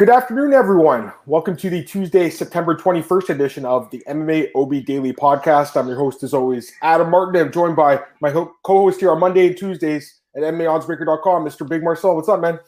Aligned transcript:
Good 0.00 0.08
afternoon, 0.08 0.54
everyone. 0.54 1.12
Welcome 1.26 1.58
to 1.58 1.68
the 1.68 1.84
Tuesday, 1.84 2.30
September 2.30 2.74
21st 2.74 3.28
edition 3.28 3.66
of 3.66 3.90
the 3.90 4.02
MMA 4.08 4.48
OB 4.54 4.86
Daily 4.86 5.12
Podcast. 5.12 5.76
I'm 5.76 5.88
your 5.88 5.98
host, 5.98 6.22
as 6.22 6.32
always, 6.32 6.72
Adam 6.80 7.10
Martin. 7.10 7.38
I'm 7.38 7.52
joined 7.52 7.76
by 7.76 8.00
my 8.22 8.32
co 8.32 8.50
host 8.64 9.00
here 9.00 9.10
on 9.10 9.20
Monday 9.20 9.48
and 9.48 9.58
Tuesdays 9.58 10.22
at 10.34 10.42
MMAOddsBreaker.com, 10.42 11.44
Mr. 11.44 11.68
Big 11.68 11.84
Marcel. 11.84 12.16
What's 12.16 12.30
up, 12.30 12.40
man? 12.40 12.58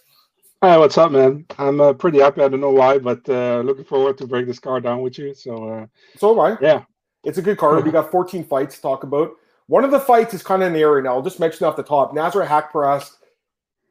Hi, 0.62 0.76
what's 0.76 0.98
up, 0.98 1.10
man? 1.10 1.46
I'm 1.56 1.80
uh, 1.80 1.94
pretty 1.94 2.18
happy. 2.18 2.42
I 2.42 2.48
don't 2.48 2.60
know 2.60 2.70
why, 2.70 2.98
but 2.98 3.26
uh, 3.26 3.62
looking 3.64 3.84
forward 3.84 4.18
to 4.18 4.26
break 4.26 4.46
this 4.46 4.58
card 4.58 4.82
down 4.82 5.00
with 5.00 5.18
you. 5.18 5.32
So, 5.32 5.70
uh, 5.70 5.86
so 6.18 6.34
am 6.34 6.38
I. 6.38 6.58
Yeah. 6.60 6.82
It's 7.24 7.38
a 7.38 7.42
good 7.42 7.56
card. 7.56 7.82
we 7.82 7.92
got 7.92 8.10
14 8.10 8.44
fights 8.44 8.76
to 8.76 8.82
talk 8.82 9.04
about. 9.04 9.30
One 9.68 9.84
of 9.84 9.90
the 9.90 10.00
fights 10.00 10.34
is 10.34 10.42
kind 10.42 10.62
of 10.62 10.66
in 10.66 10.74
the 10.74 10.80
air 10.80 10.92
right 10.92 11.02
now. 11.02 11.14
I'll 11.14 11.22
just 11.22 11.40
mention 11.40 11.66
off 11.66 11.76
the 11.76 11.82
top. 11.82 12.12
Nasrat 12.12 12.48
Haqparast 12.48 13.12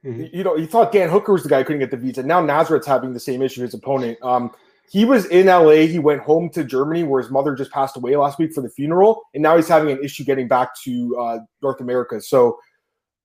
Mm-hmm. 0.06 0.36
You 0.36 0.44
know, 0.44 0.56
you 0.56 0.68
thought 0.68 0.92
Dan 0.92 1.10
Hooker 1.10 1.34
was 1.34 1.44
the 1.44 1.50
guy 1.50 1.60
who 1.60 1.66
couldn't 1.66 1.80
get 1.80 1.92
the 1.92 1.98
visa. 1.98 2.24
Now 2.24 2.42
Nasrat's 2.42 2.88
having 2.88 3.14
the 3.14 3.20
same 3.20 3.42
issue 3.42 3.62
his 3.62 3.74
opponent. 3.74 4.18
Um, 4.24 4.52
he 4.90 5.06
was 5.06 5.26
in 5.28 5.46
LA. 5.46 5.86
He 5.88 6.00
went 6.00 6.22
home 6.22 6.50
to 6.50 6.64
Germany 6.64 7.04
where 7.04 7.22
his 7.22 7.32
mother 7.32 7.56
just 7.56 7.72
passed 7.72 7.96
away 7.96 8.16
last 8.18 8.40
week 8.40 8.52
for 8.52 8.62
the 8.62 8.70
funeral, 8.70 9.24
and 9.34 9.44
now 9.44 9.56
he's 9.56 9.68
having 9.68 9.92
an 9.92 10.04
issue 10.04 10.24
getting 10.24 10.48
back 10.48 10.70
to 10.84 11.18
uh, 11.18 11.38
North 11.62 11.80
America. 11.80 12.20
So 12.20 12.60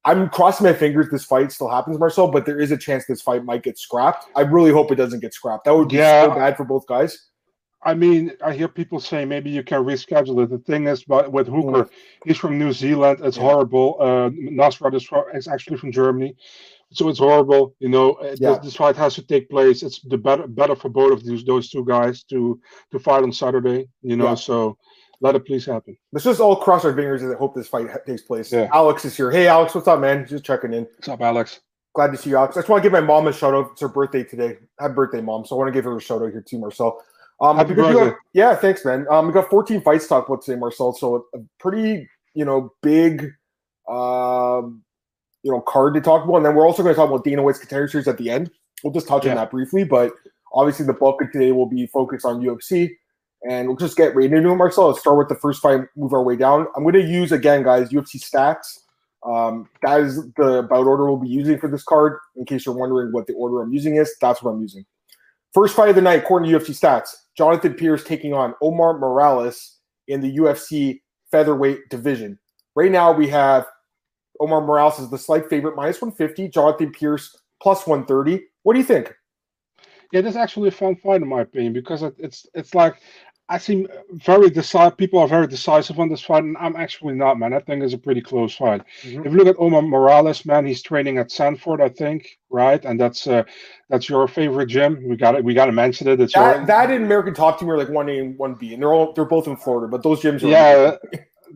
I'm 0.05 0.28
crossing 0.28 0.64
my 0.64 0.73
fingers 0.73 1.09
this 1.10 1.24
fight 1.24 1.50
still 1.50 1.69
happens, 1.69 1.98
Marcel, 1.98 2.30
but 2.30 2.47
there 2.47 2.60
is 2.60 2.70
a 2.70 2.77
chance 2.77 3.06
this 3.06 3.20
fight 3.20 3.45
might 3.45 3.64
get 3.64 3.77
scrapped. 3.77 4.27
I 4.36 4.42
really 4.42 4.70
hope 4.70 4.92
it 4.92 4.95
doesn't 4.95 5.19
get 5.19 5.34
scrapped. 5.34 5.64
That 5.64 5.74
would 5.74 5.88
be 5.88 5.97
yeah. 5.97 6.27
so 6.27 6.34
bad 6.34 6.56
for 6.56 6.64
both 6.64 6.86
guys. 6.86 7.27
I 7.83 7.95
mean, 7.95 8.33
I 8.45 8.52
hear 8.52 8.69
people 8.69 9.00
say 9.00 9.24
maybe 9.24 9.50
you 9.50 9.64
can 9.64 9.83
reschedule 9.84 10.42
it. 10.45 10.50
The 10.50 10.58
thing 10.58 10.86
is, 10.86 11.02
but 11.02 11.33
with 11.33 11.48
Hooker, 11.48 11.84
mm. 11.84 11.91
he's 12.24 12.36
from 12.36 12.58
New 12.58 12.72
Zealand. 12.72 13.20
It's 13.22 13.36
yeah. 13.36 13.42
horrible. 13.42 13.97
Uh, 14.00 14.30
Nasrat 14.30 14.95
is, 14.95 15.08
is 15.34 15.48
actually 15.48 15.77
from 15.77 15.91
Germany, 15.91 16.36
so 16.92 17.08
it's 17.08 17.18
horrible. 17.18 17.74
You 17.78 17.88
know, 17.88 18.12
uh, 18.14 18.36
yeah. 18.38 18.58
this, 18.62 18.76
fight 18.76 18.96
has 18.96 19.14
to 19.14 19.22
take 19.22 19.50
place. 19.50 19.82
It's 19.82 20.00
the 20.00 20.18
better 20.18 20.46
better 20.46 20.77
for 20.77 20.88
both 20.88 21.12
of 21.12 21.24
these 21.24 21.44
those 21.44 21.70
two 21.70 21.84
guys 21.84 22.22
to 22.24 22.61
to 22.92 22.98
fight 22.98 23.22
on 23.22 23.33
Saturday. 23.33 23.88
You 24.02 24.16
know, 24.16 24.28
yeah. 24.28 24.34
so 24.34 24.78
let 25.20 25.34
it 25.34 25.46
please 25.46 25.64
happen. 25.64 25.96
Let's 26.12 26.24
just 26.24 26.41
all 26.41 26.56
cross 26.56 26.84
our 26.84 26.94
fingers 26.94 27.22
and 27.22 27.34
hope 27.36 27.55
this 27.55 27.69
fight 27.69 27.88
takes 28.06 28.22
place. 28.22 28.52
Yeah. 28.52 28.69
Alex 28.72 29.05
is 29.05 29.16
here. 29.16 29.30
Hey, 29.30 29.48
Alex, 29.48 29.74
what's 29.74 29.88
up, 29.88 30.00
man? 30.00 30.27
Just 30.27 30.44
checking 30.44 30.72
in. 30.72 30.84
What's 30.84 31.08
up, 31.08 31.20
Alex? 31.20 31.61
Glad 31.94 32.12
to 32.12 32.19
see 32.19 32.30
you, 32.30 32.36
Alex. 32.36 32.56
I 32.56 32.61
just 32.61 32.69
want 32.69 32.83
to 32.83 32.86
give 32.86 32.92
my 32.92 33.00
mom 33.00 33.27
a 33.27 33.33
shout 33.33 33.55
out. 33.55 33.70
It's 33.72 33.80
her 33.80 33.89
birthday 33.89 34.22
today. 34.22 34.58
Happy 34.78 34.94
birthday, 34.94 35.22
mom. 35.22 35.46
So 35.46 35.56
I 35.56 35.58
want 35.58 35.68
to 35.68 35.72
give 35.72 35.84
her 35.84 35.96
a 35.96 36.00
shout 36.00 36.22
out 36.22 36.30
here 36.30 36.42
too, 36.42 36.58
Marcel. 36.58 37.02
Um, 37.41 37.56
Happy 37.56 37.74
birthday. 37.74 38.05
Have, 38.05 38.14
yeah, 38.34 38.55
thanks, 38.55 38.84
man. 38.84 39.06
Um, 39.11 39.27
we 39.27 39.33
got 39.33 39.48
14 39.48 39.80
fights 39.80 40.05
to 40.05 40.08
talk 40.11 40.28
about 40.28 40.42
today, 40.42 40.58
Marcel. 40.58 40.92
So 40.92 41.27
a 41.34 41.39
pretty, 41.58 42.08
you 42.34 42.44
know, 42.44 42.72
big, 42.83 43.33
um, 43.89 44.83
you 45.47 45.52
know, 45.52 45.61
card 45.61 45.94
to 45.94 46.00
talk 46.00 46.25
about. 46.25 46.39
And 46.39 46.44
then 46.44 46.56
we're 46.56 46.66
also 46.66 46.83
going 46.83 46.92
to 46.92 46.98
talk 46.98 47.08
about 47.08 47.22
Dana 47.22 47.41
White's 47.41 47.61
contender 47.61 47.86
series 47.86 48.08
at 48.08 48.19
the 48.19 48.30
end. 48.30 48.50
We'll 48.83 48.92
just 48.92 49.06
touch 49.06 49.25
yeah. 49.25 49.30
on 49.30 49.36
that 49.36 49.52
briefly, 49.52 49.84
but 49.84 50.11
obviously 50.52 50.86
the 50.86 50.92
bulk 50.92 51.22
of 51.22 51.30
today 51.30 51.52
will 51.52 51.69
be 51.69 51.86
focused 51.86 52.27
on 52.27 52.42
UFC. 52.42 52.91
And 53.48 53.69
we'll 53.69 53.77
just 53.77 53.97
get 53.97 54.17
right 54.17 54.33
into 54.33 54.50
it, 54.50 54.56
Marcel. 54.56 54.89
Let's 54.89 54.98
start 54.98 55.19
with 55.19 55.28
the 55.28 55.36
first 55.36 55.62
fight, 55.62 55.83
move 55.97 56.12
our 56.12 56.24
way 56.24 56.34
down. 56.34 56.67
I'm 56.74 56.83
going 56.83 56.94
to 56.94 57.00
use 57.00 57.30
again, 57.30 57.62
guys, 57.62 57.91
UFC 57.91 58.17
stats. 58.17 58.80
Um, 59.24 59.69
that 59.83 60.00
is 60.00 60.17
the 60.36 60.67
bout 60.69 60.86
order 60.86 61.06
we'll 61.06 61.17
be 61.17 61.28
using 61.28 61.58
for 61.58 61.70
this 61.70 61.84
card. 61.84 62.19
In 62.34 62.44
case 62.44 62.67
you're 62.67 62.74
wondering 62.74 63.12
what 63.12 63.28
the 63.28 63.34
order 63.34 63.62
I'm 63.62 63.72
using 63.72 63.97
is, 63.97 64.17
that's 64.20 64.42
what 64.42 64.50
I'm 64.50 64.61
using. 64.61 64.84
First 65.55 65.77
fight 65.77 65.91
of 65.91 65.94
the 65.94 66.02
night, 66.02 66.24
according 66.24 66.50
to 66.50 66.58
UFC 66.58 66.70
stats, 66.70 67.11
Jonathan 67.39 67.74
Pearce 67.74 68.02
taking 68.02 68.34
on 68.34 68.55
Omar 68.61 68.98
Morales 68.98 69.78
in 70.08 70.20
the 70.20 70.39
UFC 70.39 71.02
featherweight 71.30 71.89
division. 71.89 72.36
Right 72.74 72.91
now, 72.91 73.12
we 73.12 73.28
have 73.28 73.67
Omar 74.41 74.61
Morales 74.61 74.98
is 74.98 75.11
the 75.11 75.19
slight 75.19 75.48
favorite, 75.48 75.77
minus 75.77 76.01
150. 76.01 76.48
Jonathan 76.48 76.92
Pearce, 76.92 77.37
plus 77.61 77.87
130. 77.87 78.45
What 78.62 78.75
do 78.75 78.79
you 78.79 78.84
think? 78.84 79.15
Yeah, 80.12 80.20
that's 80.20 80.37
actually 80.37 80.69
a 80.69 80.73
fun 80.73 80.97
fight 80.97 81.23
in 81.23 81.29
my 81.29 81.42
opinion 81.42 81.73
because 81.73 82.03
it's 82.19 82.47
it's 82.55 82.75
like 82.75 83.01
I 83.48 83.59
seem 83.59 83.87
very 84.11 84.51
decisive. 84.51 84.97
People 84.97 85.20
are 85.20 85.29
very 85.29 85.47
decisive 85.47 86.01
on 86.01 86.09
this 86.09 86.20
fight, 86.20 86.42
and 86.42 86.57
I'm 86.58 86.75
actually 86.75 87.14
not, 87.14 87.39
man. 87.39 87.52
I 87.52 87.61
think 87.61 87.83
it's 87.83 87.95
a 87.95 87.98
pretty 87.98 88.20
close 88.20 88.57
fight. 88.57 88.83
Mm-hmm. 89.02 89.25
If 89.25 89.33
you 89.33 89.39
look 89.39 89.46
at 89.46 89.57
Omar 89.58 89.83
Morales, 89.83 90.45
man, 90.45 90.67
he's 90.67 90.83
training 90.83 91.19
at 91.19 91.30
Sanford, 91.30 91.80
I 91.80 91.89
think, 91.89 92.39
right? 92.51 92.85
And 92.85 93.01
that's 93.01 93.27
uh, 93.29 93.45
that's 93.89 94.08
your 94.08 94.27
favorite 94.27 94.67
gym. 94.67 95.08
We 95.08 95.17
got 95.17 95.36
it. 95.36 95.45
We 95.45 95.55
got 95.55 95.67
to 95.67 95.73
mention 95.73 96.08
it. 96.08 96.20
It's 96.20 96.35
that, 96.35 96.57
your... 96.57 96.67
that 96.67 96.91
in 96.91 97.05
American 97.05 97.35
Top 97.35 97.61
Team 97.61 97.70
are 97.70 97.79
like 97.79 97.89
one 97.89 98.08
A 98.08 98.19
and 98.19 98.36
one 98.36 98.55
B, 98.55 98.75
and 98.75 98.83
they're 98.83 98.92
all 98.92 99.13
they're 99.13 99.25
both 99.25 99.46
in 99.46 99.57
Florida, 99.57 99.86
but 99.86 100.02
those 100.02 100.20
gyms 100.20 100.42
are 100.42 100.48
yeah, 100.48 100.96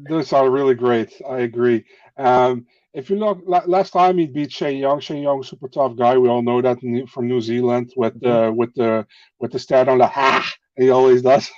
those 0.08 0.32
are 0.32 0.48
really 0.48 0.74
great. 0.74 1.20
I 1.28 1.40
agree. 1.40 1.84
Um, 2.16 2.66
if 2.92 3.08
you 3.08 3.16
look 3.16 3.42
last 3.46 3.92
time 3.92 4.18
he 4.18 4.26
beat 4.26 4.52
Shane 4.52 4.78
Young, 4.78 5.00
Shane 5.00 5.22
Young, 5.22 5.42
super 5.42 5.68
tough 5.68 5.96
guy. 5.96 6.18
We 6.18 6.28
all 6.28 6.42
know 6.42 6.60
that 6.60 6.78
from 7.08 7.28
New 7.28 7.40
Zealand 7.40 7.92
with 7.96 8.20
mm-hmm. 8.20 8.50
uh, 8.50 8.50
with 8.50 8.74
the 8.74 9.06
with 9.38 9.52
the 9.52 9.58
stat 9.58 9.88
on 9.88 9.98
the 9.98 10.06
ha 10.06 10.52
he 10.76 10.90
always 10.90 11.22
does. 11.22 11.50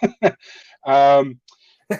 um, 0.86 1.40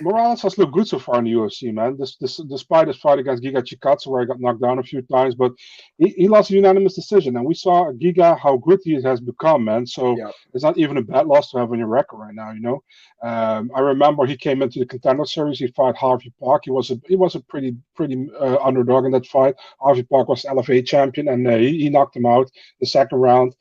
Morales 0.00 0.42
has 0.42 0.56
looked 0.56 0.72
good 0.72 0.88
so 0.88 0.98
far 0.98 1.18
in 1.18 1.24
the 1.24 1.32
UFC, 1.32 1.72
man. 1.72 1.96
This, 1.98 2.16
this, 2.16 2.36
despite 2.48 2.88
his 2.88 2.96
fight 2.96 3.18
against 3.18 3.42
Giga 3.42 3.62
Chikadze, 3.62 4.06
where 4.06 4.22
he 4.22 4.26
got 4.26 4.40
knocked 4.40 4.62
down 4.62 4.78
a 4.78 4.82
few 4.82 5.02
times, 5.02 5.34
but 5.34 5.52
he, 5.98 6.08
he 6.10 6.28
lost 6.28 6.50
a 6.50 6.54
unanimous 6.54 6.94
decision. 6.94 7.36
And 7.36 7.44
we 7.44 7.54
saw 7.54 7.92
Giga 7.92 8.38
how 8.38 8.56
good 8.56 8.80
he 8.82 9.00
has 9.02 9.20
become, 9.20 9.64
man. 9.64 9.86
So 9.86 10.16
yeah. 10.16 10.30
it's 10.54 10.64
not 10.64 10.78
even 10.78 10.96
a 10.96 11.02
bad 11.02 11.26
loss 11.26 11.50
to 11.50 11.58
have 11.58 11.70
on 11.72 11.78
your 11.78 11.88
record 11.88 12.18
right 12.18 12.34
now, 12.34 12.52
you 12.52 12.60
know. 12.60 12.82
Um, 13.22 13.70
I 13.74 13.80
remember 13.80 14.26
he 14.26 14.36
came 14.36 14.62
into 14.62 14.80
the 14.80 14.86
contender 14.86 15.24
series. 15.24 15.58
He 15.58 15.68
fought 15.68 15.96
Harvey 15.96 16.32
Park. 16.40 16.62
He 16.64 16.72
was 16.72 16.90
a 16.90 17.00
he 17.06 17.16
was 17.16 17.36
a 17.36 17.40
pretty 17.40 17.76
pretty 17.94 18.28
uh, 18.40 18.58
underdog 18.62 19.04
in 19.04 19.12
that 19.12 19.26
fight. 19.26 19.54
Harvey 19.80 20.02
Park 20.02 20.28
was 20.28 20.42
LFA 20.42 20.84
champion, 20.84 21.28
and 21.28 21.46
uh, 21.46 21.56
he, 21.56 21.78
he 21.78 21.88
knocked 21.90 22.16
him 22.16 22.26
out 22.26 22.50
the 22.80 22.86
second 22.86 23.18
round 23.18 23.54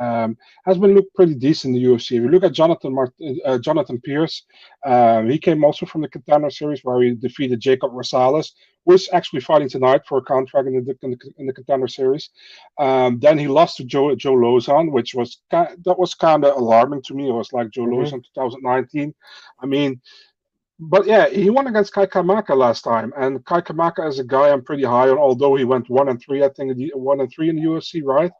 um, 0.00 0.36
has 0.64 0.78
been 0.78 0.94
looked 0.94 1.14
pretty 1.14 1.34
decent 1.34 1.76
in 1.76 1.82
the 1.82 1.88
UFC. 1.88 2.16
If 2.16 2.22
you 2.22 2.28
look 2.28 2.44
at 2.44 2.52
Jonathan 2.52 2.94
Mart- 2.94 3.14
uh, 3.44 3.58
Jonathan 3.58 4.00
Pearce, 4.02 4.44
um, 4.84 5.28
he 5.28 5.38
came 5.38 5.64
also 5.64 5.86
from 5.86 6.02
the 6.02 6.08
Contender 6.08 6.50
Series 6.50 6.80
where 6.82 7.02
he 7.02 7.14
defeated 7.14 7.60
Jacob 7.60 7.92
Rosales, 7.92 8.52
was 8.84 9.08
actually 9.12 9.40
fighting 9.40 9.68
tonight 9.68 10.02
for 10.08 10.18
a 10.18 10.22
contract 10.22 10.66
in 10.66 10.84
the 10.84 10.96
in 11.02 11.10
the, 11.12 11.18
in 11.38 11.46
the 11.46 11.52
Contender 11.52 11.88
Series. 11.88 12.30
Um, 12.78 13.18
then 13.20 13.38
he 13.38 13.48
lost 13.48 13.76
to 13.76 13.84
Joe 13.84 14.14
Joe 14.14 14.34
Lauzon, 14.34 14.90
which 14.92 15.14
was 15.14 15.40
that 15.50 15.76
was 15.84 16.14
kind 16.14 16.44
of 16.44 16.56
alarming 16.56 17.02
to 17.02 17.14
me. 17.14 17.28
It 17.28 17.32
was 17.32 17.52
like 17.52 17.70
Joe 17.70 17.82
mm-hmm. 17.82 18.14
Lauzon 18.14 18.24
2019. 18.34 19.14
I 19.60 19.66
mean. 19.66 20.00
But 20.84 21.06
yeah, 21.06 21.28
he 21.28 21.48
won 21.48 21.68
against 21.68 21.92
Kai 21.92 22.06
Kamaka 22.06 22.56
last 22.56 22.82
time, 22.82 23.12
and 23.16 23.44
Kai 23.44 23.60
Kamaka 23.60 24.08
is 24.08 24.18
a 24.18 24.24
guy 24.24 24.50
I'm 24.50 24.64
pretty 24.64 24.82
high 24.82 25.10
on. 25.10 25.18
Although 25.18 25.54
he 25.54 25.62
went 25.62 25.88
one 25.88 26.08
and 26.08 26.20
three, 26.20 26.42
I 26.42 26.48
think 26.48 26.76
one 26.94 27.20
and 27.20 27.30
three 27.30 27.50
in 27.50 27.54
the 27.54 27.62
UFC, 27.62 28.02
right? 28.02 28.32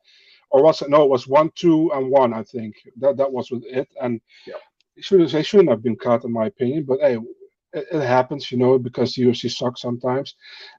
or 0.52 0.62
was 0.62 0.82
it 0.82 0.90
no? 0.90 1.02
It 1.02 1.10
was 1.10 1.26
one, 1.26 1.50
two, 1.54 1.90
and 1.94 2.10
one. 2.10 2.32
I 2.32 2.42
think 2.44 2.76
that 2.98 3.16
that 3.16 3.32
was 3.32 3.50
with 3.50 3.64
it. 3.64 3.88
And 4.00 4.20
yeah. 4.46 4.54
should 5.00 5.26
they 5.28 5.42
shouldn't 5.42 5.70
have 5.70 5.82
been 5.82 5.96
cut, 5.96 6.24
in 6.24 6.32
my 6.32 6.46
opinion. 6.46 6.84
But 6.86 7.00
hey, 7.00 7.18
it, 7.72 8.02
happens, 8.02 8.50
you 8.52 8.58
know, 8.58 8.78
because 8.78 9.14
the 9.14 9.22
UFC 9.22 9.50
sucks 9.50 9.80
sometimes. 9.80 10.34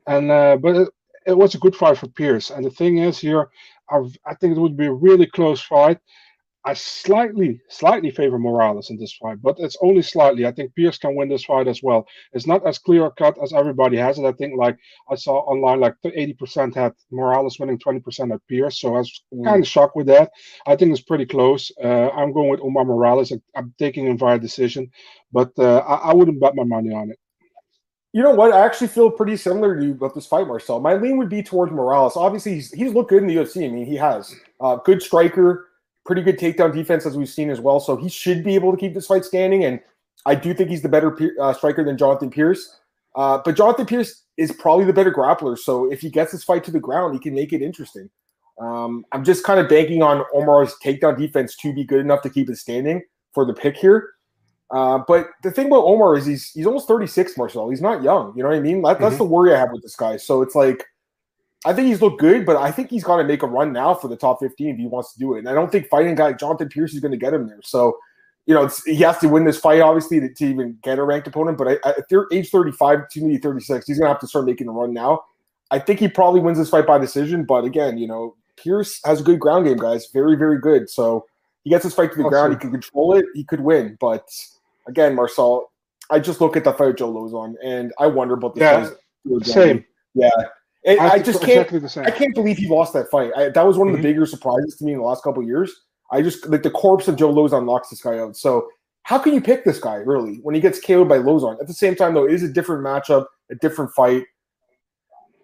And 0.07 0.31
uh, 0.31 0.57
but 0.57 0.75
it, 0.75 0.89
it 1.25 1.37
was 1.37 1.55
a 1.55 1.59
good 1.59 1.75
fight 1.75 1.97
for 1.97 2.07
Pearce. 2.07 2.49
And 2.49 2.65
the 2.65 2.69
thing 2.69 2.97
is 2.97 3.17
here, 3.17 3.49
I've, 3.89 4.15
I 4.25 4.35
think 4.35 4.55
it 4.55 4.59
would 4.59 4.77
be 4.77 4.87
a 4.87 4.93
really 4.93 5.25
close 5.25 5.61
fight. 5.61 5.99
I 6.65 6.73
slightly, 6.73 7.59
slightly 7.67 8.09
favor 8.09 8.39
Morales 8.39 8.89
in 8.89 8.97
this 8.97 9.13
fight, 9.13 9.41
but 9.41 9.57
it's 9.59 9.75
only 9.81 10.01
slightly. 10.01 10.45
I 10.45 10.51
think 10.51 10.73
Pearce 10.75 10.97
can 10.97 11.15
win 11.15 11.27
this 11.27 11.43
fight 11.43 11.67
as 11.67 11.83
well. 11.83 12.07
It's 12.31 12.47
not 12.47 12.65
as 12.65 12.77
clear 12.77 13.09
cut 13.11 13.37
as 13.43 13.51
everybody 13.51 13.97
has 13.97 14.17
it. 14.17 14.25
I 14.25 14.31
think, 14.31 14.57
like 14.57 14.77
I 15.09 15.15
saw 15.15 15.39
online, 15.39 15.81
like 15.81 15.95
80% 16.05 16.73
had 16.73 16.93
Morales 17.11 17.59
winning, 17.59 17.79
20% 17.79 18.33
at 18.33 18.39
Pearce. 18.47 18.79
So 18.79 18.95
I 18.95 18.99
was 18.99 19.23
mm. 19.33 19.43
kind 19.43 19.61
of 19.61 19.67
shocked 19.67 19.97
with 19.97 20.07
that. 20.07 20.31
I 20.65 20.77
think 20.77 20.91
it's 20.91 21.01
pretty 21.01 21.25
close. 21.25 21.69
Uh, 21.83 22.09
I'm 22.11 22.31
going 22.31 22.49
with 22.49 22.61
Omar 22.61 22.85
Morales. 22.85 23.33
I'm 23.55 23.73
taking 23.77 24.07
him 24.07 24.17
via 24.17 24.39
decision, 24.39 24.89
but 25.33 25.51
uh, 25.59 25.79
I, 25.79 26.11
I 26.11 26.13
wouldn't 26.13 26.39
bet 26.39 26.55
my 26.55 26.63
money 26.63 26.93
on 26.93 27.09
it. 27.09 27.19
You 28.13 28.21
know 28.23 28.35
what? 28.35 28.53
I 28.53 28.63
actually 28.63 28.87
feel 28.87 29.09
pretty 29.09 29.35
similar 29.35 29.75
to 29.75 29.83
you 29.83 29.91
about 29.93 30.15
this 30.15 30.27
fight, 30.27 30.47
Marcel. 30.47 30.79
My 30.79 30.93
lean 30.93 31.17
would 31.17 31.29
be 31.29 31.43
towards 31.43 31.73
Morales. 31.73 32.15
Obviously, 32.15 32.53
he's, 32.53 32.71
he's 32.71 32.93
looked 32.93 33.09
good 33.09 33.23
in 33.23 33.27
the 33.27 33.35
UFC. 33.35 33.65
I 33.65 33.69
mean, 33.69 33.85
he 33.85 33.95
has. 33.95 34.33
Uh, 34.61 34.75
good 34.77 35.01
striker 35.01 35.67
pretty 36.05 36.21
good 36.21 36.37
takedown 36.37 36.73
defense 36.73 37.05
as 37.05 37.17
we've 37.17 37.29
seen 37.29 37.49
as 37.49 37.59
well. 37.59 37.79
So 37.79 37.95
he 37.95 38.09
should 38.09 38.43
be 38.43 38.55
able 38.55 38.71
to 38.71 38.77
keep 38.77 38.93
this 38.93 39.07
fight 39.07 39.25
standing. 39.25 39.63
And 39.65 39.79
I 40.25 40.35
do 40.35 40.53
think 40.53 40.69
he's 40.69 40.81
the 40.81 40.89
better 40.89 41.17
uh, 41.41 41.53
striker 41.53 41.83
than 41.83 41.97
Jonathan 41.97 42.29
Pearce. 42.29 42.79
Uh, 43.15 43.39
but 43.43 43.55
Jonathan 43.55 43.85
Pearce 43.85 44.23
is 44.37 44.51
probably 44.51 44.85
the 44.85 44.93
better 44.93 45.11
grappler. 45.11 45.57
So 45.57 45.91
if 45.91 46.01
he 46.01 46.09
gets 46.09 46.31
this 46.31 46.43
fight 46.43 46.63
to 46.65 46.71
the 46.71 46.79
ground, 46.79 47.13
he 47.13 47.19
can 47.19 47.33
make 47.33 47.53
it 47.53 47.61
interesting. 47.61 48.09
Um, 48.59 49.05
I'm 49.11 49.23
just 49.23 49.43
kind 49.43 49.59
of 49.59 49.67
banking 49.69 50.03
on 50.03 50.23
Omar's 50.33 50.75
takedown 50.83 51.17
defense 51.17 51.55
to 51.57 51.73
be 51.73 51.83
good 51.83 51.99
enough 51.99 52.21
to 52.23 52.29
keep 52.29 52.49
it 52.49 52.57
standing 52.57 53.01
for 53.33 53.45
the 53.45 53.53
pick 53.53 53.77
here. 53.77 54.09
Uh, 54.71 54.99
but 55.07 55.27
the 55.43 55.51
thing 55.51 55.67
about 55.67 55.83
Omar 55.83 56.17
is 56.17 56.25
he's 56.25 56.49
he's 56.51 56.65
almost 56.65 56.87
36, 56.87 57.37
Marcel. 57.37 57.69
He's 57.69 57.81
not 57.81 58.01
young. 58.01 58.33
You 58.35 58.43
know 58.43 58.49
what 58.49 58.57
I 58.57 58.61
mean? 58.61 58.81
That, 58.81 58.99
that's 58.99 59.15
mm-hmm. 59.15 59.17
the 59.19 59.29
worry 59.29 59.53
I 59.53 59.59
have 59.59 59.71
with 59.71 59.83
this 59.83 59.95
guy. 59.95 60.17
So 60.17 60.41
it's 60.41 60.55
like 60.55 60.83
I 61.65 61.73
think 61.73 61.87
he's 61.87 62.01
looked 62.01 62.19
good, 62.19 62.45
but 62.45 62.57
I 62.57 62.71
think 62.71 62.89
he's 62.89 63.03
got 63.03 63.17
to 63.17 63.23
make 63.23 63.43
a 63.43 63.47
run 63.47 63.71
now 63.71 63.93
for 63.93 64.07
the 64.07 64.17
top 64.17 64.39
15 64.39 64.69
if 64.69 64.77
he 64.77 64.87
wants 64.87 65.13
to 65.13 65.19
do 65.19 65.35
it. 65.35 65.39
And 65.39 65.49
I 65.49 65.53
don't 65.53 65.71
think 65.71 65.87
fighting 65.87 66.15
guy 66.15 66.33
Jonathan 66.33 66.69
Pearce 66.69 66.93
is 66.93 66.99
going 66.99 67.11
to 67.11 67.17
get 67.17 67.33
him 67.33 67.47
there. 67.47 67.61
So, 67.63 67.97
you 68.45 68.53
know, 68.53 68.69
he 68.85 68.97
has 68.97 69.17
to 69.19 69.29
win 69.29 69.45
this 69.45 69.59
fight, 69.59 69.79
obviously, 69.79 70.19
to, 70.19 70.33
to 70.33 70.45
even 70.45 70.77
get 70.83 70.99
a 70.99 71.03
ranked 71.03 71.27
opponent. 71.27 71.57
But 71.57 71.67
I, 71.69 71.71
I, 71.85 71.93
if 71.97 72.07
they're 72.09 72.27
age 72.33 72.49
35 72.49 73.07
to 73.09 73.21
me 73.21 73.37
36, 73.37 73.87
he's 73.87 73.97
going 73.97 74.07
to 74.07 74.13
have 74.13 74.19
to 74.19 74.27
start 74.27 74.45
making 74.45 74.67
a 74.67 74.71
run 74.71 74.93
now. 74.93 75.23
I 75.71 75.79
think 75.79 75.99
he 75.99 76.09
probably 76.09 76.41
wins 76.41 76.57
this 76.57 76.69
fight 76.69 76.85
by 76.85 76.97
decision. 76.97 77.45
But 77.45 77.63
again, 77.63 77.97
you 77.97 78.07
know, 78.07 78.35
Pearce 78.57 78.99
has 79.05 79.21
a 79.21 79.23
good 79.23 79.39
ground 79.39 79.65
game, 79.65 79.77
guys. 79.77 80.07
Very, 80.13 80.35
very 80.35 80.59
good. 80.59 80.89
So 80.89 81.25
he 81.63 81.69
gets 81.69 81.83
his 81.83 81.93
fight 81.93 82.11
to 82.11 82.17
the 82.17 82.25
I'll 82.25 82.29
ground, 82.29 82.53
see. 82.53 82.57
he 82.57 82.59
can 82.59 82.71
control 82.71 83.15
it, 83.15 83.25
he 83.33 83.45
could 83.45 83.61
win. 83.61 83.97
But 84.01 84.27
again, 84.87 85.15
Marcel, 85.15 85.71
I 86.09 86.19
just 86.19 86.41
look 86.41 86.57
at 86.57 86.65
the 86.65 86.73
fight 86.73 86.97
Joe 86.97 87.13
Lauzon, 87.13 87.55
and 87.63 87.93
I 87.99 88.07
wonder 88.07 88.33
about 88.33 88.55
this. 88.55 88.91
Yeah, 89.25 89.39
Same. 89.43 89.85
Yeah, 90.13 90.29
and 90.85 90.99
I, 90.99 91.09
think 91.11 91.25
just 91.25 91.39
can't. 91.39 91.51
exactly 91.51 91.79
the 91.79 91.89
same. 91.89 92.05
I 92.05 92.11
can't 92.11 92.33
believe 92.35 92.57
he 92.57 92.67
lost 92.67 92.93
that 92.93 93.09
fight. 93.09 93.31
I, 93.35 93.49
that 93.49 93.65
was 93.65 93.77
one 93.77 93.87
of 93.89 93.93
Mhm. 93.93 93.97
the 93.97 94.03
bigger 94.03 94.25
surprises 94.25 94.75
to 94.77 94.85
me 94.85 94.93
in 94.93 94.99
the 94.99 95.05
last 95.05 95.23
couple 95.23 95.41
of 95.41 95.47
years. 95.47 95.73
I 96.11 96.21
just 96.21 96.45
like 96.47 96.63
the 96.63 96.71
corpse 96.71 97.07
of 97.07 97.15
Joe 97.15 97.33
Lauzon 97.33 97.65
knocks 97.65 97.89
this 97.89 98.01
guy 98.01 98.19
out. 98.19 98.35
So 98.37 98.67
how 99.03 99.17
can 99.17 99.33
you 99.33 99.41
pick 99.41 99.63
this 99.65 99.79
guy 99.79 99.95
really 99.95 100.35
when 100.43 100.55
he 100.55 100.61
gets 100.61 100.79
KO'd 100.79 101.09
by 101.09 101.17
Lauzon? 101.17 101.59
At 101.59 101.67
the 101.67 101.73
same 101.73 101.95
time, 101.95 102.13
though, 102.13 102.25
it 102.25 102.33
is 102.33 102.43
a 102.43 102.47
different 102.49 102.83
matchup, 102.85 103.25
a 103.51 103.55
different 103.55 103.91
fight. 103.91 104.23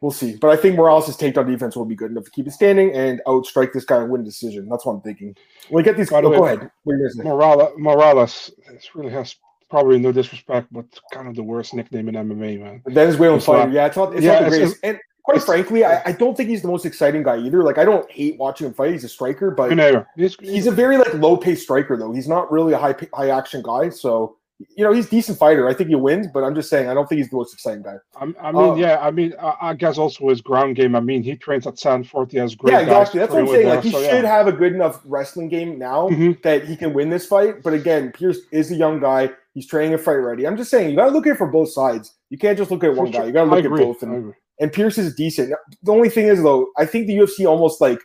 We'll 0.01 0.11
see. 0.11 0.37
But 0.37 0.49
I 0.51 0.55
think 0.55 0.77
Morales' 0.77 1.17
takedown 1.17 1.45
defense 1.47 1.75
will 1.75 1.83
be 1.85 1.95
good 1.95 2.11
enough 2.11 2.23
to 2.23 2.31
keep 2.31 2.47
it 2.47 2.51
standing 2.51 2.93
and 2.93 3.21
outstrike 3.27 3.73
this 3.73 3.83
guy 3.83 3.97
and 3.97 4.09
win 4.09 4.23
decision. 4.23 4.69
That's 4.69 4.85
what 4.85 4.93
I'm 4.93 5.01
thinking. 5.01 5.35
When 5.69 5.83
we 5.83 5.83
get 5.83 5.97
these, 5.97 6.09
By 6.09 6.21
the 6.21 6.27
oh, 6.27 6.31
way- 6.31 6.37
go 6.37 6.45
ahead. 6.45 6.71
What 6.83 6.93
are 6.93 6.97
you 6.97 7.03
gonna 7.03 7.09
say? 7.11 7.23
Morales, 7.23 7.73
Morales, 7.77 8.51
this 8.71 8.95
really 8.95 9.11
has 9.11 9.35
probably 9.69 9.99
no 9.99 10.13
disrespect, 10.13 10.67
but 10.71 10.85
kind 11.11 11.27
of 11.27 11.35
the 11.35 11.43
worst 11.43 11.73
nickname 11.73 12.07
in 12.07 12.15
MMA, 12.15 12.59
man. 12.61 12.81
Venezuelan 12.87 13.41
fighter. 13.41 13.71
Yeah, 13.71 13.87
it's 13.87 13.97
not. 13.97 14.13
It's 14.15 14.23
Yeah, 14.23 14.39
not 14.39 14.39
the 14.39 14.45
it's- 14.47 14.59
greatest. 14.59 14.79
and 14.83 14.99
quite 15.23 15.37
it's- 15.37 15.45
frankly, 15.45 15.83
I, 15.85 16.01
I 16.05 16.11
don't 16.11 16.35
think 16.35 16.49
he's 16.49 16.61
the 16.61 16.67
most 16.67 16.85
exciting 16.85 17.23
guy 17.23 17.37
either. 17.37 17.63
Like 17.63 17.77
I 17.77 17.85
don't 17.85 18.09
hate 18.11 18.37
watching 18.37 18.67
him 18.67 18.73
fight. 18.73 18.91
He's 18.91 19.03
a 19.03 19.09
striker, 19.09 19.51
but 19.51 19.71
he's, 20.15 20.35
he's 20.41 20.67
a 20.67 20.71
very 20.71 20.97
like 20.97 21.13
low 21.15 21.37
paced 21.37 21.63
striker 21.63 21.97
though. 21.97 22.11
He's 22.13 22.27
not 22.27 22.51
really 22.51 22.73
a 22.73 22.77
high 22.77 22.95
high 23.13 23.29
action 23.29 23.61
guy. 23.63 23.89
So 23.89 24.35
you 24.75 24.83
know 24.83 24.91
he's 24.91 25.07
a 25.07 25.09
decent 25.09 25.37
fighter. 25.39 25.69
I 25.69 25.73
think 25.73 25.87
he 25.89 25.95
wins, 25.95 26.27
but 26.33 26.43
I'm 26.43 26.53
just 26.53 26.69
saying 26.69 26.89
I 26.89 26.93
don't 26.93 27.07
think 27.07 27.19
he's 27.19 27.29
the 27.29 27.37
most 27.37 27.53
exciting 27.53 27.81
guy. 27.81 27.95
I, 28.17 28.23
I 28.41 28.51
mean, 28.51 28.71
Uh, 28.71 28.75
yeah, 28.75 28.97
I 28.99 29.09
mean, 29.09 29.33
I, 29.41 29.55
I 29.61 29.73
guess 29.73 29.97
also 29.97 30.27
his 30.27 30.41
ground 30.41 30.75
game. 30.75 30.95
I 30.97 30.99
mean, 30.99 31.23
he 31.23 31.35
trains 31.37 31.65
at 31.65 31.79
Sanford. 31.79 32.29
He 32.31 32.37
has 32.39 32.55
great. 32.55 32.73
yeah, 32.73 32.83
guys 32.83 33.07
exactly. 33.07 33.19
That's 33.21 33.31
what 33.31 33.39
I'm 33.41 33.47
saying. 33.47 33.65
with 33.67 33.75
Like 33.75 33.83
he 33.85 33.91
so, 33.91 34.03
should 34.03 34.23
yeah. 34.23 34.29
have 34.29 34.47
a 34.47 34.51
good 34.51 34.73
enough 34.73 34.99
wrestling 35.05 35.47
game 35.47 35.79
now 35.79 36.09
Mhm. 36.09 36.41
that 36.41 36.65
he 36.65 36.75
can 36.75 36.93
win 36.93 37.09
this 37.09 37.25
fight. 37.25 37.63
But 37.63 37.73
again, 37.73 38.11
Pearce 38.11 38.39
is 38.51 38.69
a 38.71 38.75
young 38.75 38.99
guy. 38.99 39.29
He's 39.53 39.65
training 39.65 39.93
a 39.93 39.97
fight 39.97 40.15
ready. 40.15 40.45
I'm 40.45 40.57
just 40.57 40.69
saying 40.71 40.89
you 40.89 40.95
got 40.97 41.05
to 41.05 41.11
look 41.11 41.25
at 41.25 41.33
it 41.33 41.37
from 41.37 41.51
both 41.51 41.71
sides. 41.71 42.15
You 42.29 42.37
can't 42.37 42.57
just 42.57 42.69
look 42.69 42.83
at 42.83 42.93
one 42.93 43.11
sure. 43.13 43.21
guy. 43.21 43.27
You 43.27 43.31
got 43.33 43.45
to 43.45 43.49
look 43.49 43.63
at 43.63 43.71
both. 43.71 44.03
And, 44.03 44.13
agree. 44.15 44.33
And 44.59 44.71
Pearce 44.71 44.97
is 44.97 45.15
decent. 45.15 45.53
The 45.83 45.91
only 45.91 46.09
thing 46.09 46.27
is 46.27 46.43
though, 46.43 46.67
I 46.77 46.85
think 46.85 47.07
the 47.07 47.17
UFC 47.17 47.45
almost 47.45 47.79
like 47.79 47.99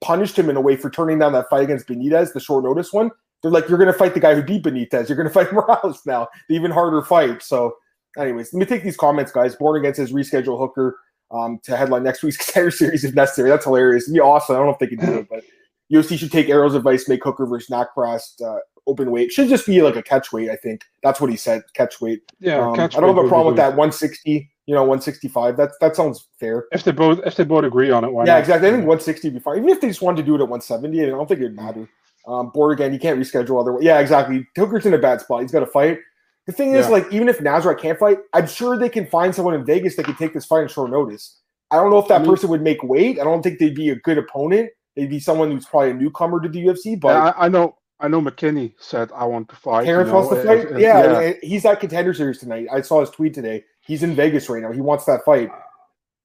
punished 0.00 0.38
him 0.38 0.50
in 0.50 0.56
a 0.56 0.60
way 0.60 0.76
for 0.76 0.90
turning 0.90 1.18
down 1.18 1.32
that 1.32 1.48
fight 1.50 1.64
against 1.64 1.86
Benitez, 1.86 2.32
the 2.32 2.40
short 2.40 2.64
notice 2.64 2.92
one. 2.92 3.10
They're 3.42 3.50
like, 3.50 3.68
you're 3.68 3.78
going 3.78 3.92
to 3.92 3.98
fight 3.98 4.14
the 4.14 4.20
guy 4.20 4.34
who 4.34 4.42
beat 4.42 4.62
Benitez. 4.62 5.08
You're 5.08 5.16
going 5.16 5.28
to 5.28 5.34
fight 5.34 5.52
Morales 5.52 6.00
now, 6.06 6.28
the 6.48 6.54
even 6.54 6.70
harder 6.70 7.02
fight. 7.02 7.42
So, 7.42 7.74
anyways, 8.18 8.52
let 8.54 8.60
me 8.60 8.66
take 8.66 8.82
these 8.82 8.96
comments, 8.96 9.32
guys. 9.32 9.56
Born 9.56 9.78
Against 9.78 10.00
his 10.00 10.12
reschedule 10.12 10.58
Hooker 10.58 10.98
um, 11.30 11.58
to 11.64 11.76
headline 11.76 12.04
next 12.04 12.22
week's 12.22 12.36
contender 12.44 12.70
series 12.70 13.04
if 13.04 13.14
necessary. 13.14 13.50
That's 13.50 13.64
hilarious. 13.64 14.04
It'd 14.04 14.14
be 14.14 14.20
awesome. 14.20 14.56
I 14.56 14.58
don't 14.58 14.66
know 14.66 14.72
if 14.72 14.78
they 14.78 14.86
can 14.86 14.98
do 14.98 15.18
it, 15.18 15.28
but 15.28 15.42
UFC 15.92 16.18
should 16.18 16.32
take 16.32 16.48
Arrow's 16.48 16.74
advice, 16.74 17.08
make 17.08 17.22
Hooker 17.22 17.46
versus 17.46 17.68
Haqparast 17.68 18.42
uh, 18.42 18.60
open 18.86 19.10
weight. 19.10 19.32
Should 19.32 19.48
just 19.48 19.66
be 19.66 19.82
like 19.82 19.96
a 19.96 20.02
catch 20.02 20.32
weight. 20.32 20.48
I 20.50 20.56
think 20.56 20.82
that's 21.02 21.20
what 21.20 21.30
he 21.30 21.36
said. 21.36 21.62
Catch 21.74 22.00
weight. 22.00 22.20
Yeah, 22.40 22.66
Um, 22.66 22.74
catch 22.74 22.96
I 22.96 23.00
don't 23.00 23.14
have 23.14 23.24
a 23.24 23.28
problem 23.28 23.48
with 23.48 23.56
that. 23.56 23.68
160, 23.68 24.50
you 24.66 24.74
know, 24.74 24.82
165. 24.82 25.56
That's 25.56 25.76
that 25.80 25.94
sounds 25.96 26.28
fair. 26.40 26.66
If 26.72 26.84
they 26.84 26.92
both, 26.92 27.20
if 27.26 27.36
they 27.36 27.44
both 27.44 27.64
agree 27.64 27.90
on 27.90 28.04
it, 28.04 28.12
why 28.12 28.24
Yeah, 28.24 28.34
not? 28.34 28.40
exactly. 28.40 28.68
I 28.68 28.70
think 28.72 28.82
160 28.86 29.28
would 29.28 29.34
be 29.34 29.40
fine. 29.40 29.56
Even 29.58 29.68
if 29.70 29.80
they 29.80 29.88
just 29.88 30.02
wanted 30.02 30.18
to 30.18 30.26
do 30.26 30.34
it 30.34 30.40
at 30.42 30.48
170, 30.48 31.02
I 31.02 31.06
don't 31.06 31.26
think 31.28 31.40
it'd 31.40 31.54
matter. 31.56 31.88
Um, 32.26 32.50
board 32.54 32.72
again, 32.72 32.92
you 32.92 32.98
can't 32.98 33.20
reschedule 33.20 33.60
other. 33.60 33.76
Yeah, 33.82 33.98
exactly. 34.00 34.46
Hooker's 34.56 34.86
in 34.86 34.94
a 34.94 34.98
bad 34.98 35.20
spot. 35.20 35.42
He's 35.42 35.52
got 35.52 35.60
to 35.60 35.66
fight. 35.66 35.98
The 36.46 36.52
thing 36.52 36.72
is, 36.74 36.86
Yeah. 36.86 36.92
like, 36.92 37.12
even 37.12 37.28
if 37.28 37.38
Nasrat 37.38 37.78
can't 37.78 37.98
fight, 37.98 38.18
I'm 38.32 38.46
sure 38.46 38.78
they 38.78 38.88
can 38.88 39.06
find 39.06 39.34
someone 39.34 39.54
in 39.54 39.64
Vegas 39.64 39.96
that 39.96 40.04
could 40.04 40.16
take 40.18 40.32
this 40.34 40.46
fight 40.46 40.60
on 40.62 40.68
short 40.68 40.90
notice. 40.90 41.40
I 41.70 41.76
don't 41.76 41.90
know 41.90 41.98
if 41.98 42.08
that 42.08 42.16
I 42.16 42.18
mean- 42.22 42.30
person 42.30 42.48
would 42.50 42.62
make 42.62 42.82
weight. 42.82 43.18
I 43.20 43.24
don't 43.24 43.42
think 43.42 43.58
they'd 43.58 43.74
be 43.74 43.90
a 43.90 43.96
good 43.96 44.16
opponent. 44.18 44.70
They'd 44.96 45.10
be 45.10 45.20
someone 45.20 45.50
who's 45.50 45.66
probably 45.66 45.90
a 45.90 45.94
newcomer 45.94 46.40
to 46.40 46.48
the 46.48 46.64
UFC, 46.66 46.96
but 47.00 47.08
Yeah, 47.08 47.32
I, 47.36 47.46
I 47.46 47.48
know. 47.48 47.76
I 48.00 48.08
know. 48.08 48.20
McKinney 48.20 48.74
said, 48.78 49.10
"I 49.14 49.24
want 49.24 49.48
to 49.48 49.56
fight." 49.56 49.84
Terrance 49.86 50.08
you 50.08 50.12
know, 50.12 50.20
wants 50.20 50.34
to 50.34 50.46
fight. 50.46 50.58
if- 50.72 50.78
yeah, 50.78 51.20
and 51.20 51.36
he's 51.42 51.64
at 51.64 51.80
contender 51.80 52.12
series 52.14 52.38
tonight. 52.38 52.66
I 52.72 52.80
saw 52.80 53.00
his 53.00 53.10
tweet 53.10 53.34
today. 53.34 53.64
He's 53.86 54.02
in 54.02 54.14
Vegas 54.14 54.48
right 54.48 54.62
now. 54.62 54.72
He 54.72 54.80
wants 54.80 55.04
that 55.04 55.24
fight. 55.24 55.50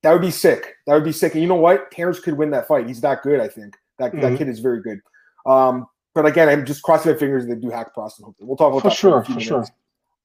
That 0.03 0.13
would 0.13 0.21
be 0.21 0.31
sick. 0.31 0.75
That 0.87 0.93
would 0.95 1.03
be 1.03 1.11
sick. 1.11 1.33
And 1.33 1.41
you 1.41 1.47
know 1.47 1.55
what? 1.55 1.91
Terrance 1.91 2.19
could 2.19 2.35
win 2.37 2.51
that 2.51 2.67
fight. 2.67 2.87
He's 2.87 3.01
that 3.01 3.21
good. 3.21 3.39
I 3.41 3.47
think 3.49 3.75
that 3.97 4.13
that 4.13 4.33
Mhm. 4.33 4.37
kid 4.37 4.47
is 4.47 4.59
very 4.59 4.81
good. 4.81 5.01
Um, 5.45 5.87
but 6.15 6.25
again, 6.25 6.47
I'm 6.47 6.65
just 6.65 6.83
crossing 6.83 7.11
my 7.11 7.17
fingers 7.17 7.45
that 7.45 7.55
they 7.55 7.59
do 7.61 7.67
Haqparast 7.69 8.17
and 8.19 8.25
Hooker. 8.25 8.45
We'll 8.45 8.55
talk 8.55 8.71
about 8.71 8.81
For 8.83 8.89
that 8.89 8.95
sure, 8.95 9.15
in 9.17 9.21
a 9.21 9.25
few 9.25 9.35
for 9.41 9.53
minutes. 9.53 9.71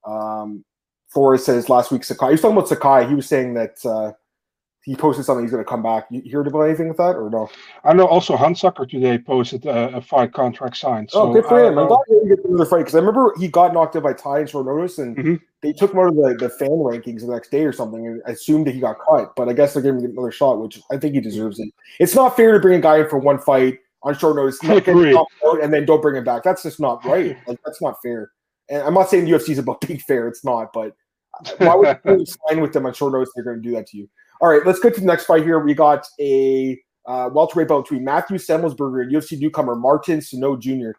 Um, 0.06 0.64
Forrest 1.08 1.46
says 1.46 1.69
last 1.69 1.90
week 1.92 2.04
Sakai. 2.04 2.26
He 2.26 2.32
was 2.32 2.40
talking 2.40 2.56
about 2.56 2.69
Sakai. 2.69 3.06
He 3.06 3.14
was 3.14 3.26
saying 3.28 3.54
that 3.54 3.84
uh, 3.84 4.12
he 4.84 4.94
posted 4.94 5.25
something. 5.25 5.44
He's 5.44 5.50
going 5.50 5.64
to 5.64 5.69
come 5.69 5.82
back. 5.82 6.06
You 6.10 6.22
heard 6.31 6.46
about 6.46 6.62
anything 6.62 6.88
with 6.88 6.98
that 6.98 7.16
or 7.16 7.31
no? 7.31 7.48
I 7.84 7.94
know. 7.94 8.06
Also, 8.06 8.36
Hunsucker 8.36 8.88
today 8.88 9.16
posted 9.19 9.64
a, 9.64 9.96
a 9.96 10.00
fight 10.02 10.32
contract 10.34 10.76
signed. 10.76 11.10
So 11.10 11.22
oh, 11.22 11.32
good 11.32 11.44
for 11.46 11.64
I 11.64 11.69
him. 11.69 11.78
I'm 11.78 11.88
glad 11.88 12.00
he 12.06 12.14
didn't 12.14 12.28
get 12.36 12.44
another 12.44 12.66
fight 12.66 12.78
because 12.81 12.94
I 12.94 12.98
remember 12.98 13.32
he 13.38 13.48
got 13.48 13.72
knocked 13.72 13.96
out 13.96 14.02
by 14.02 14.12
Tai 14.12 14.40
in 14.40 14.46
short 14.46 14.66
notice, 14.66 14.98
and 14.98 15.16
Mhm. 15.16 15.40
they 15.62 15.72
took 15.72 15.92
him 15.92 15.98
out 16.00 16.08
of 16.08 16.16
the, 16.16 16.36
the 16.38 16.50
fan 16.50 16.69
rankings 16.69 17.20
the 17.22 17.28
next 17.32 17.50
day 17.50 17.64
or 17.64 17.72
something, 17.72 18.06
and 18.06 18.22
assumed 18.26 18.66
that 18.66 18.75
he 18.75 18.81
got 18.81 18.96
cut. 19.08 19.34
But 19.36 19.48
I 19.48 19.54
guess 19.54 19.72
they're 19.72 19.82
giving 19.82 20.02
him 20.02 20.10
another 20.12 20.31
shot, 20.32 20.60
which 20.60 20.81
I 20.92 20.98
think 20.98 21.14
he 21.14 21.20
deserves 21.20 21.58
it. 21.60 21.70
It's 21.98 22.14
not 22.14 22.36
fair 22.36 22.52
to 22.52 22.60
bring 22.60 22.78
a 22.78 22.82
guy 22.82 22.98
in 22.98 23.08
for 23.08 23.19
one 23.19 23.38
fight 23.38 23.78
on 24.02 24.14
short 24.19 24.36
notice, 24.36 24.58
I 24.64 24.81
get 24.81 25.16
out, 25.16 25.62
and 25.62 25.72
then 25.72 25.86
don't 25.86 26.02
bring 26.02 26.16
him 26.16 26.25
back. 26.25 26.42
That's 26.42 26.62
just 26.62 26.78
not 26.78 27.02
right. 27.06 27.36
Like 27.46 27.58
that's 27.64 27.81
not 27.81 27.96
fair. 28.02 28.31
And 28.69 28.82
I'm 28.82 28.92
not 28.94 29.08
saying 29.08 29.25
the 29.25 29.31
UFC 29.31 29.50
is 29.50 29.58
about 29.58 29.81
being 29.86 29.98
fair. 29.98 30.28
It's 30.28 30.44
not, 30.44 30.75
but 30.75 30.94
why 31.58 31.75
would 31.75 31.98
you 32.20 32.26
sign 32.26 32.60
with 32.60 32.72
them 32.75 32.84
on 32.86 32.92
short 32.92 33.14
notice? 33.14 33.31
They're 33.34 33.44
going 33.44 33.62
to 33.62 33.66
do 33.66 33.75
that 33.75 33.86
to 33.88 33.96
you. 33.96 34.08
All 34.40 34.48
right, 34.48 34.66
let's 34.66 34.81
get 34.81 34.94
to 34.94 35.00
the 35.00 35.06
next 35.06 35.25
fight 35.25 35.42
here. 35.42 35.58
We 35.60 35.75
got 35.75 36.06
a 36.20 36.78
uh, 37.06 37.31
welterweight 37.32 37.69
bout 37.69 37.84
between 37.84 38.04
Matthew 38.04 38.38
Semelsberger 38.38 39.02
and 39.02 39.12
UFC 39.12 39.38
newcomer 39.38 39.75
Martin 39.75 40.20
Sano 40.20 40.56
Jr. 40.56 40.92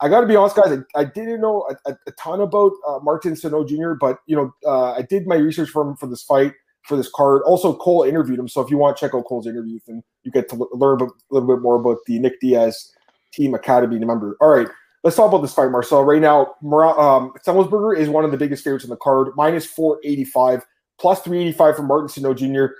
I 0.00 0.08
got 0.08 0.22
to 0.22 0.26
be 0.26 0.36
honest, 0.36 0.56
guys. 0.56 0.78
I, 0.94 1.00
I 1.00 1.04
didn't 1.04 1.40
know 1.40 1.68
a, 1.86 1.90
a, 2.06 2.12
ton 2.12 2.40
about 2.40 2.72
uh, 2.88 2.98
Martin 3.02 3.36
Sano 3.36 3.64
Jr., 3.64 3.92
but 3.92 4.18
you 4.26 4.34
know, 4.34 4.52
uh, 4.66 4.92
I 4.92 5.02
did 5.02 5.26
my 5.26 5.36
research 5.36 5.68
for 5.68 5.82
him 5.82 5.96
for 5.96 6.06
this 6.06 6.22
fight 6.22 6.52
for 6.82 6.96
this 6.96 7.10
card. 7.14 7.42
Also, 7.44 7.74
Cole 7.74 8.04
interviewed 8.04 8.38
him, 8.38 8.48
so 8.48 8.62
if 8.62 8.70
you 8.70 8.78
want 8.78 8.96
to 8.96 9.00
check 9.00 9.14
out 9.14 9.26
Cole's 9.26 9.46
interview, 9.46 9.78
then 9.86 10.02
you 10.22 10.32
get 10.32 10.48
to 10.48 10.56
l- 10.56 10.70
learn 10.72 11.02
a 11.02 11.06
little 11.30 11.46
bit 11.46 11.60
more 11.60 11.76
about 11.76 11.98
the 12.06 12.18
Nick 12.18 12.40
Diaz 12.40 12.92
Team 13.32 13.54
Academy 13.54 13.98
member. 13.98 14.38
All 14.40 14.48
right, 14.48 14.68
let's 15.04 15.16
talk 15.16 15.28
about 15.28 15.42
this 15.42 15.52
fight, 15.52 15.70
Marcel. 15.70 16.02
Right 16.02 16.22
now, 16.22 16.54
Mora- 16.62 16.98
um, 16.98 17.32
is 17.46 18.08
one 18.08 18.24
of 18.24 18.30
the 18.30 18.38
biggest 18.38 18.64
favorites 18.64 18.84
in 18.84 18.90
the 18.90 18.96
card, 18.96 19.28
minus 19.36 19.66
four 19.66 20.00
eighty 20.02 20.24
five, 20.24 20.64
plus 21.00 21.20
three 21.22 21.40
eighty 21.40 21.52
five 21.52 21.76
for 21.76 21.82
Martin 21.82 22.08
Sano 22.08 22.34
Jr. 22.34 22.74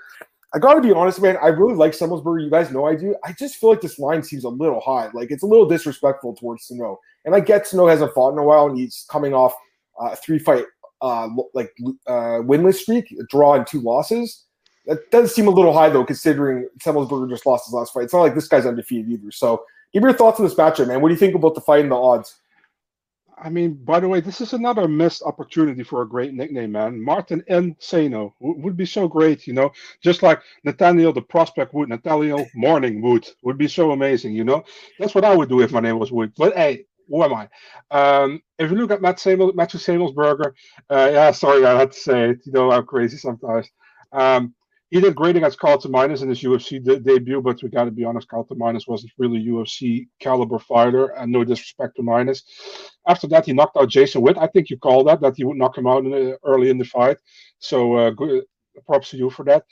I 0.53 0.59
got 0.59 0.73
to 0.73 0.81
be 0.81 0.91
honest, 0.91 1.21
man. 1.21 1.37
I 1.41 1.47
really 1.47 1.75
like 1.75 1.93
Semelsberger. 1.93 2.43
You 2.43 2.49
guys 2.49 2.71
know 2.71 2.85
I 2.85 2.95
do. 2.95 3.15
I 3.23 3.31
just 3.31 3.55
feel 3.55 3.69
like 3.69 3.81
this 3.81 3.97
line 3.97 4.21
seems 4.21 4.43
a 4.43 4.49
little 4.49 4.81
high. 4.81 5.09
Like 5.13 5.31
it's 5.31 5.43
a 5.43 5.47
little 5.47 5.67
disrespectful 5.67 6.35
towards 6.35 6.65
Sano. 6.65 6.99
And 7.23 7.33
I 7.33 7.39
get 7.39 7.67
Sano 7.67 7.87
hasn't 7.87 8.13
fought 8.13 8.33
in 8.33 8.39
a 8.39 8.43
while, 8.43 8.67
and 8.67 8.77
he's 8.77 9.05
coming 9.09 9.33
off 9.33 9.53
uh, 10.01 10.09
a 10.11 10.15
three 10.15 10.39
fight 10.39 10.65
uh, 11.01 11.29
like 11.53 11.73
uh, 12.07 12.41
winless 12.41 12.75
streak, 12.75 13.11
a 13.11 13.23
draw 13.29 13.55
and 13.55 13.65
two 13.65 13.81
losses. 13.81 14.45
That 14.87 15.09
does 15.11 15.33
seem 15.33 15.47
a 15.47 15.51
little 15.51 15.73
high 15.73 15.89
though, 15.89 16.05
considering 16.05 16.67
Semelsberger 16.79 17.29
just 17.29 17.45
lost 17.45 17.67
his 17.67 17.73
last 17.73 17.93
fight. 17.93 18.03
It's 18.03 18.13
not 18.13 18.21
like 18.21 18.35
this 18.35 18.47
guy's 18.47 18.65
undefeated 18.65 19.11
either. 19.11 19.31
So, 19.31 19.63
give 19.93 20.03
me 20.03 20.09
your 20.09 20.17
thoughts 20.17 20.39
on 20.39 20.45
this 20.45 20.55
matchup, 20.55 20.87
man. 20.87 21.01
What 21.01 21.09
do 21.09 21.13
you 21.13 21.19
think 21.19 21.35
about 21.35 21.55
the 21.55 21.61
fight 21.61 21.81
and 21.81 21.91
the 21.91 21.95
odds? 21.95 22.40
I 23.41 23.49
mean, 23.49 23.73
by 23.83 23.99
the 23.99 24.07
way, 24.07 24.21
this 24.21 24.39
is 24.39 24.53
another 24.53 24.87
missed 24.87 25.23
opportunity 25.23 25.83
for 25.83 26.03
a 26.03 26.07
great 26.07 26.33
nickname, 26.33 26.73
man. 26.73 27.03
Martin 27.03 27.43
Insano 27.49 28.33
would, 28.39 28.63
would 28.63 28.77
be 28.77 28.85
so 28.85 29.07
great, 29.07 29.47
you 29.47 29.53
know, 29.53 29.71
just 30.01 30.21
like 30.21 30.41
Nathaniel 30.63 31.11
the 31.11 31.23
prospect 31.23 31.73
would, 31.73 31.89
Nathaniel 31.89 32.45
Morning 32.53 33.01
Wood 33.01 33.27
would 33.41 33.57
be 33.57 33.67
so 33.67 33.91
amazing, 33.91 34.35
you 34.35 34.43
know. 34.43 34.63
That's 34.99 35.15
what 35.15 35.25
I 35.25 35.35
would 35.35 35.49
do 35.49 35.61
if 35.61 35.71
my 35.71 35.79
name 35.79 35.97
was 35.97 36.11
Wood. 36.11 36.33
But 36.37 36.55
hey, 36.55 36.85
who 37.09 37.23
am 37.23 37.33
I? 37.33 37.49
Um, 37.89 38.43
if 38.59 38.69
you 38.69 38.77
look 38.77 38.91
at 38.91 39.01
Matt 39.01 39.19
Samuel, 39.19 39.53
Matthew 39.53 39.79
Samuelsberger, 39.79 40.53
uh, 40.91 41.09
yeah, 41.11 41.31
sorry, 41.31 41.65
I 41.65 41.79
had 41.79 41.91
to 41.93 41.99
say 41.99 42.29
it. 42.29 42.41
You 42.45 42.51
know, 42.51 42.71
I'm 42.71 42.85
crazy 42.85 43.17
sometimes. 43.17 43.67
Um, 44.11 44.53
he 44.91 44.99
did 44.99 45.15
great 45.15 45.37
against 45.37 45.57
Carlton 45.57 45.91
Minus 45.91 46.21
in 46.21 46.27
his 46.27 46.41
UFC 46.41 46.83
de- 46.83 46.99
debut, 46.99 47.41
but 47.41 47.63
we 47.63 47.69
got 47.69 47.85
to 47.85 47.91
be 47.91 48.03
honest, 48.03 48.27
Carlton 48.27 48.57
Minus 48.57 48.87
wasn't 48.87 49.13
really 49.17 49.39
UFC 49.39 50.07
caliber 50.19 50.59
fighter, 50.59 51.07
and 51.17 51.31
no 51.31 51.45
disrespect 51.45 51.95
to 51.95 52.03
Minus. 52.03 52.43
After 53.07 53.25
that, 53.29 53.45
he 53.45 53.53
knocked 53.53 53.77
out 53.77 53.87
Jason 53.87 54.21
Witt. 54.21 54.37
I 54.37 54.47
think 54.47 54.69
you 54.69 54.77
called 54.77 55.07
that 55.07 55.21
that 55.21 55.35
he 55.37 55.45
would 55.45 55.55
knock 55.57 55.77
him 55.77 55.87
out 55.87 56.03
in 56.03 56.11
the, 56.11 56.37
early 56.43 56.69
in 56.69 56.77
the 56.77 56.83
fight. 56.83 57.17
So 57.59 57.95
uh, 57.95 58.09
good, 58.11 58.43
props 58.85 59.11
to 59.11 59.17
you 59.17 59.29
for 59.29 59.45
that. 59.45 59.63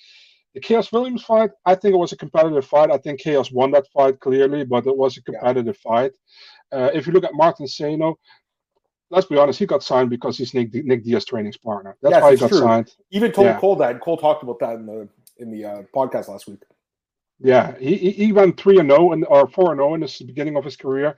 The 0.53 0.61
Khaos 0.61 0.91
Williams 0.91 1.23
fight, 1.23 1.51
I 1.65 1.75
think 1.75 1.93
it 1.93 1.97
was 1.97 2.13
a 2.13 2.17
competitive 2.17 2.65
fight. 2.65 2.89
I 2.89 2.97
think 2.97 3.21
Khaos 3.21 3.53
won 3.53 3.71
that 3.71 3.87
fight 3.93 4.19
clearly, 4.21 4.63
but 4.63 4.87
it 4.87 4.97
was 4.97 5.17
a 5.17 5.21
competitive 5.21 5.77
fight. 5.77 6.13
Uh, 6.71 6.89
if 6.93 7.05
you 7.05 7.13
look 7.13 7.25
at 7.25 7.33
Martin 7.33 7.67
Sano, 7.67 8.17
let's 9.09 9.27
be 9.27 9.37
honest, 9.37 9.59
he 9.59 9.65
got 9.65 9.83
signed 9.83 10.09
because 10.09 10.37
he's 10.37 10.53
Nick, 10.53 10.73
Nick 10.73 11.03
Diaz 11.03 11.25
training's 11.25 11.57
partner. 11.57 11.97
That's 12.01 12.13
Yes, 12.13 12.21
why 12.23 12.31
he 12.31 12.37
got 12.37 12.49
true. 12.49 12.59
signed. 12.59 12.93
Even 13.11 13.31
told 13.31 13.47
Yeah. 13.47 13.59
Cole 13.59 13.75
that. 13.77 13.99
Cole 14.01 14.17
talked 14.17 14.43
about 14.43 14.59
that 14.59 14.75
in 14.75 14.85
the 14.85 15.09
in 15.37 15.51
the 15.51 15.65
uh, 15.65 15.81
podcast 15.95 16.27
last 16.27 16.47
week. 16.47 16.59
Yeah, 17.41 17.77
he, 17.79 17.95
he 18.11 18.33
went 18.33 18.59
three 18.59 18.79
and 18.79 18.89
zero 18.89 19.13
and 19.13 19.25
or 19.29 19.47
four 19.47 19.71
and 19.71 19.79
zero 19.79 19.93
in 19.93 20.01
the 20.01 20.23
beginning 20.25 20.57
of 20.57 20.65
his 20.65 20.75
career. 20.75 21.15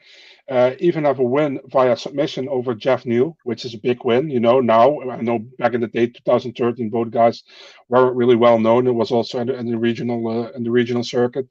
Uh, 0.48 0.74
even 0.80 1.04
have 1.06 1.18
a 1.18 1.24
win 1.24 1.60
via 1.66 1.98
submission 1.98 2.48
over 2.48 2.76
Jeff 2.76 3.08
Neal, 3.08 3.36
which 3.44 3.66
is 3.66 3.74
a 3.74 3.80
big 3.80 4.04
win. 4.06 4.30
You 4.30 4.40
know, 4.40 4.60
now 4.60 5.02
I 5.10 5.20
know 5.22 5.40
back 5.58 5.74
in 5.74 5.82
the 5.82 5.88
day, 5.88 6.06
2013, 6.08 6.92
both 6.92 7.10
guys 7.10 7.42
weren't 7.90 8.16
really 8.16 8.36
well 8.36 8.60
known. 8.60 8.86
It 8.86 8.92
was 8.94 9.10
also 9.10 9.40
in 9.40 9.48
the, 9.48 9.56
in 9.56 9.66
the 9.72 9.78
regional 9.80 10.28
uh, 10.28 10.52
in 10.52 10.64
the 10.64 10.70
regional 10.70 11.04
circuit. 11.04 11.48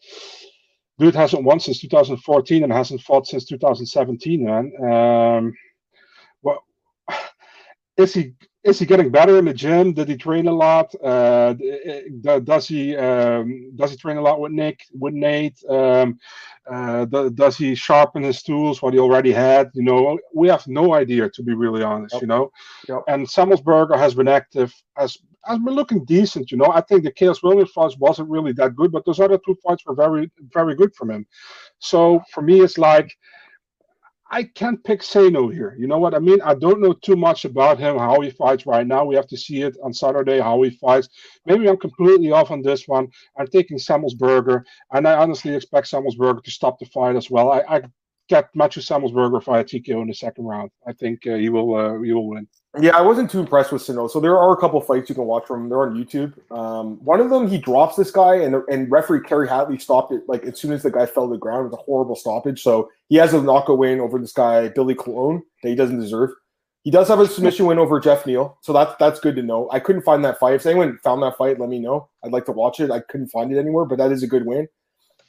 dude 1.01 1.17
hasn't 1.17 1.43
won 1.45 1.59
since 1.59 1.81
2014 1.81 2.63
and 2.63 2.73
hasn't 2.73 3.01
fought 3.01 3.27
since 3.27 3.45
2017, 3.47 4.45
man. 4.45 4.73
Um, 4.93 5.55
is 7.97 8.15
he 8.15 8.35
is 8.63 8.79
he 8.79 8.85
getting 8.85 9.11
better 9.11 9.39
in 9.39 9.47
the 9.47 9.55
gym? 9.55 9.95
Did 9.95 10.09
he 10.09 10.17
train 10.17 10.47
a 10.47 10.53
lot? 10.53 10.95
Uh, 11.03 11.55
does 12.45 12.69
he 12.69 12.95
um, 12.95 13.73
does 13.75 13.91
he 13.91 13.97
train 13.97 14.19
a 14.19 14.21
lot 14.21 14.41
with 14.41 14.53
Nick 14.53 14.81
with 14.93 15.15
Nate? 15.15 15.59
Um, 15.69 16.19
uh, 16.71 17.07
does 17.07 17.57
he 17.57 17.75
sharpen 17.75 18.23
his 18.23 18.43
tools 18.43 18.83
what 18.83 18.93
he 18.93 19.01
already 19.01 19.33
had? 19.33 19.71
You 19.73 19.83
know, 19.83 20.19
we 20.35 20.49
have 20.49 20.67
no 20.67 20.93
idea 20.95 21.31
to 21.31 21.43
be 21.43 21.55
really 21.55 21.83
honest. 21.83 22.15
Yep. 22.15 22.23
You 22.23 22.29
know, 22.29 22.53
yep. 22.89 23.03
and 23.09 23.27
Semelsberger 23.27 23.97
has 23.97 24.15
been 24.15 24.29
active, 24.29 24.75
has 24.97 25.17
has 25.47 25.59
been 25.59 25.75
looking 25.75 26.05
decent. 26.05 26.51
You 26.51 26.59
know, 26.59 26.71
I 26.71 26.83
think 26.83 27.05
the 27.05 27.13
Khaos 27.13 27.43
Williams 27.43 27.71
fight 27.71 27.95
wasn't 27.99 28.29
really 28.29 28.53
that 28.53 28.77
good, 28.77 28.93
but 28.93 29.07
those 29.07 29.21
other 29.21 29.39
two 29.39 29.57
fights 29.65 29.87
were 29.87 29.95
very 29.95 30.31
very 30.53 30.75
good 30.75 30.95
from 30.95 31.11
him. 31.11 31.27
So 31.79 32.23
for 32.31 32.43
me, 32.43 32.61
it's 32.61 32.77
like 32.77 33.11
I 34.33 34.45
can't 34.45 34.83
pick 34.85 35.03
Sano 35.03 35.49
here. 35.49 35.75
You 35.79 35.89
know 35.89 35.99
what 35.99 36.15
I 36.15 36.21
mean? 36.21 36.41
I 36.43 36.55
don't 36.55 36.81
know 36.81 36.93
too 36.93 37.17
much 37.17 37.45
about 37.45 37.81
him, 37.81 37.99
how 37.99 38.21
he 38.21 38.31
fights 38.31 38.65
right 38.65 38.87
now. 38.87 39.05
We 39.05 39.17
have 39.17 39.27
to 39.29 39.37
see 39.37 39.63
it 39.63 39.77
on 39.83 39.93
Saturday, 39.93 40.39
how 40.39 40.63
he 40.63 40.71
fights. 40.71 41.09
Maybe 41.47 41.69
I'm 41.69 41.77
completely 41.77 42.31
off 42.31 42.53
on 42.53 42.63
this 42.63 42.87
one. 42.87 43.09
I'm 43.39 43.49
taking 43.49 43.79
Samuelsberger, 43.79 44.63
and 44.93 45.09
I 45.09 45.15
honestly 45.15 45.55
expect 45.55 45.91
Samuelsberger 45.91 46.45
to 46.45 46.51
stop 46.51 46.79
the 46.79 46.87
fight 46.87 47.17
as 47.17 47.29
well. 47.29 47.51
I, 47.51 47.63
I 47.69 47.83
get 48.29 48.49
Matthew 48.55 48.83
Samuelsberger 48.83 49.43
via 49.43 49.65
TKO 49.65 50.03
in 50.03 50.09
the 50.09 50.15
second 50.15 50.45
round. 50.45 50.71
I 50.87 50.93
think 50.93 51.27
uh, 51.27 51.35
he 51.35 51.49
will 51.49 51.75
uh, 51.75 52.01
he 52.01 52.13
will 52.13 52.29
win. 52.29 52.47
Yeah, 52.79 52.97
I 52.97 53.01
wasn't 53.01 53.29
too 53.31 53.41
impressed 53.41 53.73
with 53.73 53.83
Sano. 53.83 54.07
So 54.07 54.21
there 54.21 54.39
are 54.39 54.53
a 54.53 54.57
couple 54.57 54.81
fights 54.81 55.09
you 55.09 55.15
can 55.17 55.25
watch 55.25 55.45
from. 55.47 55.69
They're 55.69 55.83
on 55.83 55.97
YouTube. 55.97 56.35
Um, 56.57 57.05
one 57.05 57.21
of 57.21 57.29
them, 57.29 57.49
he 57.49 57.59
drops 57.59 57.97
this 57.97 58.13
guy, 58.13 58.37
and 58.37 58.55
and 58.69 58.89
referee 58.91 59.23
Kerry 59.23 59.49
Hatley 59.49 59.81
stopped 59.81 60.13
it 60.13 60.23
like 60.29 60.45
as 60.45 60.61
soon 60.61 60.73
as 60.73 60.85
the 60.85 60.91
guy 60.91 61.07
fell 61.07 61.27
to 61.27 61.33
the 61.33 61.39
ground. 61.39 61.63
It 61.63 61.71
was 61.71 61.81
a 61.81 61.83
horrible 61.83 62.15
stoppage. 62.15 62.63
So 62.63 62.89
he 63.09 63.17
has 63.17 63.35
a 63.35 63.43
knockout 63.43 63.79
win 63.79 63.99
over 63.99 64.21
this 64.21 64.33
guy 64.33 64.69
Billy 64.69 64.95
Colon 64.95 65.43
that 65.63 65.69
he 65.69 65.75
doesn't 65.75 65.99
deserve. 65.99 66.31
He 66.83 66.93
does 66.93 67.09
have 67.09 67.19
a 67.19 67.27
submission 67.27 67.67
win 67.67 67.79
over 67.79 67.99
Jeff 67.99 68.25
Neal, 68.25 68.57
so 68.63 68.73
that's 68.73 68.95
that's 69.01 69.19
good 69.19 69.35
to 69.35 69.43
know. 69.43 69.69
I 69.73 69.81
couldn't 69.81 70.03
find 70.03 70.25
that 70.25 70.39
fight. 70.39 70.55
If 70.55 70.65
anyone 70.65 70.97
found 71.03 71.23
that 71.25 71.37
fight, 71.37 71.59
let 71.59 71.69
me 71.69 71.81
know. 71.81 72.09
I'd 72.25 72.33
like 72.33 72.47
to 72.47 72.53
watch 72.53 72.79
it. 72.79 72.93
I 72.93 73.01
couldn't 73.01 73.29
find 73.29 73.53
it 73.53 73.59
anywhere, 73.59 73.85
but 73.85 73.99
that 73.99 74.13
is 74.13 74.23
a 74.23 74.29
good 74.29 74.47
win. 74.47 74.69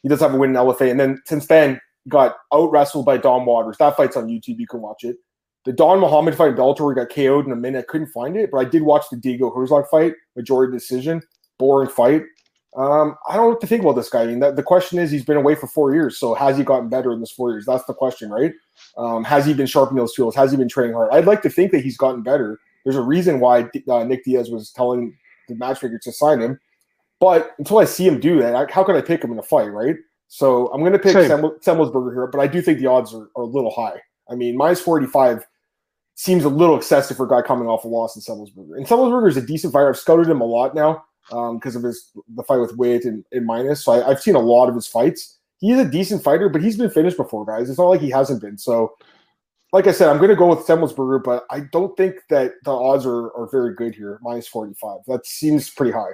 He 0.04 0.10
does 0.10 0.20
have 0.20 0.34
a 0.34 0.38
win 0.38 0.52
in 0.52 0.56
LFA, 0.56 0.92
and 0.92 1.00
then 1.00 1.22
since 1.26 1.48
then 1.48 1.82
got 2.08 2.36
out 2.54 2.72
wrestled 2.72 3.06
by 3.06 3.18
Don 3.18 3.46
Waters. 3.46 3.78
That 3.80 3.98
fight's 3.98 4.16
on 4.16 4.28
YouTube. 4.28 4.60
You 4.60 4.68
can 4.68 4.82
watch 4.82 5.04
it. 5.04 5.18
The 5.66 5.74
Don 5.74 6.00
Muhammad 6.00 6.36
fight 6.36 6.50
in 6.50 6.56
Bellator, 6.56 6.96
got 6.96 7.10
KO'd 7.10 7.46
in 7.46 7.52
a 7.52 7.56
minute. 7.56 7.80
I 7.80 7.92
couldn't 7.92 8.08
find 8.08 8.36
it, 8.36 8.50
but 8.52 8.58
I 8.58 8.66
did 8.66 8.82
watch 8.82 9.06
the 9.12 9.18
Diego 9.18 9.54
Herzog 9.54 9.88
fight, 9.90 10.14
majority 10.36 10.74
decision, 10.74 11.22
boring 11.60 11.90
fight. 11.90 12.24
Um, 12.76 13.16
I 13.28 13.36
don't 13.36 13.46
know 13.46 13.50
what 13.50 13.62
to 13.62 13.68
think 13.68 13.84
about 13.84 13.96
this 13.96 14.10
guy. 14.10 14.24
I 14.24 14.28
mean, 14.28 14.40
that, 14.40 14.56
the 14.56 14.64
question 14.64 14.98
is, 14.98 15.12
he's 15.12 15.26
been 15.26 15.38
away 15.38 15.56
for 15.56 15.68
four 15.68 15.94
years, 15.94 16.18
so 16.18 16.34
has 16.34 16.58
he 16.58 16.64
gotten 16.64 16.90
better 16.90 17.12
in 17.12 17.20
this 17.20 17.32
four 17.32 17.52
years? 17.52 17.66
That's 17.66 17.84
the 17.84 17.94
question, 17.94 18.32
right? 18.32 18.54
Um, 18.98 19.24
has 19.24 19.46
he 19.46 19.54
been 19.54 19.68
sharpening 19.68 20.00
those 20.00 20.14
tools? 20.14 20.36
Has 20.36 20.52
he 20.52 20.58
been 20.58 20.70
training 20.70 20.96
hard? 20.96 21.12
I'd 21.12 21.26
like 21.26 21.42
to 21.44 21.50
think 21.50 21.72
that 21.74 21.84
he's 21.84 21.98
gotten 21.98 22.24
better. 22.24 22.60
There's 22.84 22.96
a 22.96 23.02
reason 23.02 23.40
why 23.40 23.70
uh, 23.90 24.04
Nick 24.06 24.24
Diaz 24.24 24.50
was 24.50 24.72
telling 24.72 25.16
the 25.48 25.56
matchmaker 25.56 26.00
to 26.00 26.12
sign 26.12 26.40
him, 26.40 26.60
but 27.20 27.52
until 27.60 27.78
I 27.78 27.86
see 27.86 28.08
him 28.08 28.20
do 28.20 28.40
that, 28.40 28.56
I, 28.56 28.72
how 28.72 28.84
can 28.84 28.96
I 28.96 29.02
pick 29.02 29.24
him 29.24 29.32
in 29.32 29.38
a 29.38 29.44
fight, 29.44 29.72
right? 29.72 29.96
So 30.30 30.68
I'm 30.68 30.80
going 30.80 30.94
to 30.94 31.00
pick 31.00 31.14
Semelsberger 31.14 32.14
here, 32.14 32.28
but 32.28 32.40
I 32.40 32.48
do 32.48 32.62
think 32.62 32.80
the 32.80 32.88
odds 32.88 33.14
are, 33.14 33.30
are 33.36 33.44
a 33.44 33.46
little 33.46 33.70
high. 33.70 34.02
I 34.30 34.36
mean, 34.36 34.56
minus 34.56 34.80
45 34.80 35.46
seems 36.22 36.44
a 36.44 36.50
little 36.50 36.78
excessive 36.78 37.18
for 37.18 37.26
a 37.26 37.28
guy 37.28 37.42
coming 37.42 37.68
off 37.68 37.84
a 37.84 37.88
loss 37.88 38.16
in 38.16 38.22
Semelsberger. 38.22 38.78
And 38.78 38.86
Semelsberger 38.86 39.28
is 39.28 39.38
a 39.38 39.42
decent 39.42 39.74
fighter. 39.74 39.90
I've 39.90 39.98
scouted 39.98 40.30
him 40.30 40.40
a 40.40 40.46
lot 40.46 40.76
now 40.76 41.04
because 41.28 41.76
um, 41.76 41.82
of 41.82 41.84
his 41.84 42.12
the 42.36 42.44
fight 42.44 42.60
with 42.60 42.78
Wade 42.78 43.06
and, 43.06 43.26
and 43.32 43.44
minus. 43.44 43.84
So 43.84 43.94
I, 43.94 44.10
have 44.10 44.22
seen 44.22 44.36
a 44.36 44.40
lot 44.40 44.70
of 44.70 44.76
his 44.76 44.86
fights. 44.86 45.40
He's 45.58 45.80
a 45.80 45.86
decent 45.86 46.24
fighter, 46.24 46.48
but 46.48 46.62
he's 46.62 46.78
been 46.78 46.92
finished 46.92 47.18
before, 47.18 47.44
guys. 47.44 47.72
It's 47.72 47.80
not 47.80 47.86
like 47.86 48.02
he 48.02 48.12
hasn't 48.12 48.40
been. 48.40 48.60
So, 48.60 48.94
like 49.74 49.88
I 49.88 49.92
said, 49.92 50.10
I'm 50.10 50.18
going 50.18 50.30
to 50.30 50.36
go 50.36 50.46
with 50.46 50.60
Semelsberger, 50.60 51.24
but 51.24 51.46
I 51.50 51.62
don't 51.72 51.98
think 51.98 52.18
that 52.30 52.52
the 52.66 52.72
odds 52.72 53.04
are, 53.08 53.36
are 53.36 53.50
very 53.52 53.74
good 53.74 53.96
here. 53.96 54.20
Minus 54.22 54.48
45. 54.48 55.00
That 55.08 55.26
seems 55.26 55.72
pretty 55.72 55.92
high. 55.92 56.12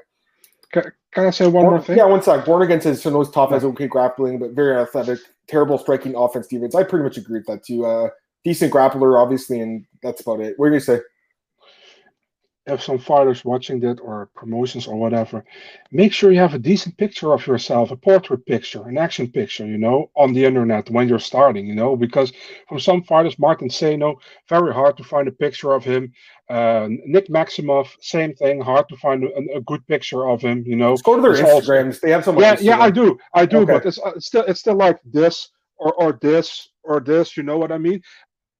Can, 0.71 0.83
can 1.11 1.25
I 1.25 1.31
say 1.31 1.47
one 1.47 1.63
Born, 1.63 1.73
more 1.75 1.81
thing? 1.81 1.97
Yeah, 1.97 2.05
one 2.05 2.23
sec. 2.23 2.45
Born 2.45 2.61
again 2.61 2.79
says 2.79 3.01
Sano's 3.01 3.29
tough, 3.29 3.49
has 3.49 3.65
okay 3.65 3.87
grappling, 3.87 4.39
but 4.39 4.51
very 4.51 4.77
athletic. 4.77 5.19
Terrible 5.47 5.77
striking 5.77 6.15
offense 6.15 6.47
defense. 6.47 6.75
I 6.75 6.83
pretty 6.83 7.03
much 7.03 7.17
agree 7.17 7.39
with 7.39 7.47
that 7.47 7.65
too. 7.65 7.85
Uh, 7.85 8.09
decent 8.49 8.73
grappler, 8.73 9.13
obviously, 9.23 9.57
and 9.63 9.73
that's 10.03 10.21
about 10.21 10.39
it. 10.45 10.53
What 10.57 10.69
do 10.69 10.75
you 10.79 10.87
say? 10.91 10.99
If 12.69 12.83
some 12.83 12.99
fighters 12.99 13.45
watching 13.45 13.79
that 13.79 13.97
or 14.07 14.17
promotions 14.41 14.87
or 14.87 14.95
whatever, 15.03 15.37
make 16.01 16.11
sure 16.11 16.33
you 16.33 16.43
have 16.47 16.57
a 16.57 16.67
decent 16.71 16.93
picture 16.97 17.31
of 17.31 17.47
yourself, 17.47 17.91
a 17.91 17.95
portrait 17.95 18.45
picture, 18.45 18.83
an 18.89 18.97
action 18.97 19.27
picture, 19.39 19.65
you 19.73 19.79
know, 19.85 19.97
on 20.21 20.33
the 20.33 20.43
internet 20.49 20.89
when 20.95 21.07
you're 21.07 21.29
starting, 21.31 21.65
you 21.71 21.77
know, 21.81 21.95
because 21.95 22.29
from 22.67 22.79
some 22.87 23.01
fighters, 23.03 23.39
Martin 23.39 23.69
Sano, 23.69 24.09
very 24.49 24.73
hard 24.79 24.95
to 24.97 25.03
find 25.13 25.25
a 25.29 25.35
picture 25.45 25.71
of 25.77 25.85
him. 25.85 26.03
Uh, 26.49 26.87
Nick 27.13 27.27
Maximov, 27.29 27.87
same 28.01 28.33
thing, 28.41 28.59
hard 28.59 28.85
to 28.89 28.97
find 28.97 29.23
a, 29.23 29.29
a 29.59 29.61
good 29.61 29.83
picture 29.87 30.23
of 30.27 30.41
him, 30.41 30.57
you 30.71 30.75
know. 30.81 30.91
Let's 30.91 31.07
go 31.09 31.15
to 31.15 31.21
their 31.21 31.37
it's 31.39 31.41
Instagrams. 31.41 31.93
Also, 31.93 32.03
they 32.03 32.11
have 32.15 32.23
some. 32.25 32.37
Yeah, 32.37 32.57
yeah, 32.59 32.79
I 32.87 32.89
do, 33.01 33.17
I 33.41 33.45
do, 33.45 33.59
okay. 33.59 33.73
but 33.73 33.85
it's, 33.85 33.99
uh, 34.05 34.11
it's 34.17 34.27
still 34.31 34.45
it's 34.49 34.59
still 34.59 34.77
like 34.87 34.99
this 35.05 35.35
or 35.77 35.91
or 36.01 36.09
this 36.27 36.47
or 36.83 36.99
this. 36.99 37.37
You 37.37 37.43
know 37.43 37.57
what 37.61 37.71
I 37.71 37.79
mean? 37.87 38.01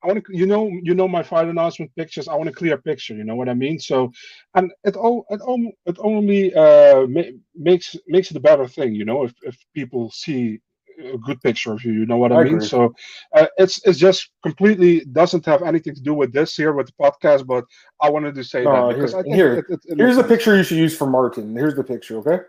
I 0.04 0.08
want 0.08 0.24
to, 0.26 0.38
you 0.38 0.46
know, 0.46 0.70
you 0.84 0.94
know 0.94 1.08
my 1.08 1.24
fight 1.24 1.48
announcement 1.48 1.92
pictures. 1.96 2.28
I 2.28 2.36
want 2.36 2.50
a 2.50 2.54
clear 2.54 2.78
picture. 2.78 3.16
You 3.16 3.24
know 3.24 3.36
what 3.36 3.50
I 3.50 3.54
mean? 3.54 3.80
So, 3.80 4.12
and 4.54 4.72
it 4.84 4.96
all, 4.96 5.26
it 5.30 5.42
all, 5.42 5.72
it 5.86 5.98
only 6.00 6.54
uh, 6.54 7.08
ma- 7.08 7.34
makes 7.56 7.96
makes 8.08 8.30
it 8.30 8.38
a 8.38 8.42
better 8.42 8.68
thing. 8.68 8.94
You 8.94 9.06
know, 9.06 9.24
if 9.24 9.34
if 9.42 9.58
people 9.74 10.12
see 10.12 10.60
a 11.04 11.18
good 11.18 11.42
picture 11.42 11.74
of 11.74 11.84
you, 11.84 11.94
you 11.94 12.06
know 12.06 12.18
what 12.18 12.32
I, 12.32 12.42
I 12.42 12.44
mean. 12.44 12.56
Agree. 12.56 12.68
So, 12.68 12.94
uh, 13.34 13.48
it's 13.58 13.86
it's 13.88 13.98
just 13.98 14.30
completely 14.44 15.04
doesn't 15.06 15.46
have 15.46 15.64
anything 15.64 15.96
to 15.96 16.02
do 16.02 16.14
with 16.14 16.32
this 16.32 16.56
here 16.56 16.74
with 16.74 16.88
the 16.88 16.94
podcast. 16.94 17.48
But 17.48 17.66
I 18.00 18.10
wanted 18.12 18.36
to 18.36 18.44
say 18.44 18.66
that 18.66 18.90
because 18.90 19.12
here, 19.12 19.20
I 19.20 19.24
think 19.24 19.36
here, 19.36 19.54
it, 19.54 19.66
it, 19.70 19.80
it 19.86 19.98
here's 19.98 20.18
the 20.18 20.24
picture 20.24 20.56
you 20.56 20.64
should 20.64 20.78
use 20.78 20.96
for 20.96 21.08
Martin. 21.08 21.56
Here's 21.56 21.76
the 21.76 21.84
picture. 21.84 22.18
Okay, 22.18 22.40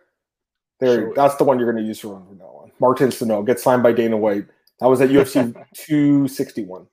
there. 0.80 1.12
that's 1.16 1.36
the 1.36 1.44
one 1.44 1.58
you're 1.58 1.70
going 1.70 1.82
to 1.82 1.88
use 1.88 2.00
for 2.00 2.22
now 2.38 2.44
on. 2.44 2.72
Martin 2.78 3.10
Sano 3.10 3.42
gets 3.42 3.62
signed 3.62 3.82
by 3.82 3.92
Dana 3.92 4.18
White. 4.18 4.46
That 4.80 4.86
was 4.86 5.00
at 5.00 5.08
UFC 5.08 5.54
261. 5.74 6.86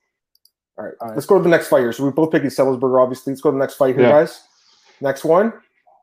All 0.78 0.84
right, 0.84 0.94
All 1.00 1.08
right. 1.08 1.14
let's 1.14 1.26
go 1.26 1.36
to 1.36 1.42
the 1.42 1.48
next 1.48 1.68
fight 1.68 1.80
here. 1.80 1.92
So 1.92 2.04
we 2.04 2.10
both 2.10 2.30
picking 2.30 2.50
Semelsberger, 2.50 3.02
obviously. 3.02 3.32
Let's 3.32 3.40
go 3.40 3.50
to 3.50 3.54
the 3.54 3.60
next 3.60 3.74
fight 3.74 3.94
here, 3.94 4.04
yeah. 4.04 4.10
guys. 4.10 4.42
Next 5.00 5.24
one, 5.24 5.52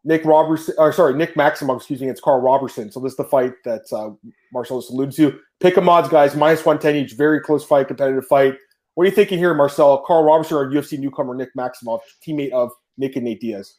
Nick 0.03 0.25
Robertson. 0.25 0.75
Or 0.77 0.91
sorry, 0.91 1.13
Nick 1.13 1.35
Maximov. 1.35 1.77
Excuse 1.77 2.01
me. 2.01 2.09
It's 2.09 2.21
Carl 2.21 2.41
Robertson. 2.41 2.91
So 2.91 2.99
this 2.99 3.13
is 3.13 3.17
the 3.17 3.23
fight 3.23 3.53
that 3.65 3.83
uh, 3.91 4.11
Marcellus 4.51 4.89
alluded 4.89 5.15
to. 5.15 5.39
Pick 5.59 5.77
a 5.77 5.81
mods, 5.81 6.09
guys. 6.09 6.35
Minus 6.35 6.65
one 6.65 6.79
ten 6.79 6.95
each. 6.95 7.13
Very 7.13 7.39
close 7.39 7.63
fight, 7.63 7.87
competitive 7.87 8.25
fight. 8.25 8.55
What 8.95 9.03
are 9.03 9.09
you 9.09 9.15
thinking 9.15 9.39
here, 9.39 9.53
Marcel? 9.53 10.03
Karl 10.05 10.23
Roberson 10.23 10.57
or 10.57 10.69
UFC 10.69 10.99
newcomer 10.99 11.33
Nick 11.33 11.49
Maximov, 11.55 12.01
teammate 12.25 12.51
of 12.51 12.71
Nick 12.97 13.15
and 13.15 13.25
Nate 13.25 13.41
Diaz? 13.41 13.75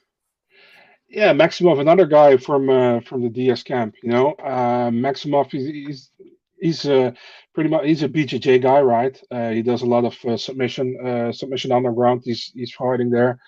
Yeah, 1.09 1.33
Maximov, 1.33 1.81
another 1.81 2.07
guy 2.07 2.37
from 2.37 2.69
uh, 2.69 3.01
from 3.01 3.23
the 3.23 3.29
Diaz 3.29 3.63
camp. 3.63 3.95
You 4.03 4.11
know, 4.11 4.33
uh, 4.33 4.91
Maximov, 4.91 5.51
he's, 5.51 5.67
he's 5.67 6.11
he's 6.59 6.87
uh, 6.87 7.13
pretty 7.55 7.71
much 7.71 7.85
he's 7.85 8.03
a 8.03 8.09
BJJ 8.09 8.63
guy, 8.63 8.81
right? 8.81 9.21
Uh, 9.31 9.51
he 9.51 9.63
does 9.63 9.83
a 9.83 9.87
lot 9.87 10.05
of 10.05 10.17
uh, 10.25 10.37
submission 10.37 10.99
uh, 11.07 11.33
submission 11.33 11.73
underground. 11.73 12.23
He's 12.25 12.53
he's 12.55 12.73
fighting 12.73 13.11
there. 13.11 13.39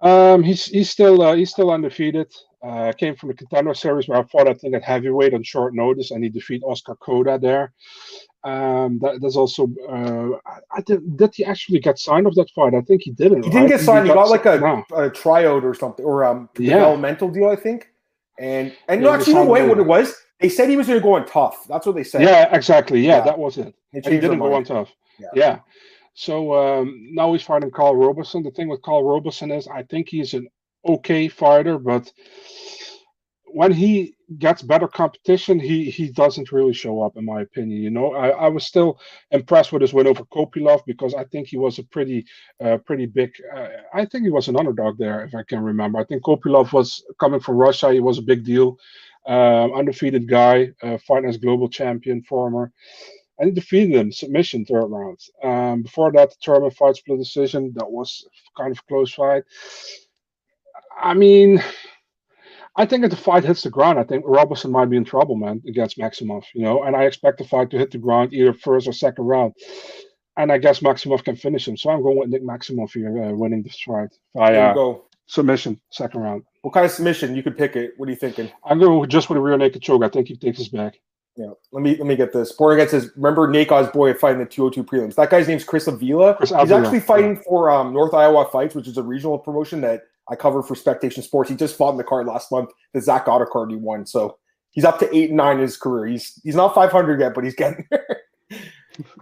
Um, 0.00 0.42
he's 0.42 0.66
he's 0.66 0.90
still 0.90 1.22
uh, 1.22 1.34
he's 1.34 1.50
still 1.50 1.70
undefeated. 1.70 2.32
Uh, 2.62 2.92
came 2.92 3.14
from 3.14 3.28
the 3.28 3.34
contender 3.34 3.74
series 3.74 4.08
where 4.08 4.18
I 4.18 4.24
fought 4.24 4.48
I 4.48 4.54
think 4.54 4.74
at 4.74 4.82
heavyweight 4.82 5.34
on 5.34 5.42
short 5.42 5.74
notice, 5.74 6.10
and 6.10 6.22
he 6.24 6.30
defeated 6.30 6.64
Oscar 6.64 6.96
Cota 6.96 7.38
there. 7.40 7.72
Um, 8.44 8.98
that, 9.00 9.20
that's 9.20 9.36
also 9.36 9.68
uh, 9.88 10.38
I 10.70 10.80
did, 10.82 11.16
did 11.16 11.34
he 11.34 11.44
actually 11.44 11.80
get 11.80 11.98
signed 11.98 12.26
of 12.26 12.34
that 12.34 12.50
fight? 12.50 12.74
I 12.74 12.80
think 12.80 13.02
he 13.02 13.12
didn't. 13.12 13.44
He 13.44 13.50
didn't 13.50 13.68
get 13.68 13.80
signed. 13.80 14.06
He 14.06 14.14
got, 14.14 14.28
got 14.28 14.30
like 14.30 14.46
a, 14.46 14.58
no. 14.58 14.84
a 14.96 15.10
tryout 15.10 15.64
or 15.64 15.74
something, 15.74 16.04
or 16.04 16.24
um, 16.24 16.48
yeah. 16.58 16.74
developmental 16.74 17.28
deal, 17.28 17.48
I 17.48 17.56
think. 17.56 17.88
And 18.38 18.74
and 18.88 19.00
yeah, 19.00 19.08
no, 19.08 19.14
actually, 19.14 19.32
you 19.34 19.44
know 19.44 19.66
what 19.66 19.78
it 19.78 19.86
was? 19.86 20.14
They 20.40 20.48
said 20.48 20.68
he 20.68 20.76
was 20.76 20.86
going 20.86 21.00
to 21.00 21.02
go 21.02 21.14
on 21.14 21.26
tough. 21.26 21.66
That's 21.66 21.86
what 21.86 21.96
they 21.96 22.04
said. 22.04 22.22
Yeah, 22.22 22.54
exactly. 22.54 23.00
Yeah, 23.00 23.18
yeah. 23.18 23.24
that 23.24 23.38
was 23.38 23.56
it. 23.58 23.74
He, 23.92 24.00
didn't 24.00 24.38
go 24.38 24.52
on 24.52 24.64
tough. 24.64 24.92
Yeah. 25.18 25.28
yeah. 25.34 25.58
So 26.14 26.54
um, 26.54 27.08
now 27.12 27.32
he's 27.32 27.42
fighting 27.42 27.70
Karl 27.70 27.96
Roberson. 27.96 28.42
The 28.42 28.50
thing 28.50 28.68
with 28.68 28.82
Karl 28.82 29.04
Roberson 29.04 29.50
is, 29.50 29.66
I 29.68 29.82
think 29.84 30.08
he's 30.08 30.34
an 30.34 30.48
okay 30.86 31.28
fighter, 31.28 31.78
but 31.78 32.12
when 33.46 33.72
he 33.72 34.14
gets 34.38 34.60
better 34.60 34.88
competition, 34.88 35.58
he 35.58 35.90
he 35.90 36.10
doesn't 36.10 36.52
really 36.52 36.74
show 36.74 37.00
up, 37.02 37.16
in 37.16 37.24
my 37.24 37.42
opinion. 37.42 37.80
You 37.80 37.90
know, 37.90 38.14
I, 38.14 38.28
I 38.28 38.48
was 38.48 38.66
still 38.66 38.98
impressed 39.30 39.72
with 39.72 39.82
his 39.82 39.94
win 39.94 40.06
over 40.06 40.24
Kopylov 40.24 40.82
because 40.86 41.14
I 41.14 41.24
think 41.24 41.48
he 41.48 41.56
was 41.56 41.78
a 41.78 41.84
pretty 41.84 42.26
uh, 42.62 42.78
pretty 42.78 43.06
big. 43.06 43.32
Uh, 43.54 43.68
I 43.94 44.04
think 44.04 44.24
he 44.24 44.30
was 44.30 44.48
an 44.48 44.58
underdog 44.58 44.98
there, 44.98 45.24
if 45.24 45.34
I 45.34 45.42
can 45.42 45.60
remember. 45.60 45.98
I 45.98 46.04
think 46.04 46.22
Kopylov 46.22 46.72
was 46.72 47.04
coming 47.20 47.40
from 47.40 47.56
Russia. 47.56 47.92
He 47.92 48.00
was 48.00 48.18
a 48.18 48.22
big 48.22 48.44
deal 48.44 48.78
um, 49.26 49.72
undefeated 49.74 50.28
guy, 50.28 50.70
uh, 50.82 50.98
fighting 50.98 51.28
as 51.28 51.36
global 51.36 51.68
champion, 51.68 52.22
former. 52.22 52.72
And 53.38 53.48
he 53.48 53.54
defeated 53.54 53.94
him 53.94 54.12
submission 54.12 54.64
third 54.64 54.86
round. 54.86 55.18
Um, 55.42 55.82
before 55.82 56.10
that, 56.12 56.30
the 56.30 56.36
tournament 56.40 56.74
fight 56.74 56.96
split 56.96 57.18
decision. 57.18 57.72
That 57.74 57.90
was 57.90 58.26
kind 58.56 58.72
of 58.72 58.86
close 58.86 59.12
fight. 59.12 59.44
I 60.98 61.12
mean, 61.12 61.62
I 62.76 62.86
think 62.86 63.04
if 63.04 63.10
the 63.10 63.16
fight 63.16 63.44
hits 63.44 63.62
the 63.62 63.70
ground, 63.70 63.98
I 63.98 64.04
think 64.04 64.24
Robertson 64.26 64.70
might 64.70 64.86
be 64.90 64.96
in 64.96 65.04
trouble, 65.04 65.36
man, 65.36 65.62
against 65.68 65.98
Maximov. 65.98 66.44
You 66.54 66.62
know, 66.62 66.84
and 66.84 66.96
I 66.96 67.04
expect 67.04 67.38
the 67.38 67.44
fight 67.44 67.70
to 67.70 67.78
hit 67.78 67.90
the 67.90 67.98
ground 67.98 68.32
either 68.32 68.54
first 68.54 68.88
or 68.88 68.92
second 68.92 69.24
round. 69.24 69.54
And 70.38 70.52
I 70.52 70.58
guess 70.58 70.80
Maximov 70.80 71.24
can 71.24 71.36
finish 71.36 71.66
him. 71.66 71.76
So 71.76 71.90
I'm 71.90 72.02
going 72.02 72.18
with 72.18 72.28
Nick 72.28 72.42
Maximov 72.42 72.92
here, 72.92 73.22
uh, 73.22 73.32
winning 73.32 73.62
this 73.62 73.80
fight 73.80 74.10
via 74.34 74.74
go. 74.74 75.06
Submission, 75.26 75.80
second 75.90 76.20
round. 76.20 76.42
What 76.62 76.74
kind 76.74 76.86
of 76.86 76.92
submission? 76.92 77.36
You 77.36 77.42
could 77.42 77.56
pick 77.56 77.76
it. 77.76 77.92
What 77.96 78.08
are 78.08 78.12
you 78.12 78.16
thinking? 78.16 78.50
I'm 78.64 78.78
going 78.78 79.08
just 79.08 79.28
with 79.28 79.38
a 79.38 79.40
rear 79.40 79.56
naked 79.56 79.82
choke. 79.82 80.02
I 80.04 80.08
think 80.08 80.28
he 80.28 80.36
takes 80.36 80.58
his 80.58 80.68
back. 80.68 80.98
Yeah, 81.36 81.50
let 81.70 81.82
me 81.82 81.96
let 81.96 82.06
me 82.06 82.16
get 82.16 82.32
this. 82.32 82.52
Born 82.52 82.88
says, 82.88 83.10
remember 83.14 83.46
Nate 83.46 83.68
boy 83.92 84.14
fighting 84.14 84.38
the 84.38 84.46
202 84.46 84.82
prelims. 84.84 85.16
That 85.16 85.28
guy's 85.28 85.46
name's 85.46 85.64
Chris 85.64 85.86
Avila. 85.86 86.34
Chris 86.34 86.48
He's 86.48 86.58
Avila. 86.58 86.80
actually 86.80 87.00
fighting 87.00 87.36
for 87.36 87.70
um, 87.70 87.92
North 87.92 88.14
Iowa 88.14 88.48
Fights, 88.50 88.74
which 88.74 88.88
is 88.88 88.96
a 88.96 89.02
regional 89.02 89.38
promotion 89.38 89.82
that 89.82 90.04
I 90.30 90.34
cover 90.34 90.62
for 90.62 90.74
Spectation 90.74 91.22
Sports. 91.22 91.50
He 91.50 91.56
just 91.56 91.76
fought 91.76 91.90
in 91.90 91.98
the 91.98 92.04
card 92.04 92.26
last 92.26 92.50
month, 92.50 92.70
the 92.94 93.02
Zach 93.02 93.26
Gotta 93.26 93.44
card 93.44 93.70
he 93.70 93.76
won. 93.76 94.06
So 94.06 94.38
he's 94.70 94.84
up 94.86 94.98
to 95.00 95.14
eight 95.14 95.28
and 95.28 95.36
nine 95.36 95.56
in 95.56 95.62
his 95.62 95.76
career. 95.76 96.06
He's 96.06 96.40
he's 96.42 96.54
not 96.56 96.74
500 96.74 97.20
yet, 97.20 97.34
but 97.34 97.44
he's 97.44 97.54
getting 97.54 97.86
there. 97.90 98.22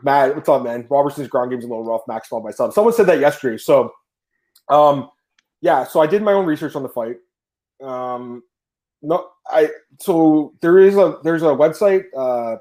Matt, 0.05 0.37
what's 0.37 0.49
up, 0.49 0.63
man? 0.63 0.87
Robertson's 0.89 1.27
ground 1.27 1.51
game's 1.51 1.65
a 1.65 1.69
little 1.69 1.85
rough. 1.85 2.03
Max 2.07 2.29
fought 2.29 2.45
myself. 2.45 2.75
Someone 2.75 2.95
said 2.95 3.07
that 3.07 3.19
yesterday. 3.19 3.59
So, 3.59 3.93
um, 4.69 5.11
yeah. 5.65 5.85
So 5.85 6.01
I 6.01 6.07
did 6.07 6.23
my 6.23 6.35
own 6.35 6.45
research 6.45 6.77
on 6.77 6.83
the 6.83 6.91
fight. 6.91 7.17
Um, 7.83 8.43
no, 9.01 9.29
I 9.49 9.71
so 9.99 10.53
there 10.61 10.79
is 10.79 10.97
a 10.97 11.19
there's 11.25 11.43
a 11.43 11.47
website. 11.47 12.05
Uh, 12.15 12.57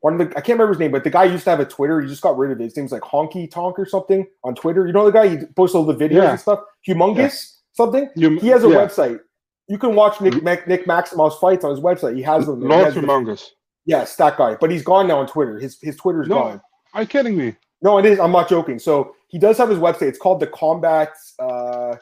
one 0.00 0.20
of 0.20 0.28
the 0.28 0.36
I 0.36 0.40
can't 0.40 0.58
remember 0.58 0.72
his 0.72 0.80
name, 0.80 0.90
but 0.90 1.04
the 1.04 1.10
guy 1.10 1.24
used 1.24 1.44
to 1.44 1.50
have 1.50 1.60
a 1.60 1.64
Twitter. 1.64 2.00
He 2.00 2.08
just 2.08 2.22
got 2.22 2.36
rid 2.36 2.50
of 2.50 2.60
it. 2.60 2.64
His 2.64 2.76
name's 2.76 2.90
like 2.90 3.02
Honky 3.02 3.48
Tonk 3.48 3.78
or 3.78 3.86
something 3.86 4.26
on 4.42 4.56
Twitter. 4.56 4.84
You 4.84 4.92
know 4.92 5.04
the 5.04 5.12
guy? 5.12 5.28
He 5.28 5.46
posts 5.54 5.76
all 5.76 5.84
the 5.84 5.94
videos 5.94 6.22
yeah. 6.22 6.30
and 6.30 6.40
stuff. 6.40 6.58
Humongous 6.88 7.58
something. 7.72 8.10
Hum- 8.20 8.38
he 8.38 8.48
has 8.48 8.64
a 8.64 8.68
yeah. 8.68 8.74
website. 8.74 9.20
You 9.68 9.78
can 9.78 9.94
watch 9.94 10.20
Nick 10.20 10.42
Mac- 10.42 10.66
Nick 10.66 10.86
Maximov's 10.86 11.38
fights 11.38 11.64
on 11.64 11.70
his 11.70 11.80
website. 11.80 12.16
He 12.16 12.22
has 12.22 12.46
them. 12.46 12.62
Lord 12.62 12.94
Humongous. 12.94 13.50
Yes, 13.84 14.16
that 14.16 14.36
guy. 14.36 14.56
But 14.60 14.72
he's 14.72 14.82
gone 14.82 15.06
now 15.06 15.20
on 15.20 15.28
Twitter. 15.28 15.60
His 15.60 15.78
his 15.80 15.94
Twitter's 15.94 16.26
no, 16.26 16.34
gone. 16.34 16.60
Are 16.94 17.02
you 17.02 17.08
kidding 17.08 17.36
me? 17.36 17.54
No, 17.82 17.98
it 17.98 18.06
is. 18.06 18.18
I'm 18.18 18.32
not 18.32 18.48
joking. 18.48 18.78
So 18.78 19.14
he 19.28 19.38
does 19.38 19.58
have 19.58 19.68
his 19.68 19.78
website. 19.78 20.08
It's 20.08 20.18
called 20.18 20.40
the 20.40 20.46
Combat 20.46 21.12
uh, 21.38 21.96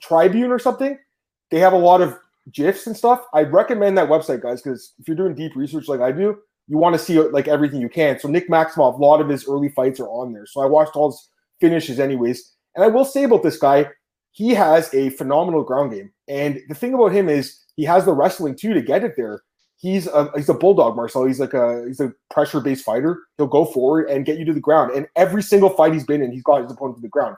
Tribune 0.00 0.50
or 0.50 0.58
something. 0.58 0.98
They 1.50 1.58
have 1.58 1.72
a 1.72 1.78
lot 1.78 2.00
of 2.00 2.18
gifs 2.52 2.86
and 2.86 2.96
stuff. 2.96 3.24
I 3.34 3.42
recommend 3.42 3.96
that 3.98 4.08
website, 4.08 4.42
guys, 4.42 4.62
because 4.62 4.92
if 4.98 5.08
you're 5.08 5.16
doing 5.16 5.34
deep 5.34 5.56
research 5.56 5.88
like 5.88 6.00
I 6.00 6.12
do, 6.12 6.38
you 6.68 6.78
want 6.78 6.94
to 6.94 6.98
see 6.98 7.18
like 7.20 7.48
everything 7.48 7.80
you 7.80 7.88
can. 7.88 8.18
So 8.18 8.28
Nick 8.28 8.48
Maximov, 8.48 8.98
a 8.98 9.02
lot 9.02 9.20
of 9.20 9.28
his 9.28 9.48
early 9.48 9.68
fights 9.70 10.00
are 10.00 10.08
on 10.08 10.32
there. 10.32 10.46
So 10.46 10.60
I 10.60 10.66
watched 10.66 10.96
all 10.96 11.10
his 11.10 11.28
finishes, 11.60 12.00
anyways. 12.00 12.52
And 12.74 12.84
I 12.84 12.88
will 12.88 13.04
say 13.04 13.24
about 13.24 13.42
this 13.42 13.58
guy, 13.58 13.86
he 14.32 14.50
has 14.50 14.92
a 14.92 15.10
phenomenal 15.10 15.62
ground 15.62 15.92
game. 15.92 16.12
And 16.28 16.60
the 16.68 16.74
thing 16.74 16.92
about 16.92 17.12
him 17.12 17.28
is 17.28 17.64
he 17.76 17.84
has 17.84 18.04
the 18.04 18.12
wrestling 18.12 18.56
too 18.56 18.74
to 18.74 18.82
get 18.82 19.04
it 19.04 19.14
there. 19.16 19.42
He's 19.78 20.06
a 20.06 20.30
he's 20.34 20.48
a 20.48 20.54
bulldog, 20.54 20.96
Marcel. 20.96 21.24
He's 21.24 21.40
like 21.40 21.54
a 21.54 21.84
he's 21.86 22.00
a 22.00 22.12
pressure 22.30 22.60
based 22.60 22.84
fighter. 22.84 23.24
He'll 23.36 23.46
go 23.46 23.64
forward 23.66 24.08
and 24.08 24.24
get 24.24 24.38
you 24.38 24.44
to 24.46 24.54
the 24.54 24.60
ground. 24.60 24.92
And 24.92 25.06
every 25.16 25.42
single 25.42 25.70
fight 25.70 25.92
he's 25.92 26.06
been 26.06 26.22
in, 26.22 26.32
he's 26.32 26.42
got 26.42 26.62
his 26.62 26.72
opponent 26.72 26.96
to 26.96 27.02
the 27.02 27.08
ground. 27.08 27.36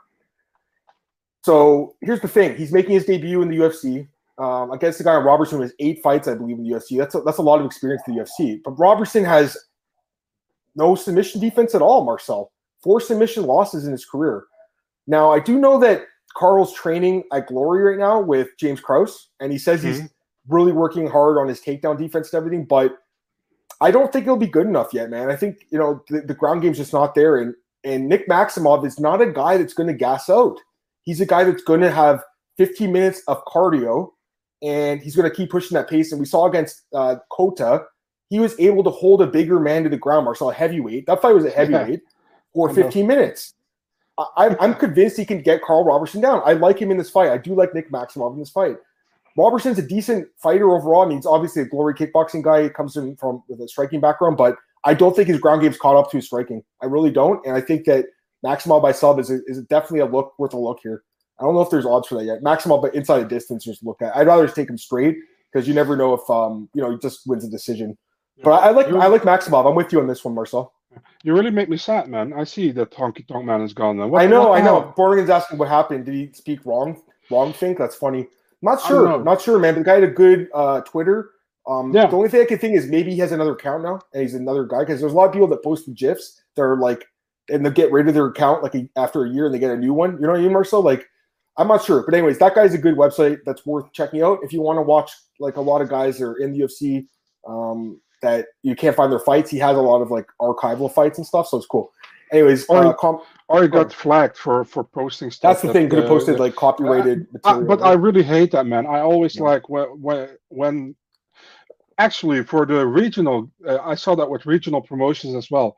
So 1.42 1.97
here's 2.00 2.21
the 2.21 2.28
thing: 2.28 2.57
he's 2.57 2.73
making 2.73 2.92
his 2.92 3.07
debut 3.07 3.42
in 3.42 3.49
the 3.49 3.57
UFC 3.57 4.07
um, 4.38 4.71
against 4.71 4.99
the 4.99 5.04
guy 5.04 5.16
Robertson 5.16 5.61
has 5.62 5.73
eight 5.80 6.00
fights, 6.02 6.28
I 6.28 6.35
believe, 6.35 6.59
in 6.59 6.64
the 6.64 6.71
UFC. 6.71 6.97
That's 6.97 7.16
a, 7.16 7.21
that's 7.23 7.38
a 7.38 7.42
lot 7.42 7.59
of 7.59 7.66
experience 7.66 8.02
in 8.07 8.14
the 8.14 8.23
UFC. 8.23 8.61
But 8.64 8.78
Robertson 8.78 9.25
has 9.25 9.57
no 10.76 10.95
submission 10.95 11.40
defense 11.40 11.75
at 11.75 11.83
all. 11.83 12.04
Marcel 12.04 12.52
four 12.83 13.00
submission 13.00 13.45
losses 13.45 13.87
in 13.87 13.92
his 13.92 14.04
career. 14.04 14.45
Now 15.07 15.33
I 15.33 15.40
do 15.40 15.59
know 15.59 15.78
that 15.80 16.07
Karl's 16.37 16.73
training 16.73 17.25
at 17.33 17.47
Glory 17.47 17.83
right 17.83 17.99
now 17.99 18.21
with 18.21 18.49
James 18.59 18.80
Krause, 18.80 19.28
and 19.40 19.50
he 19.50 19.59
says 19.59 19.80
mm-hmm. 19.80 20.02
he's 20.02 20.11
really 20.49 20.73
working 20.73 21.07
hard 21.07 21.38
on 21.38 21.49
his 21.49 21.61
takedown 21.61 21.99
defense 21.99 22.33
and 22.33 22.38
everything. 22.38 22.64
But 22.64 22.99
I 23.81 23.90
don't 23.90 24.12
think 24.12 24.25
it'll 24.25 24.37
be 24.37 24.47
good 24.47 24.67
enough 24.67 24.93
yet, 24.93 25.11
man. 25.11 25.31
I 25.31 25.37
think 25.37 25.67
you 25.71 25.78
know 25.78 26.02
the, 26.09 26.23
the 26.23 26.35
ground 26.35 26.62
game's 26.62 26.78
just 26.78 26.93
not 26.93 27.14
there, 27.14 27.37
and 27.37 27.55
and 27.85 28.09
Nick 28.09 28.28
Maximov 28.28 28.87
is 28.87 28.99
not 28.99 29.23
a 29.23 29.31
guy 29.31 29.57
that's 29.57 29.75
going 29.75 29.87
to 29.87 29.95
gas 29.95 30.28
out. 30.28 30.58
He's 31.04 31.21
a 31.21 31.26
guy 31.26 31.45
that's 31.45 31.63
going 31.63 31.80
to 31.80 31.91
have 31.91 32.23
15 32.58 32.93
minutes 32.93 33.23
of 33.28 33.43
cardio 33.45 34.11
and 34.63 35.00
he's 35.00 35.17
going 35.17 35.28
to 35.28 35.34
keep 35.34 35.50
pushing 35.50 35.76
that 35.76 35.89
pace. 35.89 36.13
And 36.13 36.21
we 36.21 36.26
saw 36.26 36.47
against 36.47 36.82
uh, 36.93 37.17
Cota, 37.30 37.84
he 38.28 38.39
was 38.41 38.58
able 38.58 38.84
to 38.84 38.91
hold 38.91 39.23
a 39.23 39.26
bigger 39.26 39.61
man 39.61 39.84
to 39.84 39.89
the 39.89 39.97
ground. 39.97 40.25
Marcel, 40.25 40.50
a 40.50 40.54
heavyweight. 40.54 41.06
That 41.06 41.23
fight 41.23 41.34
was 41.34 41.45
a 41.45 41.50
heavyweight 41.50 42.00
for 42.52 42.73
15 42.73 43.06
minutes. 43.06 43.54
I, 44.37 44.56
I'm 44.58 44.75
convinced 44.75 45.17
he 45.17 45.25
can 45.25 45.43
get 45.43 45.63
Carl 45.63 45.84
Robertson 45.84 46.21
down. 46.21 46.43
I 46.45 46.54
like 46.54 46.80
him 46.80 46.91
in 46.91 46.99
this 46.99 47.08
fight. 47.08 47.30
I 47.30 47.39
do 47.39 47.54
like 47.54 47.73
Nick 47.73 47.93
Maximov 47.93 48.32
in 48.32 48.41
this 48.41 48.50
fight. 48.50 48.76
Robertson's 49.39 49.79
a 49.79 49.87
decent 49.87 50.29
fighter 50.37 50.71
overall. 50.75 51.03
I 51.03 51.09
mean, 51.09 51.19
he's 51.19 51.27
obviously 51.27 51.63
a 51.63 51.67
glory 51.67 51.95
kickboxing 51.95 52.43
guy. 52.43 52.65
He 52.65 52.69
comes 52.69 52.97
in 52.97 53.17
from 53.17 53.43
with 53.49 53.61
a 53.61 53.69
striking 53.69 54.01
background, 54.01 54.37
but 54.37 54.57
I 54.85 54.95
don't 54.95 55.15
think 55.15 55.29
his 55.29 55.39
ground 55.39 55.63
game's 55.63 55.79
caught 55.79 55.97
up 55.97 56.11
to 56.11 56.17
his 56.17 56.27
striking. 56.27 56.63
I 56.83 56.87
really 56.87 57.11
don't. 57.11 57.45
And 57.47 57.57
I 57.57 57.61
think 57.61 57.85
that 57.87 58.07
Maximov 58.45 58.83
by 58.83 58.93
sub 58.93 59.19
is, 59.19 59.31
a, 59.31 59.39
is 59.47 59.63
definitely 59.65 60.01
a 60.01 60.07
look 60.07 60.39
worth 60.39 60.55
a 60.55 60.59
look 60.59 60.81
here. 60.83 61.05
I 61.39 61.45
don't 61.45 61.55
know 61.55 61.61
if 61.61 61.71
there's 61.71 61.87
odds 61.87 62.09
for 62.09 62.17
that 62.17 62.25
yet. 62.25 62.43
Maximal, 62.43 62.83
but 62.83 62.95
inside 62.95 63.23
a 63.23 63.29
distance, 63.29 63.65
just 63.65 63.85
look 63.85 64.03
at. 64.03 64.17
I'd 64.17 64.27
rather 64.27 64.45
just 64.45 64.57
take 64.57 64.69
him 64.69 64.79
straight 64.79 65.17
because 65.53 65.69
you 65.69 65.75
never 65.75 65.97
know 65.97 66.15
if 66.15 66.29
um 66.29 66.69
you 66.75 66.83
know 66.83 66.91
he 66.91 66.99
just 66.99 67.27
wins 67.27 67.45
a 67.45 67.51
decision. 67.51 67.97
But 68.43 68.51
I, 68.51 68.69
I 68.69 68.71
like 68.71 68.89
You're, 68.89 69.01
I 69.01 69.07
like 69.07 69.23
Maximov. 69.23 69.69
I'm 69.69 69.77
with 69.77 69.93
you 69.93 70.01
on 70.01 70.09
this 70.09 70.25
one, 70.25 70.35
Marcel. 70.35 70.73
You 71.23 71.35
really 71.35 71.51
make 71.51 71.69
me 71.69 71.77
sad, 71.77 72.09
man. 72.09 72.33
I 72.33 72.45
see 72.45 72.73
that 72.73 72.91
Honky 72.91 73.27
Tonk 73.27 73.45
Man 73.45 73.61
is 73.63 73.73
gone 73.73 73.99
now. 73.99 74.09
What, 74.09 74.23
I 74.23 74.27
know, 74.27 74.53
I 74.53 74.61
know. 74.61 74.93
Bornigan's 74.97 75.31
asking 75.31 75.59
what 75.59 75.69
happened. 75.69 76.07
Did 76.07 76.15
he 76.15 76.31
speak 76.33 76.65
wrong? 76.65 77.01
Wrong 77.31 77.53
think? 77.53 77.79
That's 77.79 77.95
funny. 77.95 78.27
Not 78.62 78.80
sure. 78.82 79.23
Not 79.23 79.40
sure, 79.40 79.58
man. 79.58 79.75
But 79.75 79.80
the 79.80 79.84
guy 79.84 79.94
had 79.94 80.04
a 80.04 80.08
good 80.08 80.49
uh, 80.54 80.80
Twitter. 80.82 81.30
Um, 81.66 81.94
yeah. 81.94 82.06
The 82.06 82.16
only 82.16 82.28
thing 82.28 82.40
I 82.40 82.44
can 82.47 82.58
think 82.58 82.76
is 82.76 82.86
maybe 82.86 83.12
he 83.12 83.18
has 83.18 83.32
another 83.32 83.52
account 83.52 83.82
now, 83.82 84.00
and 84.12 84.23
he's 84.23 84.34
another 84.34 84.64
guy 84.64 84.80
because 84.80 85.00
there's 85.00 85.12
a 85.12 85.16
lot 85.16 85.26
of 85.26 85.32
people 85.32 85.49
that 85.49 85.62
post 85.62 85.86
the 85.86 85.92
gifs. 85.92 86.40
They're 86.56 86.76
like, 86.76 87.04
and 87.50 87.64
they 87.64 87.71
get 87.71 87.92
rid 87.92 88.08
of 88.08 88.14
their 88.14 88.26
account 88.26 88.62
like 88.62 88.75
a, 88.75 88.88
after 88.97 89.25
a 89.25 89.30
year, 89.30 89.47
and 89.47 89.54
they 89.54 89.58
get 89.58 89.71
a 89.71 89.76
new 89.76 89.92
one. 89.92 90.12
You 90.12 90.23
know 90.23 90.32
what 90.32 90.38
I 90.38 90.42
mean, 90.42 90.52
Marcel? 90.52 90.82
Like 90.82 91.06
I'm 91.58 91.68
not 91.68 91.84
sure, 91.84 92.02
but 92.04 92.14
anyways, 92.14 92.38
that 92.38 92.54
guy's 92.54 92.73
a 92.73 92.78
good 92.78 92.97
website 92.97 93.40
that's 93.44 93.66
worth 93.66 93.92
checking 93.92 94.23
out 94.23 94.38
if 94.42 94.52
you 94.52 94.62
want 94.62 94.78
to 94.78 94.82
watch 94.82 95.10
like 95.40 95.56
a 95.56 95.60
lot 95.60 95.82
of 95.82 95.88
guys 95.88 96.18
that 96.18 96.25
are 96.25 96.36
in 96.36 96.52
the 96.52 96.60
UFC 96.60 97.06
um, 97.47 98.00
that 98.23 98.47
you 98.62 98.76
can't 98.76 98.97
find 98.97 99.10
their 99.10 99.18
fights. 99.18 99.50
He 99.50 99.58
has 99.58 99.76
a 99.76 99.80
lot 99.80 100.00
of 100.00 100.10
like 100.10 100.26
archival 100.40 100.92
fights 100.92 101.18
and 101.18 101.26
stuff, 101.26 101.49
so 101.49 101.56
it's 101.56 101.66
cool. 101.66 101.92
Anyways, 102.32 102.68
uh, 102.71 102.92
com- 102.94 103.21
or 103.49 103.63
he 103.63 103.69
got 103.69 103.93
flagged 103.93 104.37
for 104.37 104.65
for 104.65 104.84
posting 104.84 105.30
stuff. 105.30 105.54
That's 105.54 105.63
the 105.63 105.69
that, 105.69 105.73
thing. 105.73 105.89
Could 105.89 106.00
have 106.00 106.08
posted 106.08 106.37
uh, 106.37 106.45
like 106.45 106.54
copyrighted 106.54 107.23
uh, 107.23 107.32
material. 107.32 107.65
but 107.65 107.80
right? 107.80 107.91
I 107.91 107.93
really 107.95 108.23
hate 108.23 108.52
that, 108.52 108.67
man. 108.67 108.87
I 108.87 109.00
always 109.00 109.37
yeah. 109.37 109.45
like 109.45 109.69
when 109.69 109.87
when 110.00 110.28
when 110.49 110.95
actually 111.99 112.45
for 112.45 112.67
the 112.67 112.87
regional, 112.87 113.50
uh, 113.67 113.78
I 113.78 113.95
saw 113.95 114.15
that 114.15 114.28
with 114.28 114.47
regional 114.47 114.82
promotions 114.82 115.34
as 115.34 115.50
well. 115.50 115.76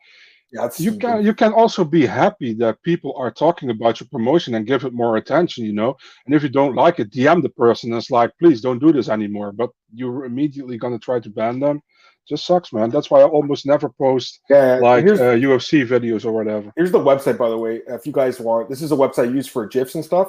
Yeah, 0.52 0.68
you 0.78 0.96
can 0.96 1.24
you 1.24 1.32
can 1.32 1.52
also 1.52 1.84
be 1.84 2.04
happy 2.04 2.54
that 2.54 2.82
people 2.82 3.14
are 3.16 3.30
talking 3.30 3.70
about 3.70 4.00
your 4.00 4.08
promotion 4.10 4.56
and 4.56 4.66
give 4.66 4.84
it 4.84 4.92
more 4.92 5.16
attention, 5.16 5.64
you 5.64 5.72
know. 5.72 5.96
And 6.26 6.34
if 6.34 6.42
you 6.42 6.48
don't 6.48 6.74
like 6.74 6.98
it, 6.98 7.12
DM 7.12 7.40
the 7.40 7.50
person. 7.50 7.92
And 7.92 7.98
it's 7.98 8.10
like, 8.10 8.32
please 8.40 8.60
don't 8.60 8.80
do 8.80 8.92
this 8.92 9.08
anymore. 9.08 9.52
But 9.52 9.70
you're 9.94 10.24
immediately 10.24 10.76
gonna 10.76 10.98
try 10.98 11.20
to 11.20 11.30
ban 11.30 11.60
them. 11.60 11.80
Just 12.28 12.46
sucks, 12.46 12.72
man. 12.72 12.90
That's 12.90 13.10
why 13.10 13.20
I 13.20 13.24
almost 13.24 13.66
never 13.66 13.88
post 13.88 14.40
yeah, 14.48 14.76
like 14.76 15.04
uh, 15.04 15.34
UFC 15.34 15.86
videos 15.86 16.24
or 16.24 16.32
whatever. 16.32 16.72
Here's 16.76 16.92
the 16.92 16.98
website, 16.98 17.36
by 17.36 17.48
the 17.48 17.58
way. 17.58 17.80
If 17.88 18.06
you 18.06 18.12
guys 18.12 18.38
want, 18.38 18.68
this 18.68 18.82
is 18.82 18.92
a 18.92 18.96
website 18.96 19.34
used 19.34 19.50
for 19.50 19.66
gifs 19.66 19.96
and 19.96 20.04
stuff. 20.04 20.28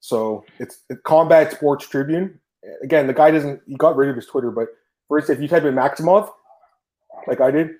So 0.00 0.44
it's, 0.58 0.78
it's 0.88 1.00
Combat 1.02 1.52
Sports 1.52 1.86
Tribune. 1.88 2.40
Again, 2.82 3.06
the 3.06 3.12
guy 3.12 3.30
doesn't. 3.30 3.60
He 3.66 3.76
got 3.76 3.96
rid 3.96 4.08
of 4.08 4.16
his 4.16 4.26
Twitter, 4.26 4.50
but 4.50 4.68
first, 5.08 5.28
if 5.30 5.40
you 5.40 5.48
type 5.48 5.64
in 5.64 5.74
Maximov, 5.74 6.30
like 7.26 7.40
I 7.40 7.50
did, 7.50 7.70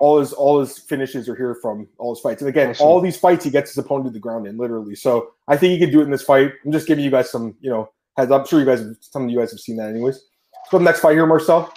all 0.00 0.18
his 0.18 0.32
all 0.32 0.60
his 0.60 0.78
finishes 0.78 1.28
are 1.28 1.36
here 1.36 1.54
from 1.54 1.86
all 1.98 2.14
his 2.14 2.20
fights. 2.20 2.42
And 2.42 2.48
again, 2.48 2.70
awesome. 2.70 2.86
all 2.86 3.00
these 3.00 3.16
fights 3.16 3.44
he 3.44 3.50
gets 3.50 3.70
his 3.70 3.78
opponent 3.78 4.06
to 4.06 4.12
the 4.12 4.18
ground 4.18 4.46
in, 4.46 4.56
literally. 4.56 4.94
So 4.94 5.32
I 5.46 5.56
think 5.56 5.72
he 5.72 5.78
could 5.78 5.92
do 5.92 6.00
it 6.00 6.04
in 6.04 6.10
this 6.10 6.22
fight. 6.22 6.52
I'm 6.64 6.72
just 6.72 6.86
giving 6.86 7.04
you 7.04 7.10
guys 7.10 7.30
some, 7.30 7.54
you 7.60 7.70
know, 7.70 7.90
heads. 8.16 8.32
I'm 8.32 8.46
sure 8.46 8.58
you 8.58 8.66
guys, 8.66 8.82
some 9.00 9.24
of 9.24 9.30
you 9.30 9.38
guys 9.38 9.50
have 9.52 9.60
seen 9.60 9.76
that, 9.76 9.90
anyways. 9.90 10.14
Let's 10.16 10.70
go 10.70 10.78
to 10.78 10.84
the 10.84 10.90
next 10.90 11.00
fight 11.00 11.12
here, 11.12 11.26
Marcel. 11.26 11.72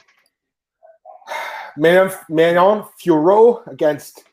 Manon, 1.77 2.11
Manon 2.29 2.85
Fiorot 3.01 3.65
against 3.67 4.23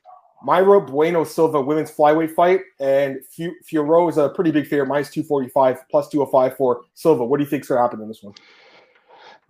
Mayra 0.47 0.87
Bueno 0.87 1.25
Silva 1.25 1.61
women's 1.61 1.91
flyweight 1.91 2.35
fight, 2.35 2.61
and 2.79 3.21
Fiorot 3.39 4.11
is 4.11 4.19
a 4.19 4.31
pretty 4.31 4.51
big 4.51 4.67
favorite, 4.67 4.87
minus 4.87 5.11
245 5.11 5.89
plus 5.91 6.09
205 6.09 6.57
for 6.57 6.83
Silva. 6.95 7.25
What 7.25 7.39
do 7.39 7.45
you 7.45 7.51
think's 7.51 7.69
going 7.69 7.79
to 7.79 7.83
happen 7.83 8.01
in 8.01 8.09
this 8.09 8.23
one? 8.23 8.35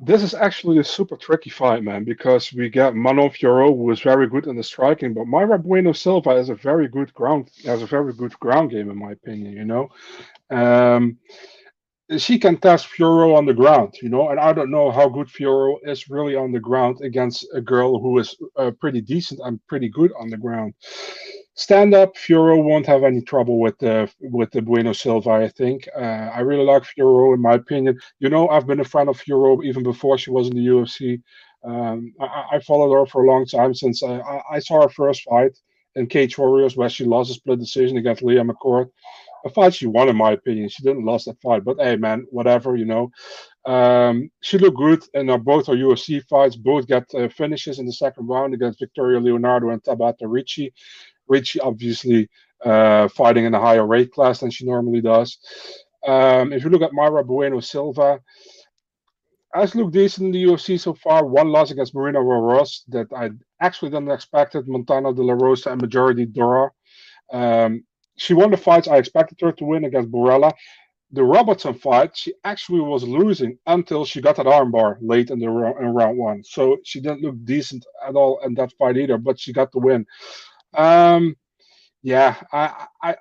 This 0.03 0.23
is 0.23 0.33
actually 0.33 0.79
a 0.79 0.85
super 0.85 1.17
tricky 1.17 1.51
fight, 1.51 1.83
man, 1.83 2.05
because 2.05 2.53
we 2.55 2.71
get 2.71 2.95
Manon 2.95 3.29
Fiorot, 3.29 3.77
who 3.77 3.91
is 3.91 4.01
very 4.01 4.27
good 4.27 4.47
in 4.47 4.57
the 4.57 4.63
striking, 4.63 5.13
but 5.13 5.27
Mayra 5.27 5.63
Bueno 5.63 5.93
Silva 5.93 6.31
has 6.31 6.49
a 6.49 6.55
very 6.55 6.89
good 6.89 7.13
ground 7.13 7.51
has 7.65 7.83
a 7.83 7.87
very 7.87 8.15
good 8.15 8.33
ground 8.41 8.71
game, 8.71 8.91
in 8.91 8.97
my 8.97 9.13
opinion. 9.13 9.53
You 9.53 9.65
know, 9.67 9.91
um, 10.51 11.19
she 12.19 12.39
can 12.39 12.57
test 12.57 12.89
Fiorot 12.89 13.37
on 13.37 13.47
the 13.47 13.55
ground, 13.55 13.95
you 14.03 14.09
know, 14.09 14.31
and 14.31 14.41
I 14.41 14.53
don't 14.53 14.71
know 14.71 14.91
how 14.91 15.09
good 15.09 15.29
Fiorot 15.29 15.79
is 15.85 16.11
really 16.11 16.35
on 16.35 16.51
the 16.51 16.59
ground 16.59 16.99
against 17.03 17.47
a 17.55 17.61
girl 17.61 18.01
who 18.01 18.19
is 18.19 18.37
uh, 18.57 18.73
pretty 18.81 19.01
decent 19.01 19.41
and 19.45 19.65
pretty 19.69 19.89
good 19.89 20.11
on 20.19 20.29
the 20.29 20.37
ground. 20.37 20.75
stand 21.55 21.95
up, 21.95 22.17
Fiorot 22.17 22.65
won't 22.65 22.87
have 22.87 23.05
any 23.05 23.21
trouble 23.23 23.61
with 23.61 23.79
the 23.79 24.11
with 24.21 24.51
the 24.51 24.63
Bueno 24.63 24.93
Silva. 24.93 25.31
I 25.31 25.49
think 25.49 25.89
uh, 25.97 26.31
I 26.37 26.41
really 26.41 26.65
like 26.65 26.83
Fiorot, 26.83 27.35
in 27.35 27.43
my 27.43 27.55
opinion. 27.55 27.99
You 28.19 28.29
know, 28.29 28.49
I've 28.49 28.67
been 28.67 28.81
a 28.81 28.85
fan 28.85 29.09
of 29.09 29.21
Fiorot 29.21 29.65
even 29.65 29.83
before 29.83 30.19
she 30.19 30.31
was 30.31 30.49
in 30.49 30.57
the 30.57 30.67
UFC. 30.67 31.23
Um, 31.63 32.15
I, 32.21 32.57
I, 32.57 32.61
followed 32.61 32.95
her 32.95 33.05
for 33.05 33.23
a 33.23 33.27
long 33.31 33.45
time 33.45 33.75
since 33.75 34.03
I, 34.03 34.19
I, 34.51 34.61
saw 34.61 34.81
her 34.81 34.89
first 34.89 35.25
fight 35.25 35.53
in 35.95 36.07
Cage 36.07 36.39
Warriors 36.39 36.75
where 36.75 36.89
she 36.89 37.05
lost 37.05 37.31
a 37.31 37.35
split 37.35 37.59
decision 37.59 37.99
against 37.99 38.23
Leah 38.23 38.43
McCourt. 38.43 38.89
A 39.45 39.51
fight 39.51 39.75
she 39.75 39.87
won, 39.87 40.09
in 40.09 40.17
my 40.17 40.33
opinion. 40.33 40.69
She 40.69 40.83
didn't 40.83 41.07
lose 41.07 41.25
that 41.25 41.41
fight, 41.41 41.65
but 41.65 41.79
hey, 41.79 41.97
man, 41.97 42.27
whatever, 42.31 42.77
you 42.77 42.85
know. 42.85 43.11
Um, 43.65 44.31
she 44.41 44.59
looked 44.59 44.77
good 44.77 45.03
in 45.15 45.31
uh, 45.31 45.39
both 45.39 45.67
her 45.67 45.75
UFC 45.75 46.23
fights. 46.29 46.57
Both 46.57 46.87
got 46.87 47.05
uh, 47.15 47.29
finishes 47.29 47.79
in 47.79 47.87
the 47.87 47.93
second 47.93 48.27
round 48.27 48.55
against 48.55 48.81
Victoria 48.81 49.21
Leonardo 49.21 49.71
and 49.71 49.83
Tabatha 49.83 50.27
Ricci. 50.27 50.73
Ricci 51.29 51.61
obviously 51.61 52.29
uh, 52.65 53.09
fighting 53.09 53.45
in 53.45 53.55
a 53.55 53.61
higher 53.61 53.87
weight 53.87 54.13
class 54.13 54.41
than 54.41 54.51
she 54.51 54.67
normally 54.67 55.01
does. 55.01 55.39
Um, 56.07 56.53
if 56.53 56.65
you 56.65 56.71
look 56.71 56.83
at 56.83 56.93
Mayra 56.93 57.25
Bueno 57.27 57.61
Silva, 57.61 58.21
has 59.55 59.75
looked 59.75 59.93
decent 59.93 60.27
in 60.27 60.33
the 60.33 60.45
UFC 60.45 60.79
so 60.79 60.95
far. 60.95 61.27
One 61.27 61.49
loss 61.49 61.71
against 61.71 61.95
Maryna 61.95 62.23
Moroz 62.23 62.83
that 62.89 63.09
I 63.15 63.31
actually 63.61 63.91
didn't 63.91 64.11
expect. 64.11 64.57
Montana 64.67 65.13
De 65.13 65.23
La 65.23 65.35
Rosa 65.35 65.71
and 65.73 65.81
Majority 65.81 66.27
Dora. 66.27 66.71
Um, 67.33 67.85
she 68.21 68.35
won 68.35 68.51
the 68.51 68.57
fights 68.59 68.87
I 68.87 68.99
expected 68.99 69.41
her 69.41 69.53
to 69.53 69.65
win 69.65 69.87
against 69.87 70.13
Borella. 70.13 70.53
The 71.13 71.25
Robertson 71.25 71.75
fight, 71.75 72.17
she 72.17 72.35
actually 72.45 72.81
was 72.81 73.03
losing 73.03 73.59
until 73.67 74.05
she 74.05 74.21
got 74.21 74.37
that 74.37 74.47
armbar 74.47 74.99
late 75.01 75.31
in 75.31 75.39
the 75.41 75.47
in 75.47 75.95
round 75.95 76.19
one. 76.19 76.45
So 76.45 76.77
she 76.85 77.01
didn't 77.01 77.23
look 77.23 77.37
decent 77.45 77.87
at 78.07 78.15
all 78.15 78.41
in 78.45 78.55
that 78.55 78.73
fight 78.79 78.99
either, 78.99 79.19
but 79.19 79.41
she 79.41 79.55
got 79.55 79.73
the 79.73 79.81
win. 79.81 80.07
Um, 80.75 81.35
yeah, 82.03 82.37
I, 82.53 82.87
I, 83.03 83.17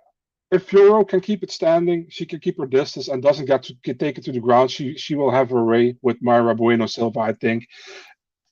if 0.52 0.74
Euro 0.74 1.06
can 1.06 1.22
keep 1.22 1.44
it 1.44 1.52
standing, 1.52 2.08
she 2.10 2.26
can 2.26 2.40
keep 2.40 2.58
her 2.60 2.68
distance 2.68 3.08
and 3.08 3.24
doesn't 3.24 3.46
get 3.46 3.64
to 3.64 3.74
get, 3.84 4.00
take 4.00 4.18
it 4.18 4.26
to 4.26 4.32
the 4.34 4.40
ground. 4.40 4.72
She 4.72 4.98
she 4.98 5.16
will 5.16 5.32
have 5.32 5.50
her 5.52 5.64
way 5.66 5.96
with 6.02 6.22
Mayra 6.22 6.58
Bueno 6.58 6.88
Silva, 6.88 7.20
I 7.22 7.34
think. 7.34 7.68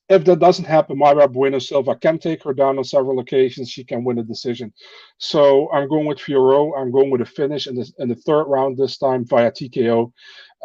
If 0.09 0.23
that 0.25 0.39
doesn't 0.39 0.65
happen, 0.65 0.97
Mayra 0.97 1.31
Bueno 1.31 1.59
Silva 1.59 1.95
can 1.95 2.17
take 2.17 2.43
her 2.43 2.53
down 2.53 2.77
on 2.77 2.83
several 2.85 3.19
occasions. 3.19 3.69
She 3.69 3.83
can 3.83 4.05
win 4.05 4.19
a 4.19 4.23
decision. 4.23 4.73
So 5.17 5.69
I'm 5.73 5.89
going 5.89 6.05
with 6.05 6.19
Fiorot. 6.19 6.79
I'm 6.79 6.91
going 6.91 7.09
with 7.09 7.21
a 7.21 7.25
finish 7.25 7.67
in 7.67 7.75
the 7.75 7.91
in 7.99 8.07
the 8.09 8.15
third 8.15 8.45
round 8.45 8.77
this 8.77 8.97
time 8.97 9.25
via 9.25 9.51
TKO. 9.51 10.11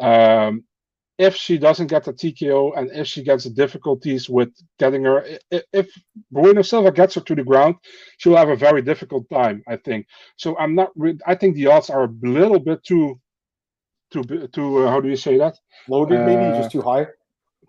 Um, 0.01 0.65
if 1.19 1.37
she 1.37 1.59
doesn't 1.59 1.89
get 1.89 2.05
the 2.05 2.13
TKO 2.13 2.77
and 2.77 2.91
if 2.93 3.07
she 3.07 3.23
gets 3.23 3.45
the 3.45 3.51
difficulties 3.51 4.29
with 4.31 4.51
getting 4.79 5.05
her, 5.05 5.25
if 5.51 5.89
Bueno 6.31 6.63
Silva 6.63 6.91
gets 6.91 7.15
her 7.17 7.21
to 7.21 7.35
the 7.35 7.45
ground, 7.45 7.77
she'll 8.19 8.37
have 8.37 8.49
a 8.49 8.57
very 8.57 8.83
difficult 8.83 9.29
time, 9.29 9.63
I 9.69 9.77
think. 9.77 10.07
So 10.37 10.57
I'm 10.57 10.75
not. 10.75 10.91
I 11.27 11.35
think 11.35 11.57
the 11.57 11.67
odds 11.67 11.91
are 11.91 12.05
a 12.05 12.15
little 12.23 12.61
bit 12.61 12.83
too, 12.85 13.21
too, 14.13 14.23
too. 14.53 14.79
Uh, 14.79 14.91
how 14.91 15.01
do 15.01 15.09
you 15.09 15.17
say 15.17 15.37
that? 15.39 15.59
Loaded, 15.89 16.21
uh, 16.21 16.27
maybe 16.27 16.59
just 16.59 16.71
too 16.71 16.83
high. 16.83 17.07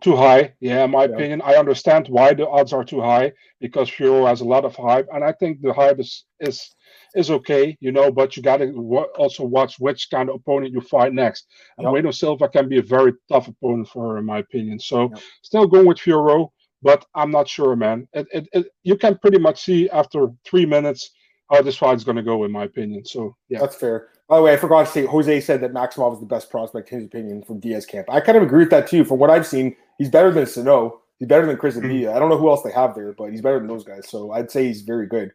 Too 0.03 0.17
high, 0.17 0.53
yeah. 0.59 0.83
In 0.83 0.91
my 0.91 1.05
yeah. 1.05 1.11
opinion, 1.11 1.41
I 1.41 1.55
understand 1.55 2.07
why 2.09 2.33
the 2.33 2.47
odds 2.47 2.73
are 2.73 2.83
too 2.83 2.99
high 2.99 3.31
because 3.61 3.89
Fiorot 3.89 4.27
has 4.27 4.41
a 4.41 4.45
lot 4.45 4.65
of 4.65 4.75
hype, 4.75 5.07
and 5.13 5.23
I 5.23 5.31
think 5.31 5.61
the 5.61 5.71
hype 5.71 5.97
is 5.97 6.25
is 6.41 6.75
is 7.15 7.31
okay, 7.31 7.77
you 7.79 7.93
know, 7.93 8.11
but 8.11 8.35
you 8.35 8.43
got 8.43 8.57
to 8.57 8.73
also 9.17 9.45
watch 9.45 9.79
which 9.79 10.09
kind 10.11 10.29
of 10.29 10.35
opponent 10.35 10.73
you 10.73 10.81
fight 10.81 11.13
next. 11.13 11.47
And 11.77 11.85
yep. 11.85 11.91
Bueno 11.91 12.11
Silva 12.11 12.49
can 12.49 12.67
be 12.67 12.79
a 12.79 12.83
very 12.83 13.13
tough 13.31 13.47
opponent 13.47 13.87
for 13.87 14.09
her, 14.09 14.17
in 14.17 14.25
my 14.25 14.39
opinion. 14.39 14.77
So 14.77 15.09
yep. 15.09 15.21
still 15.41 15.67
going 15.67 15.85
with 15.85 15.99
Fiorot, 15.99 16.49
but 16.81 17.05
I'm 17.15 17.31
not 17.31 17.47
sure, 17.47 17.75
man. 17.77 18.05
It, 18.11 18.27
it, 18.33 18.49
it, 18.51 18.65
you 18.83 18.97
can 18.97 19.17
pretty 19.19 19.39
much 19.39 19.63
see 19.63 19.89
after 19.89 20.27
three 20.45 20.65
minutes 20.65 21.11
how 21.49 21.61
this 21.61 21.77
fight 21.77 21.95
is 21.95 22.03
going 22.03 22.17
to 22.17 22.23
go, 22.23 22.43
in 22.43 22.51
my 22.51 22.65
opinion. 22.65 23.05
So 23.05 23.37
yeah, 23.47 23.59
that's 23.59 23.77
fair. 23.77 24.09
By 24.33 24.39
the 24.39 24.43
way, 24.45 24.53
I 24.53 24.57
forgot 24.57 24.87
to 24.87 24.91
say, 24.91 25.05
Jose 25.05 25.41
said 25.41 25.61
that 25.61 25.73
Maximov 25.73 26.15
is 26.15 26.19
the 26.19 26.25
best 26.25 26.49
prospect, 26.49 26.91
in 26.91 26.97
his 26.97 27.05
opinion, 27.05 27.43
from 27.43 27.59
Diaz 27.59 27.85
camp. 27.85 28.09
I 28.09 28.19
kind 28.19 28.35
of 28.35 28.41
agree 28.43 28.61
with 28.61 28.71
that 28.71 28.87
too. 28.87 29.05
From 29.05 29.19
what 29.19 29.29
I've 29.29 29.45
seen, 29.45 29.75
he's 29.99 30.09
better 30.09 30.31
than 30.31 30.47
Sano. 30.47 31.01
He's 31.19 31.27
better 31.27 31.45
than 31.45 31.55
Chris 31.55 31.77
mm-hmm. 31.77 32.09
I 32.09 32.17
don't 32.17 32.29
know 32.29 32.37
who 32.39 32.49
else 32.49 32.63
they 32.63 32.71
have 32.71 32.95
there, 32.95 33.13
but 33.13 33.29
he's 33.29 33.43
better 33.43 33.59
than 33.59 33.67
those 33.67 33.83
guys. 33.83 34.09
So 34.09 34.31
I'd 34.31 34.49
say 34.49 34.65
he's 34.65 34.81
very 34.81 35.05
good. 35.05 35.33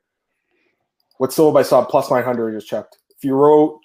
What 1.18 1.32
Silva 1.32 1.60
I 1.60 1.62
saw 1.62 1.84
plus 1.84 2.10
900 2.10 2.50
I 2.50 2.58
just 2.58 2.66
checked. 2.66 2.98
Fiorot, 3.22 3.78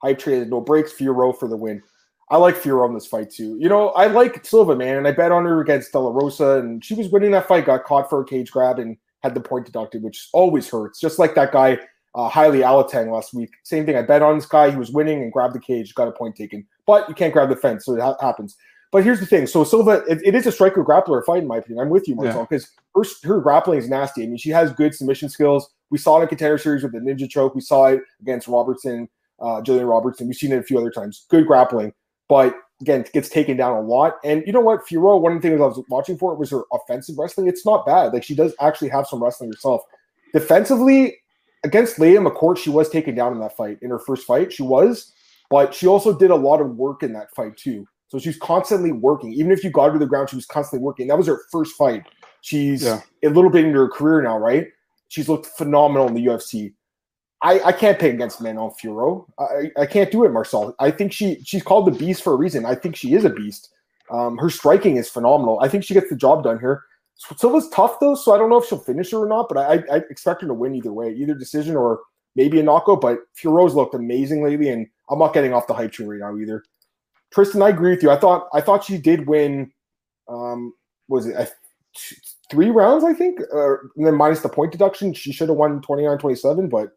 hype 0.00 0.18
traded, 0.18 0.48
no 0.48 0.62
breaks. 0.62 0.94
Fiorot 0.94 1.38
for 1.38 1.46
the 1.46 1.54
win. 1.54 1.82
I 2.30 2.38
like 2.38 2.54
Fiorot 2.54 2.88
in 2.88 2.94
this 2.94 3.06
fight 3.06 3.28
too. 3.28 3.58
You 3.60 3.68
know, 3.68 3.90
I 3.90 4.06
like 4.06 4.46
Silva, 4.46 4.74
man, 4.74 4.96
and 4.96 5.06
I 5.06 5.12
bet 5.12 5.30
on 5.30 5.44
her 5.44 5.60
against 5.60 5.92
De 5.92 5.98
La 5.98 6.10
Rosa, 6.10 6.60
and 6.60 6.82
she 6.82 6.94
was 6.94 7.10
winning 7.10 7.32
that 7.32 7.48
fight, 7.48 7.66
got 7.66 7.84
caught 7.84 8.08
for 8.08 8.22
a 8.22 8.24
cage 8.24 8.50
grab, 8.50 8.78
and 8.78 8.96
had 9.22 9.34
the 9.34 9.42
point 9.42 9.66
deducted, 9.66 10.02
which 10.02 10.30
always 10.32 10.70
hurts. 10.70 10.98
Just 10.98 11.18
like 11.18 11.34
that 11.34 11.52
guy, 11.52 11.78
uh, 12.14 12.28
Haile 12.28 12.62
Alateng 12.62 13.12
last 13.12 13.34
week. 13.34 13.50
Same 13.62 13.86
thing. 13.86 13.96
I 13.96 14.02
bet 14.02 14.22
on 14.22 14.36
this 14.36 14.46
guy. 14.46 14.70
He 14.70 14.76
was 14.76 14.90
winning 14.90 15.22
and 15.22 15.32
grabbed 15.32 15.54
the 15.54 15.60
cage, 15.60 15.94
got 15.94 16.08
a 16.08 16.12
point 16.12 16.36
taken. 16.36 16.66
But 16.86 17.08
you 17.08 17.14
can't 17.14 17.32
grab 17.32 17.48
the 17.48 17.56
fence, 17.56 17.84
so 17.84 17.94
it 17.94 18.00
ha- 18.00 18.16
happens. 18.20 18.56
But 18.90 19.04
here's 19.04 19.20
the 19.20 19.26
thing. 19.26 19.46
So 19.46 19.64
Silva, 19.64 20.02
it, 20.08 20.20
it 20.24 20.34
is 20.34 20.46
a 20.46 20.52
striker 20.52 20.82
grappler 20.82 21.24
fight, 21.24 21.42
in 21.42 21.48
my 21.48 21.58
opinion. 21.58 21.84
I'm 21.84 21.90
with 21.90 22.08
you, 22.08 22.14
Marcel, 22.14 22.46
because 22.46 22.70
yeah. 22.96 23.02
her, 23.22 23.34
her 23.34 23.40
grappling 23.40 23.78
is 23.78 23.88
nasty. 23.88 24.22
I 24.22 24.26
mean, 24.26 24.38
she 24.38 24.50
has 24.50 24.72
good 24.72 24.94
submission 24.94 25.28
skills. 25.28 25.70
We 25.90 25.98
saw 25.98 26.18
it 26.18 26.22
in 26.22 26.28
contender 26.28 26.58
series 26.58 26.82
with 26.82 26.92
the 26.92 26.98
ninja 26.98 27.28
choke. 27.28 27.54
We 27.54 27.60
saw 27.60 27.86
it 27.86 28.00
against 28.20 28.48
Robertson, 28.48 29.08
uh, 29.40 29.60
Gillian 29.60 29.86
Robertson. 29.86 30.26
We've 30.26 30.36
seen 30.36 30.52
it 30.52 30.58
a 30.58 30.62
few 30.62 30.78
other 30.78 30.90
times. 30.90 31.26
Good 31.28 31.46
grappling, 31.46 31.92
but 32.28 32.54
again, 32.80 33.04
gets 33.12 33.28
taken 33.28 33.56
down 33.56 33.76
a 33.76 33.80
lot. 33.80 34.14
And 34.24 34.42
you 34.46 34.52
know 34.52 34.60
what, 34.60 34.86
Fiorot, 34.86 35.20
one 35.20 35.36
of 35.36 35.42
the 35.42 35.48
things 35.48 35.60
I 35.60 35.66
was 35.66 35.82
watching 35.88 36.16
for 36.16 36.34
was 36.34 36.50
her 36.50 36.62
offensive 36.72 37.18
wrestling. 37.18 37.48
It's 37.48 37.66
not 37.66 37.84
bad. 37.84 38.12
Like 38.12 38.24
she 38.24 38.34
does 38.34 38.54
actually 38.60 38.88
have 38.88 39.06
some 39.06 39.22
wrestling 39.22 39.50
herself. 39.50 39.82
Defensively, 40.32 41.16
against 41.64 41.98
Leah 41.98 42.20
McCourt, 42.20 42.58
she 42.58 42.70
was 42.70 42.88
taken 42.88 43.14
down 43.14 43.32
in 43.32 43.40
that 43.40 43.56
fight. 43.56 43.78
In 43.82 43.90
her 43.90 43.98
first 43.98 44.26
fight, 44.26 44.52
she 44.52 44.62
was, 44.62 45.12
but 45.50 45.74
she 45.74 45.86
also 45.86 46.16
did 46.16 46.30
a 46.30 46.36
lot 46.36 46.60
of 46.60 46.76
work 46.76 47.02
in 47.02 47.12
that 47.14 47.34
fight 47.34 47.56
too. 47.56 47.86
So 48.08 48.18
she's 48.18 48.38
constantly 48.38 48.92
working. 48.92 49.32
Even 49.32 49.52
if 49.52 49.62
you 49.62 49.70
got 49.70 49.88
her 49.88 49.92
to 49.94 49.98
the 49.98 50.06
ground, 50.06 50.30
she 50.30 50.36
was 50.36 50.46
constantly 50.46 50.84
working. 50.84 51.08
That 51.08 51.18
was 51.18 51.26
her 51.26 51.42
first 51.52 51.76
fight. 51.76 52.04
She's 52.40 52.84
yeah. 52.84 53.00
a 53.24 53.28
little 53.28 53.50
bit 53.50 53.64
into 53.64 53.78
her 53.78 53.88
career 53.88 54.22
now, 54.22 54.38
right? 54.38 54.68
She's 55.08 55.28
looked 55.28 55.46
phenomenal 55.46 56.08
in 56.08 56.14
the 56.14 56.24
UFC. 56.24 56.72
I, 57.42 57.60
I 57.60 57.72
can't 57.72 57.98
pick 57.98 58.14
against 58.14 58.40
Manon 58.40 58.72
Fiorot. 58.82 59.26
I, 59.38 59.82
I 59.82 59.86
can't 59.86 60.10
do 60.10 60.24
it, 60.24 60.32
Marcel. 60.32 60.74
I 60.78 60.90
think 60.90 61.12
she 61.12 61.40
she's 61.44 61.62
called 61.62 61.86
the 61.86 61.96
beast 61.96 62.22
for 62.22 62.32
a 62.32 62.36
reason. 62.36 62.66
I 62.66 62.74
think 62.74 62.96
she 62.96 63.14
is 63.14 63.24
a 63.24 63.30
beast. 63.30 63.70
Um, 64.10 64.38
her 64.38 64.50
striking 64.50 64.96
is 64.96 65.08
phenomenal. 65.08 65.60
I 65.60 65.68
think 65.68 65.84
she 65.84 65.94
gets 65.94 66.10
the 66.10 66.16
job 66.16 66.42
done 66.42 66.58
here. 66.58 66.82
Silva's 67.36 67.68
tough 67.70 67.98
though, 68.00 68.14
so 68.14 68.32
I 68.32 68.38
don't 68.38 68.48
know 68.48 68.58
if 68.58 68.66
she'll 68.66 68.78
finish 68.78 69.10
her 69.10 69.18
or 69.18 69.28
not. 69.28 69.48
But 69.48 69.58
I, 69.58 69.82
I 69.92 69.96
expect 70.10 70.42
her 70.42 70.48
to 70.48 70.54
win 70.54 70.74
either 70.74 70.92
way, 70.92 71.12
either 71.12 71.34
decision 71.34 71.76
or 71.76 72.00
maybe 72.36 72.60
a 72.60 72.62
knockout. 72.62 73.00
But 73.00 73.18
Fiorot's 73.34 73.74
looked 73.74 73.94
amazing 73.94 74.42
lately, 74.42 74.68
and 74.68 74.86
I'm 75.10 75.18
not 75.18 75.34
getting 75.34 75.52
off 75.52 75.66
the 75.66 75.74
hype 75.74 75.92
train 75.92 76.08
right 76.08 76.20
now 76.20 76.36
either. 76.38 76.62
Tristan, 77.32 77.62
I 77.62 77.70
agree 77.70 77.90
with 77.90 78.02
you. 78.02 78.10
I 78.10 78.16
thought 78.16 78.48
I 78.54 78.60
thought 78.60 78.84
she 78.84 78.98
did 78.98 79.26
win. 79.26 79.70
Um, 80.28 80.74
was 81.08 81.26
it 81.26 81.52
three 82.50 82.70
rounds? 82.70 83.04
I 83.04 83.12
think, 83.12 83.40
uh, 83.52 83.78
and 83.96 84.06
then 84.06 84.14
minus 84.14 84.40
the 84.40 84.48
point 84.48 84.72
deduction, 84.72 85.12
she 85.12 85.32
should 85.32 85.48
have 85.48 85.56
won 85.56 85.80
29-27, 85.80 86.70
but 86.70 86.90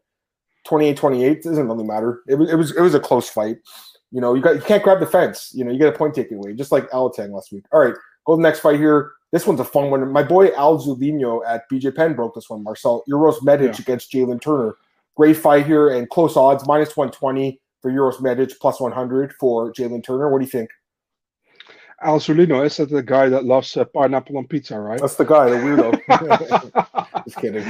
28-28 0.67 1.41
doesn't 1.43 1.67
really 1.67 1.83
matter. 1.83 2.21
It 2.27 2.35
was 2.35 2.49
it 2.49 2.55
was 2.55 2.75
it 2.75 2.81
was 2.81 2.93
a 2.93 2.99
close 2.99 3.29
fight. 3.29 3.57
You 4.11 4.21
know, 4.21 4.33
you 4.35 4.41
got 4.41 4.55
you 4.55 4.61
can't 4.61 4.83
grab 4.83 4.99
the 4.99 5.05
fence. 5.05 5.51
You 5.53 5.63
know, 5.63 5.71
you 5.71 5.79
get 5.79 5.93
a 5.93 5.97
point 5.97 6.13
taken 6.13 6.37
away, 6.37 6.53
just 6.53 6.71
like 6.71 6.89
Alatang 6.91 7.31
last 7.31 7.51
week. 7.51 7.65
All 7.71 7.79
right, 7.79 7.95
go 8.25 8.33
to 8.33 8.37
the 8.37 8.43
next 8.43 8.59
fight 8.59 8.77
here. 8.77 9.13
This 9.31 9.47
one's 9.47 9.59
a 9.59 9.65
fun 9.65 9.89
one. 9.89 10.11
My 10.11 10.23
boy 10.23 10.53
Al 10.55 10.77
Zulino 10.79 11.41
at 11.47 11.69
BJ 11.69 11.95
Penn 11.95 12.13
broke 12.13 12.35
this 12.35 12.49
one. 12.49 12.63
Marcel 12.63 13.03
Uros 13.07 13.41
Medic 13.41 13.73
yeah. 13.73 13.81
against 13.81 14.11
Jalin 14.11 14.41
Turner. 14.41 14.75
Great 15.15 15.37
fight 15.37 15.65
here 15.65 15.89
and 15.89 16.09
close 16.09 16.35
odds, 16.35 16.65
minus 16.67 16.95
120 16.97 17.59
for 17.81 17.91
Uros 17.91 18.21
Medic, 18.21 18.59
plus 18.59 18.79
100 18.79 19.33
for 19.39 19.71
Jalin 19.73 20.03
Turner. 20.03 20.29
What 20.29 20.39
do 20.39 20.45
you 20.45 20.51
think? 20.51 20.69
Al 22.03 22.19
Zulino, 22.19 22.65
is 22.65 22.77
that 22.77 22.89
the 22.89 23.03
guy 23.03 23.29
that 23.29 23.45
loves 23.45 23.77
uh, 23.77 23.85
pineapple 23.85 24.37
on 24.37 24.47
pizza, 24.47 24.79
right? 24.79 24.99
That's 24.99 25.15
the 25.15 25.23
guy, 25.23 25.49
the 25.49 25.57
weirdo. 25.57 27.23
Just 27.25 27.37
kidding. 27.37 27.63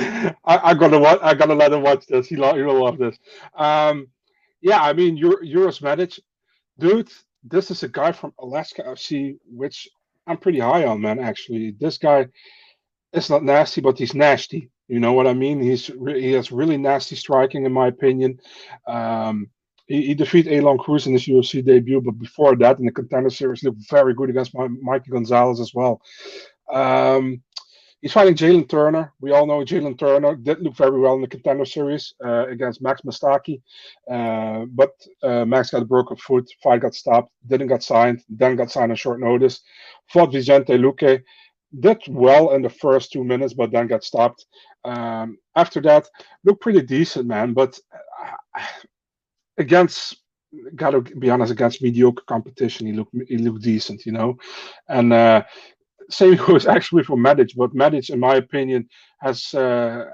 I, 0.45 0.69
I, 0.69 0.73
gotta 0.73 0.97
watch. 0.97 1.19
I 1.21 1.33
gotta 1.33 1.53
let 1.53 1.73
him 1.73 1.81
watch 1.81 2.05
this. 2.07 2.27
He, 2.27 2.37
lo- 2.37 2.55
he 2.55 2.61
will 2.61 2.81
love 2.81 2.97
this. 2.97 3.17
Um, 3.55 4.07
yeah, 4.61 4.81
I 4.81 4.93
mean, 4.93 5.21
Euros 5.21 5.43
Uros 5.43 5.81
Medic, 5.81 6.19
dude. 6.79 7.11
This 7.43 7.71
is 7.71 7.83
a 7.83 7.87
guy 7.87 8.11
from 8.11 8.33
Alaska 8.39 8.83
FC, 8.83 9.37
which 9.49 9.89
I'm 10.27 10.37
pretty 10.37 10.59
high 10.59 10.85
on, 10.85 11.01
man. 11.01 11.19
Actually, 11.19 11.71
this 11.79 11.97
guy 11.97 12.27
is 13.13 13.29
not 13.29 13.43
nasty, 13.43 13.81
but 13.81 13.97
he's 13.97 14.15
nasty. 14.15 14.69
You 14.87 14.99
know 14.99 15.13
what 15.13 15.27
I 15.27 15.33
mean? 15.33 15.61
He's 15.61 15.89
re- 15.89 16.21
he 16.21 16.31
has 16.33 16.51
really 16.51 16.77
nasty 16.77 17.15
striking, 17.15 17.65
in 17.65 17.71
my 17.71 17.87
opinion. 17.87 18.39
Um, 18.87 19.49
he, 19.87 20.07
he 20.07 20.13
defeated 20.13 20.53
Aalon 20.53 20.79
Cruz 20.79 21.07
in 21.07 21.13
his 21.13 21.25
UFC 21.25 21.63
debut, 21.65 22.01
but 22.01 22.19
before 22.19 22.55
that, 22.57 22.79
in 22.79 22.85
the 22.85 22.91
contender 22.91 23.29
series, 23.29 23.63
looked 23.63 23.89
very 23.89 24.13
good 24.13 24.29
against 24.29 24.53
my, 24.55 24.67
Mikey 24.67 25.11
Gonzalez 25.11 25.59
as 25.59 25.73
well. 25.73 26.01
Um, 26.71 27.41
he's 28.01 28.13
fighting 28.13 28.35
Jalin 28.35 28.67
Turner. 28.67 29.13
We 29.21 29.31
all 29.31 29.45
know 29.45 29.63
Jalin 29.63 29.97
Turner 29.97 30.35
did 30.35 30.61
look 30.61 30.75
very 30.75 30.99
well 30.99 31.15
in 31.15 31.21
the 31.21 31.27
contender 31.27 31.65
series 31.65 32.13
uh, 32.23 32.47
against 32.47 32.81
Max 32.81 33.01
Mustaki, 33.01 33.61
uh, 34.11 34.65
but 34.73 34.91
uh, 35.23 35.45
Max 35.45 35.71
got 35.71 35.83
a 35.83 35.85
broken 35.85 36.17
foot. 36.17 36.49
Fight 36.63 36.81
got 36.81 36.95
stopped. 36.95 37.31
Didn't 37.47 37.67
get 37.67 37.83
signed. 37.83 38.23
Then 38.29 38.55
got 38.55 38.71
signed 38.71 38.91
on 38.91 38.95
short 38.97 39.19
notice. 39.19 39.61
Fought 40.09 40.33
Vicente 40.33 40.73
Luque. 40.77 41.21
did 41.79 42.01
well 42.09 42.51
in 42.55 42.61
the 42.61 42.69
first 42.69 43.11
two 43.11 43.23
minutes, 43.23 43.53
but 43.53 43.71
then 43.71 43.87
got 43.87 44.03
stopped. 44.03 44.45
Um, 44.83 45.37
after 45.55 45.79
that, 45.81 46.09
looked 46.43 46.61
pretty 46.61 46.81
decent, 46.81 47.27
man. 47.27 47.53
But 47.53 47.79
uh, 48.57 48.61
against, 49.57 50.17
gotta 50.75 51.01
be 51.01 51.29
honest, 51.29 51.51
against 51.51 51.81
mediocre 51.81 52.23
competition, 52.27 52.87
he 52.87 52.93
looked 52.93 53.15
he 53.27 53.37
looked 53.37 53.61
decent, 53.61 54.05
you 54.05 54.11
know. 54.11 54.37
And 54.89 55.13
uh, 55.13 55.43
same 56.11 56.35
goes 56.47 56.67
actually 56.67 57.03
for 57.03 57.17
Medic, 57.17 57.51
but 57.55 57.73
Medic, 57.73 58.09
in 58.09 58.19
my 58.19 58.35
opinion, 58.35 58.87
has. 59.19 59.53
Uh, 59.53 60.05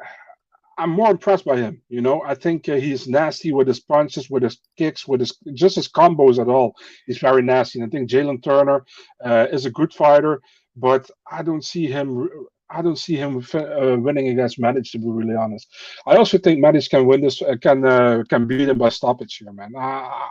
I'm 0.80 0.92
more 0.92 1.10
impressed 1.10 1.44
by 1.44 1.58
him. 1.58 1.82
You 1.90 2.02
know, 2.02 2.22
I 2.24 2.36
think 2.36 2.70
uh, 2.70 2.76
he's 2.76 3.08
nasty 3.08 3.52
with 3.52 3.68
his 3.68 3.80
punches, 3.80 4.30
with 4.30 4.44
his 4.44 4.60
kicks, 4.78 5.08
with 5.08 5.22
his 5.22 5.36
just 5.56 5.76
his 5.76 5.88
combos 5.90 6.40
at 6.40 6.48
all. 6.48 6.76
He's 7.08 7.18
very 7.18 7.42
nasty. 7.42 7.80
And 7.80 7.88
I 7.88 7.90
think 7.90 8.10
Jalin 8.10 8.44
Turner 8.44 8.86
uh, 9.24 9.48
is 9.52 9.66
a 9.66 9.72
good 9.72 9.92
fighter, 9.92 10.40
but 10.76 11.10
I 11.32 11.42
don't 11.42 11.66
see 11.66 11.88
him. 11.88 12.30
I 12.70 12.82
don't 12.82 12.98
see 12.98 13.16
him 13.16 13.38
uh, 13.54 13.98
winning 13.98 14.28
against 14.28 14.60
Medic. 14.60 14.84
To 14.92 15.00
be 15.00 15.10
really 15.10 15.36
honest, 15.36 15.68
I 16.06 16.16
also 16.16 16.38
think 16.38 16.60
Medic 16.60 16.90
can 16.90 17.08
win 17.08 17.22
this. 17.22 17.42
Uh, 17.42 17.56
can 17.60 17.84
uh, 17.84 18.24
can 18.30 18.46
beat 18.46 18.70
him 18.70 18.78
by 18.78 18.90
stoppage 18.90 19.38
here, 19.38 19.52
man. 19.52 19.74
I, 19.76 20.30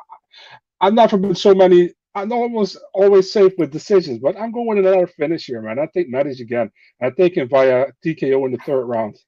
I've 0.80 0.94
never 0.94 1.16
been 1.16 1.34
so 1.34 1.54
many. 1.54 1.90
I'm 2.16 2.32
almost 2.32 2.78
always 2.94 3.30
safe 3.30 3.52
with 3.58 3.70
decisions, 3.70 4.20
but 4.20 4.40
I'm 4.40 4.50
going 4.50 4.68
with 4.68 4.78
another 4.78 5.06
finish 5.06 5.44
here, 5.44 5.60
man. 5.60 5.78
I 5.78 5.86
think 5.86 6.08
Medic 6.08 6.40
again. 6.40 6.72
I 7.02 7.10
think 7.10 7.36
him 7.36 7.46
via 7.46 7.88
TKO 8.02 8.46
in 8.46 8.52
the 8.52 8.58
third 8.64 8.86
round. 8.86 9.18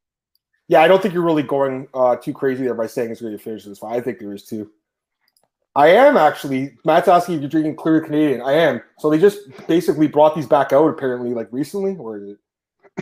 Yeah, 0.68 0.80
I 0.80 0.88
don't 0.88 1.00
think 1.02 1.12
you're 1.12 1.24
really 1.24 1.42
going 1.42 1.86
uh, 1.92 2.16
too 2.16 2.32
crazy 2.32 2.64
there 2.64 2.74
by 2.74 2.86
saying 2.86 3.10
it's 3.10 3.20
going 3.20 3.36
to 3.36 3.42
finish 3.42 3.64
this 3.64 3.78
fight. 3.78 3.96
I 3.96 4.00
think 4.00 4.18
there 4.18 4.32
is 4.32 4.44
too. 4.44 4.70
I 5.76 5.88
am 5.88 6.16
actually. 6.16 6.78
Matt's 6.86 7.08
asking 7.08 7.34
if 7.34 7.40
you're 7.42 7.50
drinking 7.50 7.76
clear 7.76 8.00
Canadian. 8.00 8.40
I 8.40 8.52
am. 8.52 8.80
So 8.98 9.10
they 9.10 9.18
just 9.18 9.38
basically 9.66 10.08
brought 10.08 10.34
these 10.34 10.46
back 10.46 10.72
out 10.72 10.88
apparently, 10.88 11.34
like 11.34 11.48
recently, 11.52 11.94
or 11.96 12.38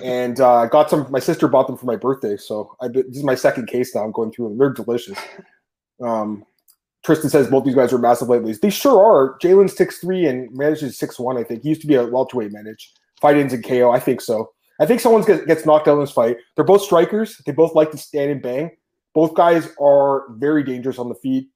and 0.02 0.40
uh, 0.40 0.66
got 0.66 0.90
some. 0.90 1.06
My 1.12 1.20
sister 1.20 1.46
bought 1.46 1.68
them 1.68 1.76
for 1.76 1.86
my 1.86 1.96
birthday, 1.96 2.36
so 2.36 2.76
I, 2.80 2.88
this 2.88 3.04
is 3.06 3.22
my 3.22 3.36
second 3.36 3.68
case 3.68 3.94
now. 3.94 4.02
I'm 4.02 4.10
going 4.12 4.32
through 4.32 4.48
them. 4.48 4.58
They're 4.58 4.70
delicious. 4.70 5.18
Um, 6.02 6.44
Tristan 7.06 7.30
says 7.30 7.46
both 7.46 7.64
these 7.64 7.76
guys 7.76 7.92
are 7.92 7.98
massive 7.98 8.26
lightweights. 8.26 8.60
They 8.60 8.68
sure 8.68 9.00
are. 9.00 9.38
Jalin's 9.38 9.76
six 9.76 9.98
three 9.98 10.26
and 10.26 10.52
manages 10.52 10.98
six 10.98 11.20
one. 11.20 11.38
I 11.38 11.44
think 11.44 11.62
he 11.62 11.68
used 11.68 11.80
to 11.82 11.86
be 11.86 11.94
a 11.94 12.04
welterweight 12.04 12.50
manage. 12.50 12.92
Fight 13.20 13.36
ins 13.36 13.52
and 13.52 13.64
KO. 13.64 13.92
I 13.92 14.00
think 14.00 14.20
so. 14.20 14.50
I 14.80 14.86
think 14.86 15.00
someone 15.00 15.22
gets 15.22 15.64
knocked 15.64 15.86
out 15.86 15.94
in 15.94 16.00
this 16.00 16.10
fight. 16.10 16.36
They're 16.56 16.64
both 16.64 16.82
strikers. 16.82 17.40
They 17.46 17.52
both 17.52 17.76
like 17.76 17.92
to 17.92 17.96
stand 17.96 18.32
and 18.32 18.42
bang. 18.42 18.72
Both 19.14 19.34
guys 19.34 19.68
are 19.80 20.24
very 20.32 20.64
dangerous 20.64 20.98
on 20.98 21.08
the 21.08 21.14
feet. 21.14 21.48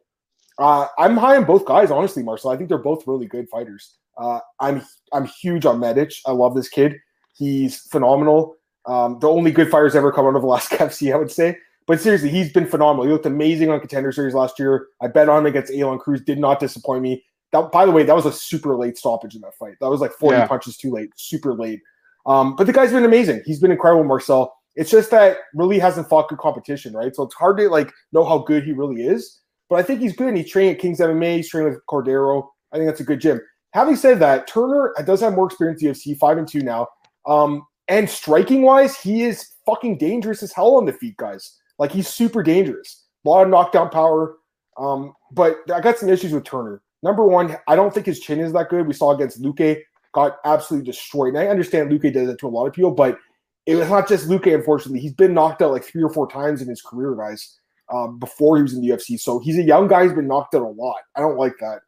Uh, 0.59 0.87
I'm 0.99 1.17
high 1.17 1.37
on 1.37 1.45
both 1.45 1.65
guys, 1.65 1.91
honestly, 1.91 2.23
Marcel. 2.23 2.53
I 2.53 2.57
think 2.57 2.69
they're 2.69 2.79
both 2.79 3.07
really 3.09 3.27
good 3.27 3.49
fighters. 3.49 3.97
Uh, 4.17 4.39
I'm 4.61 4.83
I'm 5.13 5.27
huge 5.27 5.67
on 5.67 5.81
Medic. 5.81 6.13
I 6.27 6.31
love 6.31 6.55
this 6.55 6.69
kid. 6.69 6.97
He's 7.35 7.81
phenomenal. 7.89 8.55
Um, 8.87 9.19
the 9.19 9.29
only 9.29 9.51
good 9.51 9.69
fighters 9.69 9.97
ever 9.97 10.13
come 10.13 10.27
out 10.27 10.37
of 10.37 10.45
Alaska 10.45 10.77
FC, 10.79 11.13
I 11.13 11.17
would 11.17 11.33
say. 11.33 11.59
But 11.91 12.01
seriously, 12.01 12.29
he's 12.29 12.53
been 12.53 12.67
phenomenal. 12.67 13.05
He 13.05 13.11
looked 13.11 13.27
amazing 13.27 13.69
on 13.69 13.81
Contender 13.81 14.13
Series 14.13 14.33
last 14.33 14.61
year. 14.61 14.87
I 15.03 15.09
bet 15.09 15.29
on 15.29 15.41
him 15.41 15.47
against 15.47 15.73
Aalon 15.73 15.99
Cruz. 15.99 16.21
Did 16.21 16.39
not 16.39 16.61
disappoint 16.61 17.03
me. 17.03 17.25
That, 17.51 17.73
by 17.73 17.85
the 17.85 17.91
way, 17.91 18.05
that 18.05 18.15
was 18.15 18.27
a 18.27 18.33
super 18.33 18.77
late 18.77 18.97
stoppage 18.97 19.35
in 19.35 19.41
that 19.41 19.57
fight. 19.57 19.75
That 19.81 19.91
was 19.91 20.01
like 20.01 20.13
40 20.13 20.37
yeah. 20.37 20.47
punches 20.47 20.77
too 20.77 20.93
late. 20.93 21.11
Super 21.17 21.53
late. 21.53 21.81
Um, 22.27 22.55
but 22.55 22.69
the 22.69 22.73
guy's 22.73 22.93
been 22.93 23.05
amazing. 23.05 23.43
He's 23.45 23.59
been 23.59 23.73
incredible, 23.73 24.05
Marcel. 24.05 24.57
It's 24.77 24.89
just 24.89 25.11
that 25.11 25.39
really 25.53 25.81
hasn't 25.81 26.09
fought 26.09 26.29
good 26.29 26.39
competition, 26.39 26.95
right? 26.95 27.13
So 27.13 27.25
it's 27.25 27.35
hard 27.35 27.59
to 27.59 27.69
like 27.69 27.93
know 28.13 28.25
how 28.25 28.39
good 28.39 28.63
he 28.63 28.71
really 28.71 29.03
is. 29.03 29.41
But 29.69 29.81
I 29.81 29.83
think 29.83 29.99
he's 29.99 30.15
good. 30.15 30.37
He's 30.37 30.49
training 30.49 30.75
at 30.75 30.79
King's 30.79 31.01
MMA. 31.01 31.39
He's 31.39 31.49
training 31.49 31.73
with 31.73 31.85
Cordeiro. 31.91 32.47
I 32.73 32.77
think 32.77 32.87
that's 32.87 33.01
a 33.01 33.05
good 33.05 33.21
gym. 33.21 33.41
Having 33.73 33.97
said 33.97 34.21
that, 34.21 34.47
Turner 34.47 34.95
does 35.05 35.23
have 35.23 35.35
more 35.35 35.47
experience 35.47 35.83
in 35.83 35.91
UFC, 35.91 36.17
five 36.17 36.39
and 36.39 36.47
two 36.47 36.61
now. 36.61 36.87
Um, 37.27 37.67
and 37.89 38.09
striking 38.09 38.63
wise, 38.63 38.97
he 38.97 39.25
is 39.25 39.55
fucking 39.67 39.99
dangerous 39.99 40.45
as 40.45 40.53
hell 40.53 40.77
on 40.77 40.87
the 40.87 40.93
feet, 40.93 41.17
guys. 41.17 41.57
Like 41.81 41.91
he's 41.91 42.07
super 42.07 42.45
dangerous. 42.45 43.07
A 43.25 43.29
lot 43.29 43.43
of 43.43 43.49
knockdown 43.49 43.91
power. 43.91 44.37
Um, 44.79 45.15
but 45.33 45.57
I 45.75 45.81
got 45.81 45.99
some 45.99 46.11
issues 46.11 46.33
with 46.33 46.45
Turner. 46.45 46.83
Number 47.03 47.25
one, 47.27 47.57
I 47.67 47.75
don't 47.75 47.93
think 47.93 48.07
his 48.07 48.21
chin 48.21 48.39
is 48.39 48.53
that 48.53 48.69
good. 48.69 48.87
We 48.87 48.93
saw 48.93 49.13
against 49.13 49.43
Luque 49.43 49.81
got 50.13 50.37
absolutely 50.45 50.87
destroyed. 50.87 51.35
And 51.35 51.39
I 51.39 51.49
understand 51.49 51.91
Luque 51.91 52.13
does 52.13 52.29
that 52.29 52.39
to 52.39 52.47
a 52.47 52.49
lot 52.49 52.67
of 52.67 52.75
people, 52.75 52.91
but 52.91 53.19
it 53.65 53.77
was 53.77 53.89
not 53.89 54.07
just 54.07 54.29
Luque, 54.29 54.55
unfortunately. 54.55 55.01
He's 55.01 55.15
been 55.15 55.33
knocked 55.33 55.63
out 55.63 55.71
like 55.71 55.85
three 55.85 56.03
or 56.03 56.13
four 56.13 56.29
times 56.29 56.61
in 56.61 56.69
his 56.69 56.83
career, 56.83 57.15
guys, 57.15 57.59
um, 57.91 58.19
before 58.19 58.57
he 58.57 58.63
was 58.63 58.75
in 58.75 58.83
the 58.83 58.89
UFC. 58.89 59.19
So 59.19 59.39
he's 59.39 59.59
a 59.59 59.63
young 59.63 59.89
guy 59.89 60.05
who's 60.05 60.15
been 60.15 60.29
knocked 60.29 60.55
out 60.55 60.63
a 60.63 60.69
lot. 60.69 61.01
I 61.17 61.21
don't 61.21 61.39
like 61.39 61.55
that. 61.61 61.81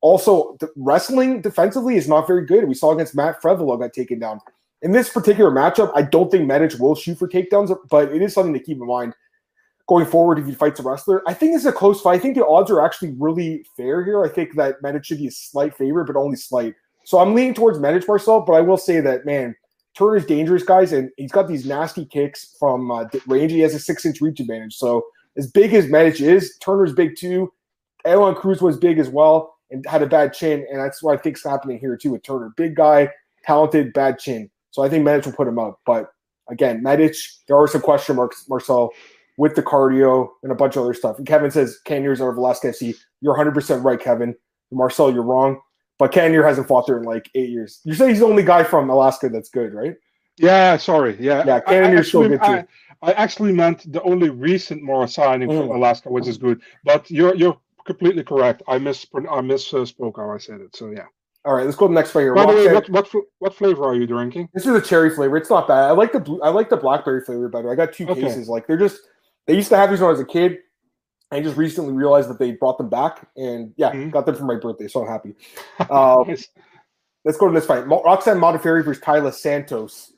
Also, 0.00 0.56
wrestling 0.76 1.42
defensively 1.42 1.96
is 1.96 2.08
not 2.08 2.26
very 2.26 2.46
good. 2.46 2.66
We 2.66 2.74
saw 2.74 2.92
against 2.92 3.14
Matt 3.14 3.42
Frevola 3.42 3.78
got 3.78 3.92
taken 3.92 4.18
down. 4.18 4.40
In 4.82 4.92
this 4.92 5.08
particular 5.08 5.50
matchup, 5.50 5.92
I 5.94 6.02
don't 6.02 6.30
think 6.30 6.46
Medic 6.46 6.78
will 6.78 6.94
shoot 6.94 7.18
for 7.18 7.26
takedowns, 7.26 7.74
but 7.90 8.12
it 8.12 8.22
is 8.22 8.34
something 8.34 8.52
to 8.52 8.60
keep 8.60 8.78
in 8.78 8.86
mind 8.86 9.14
going 9.86 10.06
forward 10.06 10.38
if 10.38 10.46
he 10.46 10.54
fights 10.54 10.80
a 10.80 10.82
wrestler. 10.82 11.22
I 11.26 11.34
think 11.34 11.54
it's 11.54 11.64
a 11.64 11.72
close 11.72 12.00
fight. 12.00 12.14
I 12.14 12.18
think 12.18 12.36
the 12.36 12.46
odds 12.46 12.70
are 12.70 12.84
actually 12.84 13.14
really 13.18 13.66
fair 13.76 14.04
here. 14.04 14.24
I 14.24 14.28
think 14.28 14.54
that 14.56 14.82
Medic 14.82 15.04
should 15.04 15.18
be 15.18 15.26
a 15.26 15.30
slight 15.30 15.76
favorite, 15.76 16.06
but 16.06 16.16
only 16.16 16.36
slight. 16.36 16.74
So 17.04 17.18
I'm 17.18 17.34
leaning 17.34 17.54
towards 17.54 17.78
Medic 17.78 18.08
myself, 18.08 18.46
but 18.46 18.54
I 18.54 18.60
will 18.62 18.78
say 18.78 19.00
that 19.00 19.26
man, 19.26 19.54
Turner's 19.94 20.24
dangerous, 20.24 20.62
guys, 20.62 20.92
and 20.92 21.10
he's 21.16 21.32
got 21.32 21.48
these 21.48 21.66
nasty 21.66 22.06
kicks 22.06 22.56
from 22.58 22.90
uh, 22.90 23.04
range. 23.26 23.52
He 23.52 23.60
has 23.60 23.74
a 23.74 23.78
six 23.78 24.06
inch 24.06 24.20
reach 24.20 24.40
advantage. 24.40 24.74
So 24.74 25.04
as 25.36 25.50
big 25.50 25.74
as 25.74 25.88
Medic 25.88 26.20
is, 26.20 26.56
Turner's 26.58 26.92
big 26.92 27.16
too. 27.16 27.52
Aalon 28.06 28.36
Cruz 28.36 28.60
was 28.60 28.76
big 28.76 28.98
as 28.98 29.08
well 29.08 29.54
and 29.70 29.84
had 29.86 30.02
a 30.02 30.06
bad 30.06 30.32
chin, 30.32 30.66
and 30.70 30.80
that's 30.80 31.02
what 31.02 31.18
I 31.18 31.22
think's 31.22 31.44
happening 31.44 31.78
here 31.78 31.96
too 31.96 32.12
with 32.12 32.22
Turner. 32.22 32.52
Big 32.56 32.74
guy, 32.74 33.08
talented, 33.44 33.92
bad 33.92 34.18
chin. 34.18 34.50
So 34.70 34.82
I 34.82 34.88
think 34.88 35.04
Medic 35.04 35.26
will 35.26 35.32
put 35.32 35.48
him 35.48 35.58
up. 35.58 35.80
But 35.86 36.10
again, 36.48 36.82
Medic, 36.82 37.14
there 37.48 37.56
are 37.56 37.68
some 37.68 37.80
question 37.80 38.16
marks, 38.16 38.48
Marcel, 38.48 38.90
with 39.36 39.54
the 39.54 39.62
cardio 39.62 40.28
and 40.42 40.52
a 40.52 40.54
bunch 40.54 40.76
of 40.76 40.82
other 40.82 40.94
stuff. 40.94 41.18
And 41.18 41.26
Kevin 41.26 41.50
says 41.50 41.78
Cannonier's 41.84 42.20
over 42.20 42.36
Alaska 42.36 42.68
FC. 42.68 42.94
You're 43.20 43.36
100% 43.36 43.84
right, 43.84 44.00
Kevin. 44.00 44.34
Marcel, 44.70 45.12
you're 45.12 45.22
wrong. 45.22 45.60
But 45.98 46.12
Cannonier 46.12 46.42
hasn't 46.42 46.66
fought 46.66 46.86
there 46.86 46.98
in 46.98 47.04
like 47.04 47.30
eight 47.34 47.50
years. 47.50 47.80
You 47.84 47.94
say 47.94 48.08
he's 48.08 48.18
the 48.18 48.26
only 48.26 48.42
guy 48.42 48.64
from 48.64 48.90
Alaska 48.90 49.28
that's 49.28 49.48
good, 49.48 49.72
right? 49.72 49.94
Yeah, 50.36 50.76
sorry. 50.76 51.16
Yeah, 51.20 51.44
yeah. 51.46 51.60
Cannonier's 51.60 52.08
still 52.08 52.28
good 52.28 52.42
too. 52.42 52.46
I, 52.46 52.66
I, 53.02 53.12
actually 53.12 53.52
meant 53.52 53.90
the 53.92 54.02
only 54.02 54.30
recent 54.30 54.82
more 54.82 55.06
signing 55.06 55.48
mm. 55.48 55.60
from 55.60 55.70
Alaska, 55.70 56.10
which 56.10 56.26
is 56.26 56.36
good. 56.36 56.60
But 56.84 57.08
you're 57.10 57.36
you're 57.36 57.56
completely 57.86 58.24
correct. 58.24 58.62
I 58.66 58.78
miss 58.78 59.06
I 59.14 59.40
misspoke 59.40 60.16
how 60.16 60.30
I 60.30 60.38
said 60.38 60.60
it. 60.60 60.74
So 60.74 60.90
yeah. 60.90 61.04
All 61.44 61.54
right, 61.54 61.66
let's 61.66 61.76
go 61.76 61.86
to 61.86 61.92
the 61.92 61.94
next 61.94 62.10
flavor. 62.10 62.34
By 62.34 62.46
the 62.46 62.54
way, 62.54 62.72
what, 62.72 62.88
what 62.90 63.08
what 63.38 63.54
flavor 63.54 63.84
are 63.84 63.94
you 63.94 64.06
drinking? 64.06 64.48
This 64.54 64.66
is 64.66 64.74
a 64.74 64.80
cherry 64.80 65.10
flavor. 65.10 65.36
It's 65.36 65.50
not 65.50 65.68
bad. 65.68 65.84
I 65.84 65.90
like 65.92 66.10
the 66.10 66.20
blue, 66.20 66.40
I 66.42 66.48
like 66.48 66.70
the 66.70 66.76
blackberry 66.76 67.20
flavor 67.20 67.48
better. 67.48 67.70
I 67.70 67.76
got 67.76 67.92
two 67.92 68.08
okay. 68.08 68.22
cases. 68.22 68.48
Like 68.48 68.66
they're 68.66 68.78
just 68.78 69.02
they 69.46 69.54
used 69.54 69.68
to 69.68 69.76
have 69.76 69.90
these 69.90 70.00
when 70.00 70.08
I 70.08 70.12
was 70.12 70.20
a 70.20 70.24
kid. 70.24 70.58
I 71.30 71.40
just 71.40 71.56
recently 71.56 71.92
realized 71.92 72.28
that 72.30 72.38
they 72.38 72.52
brought 72.52 72.78
them 72.78 72.88
back, 72.88 73.26
and 73.36 73.72
yeah, 73.76 73.90
mm-hmm. 73.90 74.10
got 74.10 74.26
them 74.26 74.36
for 74.36 74.44
my 74.44 74.56
birthday, 74.56 74.88
so 74.88 75.02
I'm 75.02 75.08
happy. 75.08 75.34
Nice. 76.26 76.48
Let's 77.24 77.38
go 77.38 77.48
to 77.48 77.54
this 77.54 77.66
fight: 77.66 77.86
Roxanne 77.86 78.38
Modafferi 78.38 78.84
versus 78.84 79.02
Taila 79.02 79.32
Santos, 79.32 80.12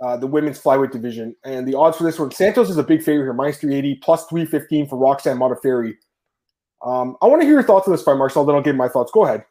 uh, 0.00 0.16
the 0.16 0.26
women's 0.26 0.62
flyweight 0.62 0.92
division, 0.92 1.34
and 1.44 1.66
the 1.66 1.76
odds 1.76 1.96
for 1.96 2.04
this 2.04 2.18
one: 2.18 2.30
Santos 2.30 2.70
is 2.70 2.78
a 2.78 2.82
big 2.82 3.02
favorite 3.02 3.24
here, 3.24 3.32
minus 3.32 3.58
380, 3.58 3.96
plus 3.96 4.26
315 4.26 4.88
for 4.88 4.96
Roxanne 4.96 5.36
Modafferi. 5.36 5.94
Um, 6.84 7.16
I 7.20 7.26
want 7.26 7.40
to 7.42 7.46
hear 7.46 7.54
your 7.54 7.64
thoughts 7.64 7.88
on 7.88 7.92
this 7.92 8.02
fight, 8.02 8.16
Marcel. 8.16 8.44
Then 8.44 8.54
I'll 8.54 8.62
give 8.62 8.76
my 8.76 8.88
thoughts. 8.88 9.10
Go 9.12 9.24
ahead. 9.24 9.44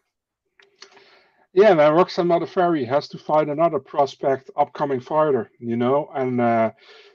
Yeah, 1.54 1.74
man, 1.76 1.94
Roxanne 1.94 2.28
Modafferi 2.28 2.88
has 2.88 3.08
to 3.10 3.18
fight 3.18 3.48
another 3.48 3.78
prospect, 3.80 4.50
upcoming 4.58 5.00
fighter, 5.00 5.52
you 5.60 5.76
know, 5.76 6.10
and 6.16 6.42
uh, 6.42 6.72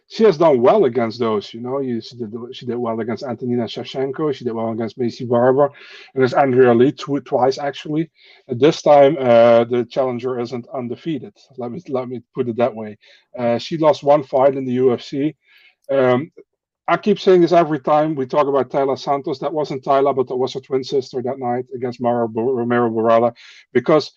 she 0.09 0.25
has 0.25 0.38
done 0.38 0.61
well 0.61 0.87
against 0.87 1.18
those. 1.18 1.53
You 1.53 1.61
know, 1.61 1.83
she 1.83 2.16
did 2.16 2.33
she 2.53 2.66
did 2.66 2.77
well 2.77 2.99
against 3.01 3.23
Antonina 3.23 3.64
Shevchenko. 3.64 4.35
She 4.35 4.44
did 4.44 4.55
well 4.55 4.71
against 4.71 4.99
Maycee 4.99 5.29
Barber, 5.29 5.71
against 6.14 6.35
Andrea 6.35 6.75
Lee 6.75 6.92
tw- 6.92 7.25
twice 7.25 7.59
actually. 7.59 8.11
This 8.49 8.81
time, 8.81 9.16
uh, 9.21 9.64
the 9.64 9.87
challenger 9.90 10.40
isn't 10.40 10.66
undefeated. 10.75 11.37
Let 11.59 11.73
me 11.73 11.83
let 11.88 12.09
me 12.09 12.23
put 12.35 12.49
it 12.49 12.57
that 12.57 12.75
way. 12.75 12.97
Uh, 13.38 13.59
she 13.59 13.77
lost 13.77 14.03
one 14.03 14.23
fight 14.23 14.57
in 14.57 14.64
the 14.64 14.79
UFC. 14.79 15.37
Um, 15.90 16.33
I 16.88 16.97
keep 16.97 17.21
saying 17.21 17.42
this 17.42 17.53
every 17.53 17.81
time 17.81 18.14
we 18.14 18.25
talk 18.25 18.47
about 18.47 18.71
Taila 18.71 18.99
Santos. 18.99 19.38
That 19.40 19.53
wasn't 19.53 19.85
Taila, 19.85 20.16
but 20.16 20.27
that 20.29 20.37
was 20.37 20.55
her 20.55 20.61
twin 20.61 20.83
sister 20.85 21.21
that 21.21 21.38
night 21.38 21.66
against 21.75 22.01
Mara 22.01 22.27
Romero 22.27 22.88
Borella, 22.88 23.35
because 23.75 24.11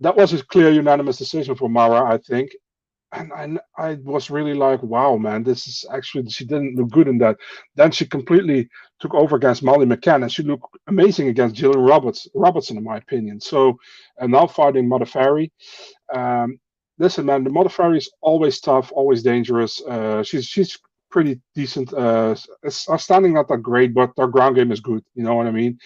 that 0.00 0.16
was 0.16 0.32
a 0.32 0.44
clear 0.44 0.72
unanimous 0.72 1.16
decision 1.16 1.54
for 1.54 1.68
Mara, 1.68 2.12
I 2.12 2.18
think 2.18 2.50
and 3.16 3.60
I, 3.78 3.90
I 3.90 3.94
was 4.04 4.30
really 4.30 4.54
like, 4.54 4.82
wow, 4.82 5.16
man, 5.16 5.42
this 5.44 5.66
is 5.66 5.84
actually 5.92 6.28
she 6.30 6.44
didn't 6.44 6.76
look 6.76 6.90
good 6.90 7.08
in 7.08 7.18
that. 7.18 7.36
Then 7.76 7.90
she 7.92 8.06
completely 8.06 8.68
took 9.00 9.14
over 9.14 9.36
against 9.36 9.62
Molly 9.62 9.86
McCann, 9.86 10.22
and 10.22 10.32
she 10.32 10.42
looked 10.42 10.66
amazing 10.88 11.28
against 11.28 11.56
Gillian 11.56 11.80
Roberts 11.84 12.28
Robertson, 12.34 12.76
in 12.78 12.84
my 12.84 12.98
opinion. 12.98 13.40
So, 13.40 13.76
and 14.18 14.32
now 14.32 14.46
fighting 14.46 14.88
Modafferi. 14.88 15.50
Um, 16.14 16.58
listen, 16.98 17.26
man, 17.26 17.44
the 17.44 17.50
Modafferi 17.50 17.98
is 17.98 18.10
always 18.22 18.60
tough, 18.60 18.92
always 18.92 19.22
dangerous. 19.22 19.82
Uh, 19.82 20.22
she's 20.22 20.46
she's 20.46 20.78
pretty 21.10 21.40
decent. 21.54 21.92
Uh, 21.94 22.34
standing 22.68 23.34
not 23.34 23.48
that 23.48 23.58
great, 23.62 23.94
but 23.94 24.10
their 24.16 24.28
ground 24.28 24.56
game 24.56 24.72
is 24.72 24.80
good. 24.80 25.04
You 25.14 25.24
know 25.24 25.34
what 25.34 25.46
I 25.46 25.52
mean? 25.52 25.78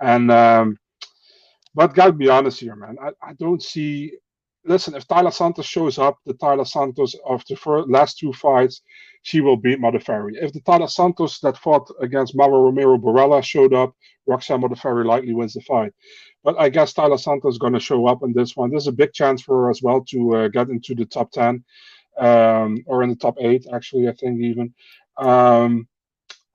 And 0.00 0.30
um, 0.30 0.76
but 1.74 1.94
gotta 1.94 2.12
be 2.12 2.28
honest 2.28 2.60
here, 2.60 2.76
man. 2.76 2.96
I, 3.02 3.10
I 3.22 3.32
don't 3.34 3.62
see 3.62 4.12
listen, 4.64 4.94
if 4.94 5.06
Taila 5.06 5.32
Santos 5.32 5.66
shows 5.66 5.98
up, 5.98 6.18
the 6.26 6.34
Taila 6.34 6.66
Santos 6.66 7.14
of 7.26 7.42
the 7.48 7.56
first, 7.56 7.88
last 7.88 8.18
two 8.18 8.32
fights, 8.32 8.82
she 9.22 9.40
will 9.40 9.56
beat 9.56 9.80
Modafferi. 9.80 10.32
If 10.34 10.52
the 10.52 10.60
Taila 10.60 10.90
Santos 10.90 11.40
that 11.40 11.56
fought 11.56 11.88
against 12.00 12.36
Mara 12.36 12.58
Romero 12.58 12.98
Borella 12.98 13.42
showed 13.42 13.74
up, 13.74 13.94
Roxanne 14.26 14.62
Modafferi 14.62 15.04
likely 15.04 15.34
wins 15.34 15.54
the 15.54 15.60
fight. 15.62 15.92
But 16.42 16.58
I 16.58 16.68
guess 16.68 16.92
Taila 16.94 17.18
Santos 17.18 17.54
is 17.54 17.58
going 17.58 17.72
to 17.74 17.80
show 17.80 18.06
up 18.06 18.22
in 18.22 18.32
this 18.32 18.56
one. 18.56 18.70
There's 18.70 18.86
a 18.86 18.92
big 18.92 19.12
chance 19.12 19.42
for 19.42 19.64
her 19.64 19.70
as 19.70 19.82
well 19.82 20.02
to 20.10 20.36
uh, 20.36 20.48
get 20.48 20.68
into 20.68 20.94
the 20.94 21.04
top 21.04 21.30
10 21.32 21.64
um, 22.18 22.78
or 22.86 23.02
in 23.02 23.10
the 23.10 23.16
top 23.16 23.36
8, 23.40 23.66
actually, 23.72 24.08
I 24.08 24.12
think 24.12 24.40
even. 24.40 24.74
Um, 25.16 25.88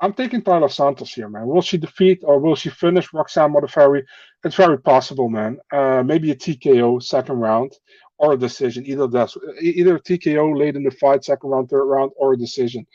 I'm 0.02 0.14
taking 0.14 0.42
Taila 0.42 0.72
Santos 0.72 1.14
here, 1.14 1.28
man. 1.28 1.46
Will 1.48 1.62
she 1.62 1.78
defeat 1.78 2.22
or 2.24 2.40
will 2.40 2.56
she 2.56 2.70
finish 2.70 3.12
Roxanne 3.14 3.54
Modafferi? 3.54 4.04
It's 4.44 4.56
very 4.56 4.80
possible, 4.80 5.30
man. 5.30 5.60
Uh, 5.72 6.02
maybe 6.04 6.32
a 6.32 6.36
TKO 6.36 7.04
second 7.04 7.40
round 7.40 7.74
or 8.18 8.34
a 8.34 8.38
decision. 8.38 8.86
Either 8.86 9.08
that's 9.08 9.38
either 9.62 10.00
TKO 10.00 10.58
late 10.58 10.76
in 10.76 10.84
the 10.84 10.92
fight, 10.92 11.26
second 11.26 11.50
round, 11.50 11.70
third 11.70 11.86
round, 11.86 12.12
or 12.16 12.34
a 12.34 12.38
decision. 12.38 12.86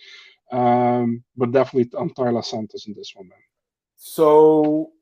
Um, 0.53 1.23
but 1.37 1.53
definitely 1.53 1.91
on 1.99 2.11
Taila 2.11 2.45
Santos 2.45 2.87
in 2.87 2.95
this 2.95 3.13
one, 3.15 3.29
man. 3.29 3.39
So, 3.97 4.93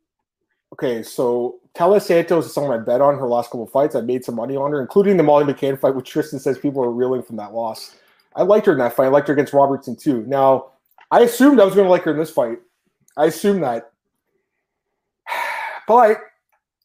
okay, 0.72 1.02
so 1.02 1.60
Taila 1.74 2.00
Santos 2.00 2.46
is 2.46 2.54
someone 2.54 2.78
I 2.78 2.82
bet 2.82 3.00
on 3.00 3.18
her 3.18 3.26
last 3.26 3.50
couple 3.50 3.66
fights. 3.66 3.94
I 3.94 4.00
made 4.00 4.24
some 4.24 4.36
money 4.36 4.56
on 4.56 4.70
her, 4.72 4.80
including 4.80 5.16
the 5.16 5.22
Molly 5.22 5.44
McCann 5.44 5.78
fight, 5.78 5.94
which 5.94 6.08
Tristan 6.08 6.38
says 6.38 6.58
people 6.58 6.82
are 6.84 6.90
reeling 6.90 7.22
from 7.22 7.36
that 7.36 7.52
loss. 7.52 7.96
I 8.34 8.42
liked 8.42 8.66
her 8.66 8.72
in 8.72 8.78
that 8.78 8.94
fight. 8.94 9.06
I 9.06 9.08
liked 9.08 9.28
her 9.28 9.34
against 9.34 9.52
Robertson 9.52 9.96
too. 9.96 10.24
Now, 10.26 10.70
I 11.10 11.20
assumed 11.20 11.60
I 11.60 11.64
was 11.64 11.74
going 11.74 11.86
to 11.86 11.90
like 11.90 12.02
her 12.04 12.12
in 12.12 12.18
this 12.18 12.30
fight. 12.30 12.58
I 13.16 13.26
assumed 13.26 13.62
that. 13.62 13.90
But 15.88 16.18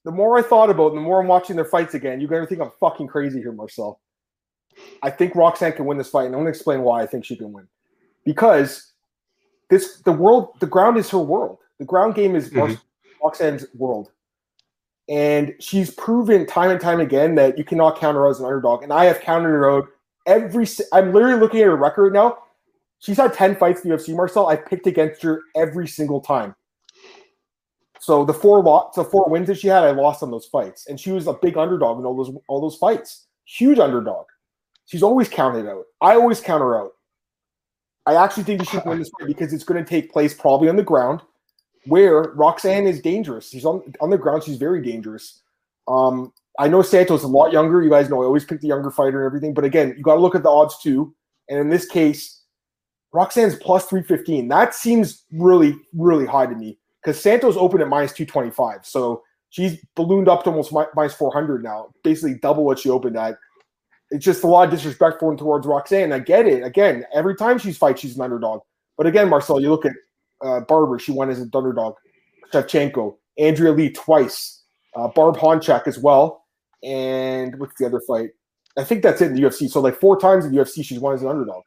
the 0.07 0.13
more 0.13 0.37
I 0.37 0.41
thought 0.41 0.69
about 0.69 0.93
it, 0.93 0.95
the 0.95 1.01
more 1.01 1.19
I'm 1.19 1.27
watching 1.27 1.57
their 1.57 1.65
fights 1.65 1.93
again, 1.93 2.21
you're 2.21 2.29
going 2.29 2.41
to 2.41 2.47
think 2.47 2.61
I'm 2.61 2.71
fucking 2.79 3.07
crazy 3.07 3.41
here, 3.41 3.51
Marcel. 3.51 3.99
I 5.03 5.09
think 5.09 5.35
Roxanne 5.35 5.73
can 5.73 5.83
win 5.83 5.97
this 5.97 6.07
fight, 6.07 6.27
and 6.27 6.33
I'm 6.33 6.39
going 6.39 6.45
to 6.45 6.51
explain 6.51 6.81
why 6.81 7.01
I 7.01 7.05
think 7.05 7.25
she 7.25 7.35
can 7.35 7.51
win. 7.51 7.67
Because 8.23 8.93
this, 9.69 9.97
the 10.05 10.13
world, 10.13 10.53
the 10.61 10.65
ground 10.65 10.95
is 10.95 11.09
her 11.09 11.19
world. 11.19 11.57
The 11.79 11.83
ground 11.83 12.15
game 12.15 12.37
is 12.37 12.49
mm-hmm. 12.49 12.75
Roxanne's 13.21 13.65
world. 13.75 14.11
And 15.09 15.53
she's 15.59 15.91
proven 15.91 16.45
time 16.45 16.69
and 16.69 16.79
time 16.79 17.01
again 17.01 17.35
that 17.35 17.57
you 17.57 17.65
cannot 17.65 17.99
counter 17.99 18.21
her 18.21 18.29
as 18.29 18.39
an 18.39 18.45
underdog. 18.45 18.83
And 18.83 18.93
I 18.93 19.03
have 19.05 19.19
countered 19.19 19.51
her 19.51 19.69
out 19.69 19.89
every. 20.25 20.65
I'm 20.93 21.11
literally 21.11 21.37
looking 21.37 21.59
at 21.59 21.65
her 21.65 21.75
record 21.75 22.13
now. 22.13 22.37
She's 22.99 23.17
had 23.17 23.33
10 23.33 23.57
fights 23.57 23.81
in 23.81 23.89
the 23.89 23.97
UFC, 23.97 24.15
Marcel. 24.15 24.47
I've 24.47 24.65
picked 24.65 24.87
against 24.87 25.21
her 25.23 25.41
every 25.53 25.85
single 25.85 26.21
time. 26.21 26.55
So 27.99 28.25
the 28.25 28.33
four 28.33 28.61
lots, 28.61 28.95
the 28.95 29.03
four 29.03 29.27
wins 29.29 29.47
that 29.47 29.59
she 29.59 29.67
had, 29.67 29.83
I 29.83 29.91
lost 29.91 30.23
on 30.23 30.31
those 30.31 30.45
fights. 30.45 30.87
And 30.87 30.99
she 30.99 31.11
was 31.11 31.27
a 31.27 31.33
big 31.33 31.57
underdog 31.57 31.99
in 31.99 32.05
all 32.05 32.15
those 32.15 32.35
all 32.47 32.61
those 32.61 32.75
fights. 32.75 33.27
Huge 33.45 33.79
underdog. 33.79 34.25
She's 34.85 35.03
always 35.03 35.29
counted 35.29 35.67
out. 35.67 35.85
I 36.01 36.13
always 36.13 36.39
count 36.39 36.61
her 36.61 36.79
out. 36.79 36.91
I 38.05 38.15
actually 38.15 38.43
think 38.43 38.61
she 38.61 38.71
should 38.71 38.85
win 38.85 38.99
this 38.99 39.11
fight 39.19 39.27
because 39.27 39.51
it's 39.51 39.63
going 39.63 39.83
to 39.83 39.89
take 39.89 40.11
place 40.11 40.33
probably 40.33 40.69
on 40.69 40.77
the 40.77 40.83
ground 40.83 41.21
where 41.85 42.33
Roxanne 42.35 42.87
is 42.87 43.01
dangerous. 43.01 43.49
She's 43.49 43.65
on 43.65 43.93
on 43.99 44.09
the 44.09 44.17
ground, 44.17 44.43
she's 44.43 44.57
very 44.57 44.81
dangerous. 44.81 45.41
Um, 45.87 46.33
I 46.59 46.67
know 46.67 46.81
Santos 46.81 47.23
a 47.23 47.27
lot 47.27 47.51
younger. 47.51 47.81
You 47.81 47.89
guys 47.89 48.09
know 48.09 48.21
I 48.21 48.25
always 48.25 48.45
pick 48.45 48.61
the 48.61 48.67
younger 48.67 48.91
fighter 48.91 49.21
and 49.21 49.25
everything. 49.25 49.53
But 49.53 49.63
again, 49.63 49.93
you 49.97 50.03
got 50.03 50.15
to 50.15 50.21
look 50.21 50.35
at 50.35 50.43
the 50.43 50.49
odds 50.49 50.77
too. 50.81 51.13
And 51.49 51.59
in 51.59 51.69
this 51.69 51.85
case, 51.85 52.41
Roxanne's 53.13 53.55
plus 53.55 53.85
315. 53.85 54.47
That 54.47 54.73
seems 54.73 55.23
really, 55.31 55.75
really 55.93 56.25
high 56.25 56.45
to 56.45 56.55
me 56.55 56.77
because 57.07 57.21
Santos 57.21 57.55
opened 57.55 57.81
at 57.81 57.87
minus 57.87 58.11
225. 58.11 58.85
So 58.85 59.23
she's 59.49 59.79
ballooned 59.95 60.27
up 60.27 60.43
to 60.43 60.49
almost 60.49 60.73
minus 60.93 61.13
400 61.13 61.63
now, 61.63 61.87
basically 62.03 62.35
double 62.41 62.65
what 62.65 62.79
she 62.79 62.89
opened 62.89 63.15
at. 63.15 63.37
It's 64.11 64.25
just 64.25 64.43
a 64.43 64.47
lot 64.47 64.65
of 64.65 64.71
disrespect 64.71 65.17
for 65.17 65.33
towards 65.37 65.65
Roxanne. 65.65 66.11
I 66.11 66.19
get 66.19 66.47
it. 66.47 66.63
Again, 66.63 67.05
every 67.13 67.37
time 67.37 67.59
she's 67.59 67.77
fight, 67.77 67.97
she's 67.97 68.17
an 68.17 68.23
underdog. 68.23 68.59
But 68.97 69.07
again, 69.07 69.29
Marcel, 69.29 69.61
you 69.61 69.69
look 69.69 69.85
at 69.85 69.93
uh, 70.41 70.59
Barber, 70.61 70.99
she 70.99 71.13
won 71.13 71.29
as 71.29 71.39
an 71.39 71.49
underdog. 71.53 71.95
Shevchenko, 72.51 73.15
Andrea 73.37 73.71
Lee 73.71 73.93
twice, 73.93 74.63
uh, 74.93 75.07
Barb 75.07 75.37
Honchak 75.37 75.87
as 75.87 75.97
well. 75.97 76.43
And 76.83 77.57
what's 77.57 77.79
the 77.79 77.85
other 77.85 78.01
fight? 78.05 78.31
I 78.77 78.83
think 78.83 79.01
that's 79.01 79.21
it 79.21 79.27
in 79.27 79.35
the 79.35 79.43
UFC. 79.43 79.69
So 79.69 79.79
like 79.79 79.97
four 79.97 80.19
times 80.19 80.43
in 80.43 80.51
the 80.53 80.61
UFC, 80.61 80.83
she's 80.83 80.99
won 80.99 81.13
as 81.13 81.21
an 81.21 81.29
underdog 81.29 81.63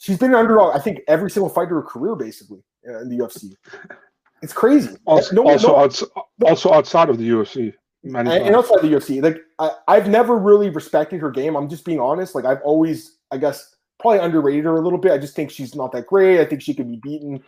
she's 0.00 0.18
been 0.18 0.30
an 0.30 0.36
underdog. 0.36 0.74
I 0.74 0.78
think 0.78 1.00
every 1.08 1.30
single 1.30 1.50
fight 1.50 1.64
of 1.64 1.70
her 1.70 1.82
career, 1.82 2.14
basically 2.14 2.62
uh, 2.88 3.00
in 3.00 3.08
the 3.08 3.18
UFC. 3.18 3.52
It's 4.42 4.52
crazy. 4.52 4.96
Also, 5.04 5.34
no, 5.34 5.48
also, 5.48 5.68
no, 5.68 5.76
outside, 5.76 6.08
also 6.44 6.72
outside 6.72 7.10
of 7.10 7.18
the 7.18 7.28
UFC, 7.28 7.74
and, 8.04 8.16
and, 8.28 8.54
outside 8.54 8.80
the 8.82 8.88
UFC, 8.88 9.22
like 9.22 9.38
I, 9.58 9.96
have 9.96 10.08
never 10.08 10.38
really 10.38 10.70
respected 10.70 11.20
her 11.20 11.30
game. 11.30 11.56
I'm 11.56 11.68
just 11.68 11.84
being 11.84 12.00
honest. 12.00 12.34
Like 12.34 12.44
I've 12.44 12.62
always, 12.62 13.18
I 13.30 13.38
guess, 13.38 13.74
probably 13.98 14.20
underrated 14.20 14.64
her 14.64 14.76
a 14.76 14.80
little 14.80 14.98
bit. 14.98 15.12
I 15.12 15.18
just 15.18 15.34
think 15.34 15.50
she's 15.50 15.74
not 15.74 15.92
that 15.92 16.06
great. 16.06 16.40
I 16.40 16.44
think 16.44 16.62
she 16.62 16.74
can 16.74 16.88
be 16.88 17.00
beaten, 17.02 17.42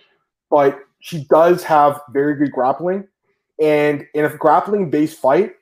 but 0.50 0.80
she 0.98 1.24
does 1.30 1.62
have 1.64 2.00
very 2.10 2.34
good 2.34 2.50
grappling. 2.50 3.06
And 3.62 4.06
in 4.14 4.24
a 4.24 4.36
grappling 4.36 4.90
based 4.90 5.20
fight, 5.20 5.52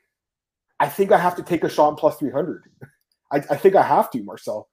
I 0.79 0.89
think 0.89 1.11
I 1.11 1.17
have 1.17 1.35
to 1.35 1.43
take 1.43 1.63
a 1.63 1.69
shot 1.69 1.89
in 1.89 1.95
plus 1.95 2.17
300. 2.17 2.63
I, 3.31 3.37
I 3.37 3.57
think 3.57 3.75
I 3.75 3.83
have 3.83 4.09
to, 4.11 4.23
Marcel 4.23 4.67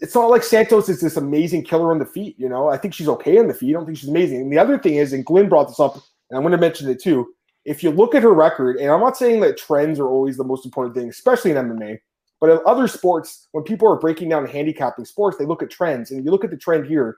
it's 0.00 0.14
not 0.14 0.30
like 0.30 0.42
Santos 0.42 0.88
is 0.88 1.00
this 1.00 1.16
amazing 1.16 1.64
killer 1.64 1.90
on 1.90 1.98
the 1.98 2.06
feet. 2.06 2.36
You 2.38 2.48
know, 2.48 2.68
I 2.68 2.76
think 2.76 2.94
she's 2.94 3.08
okay 3.08 3.38
on 3.38 3.48
the 3.48 3.54
feet. 3.54 3.70
I 3.70 3.72
don't 3.72 3.86
think 3.86 3.98
she's 3.98 4.08
amazing. 4.08 4.42
And 4.42 4.52
the 4.52 4.58
other 4.58 4.78
thing 4.78 4.96
is, 4.96 5.12
and 5.12 5.24
Glenn 5.24 5.48
brought 5.48 5.68
this 5.68 5.80
up, 5.80 5.94
and 5.94 6.36
I'm 6.36 6.42
going 6.42 6.52
to 6.52 6.58
mention 6.58 6.88
it 6.88 7.02
too. 7.02 7.32
If 7.64 7.82
you 7.82 7.90
look 7.90 8.14
at 8.14 8.22
her 8.22 8.34
record, 8.34 8.76
and 8.76 8.90
I'm 8.90 9.00
not 9.00 9.16
saying 9.16 9.40
that 9.40 9.56
trends 9.56 9.98
are 9.98 10.08
always 10.08 10.36
the 10.36 10.44
most 10.44 10.66
important 10.66 10.94
thing, 10.94 11.08
especially 11.08 11.52
in 11.52 11.56
MMA, 11.56 11.98
but 12.40 12.50
in 12.50 12.58
other 12.66 12.86
sports, 12.88 13.48
when 13.52 13.64
people 13.64 13.90
are 13.90 13.96
breaking 13.96 14.28
down 14.28 14.44
handicapping 14.46 15.06
sports, 15.06 15.38
they 15.38 15.46
look 15.46 15.62
at 15.62 15.70
trends. 15.70 16.10
And 16.10 16.20
if 16.20 16.26
you 16.26 16.30
look 16.30 16.44
at 16.44 16.50
the 16.50 16.58
trend 16.58 16.86
here, 16.86 17.16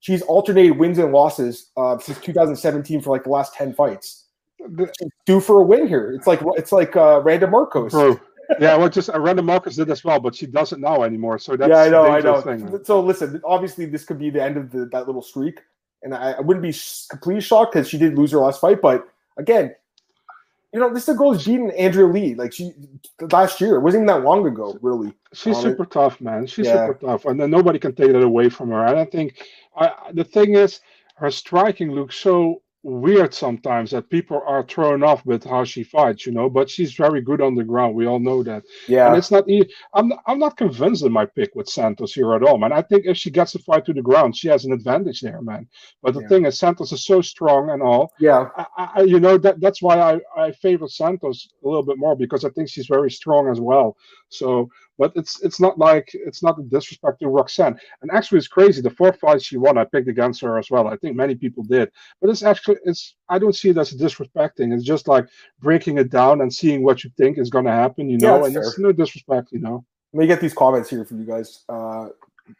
she's 0.00 0.20
alternated 0.22 0.76
wins 0.76 0.98
and 0.98 1.12
losses 1.12 1.70
uh, 1.78 1.96
since 1.98 2.18
2017 2.20 3.00
for 3.00 3.10
like 3.10 3.24
the 3.24 3.30
last 3.30 3.54
10 3.54 3.72
fights. 3.72 4.24
She's 4.58 5.08
due 5.24 5.40
for 5.40 5.60
a 5.60 5.64
win 5.64 5.86
here. 5.86 6.12
It's 6.12 6.26
like 6.26 6.40
it's 6.56 6.72
like 6.72 6.96
uh, 6.96 7.20
Randa 7.22 7.46
Markos. 7.46 7.90
Bro, 7.90 8.20
yeah, 8.60 8.76
well, 8.76 8.88
just 8.88 9.10
Randa 9.14 9.42
Markos 9.42 9.76
did 9.76 9.90
as 9.90 10.04
well, 10.04 10.20
but 10.20 10.34
she 10.34 10.46
doesn't 10.46 10.80
know 10.80 11.04
anymore. 11.04 11.38
So 11.38 11.56
that's 11.56 11.70
yeah, 11.70 11.82
I 11.82 11.88
know, 11.88 12.06
I 12.06 12.20
know. 12.20 12.40
Thing, 12.40 12.84
so 12.84 13.00
listen, 13.00 13.40
obviously 13.44 13.86
this 13.86 14.04
could 14.04 14.18
be 14.18 14.30
the 14.30 14.42
end 14.42 14.56
of 14.56 14.70
the, 14.70 14.86
that 14.86 15.06
little 15.06 15.22
streak, 15.22 15.60
and 16.02 16.14
I, 16.14 16.32
I 16.32 16.40
wouldn't 16.40 16.62
be 16.62 16.74
completely 17.08 17.40
shocked 17.40 17.72
because 17.72 17.88
she 17.88 17.98
did 17.98 18.16
lose 18.16 18.32
her 18.32 18.38
last 18.38 18.60
fight. 18.60 18.80
But 18.82 19.08
again, 19.36 19.74
you 20.72 20.80
know, 20.80 20.92
this 20.92 21.06
girl 21.06 21.32
is 21.32 21.44
beating 21.44 21.70
Andrea 21.72 22.06
Lee 22.06 22.34
like 22.34 22.52
she 22.52 22.72
last 23.32 23.60
year. 23.60 23.76
It 23.76 23.80
wasn't 23.80 24.02
even 24.02 24.06
that 24.08 24.24
long 24.24 24.46
ago, 24.46 24.78
really. 24.82 25.12
She's 25.32 25.56
um, 25.56 25.62
super 25.62 25.84
it. 25.84 25.90
tough, 25.90 26.20
man. 26.20 26.46
She's 26.46 26.66
yeah. 26.66 26.86
super 26.86 26.98
tough, 27.06 27.24
and 27.24 27.40
then 27.40 27.50
nobody 27.50 27.78
can 27.78 27.94
take 27.94 28.12
that 28.12 28.22
away 28.22 28.48
from 28.48 28.70
her. 28.70 28.84
I 28.84 28.92
don't 28.92 29.10
think. 29.10 29.42
I 29.76 29.92
the 30.12 30.24
thing 30.24 30.54
is, 30.54 30.80
her 31.16 31.30
striking 31.30 31.92
looks 31.92 32.16
so 32.16 32.62
weird 32.86 33.34
sometimes 33.34 33.90
that 33.90 34.08
people 34.10 34.40
are 34.46 34.62
thrown 34.62 35.02
off 35.02 35.26
with 35.26 35.44
how 35.44 35.64
she 35.64 35.82
fights, 35.82 36.24
you 36.24 36.32
know. 36.32 36.48
But 36.48 36.70
she's 36.70 36.94
very 36.94 37.20
good 37.20 37.40
on 37.40 37.54
the 37.54 37.64
ground. 37.64 37.94
We 37.94 38.06
all 38.06 38.20
know 38.20 38.42
that. 38.44 38.62
Yeah. 38.86 39.08
And 39.08 39.16
it's 39.16 39.30
not. 39.30 39.44
I'm. 39.94 40.12
I'm 40.26 40.38
not 40.38 40.56
convinced 40.56 41.04
in 41.04 41.12
my 41.12 41.26
pick 41.26 41.54
with 41.54 41.68
Santos 41.68 42.14
here 42.14 42.32
at 42.34 42.42
all, 42.42 42.58
man. 42.58 42.72
I 42.72 42.82
think 42.82 43.04
if 43.06 43.16
she 43.16 43.30
gets 43.30 43.52
the 43.52 43.58
fight 43.58 43.84
to 43.86 43.92
the 43.92 44.02
ground, 44.02 44.36
she 44.36 44.48
has 44.48 44.64
an 44.64 44.72
advantage 44.72 45.20
there, 45.20 45.42
man. 45.42 45.68
But 46.02 46.14
the 46.14 46.22
yeah. 46.22 46.28
thing 46.28 46.46
is, 46.46 46.58
Santos 46.58 46.92
is 46.92 47.04
so 47.04 47.20
strong 47.20 47.70
and 47.70 47.82
all. 47.82 48.12
Yeah. 48.20 48.48
I, 48.56 48.90
I, 48.96 49.02
you 49.02 49.20
know 49.20 49.36
that 49.38 49.60
that's 49.60 49.82
why 49.82 49.98
I 49.98 50.20
I 50.36 50.52
favor 50.52 50.86
Santos 50.88 51.48
a 51.64 51.68
little 51.68 51.84
bit 51.84 51.98
more 51.98 52.16
because 52.16 52.44
I 52.44 52.50
think 52.50 52.68
she's 52.68 52.86
very 52.86 53.10
strong 53.10 53.48
as 53.48 53.60
well. 53.60 53.96
So 54.28 54.68
but 54.98 55.12
it's 55.14 55.40
it's 55.42 55.60
not 55.60 55.78
like 55.78 56.10
it's 56.12 56.42
not 56.42 56.58
a 56.58 56.62
disrespect 56.62 57.20
to 57.20 57.28
Roxanne. 57.28 57.78
And 58.02 58.10
actually, 58.12 58.38
it's 58.38 58.48
crazy. 58.48 58.80
The 58.80 58.90
fourth 58.90 59.18
fight 59.18 59.42
she 59.42 59.56
won, 59.56 59.78
I 59.78 59.84
picked 59.84 60.08
against 60.08 60.40
her 60.42 60.58
as 60.58 60.70
well. 60.70 60.88
I 60.88 60.96
think 60.96 61.16
many 61.16 61.34
people 61.34 61.62
did. 61.64 61.90
But 62.20 62.30
it's 62.30 62.42
actually 62.42 62.76
it's 62.84 63.14
I 63.28 63.38
don't 63.38 63.54
see 63.54 63.70
it 63.70 63.78
as 63.78 63.92
disrespecting. 63.92 64.74
It's 64.74 64.84
just 64.84 65.08
like 65.08 65.26
breaking 65.60 65.98
it 65.98 66.10
down 66.10 66.40
and 66.40 66.52
seeing 66.52 66.82
what 66.82 67.04
you 67.04 67.10
think 67.16 67.38
is 67.38 67.50
going 67.50 67.66
to 67.66 67.72
happen. 67.72 68.08
You 68.08 68.18
know, 68.18 68.38
yeah, 68.38 68.44
and 68.46 68.54
fair. 68.54 68.62
it's 68.62 68.78
no 68.78 68.92
disrespect. 68.92 69.48
You 69.52 69.60
know. 69.60 69.84
Let 70.12 70.20
me 70.20 70.26
get 70.26 70.40
these 70.40 70.54
comments 70.54 70.88
here 70.88 71.04
from 71.04 71.20
you 71.20 71.26
guys. 71.26 71.64
Uh, 71.68 72.08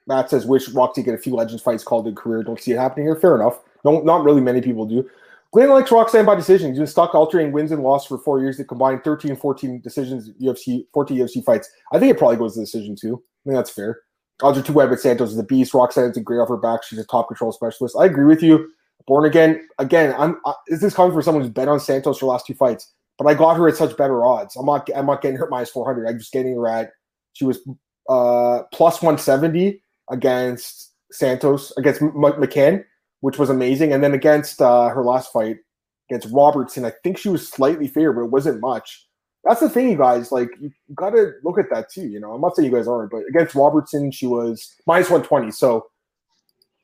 Matt 0.07 0.31
says, 0.31 0.46
"Wish 0.46 0.68
Roxy 0.70 1.03
get 1.03 1.14
a 1.14 1.18
few 1.18 1.35
Legends 1.35 1.62
fights 1.62 1.85
called 1.85 2.07
in 2.07 2.14
career. 2.14 2.42
Don't 2.42 2.61
see 2.61 2.72
it 2.72 2.79
happening 2.79 3.07
here. 3.07 3.16
Fair 3.16 3.37
enough. 3.37 3.61
No, 3.85 4.01
not 4.01 4.25
really 4.25 4.40
many 4.40 4.61
people 4.61 4.85
do. 4.85 5.09
Glenn 5.52 5.70
likes 5.70 5.90
Roxanne 5.90 6.26
by 6.26 6.35
decision. 6.35 6.70
He's 6.70 6.78
been 6.78 6.87
stuck 6.87 7.14
alternating 7.14 7.52
wins 7.52 7.72
and 7.72 7.82
loss 7.82 8.06
for 8.06 8.18
four 8.18 8.40
years. 8.40 8.59
They 8.59 8.64
combined 8.64 9.04
13 9.04 9.37
14 9.37 9.80
decisions, 9.80 10.30
UFC, 10.40 10.86
14 10.92 11.16
UFC 11.16 11.44
fights. 11.44 11.70
I 11.92 11.99
think 11.99 12.12
it 12.12 12.18
probably 12.18 12.36
goes 12.36 12.55
to 12.55 12.61
decision 12.61 12.97
too. 12.97 13.22
I 13.44 13.51
think 13.51 13.57
that's 13.57 13.70
fair. 13.70 14.01
Are 14.42 14.61
too 14.61 14.72
wide, 14.74 14.90
but 14.90 15.01
Santos 15.01 15.32
is 15.32 15.38
a 15.38 15.42
beast. 15.42 15.72
Roxanne's 15.72 16.16
a 16.18 16.20
great 16.20 16.40
off 16.40 16.49
her 16.49 16.59
back. 16.59 16.82
She's 16.84 16.99
a 16.99 17.07
top 17.07 17.28
control 17.28 17.53
specialist. 17.53 17.97
I 17.99 18.05
agree 18.05 18.26
with 18.26 18.42
you. 18.42 18.68
Born 19.07 19.24
again, 19.24 19.66
again, 19.78 20.14
I'm. 20.18 20.38
Uh, 20.44 20.53
is 20.68 20.80
this 20.80 20.94
coming 20.94 21.12
from 21.12 21.22
someone 21.22 21.42
who's 21.42 21.53
bet 21.53 21.68
on 21.68 21.80
Santos 21.80 22.18
for 22.18 22.26
last 22.26 22.47
two 22.47 22.55
fights? 22.55 22.92
But 23.16 23.28
I 23.28 23.34
got 23.34 23.57
her 23.57 23.66
at 23.66 23.76
such 23.76 23.97
better 23.97 24.26
odds. 24.26 24.57
I'm 24.57 24.66
not. 24.66 24.90
I'm 24.94 25.07
not 25.07 25.22
getting 25.22 25.38
her 25.38 25.49
minus 25.49 25.70
400. 25.70 26.07
I'm 26.07 26.18
just 26.18 26.32
getting 26.32 26.55
her 26.55 26.68
at. 26.68 26.90
She 27.32 27.47
was 27.47 27.61
uh, 28.11 28.64
plus 28.72 29.01
170 29.01 29.80
against 30.11 30.92
Santos 31.12 31.72
against 31.78 32.03
M- 32.03 32.12
McCann 32.12 32.84
which 33.21 33.39
was 33.39 33.51
amazing. 33.51 33.93
And 33.93 34.03
then 34.03 34.14
against 34.14 34.61
uh, 34.61 34.89
her 34.89 35.03
last 35.05 35.33
fight 35.33 35.57
against 36.11 36.29
Robertson, 36.33 36.85
I 36.85 36.93
think 37.03 37.19
she 37.19 37.29
was 37.29 37.49
slightly 37.49 37.89
favored, 37.89 38.14
but 38.14 38.25
it 38.25 38.31
wasn't 38.31 38.61
much. 38.61 39.07
that's 39.45 39.61
the 39.61 39.69
thing, 39.69 39.91
you 39.91 39.97
guys. 39.97 40.33
Like, 40.33 40.51
you 40.61 40.71
got 40.95 41.11
to 41.11 41.33
look 41.45 41.59
at 41.59 41.71
that 41.71 41.91
too. 41.91 42.09
You 42.09 42.21
know, 42.21 42.33
I'm 42.33 42.41
not 42.41 42.57
saying 42.57 42.71
you 42.71 42.77
guys 42.77 42.89
aren't, 42.89 43.11
but 43.11 43.23
against 43.29 43.55
Robertson, 43.55 44.11
she 44.11 44.27
was 44.27 44.75
minus 44.87 45.11
120. 45.11 45.51
So 45.53 45.87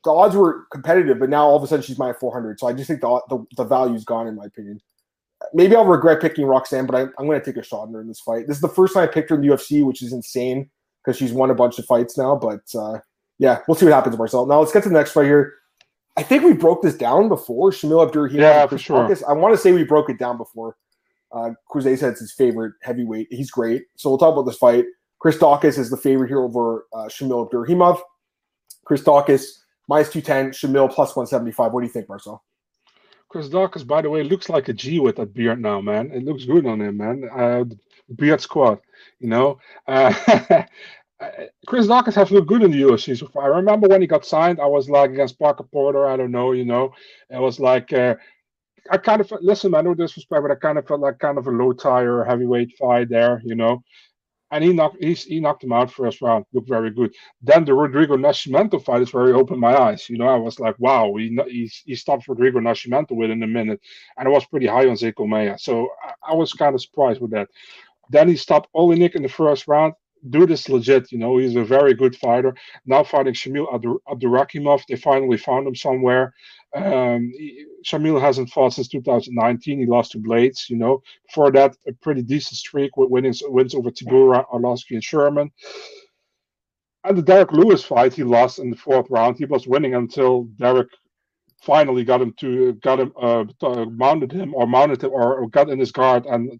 the 0.05 0.11
odds 0.11 0.35
were 0.35 0.66
competitive, 0.72 1.18
but 1.18 1.30
now 1.30 1.45
all 1.45 1.57
of 1.57 1.62
a 1.62 1.66
sudden 1.66 1.83
she's 1.83 1.99
minus 1.99 2.18
400. 2.18 2.59
So 2.59 2.66
I 2.66 2.72
just 2.72 2.89
think 2.89 3.01
the 3.01 3.20
the, 3.28 3.45
the 3.57 3.64
value's 3.64 4.05
gone, 4.05 4.26
in 4.26 4.35
my 4.35 4.45
opinion. 4.45 4.80
Maybe 5.55 5.74
I'll 5.74 5.85
regret 5.85 6.20
picking 6.20 6.47
Roxanne, 6.47 6.87
but 6.87 6.95
I, 6.95 7.01
I'm 7.18 7.26
going 7.26 7.41
to 7.41 7.45
take 7.45 7.57
a 7.57 7.64
shot 7.64 7.89
in 7.89 7.95
her 7.95 8.01
in 8.01 8.09
this 8.09 8.20
fight. 8.20 8.47
This 8.47 8.57
is 8.57 8.62
the 8.62 8.68
first 8.68 8.95
time 8.95 9.05
I 9.05 9.07
picked 9.09 9.30
her 9.30 9.37
in 9.37 9.43
the 9.43 9.49
UFC, 9.49 9.85
which 9.85 10.03
is 10.03 10.12
insane 10.12 10.70
because 11.05 11.18
she's 11.18 11.33
won 11.33 11.51
a 11.51 11.55
bunch 11.55 11.78
of 11.80 11.85
fights 11.85 12.16
now. 12.16 12.37
But 12.37 12.62
uh, 12.76 12.99
yeah, 13.39 13.61
we'll 13.66 13.74
see 13.74 13.87
what 13.87 13.95
happens, 13.95 14.16
Marcel. 14.16 14.47
Now 14.47 14.61
let's 14.61 14.72
get 14.72 14.85
to 14.85 14.89
the 14.89 14.95
next 14.95 15.12
fight 15.12 15.24
here. 15.24 15.55
I 16.16 16.22
think 16.22 16.44
we 16.44 16.52
broke 16.52 16.82
this 16.82 16.94
down 16.94 17.28
before. 17.28 17.70
Shamil 17.70 18.08
Abdurakhimov. 18.08 18.40
Yeah, 18.40 18.66
for 18.66 18.78
sure. 18.78 19.16
I 19.28 19.32
want 19.32 19.54
to 19.54 19.58
say 19.58 19.72
we 19.72 19.84
broke 19.84 20.10
it 20.10 20.18
down 20.18 20.36
before. 20.36 20.76
Uh, 21.32 21.50
Cruz 21.68 21.84
said 21.84 22.10
it's 22.10 22.20
his 22.20 22.32
favorite 22.32 22.74
heavyweight. 22.82 23.28
He's 23.30 23.50
great. 23.50 23.84
So 23.96 24.10
we'll 24.10 24.18
talk 24.18 24.32
about 24.32 24.42
this 24.42 24.58
fight. 24.58 24.84
Chris 25.18 25.38
Daukaus 25.38 25.78
is 25.78 25.88
the 25.88 25.96
favorite 25.96 26.28
here 26.28 26.42
over 26.42 26.86
uh, 26.92 27.04
Shamil 27.04 27.48
Abdurakhimov. 27.48 28.00
Chris 28.84 29.02
Daukaus 29.02 29.44
minus 29.88 30.10
210, 30.10 30.50
Shamil 30.50 30.92
plus 30.92 31.16
175. 31.16 31.72
What 31.72 31.80
do 31.80 31.86
you 31.86 31.92
think, 31.92 32.08
Marcel? 32.08 32.42
Chris 33.28 33.48
Daukaus, 33.48 33.86
by 33.86 34.02
the 34.02 34.10
way, 34.10 34.22
looks 34.22 34.50
like 34.50 34.68
a 34.68 34.74
G 34.74 35.00
with 35.00 35.16
that 35.16 35.32
beard 35.32 35.60
now, 35.60 35.80
man. 35.80 36.10
It 36.12 36.24
looks 36.24 36.44
good 36.44 36.66
on 36.66 36.82
him, 36.82 36.98
man. 36.98 37.28
Uh, 37.34 37.64
beard 38.14 38.40
squad, 38.40 38.80
you 39.20 39.28
know. 39.28 39.58
Uh, 39.88 40.64
Chris 41.66 41.86
Daukaus 41.86 42.14
has 42.14 42.30
looked 42.30 42.48
good 42.48 42.62
in 42.62 42.70
the 42.70 42.82
UFC 42.82 43.18
so 43.18 43.28
far. 43.28 43.44
I 43.44 43.56
remember 43.56 43.88
when 43.88 44.00
he 44.00 44.06
got 44.06 44.24
signed, 44.24 44.60
I 44.60 44.66
was 44.66 44.88
like 44.88 45.10
against 45.10 45.38
Parker 45.38 45.64
Porter. 45.64 46.06
I 46.06 46.16
don't 46.16 46.32
know, 46.32 46.52
you 46.52 46.64
know. 46.64 46.92
It 47.30 47.40
was 47.40 47.60
like 47.60 47.92
uh, 47.92 48.14
I 48.90 48.98
kind 48.98 49.20
of 49.20 49.32
listen. 49.40 49.74
I 49.74 49.82
know 49.82 49.94
this 49.94 50.10
disrespect, 50.10 50.42
but 50.42 50.50
I 50.50 50.56
kind 50.56 50.78
of 50.78 50.86
felt 50.86 51.00
like 51.00 51.18
kind 51.18 51.38
of 51.38 51.46
a 51.46 51.50
low 51.50 51.72
tire 51.72 52.24
heavyweight 52.24 52.76
fight 52.78 53.08
there, 53.08 53.40
you 53.44 53.54
know. 53.54 53.82
And 54.50 54.62
he 54.62 54.72
knocked 54.72 55.02
he, 55.02 55.14
he 55.14 55.40
knocked 55.40 55.64
him 55.64 55.72
out 55.72 55.90
first 55.90 56.20
round. 56.20 56.44
Looked 56.52 56.68
very 56.68 56.90
good. 56.90 57.14
Then 57.40 57.64
the 57.64 57.74
Rodrigo 57.74 58.16
Nascimento 58.16 58.84
fight 58.84 59.02
is 59.02 59.12
where 59.14 59.26
he 59.26 59.32
opened 59.32 59.60
my 59.60 59.74
eyes. 59.74 60.08
You 60.10 60.18
know, 60.18 60.28
I 60.28 60.36
was 60.36 60.60
like, 60.60 60.78
wow, 60.78 61.14
he 61.16 61.38
he, 61.48 61.70
he 61.84 61.94
stopped 61.94 62.28
Rodrigo 62.28 62.58
Nascimento 62.58 63.12
within 63.12 63.42
a 63.42 63.46
minute, 63.46 63.80
and 64.18 64.28
I 64.28 64.30
was 64.30 64.44
pretty 64.46 64.66
high 64.66 64.88
on 64.88 64.96
Zé 64.96 65.12
Colmeia. 65.14 65.58
So 65.58 65.88
I, 66.02 66.32
I 66.32 66.34
was 66.34 66.52
kind 66.52 66.74
of 66.74 66.82
surprised 66.82 67.20
with 67.20 67.30
that. 67.30 67.48
Then 68.10 68.28
he 68.28 68.36
stopped 68.36 68.68
Oleinik 68.74 69.14
in 69.14 69.22
the 69.22 69.28
first 69.28 69.68
round 69.68 69.94
dude 70.30 70.50
is 70.50 70.68
legit. 70.68 71.12
You 71.12 71.18
know, 71.18 71.38
he's 71.38 71.56
a 71.56 71.64
very 71.64 71.94
good 71.94 72.16
fighter. 72.16 72.54
Now 72.86 73.04
fighting 73.04 73.34
Shamil 73.34 73.66
Abdurakhimov, 74.08 74.82
they 74.88 74.96
finally 74.96 75.36
found 75.36 75.66
him 75.66 75.74
somewhere. 75.74 76.32
Um, 76.74 77.30
he, 77.36 77.66
Shamil 77.84 78.20
hasn't 78.20 78.50
fought 78.50 78.74
since 78.74 78.88
2019. 78.88 79.78
He 79.78 79.86
lost 79.86 80.12
to 80.12 80.18
Blaydes. 80.18 80.68
You 80.68 80.76
know, 80.76 81.02
before 81.26 81.50
that, 81.52 81.76
a 81.86 81.92
pretty 81.92 82.22
decent 82.22 82.58
streak 82.58 82.96
with 82.96 83.10
winnings, 83.10 83.42
wins 83.44 83.74
over 83.74 83.90
Tybura, 83.90 84.44
Arlovsky, 84.52 84.92
and 84.92 85.04
Sherman. 85.04 85.50
And 87.04 87.18
the 87.18 87.22
Derrick 87.22 87.52
Lewis 87.52 87.82
fight, 87.82 88.14
he 88.14 88.22
lost 88.22 88.60
in 88.60 88.70
the 88.70 88.76
fourth 88.76 89.06
round. 89.10 89.36
He 89.36 89.44
was 89.44 89.66
winning 89.66 89.94
until 89.94 90.44
Derrick 90.56 90.88
finally 91.62 92.04
got 92.04 92.20
him 92.20 92.32
to 92.40 92.72
got 92.74 93.00
him 93.00 93.12
uh, 93.20 93.44
mounted 93.90 94.32
him 94.32 94.52
or 94.54 94.66
mounted 94.66 95.02
him 95.02 95.10
or 95.12 95.48
got 95.48 95.70
in 95.70 95.78
his 95.78 95.92
guard 95.92 96.26
and 96.26 96.58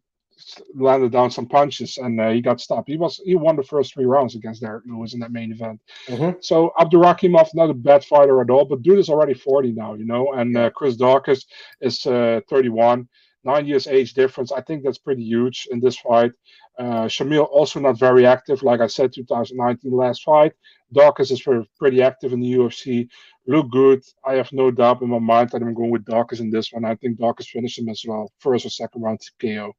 landed 0.75 1.13
down 1.13 1.31
some 1.31 1.47
punches 1.47 1.99
and 1.99 2.21
uh, 2.21 2.31
he 2.31 2.41
got 2.41 2.61
stopped. 2.61 2.89
He 2.89 2.97
was 2.97 3.21
he 3.25 3.35
won 3.35 3.57
the 3.57 3.63
first 3.63 3.95
three 3.95 4.05
rounds 4.05 4.35
against 4.35 4.63
Derrick 4.63 4.85
Lewis 4.87 5.15
in 5.15 5.21
that 5.21 5.33
main 5.33 5.53
event. 5.53 5.81
Mm-hmm. 6.09 6.39
So 6.41 6.73
Abdurakhimov 6.79 7.55
not 7.55 7.71
a 7.71 7.75
bad 7.75 8.05
fighter 8.05 8.41
at 8.41 8.51
all, 8.51 8.65
but 8.65 8.83
dude 8.83 8.99
is 8.99 9.09
already 9.09 9.35
40 9.35 9.73
now, 9.73 9.95
you 9.95 10.05
know, 10.05 10.33
and 10.33 10.57
uh, 10.57 10.71
Chris 10.71 10.97
Daukaus 10.97 11.45
is 11.81 12.05
uh, 12.07 12.41
31. 12.49 13.09
Nine 13.45 13.67
years 13.67 13.89
age 13.89 14.15
difference. 14.15 14.53
I 14.53 14.61
think 14.61 14.85
that's 14.85 14.99
pretty 14.99 15.25
huge 15.25 15.67
in 15.73 15.81
this 15.81 15.99
fight. 15.99 16.31
Uh, 16.79 17.07
Shamil 17.07 17.49
also 17.51 17.81
not 17.81 17.99
very 17.99 18.25
active, 18.25 18.63
like 18.63 18.81
I 18.81 18.87
said, 18.87 19.13
2019 19.13 19.91
last 19.91 20.23
fight. 20.23 20.53
Daukaus 20.95 21.31
is 21.33 21.43
pretty 21.79 22.03
active 22.03 22.33
in 22.33 22.41
the 22.41 22.53
UFC. 22.53 23.09
Look 23.47 23.71
good. 23.71 24.03
I 24.25 24.35
have 24.35 24.53
no 24.53 24.71
doubt 24.71 25.03
in 25.03 25.09
my 25.09 25.19
mind 25.19 25.51
that 25.51 25.63
I'm 25.63 25.75
going 25.75 25.91
with 25.91 26.05
Daukaus 26.05 26.41
in 26.41 26.51
this 26.51 26.73
one. 26.73 26.85
I 26.85 26.95
think 26.95 27.19
Daukaus 27.19 27.49
finished 27.49 27.79
him 27.79 27.89
as 27.89 28.05
well, 28.07 28.31
first 28.39 28.67
or 28.67 28.71
second 28.71 29.03
round 29.03 29.21
KO. 29.41 29.73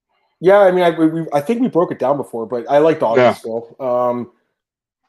Yeah, 0.44 0.60
I 0.60 0.72
mean, 0.72 0.84
I 0.84 0.90
we, 0.90 1.26
I 1.32 1.40
think 1.40 1.62
we 1.62 1.70
broke 1.70 1.94
it 1.94 2.00
down 2.00 2.18
before, 2.18 2.46
but 2.46 2.70
I 2.70 2.80
like 2.80 3.00
Daukaus 3.00 3.16
yeah. 3.16 3.34
still. 3.34 3.78
Um, 3.80 4.34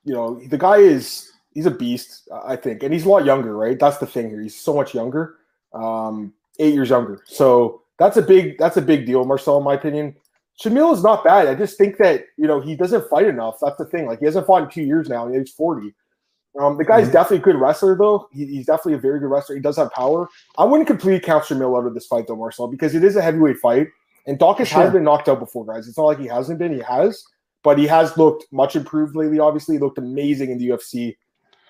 you 0.04 0.14
know, 0.14 0.38
the 0.46 0.56
guy 0.56 0.76
is 0.76 1.32
he's 1.50 1.66
a 1.66 1.72
beast, 1.72 2.28
I 2.32 2.54
think, 2.54 2.84
and 2.84 2.94
he's 2.94 3.04
a 3.04 3.08
lot 3.08 3.24
younger, 3.24 3.56
right? 3.56 3.76
That's 3.76 3.98
the 3.98 4.06
thing 4.06 4.30
here. 4.30 4.40
He's 4.40 4.54
so 4.54 4.72
much 4.72 4.94
younger, 4.94 5.34
um, 5.72 6.32
eight 6.60 6.72
years 6.72 6.90
younger. 6.90 7.24
So 7.26 7.82
that's 7.98 8.16
a 8.16 8.22
big 8.22 8.58
that's 8.58 8.76
a 8.76 8.80
big 8.80 9.06
deal, 9.06 9.24
Marcel, 9.24 9.58
in 9.58 9.64
my 9.64 9.74
opinion. 9.74 10.14
Shamil 10.62 10.94
is 10.94 11.02
not 11.02 11.24
bad. 11.24 11.48
I 11.48 11.56
just 11.56 11.76
think 11.78 11.96
that 11.96 12.26
you 12.36 12.46
know 12.46 12.60
he 12.60 12.76
doesn't 12.76 13.10
fight 13.10 13.26
enough. 13.26 13.58
That's 13.60 13.76
the 13.76 13.86
thing. 13.86 14.06
Like 14.06 14.20
he 14.20 14.26
hasn't 14.26 14.46
fought 14.46 14.62
in 14.62 14.70
two 14.70 14.84
years 14.84 15.08
now. 15.08 15.26
He's 15.26 15.50
forty. 15.50 15.96
Um, 16.60 16.78
the 16.78 16.84
guy's 16.84 17.06
mm-hmm. 17.06 17.12
definitely 17.12 17.38
a 17.38 17.40
good 17.40 17.56
wrestler, 17.56 17.96
though. 17.96 18.28
He, 18.32 18.46
he's 18.46 18.66
definitely 18.66 18.94
a 18.94 18.98
very 18.98 19.18
good 19.18 19.30
wrestler. 19.30 19.56
He 19.56 19.62
does 19.62 19.78
have 19.78 19.90
power. 19.90 20.28
I 20.58 20.64
wouldn't 20.64 20.86
completely 20.86 21.18
count 21.18 21.42
Shamil 21.42 21.76
out 21.76 21.88
of 21.88 21.94
this 21.94 22.06
fight, 22.06 22.28
though, 22.28 22.36
Marcel, 22.36 22.68
because 22.68 22.94
it 22.94 23.02
is 23.02 23.16
a 23.16 23.22
heavyweight 23.22 23.56
fight. 23.56 23.88
And 24.26 24.38
sure. 24.40 24.64
has 24.66 24.92
been 24.92 25.04
knocked 25.04 25.28
out 25.28 25.38
before, 25.38 25.66
guys. 25.66 25.86
It's 25.86 25.98
not 25.98 26.04
like 26.04 26.18
he 26.18 26.26
hasn't 26.26 26.58
been. 26.58 26.72
He 26.72 26.80
has, 26.80 27.24
but 27.62 27.78
he 27.78 27.86
has 27.86 28.16
looked 28.16 28.46
much 28.52 28.74
improved 28.74 29.14
lately. 29.14 29.38
Obviously, 29.38 29.76
he 29.76 29.78
looked 29.78 29.98
amazing 29.98 30.50
in 30.50 30.58
the 30.58 30.68
UFC. 30.68 31.16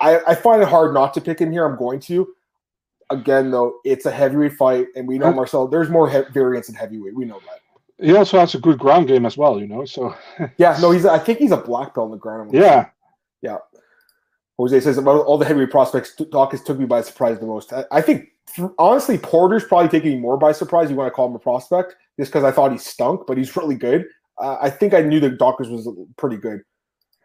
I, 0.01 0.21
I 0.27 0.35
find 0.35 0.63
it 0.63 0.69
hard 0.69 0.95
not 0.95 1.15
to 1.15 1.21
pick 1.21 1.41
him 1.41 1.51
here. 1.51 1.65
I'm 1.65 1.77
going 1.77 2.01
to. 2.01 2.29
Again, 3.11 3.51
though, 3.51 3.81
it's 3.85 4.07
a 4.07 4.11
heavyweight 4.11 4.55
fight, 4.55 4.87
and 4.97 5.07
we 5.07 5.19
know 5.19 5.33
Marcel. 5.33 5.69
There's 5.69 5.91
more 5.91 6.09
he- 6.09 6.33
variance 6.33 6.69
in 6.69 6.75
heavyweight. 6.75 7.15
We 7.15 7.25
know 7.25 7.41
that. 7.41 7.61
He 8.05 8.15
also 8.15 8.39
has 8.39 8.55
a 8.55 8.59
good 8.59 8.79
ground 8.79 9.09
game 9.09 9.25
as 9.25 9.37
well, 9.37 9.61
you 9.61 9.67
know. 9.67 9.85
So 9.85 10.15
yeah, 10.57 10.79
no, 10.81 10.91
he's. 10.91 11.07
I 11.07 11.19
think 11.19 11.39
he's 11.39 11.53
a 11.53 11.57
black 11.57 11.95
belt 11.95 12.07
on 12.07 12.11
the 12.13 12.17
ground. 12.17 12.53
Yeah, 12.53 12.89
yeah. 13.43 13.59
Jose 14.59 14.81
says 14.81 14.99
about 14.99 15.27
all 15.27 15.39
the 15.39 15.45
heavyweight 15.45 15.71
prospects, 15.71 16.15
Daukaus 16.17 16.65
took 16.65 16.79
me 16.79 16.87
by 16.87 17.03
surprise 17.03 17.39
the 17.41 17.47
most. 17.47 17.73
I, 17.73 17.85
I 17.91 18.01
think 18.01 18.29
honestly, 18.79 19.19
Porter's 19.19 19.65
probably 19.65 19.89
taking 19.89 20.21
more 20.21 20.37
by 20.37 20.53
surprise. 20.53 20.91
You 20.91 20.97
want 20.97 21.09
to 21.09 21.15
call 21.15 21.29
him 21.29 21.35
a 21.35 21.39
prospect 21.39 21.97
just 22.19 22.31
because 22.31 22.45
I 22.45 22.53
thought 22.53 22.73
he 22.73 22.79
stunk, 22.79 23.23
but 23.27 23.39
he's 23.39 23.57
really 23.57 23.77
good. 23.77 24.07
Uh, 24.39 24.57
I 24.61 24.71
think 24.71 24.95
I 24.95 25.03
knew 25.03 25.21
the 25.21 25.31
Daukaus 25.31 25.71
was 25.71 25.89
pretty 26.17 26.37
good. 26.37 26.61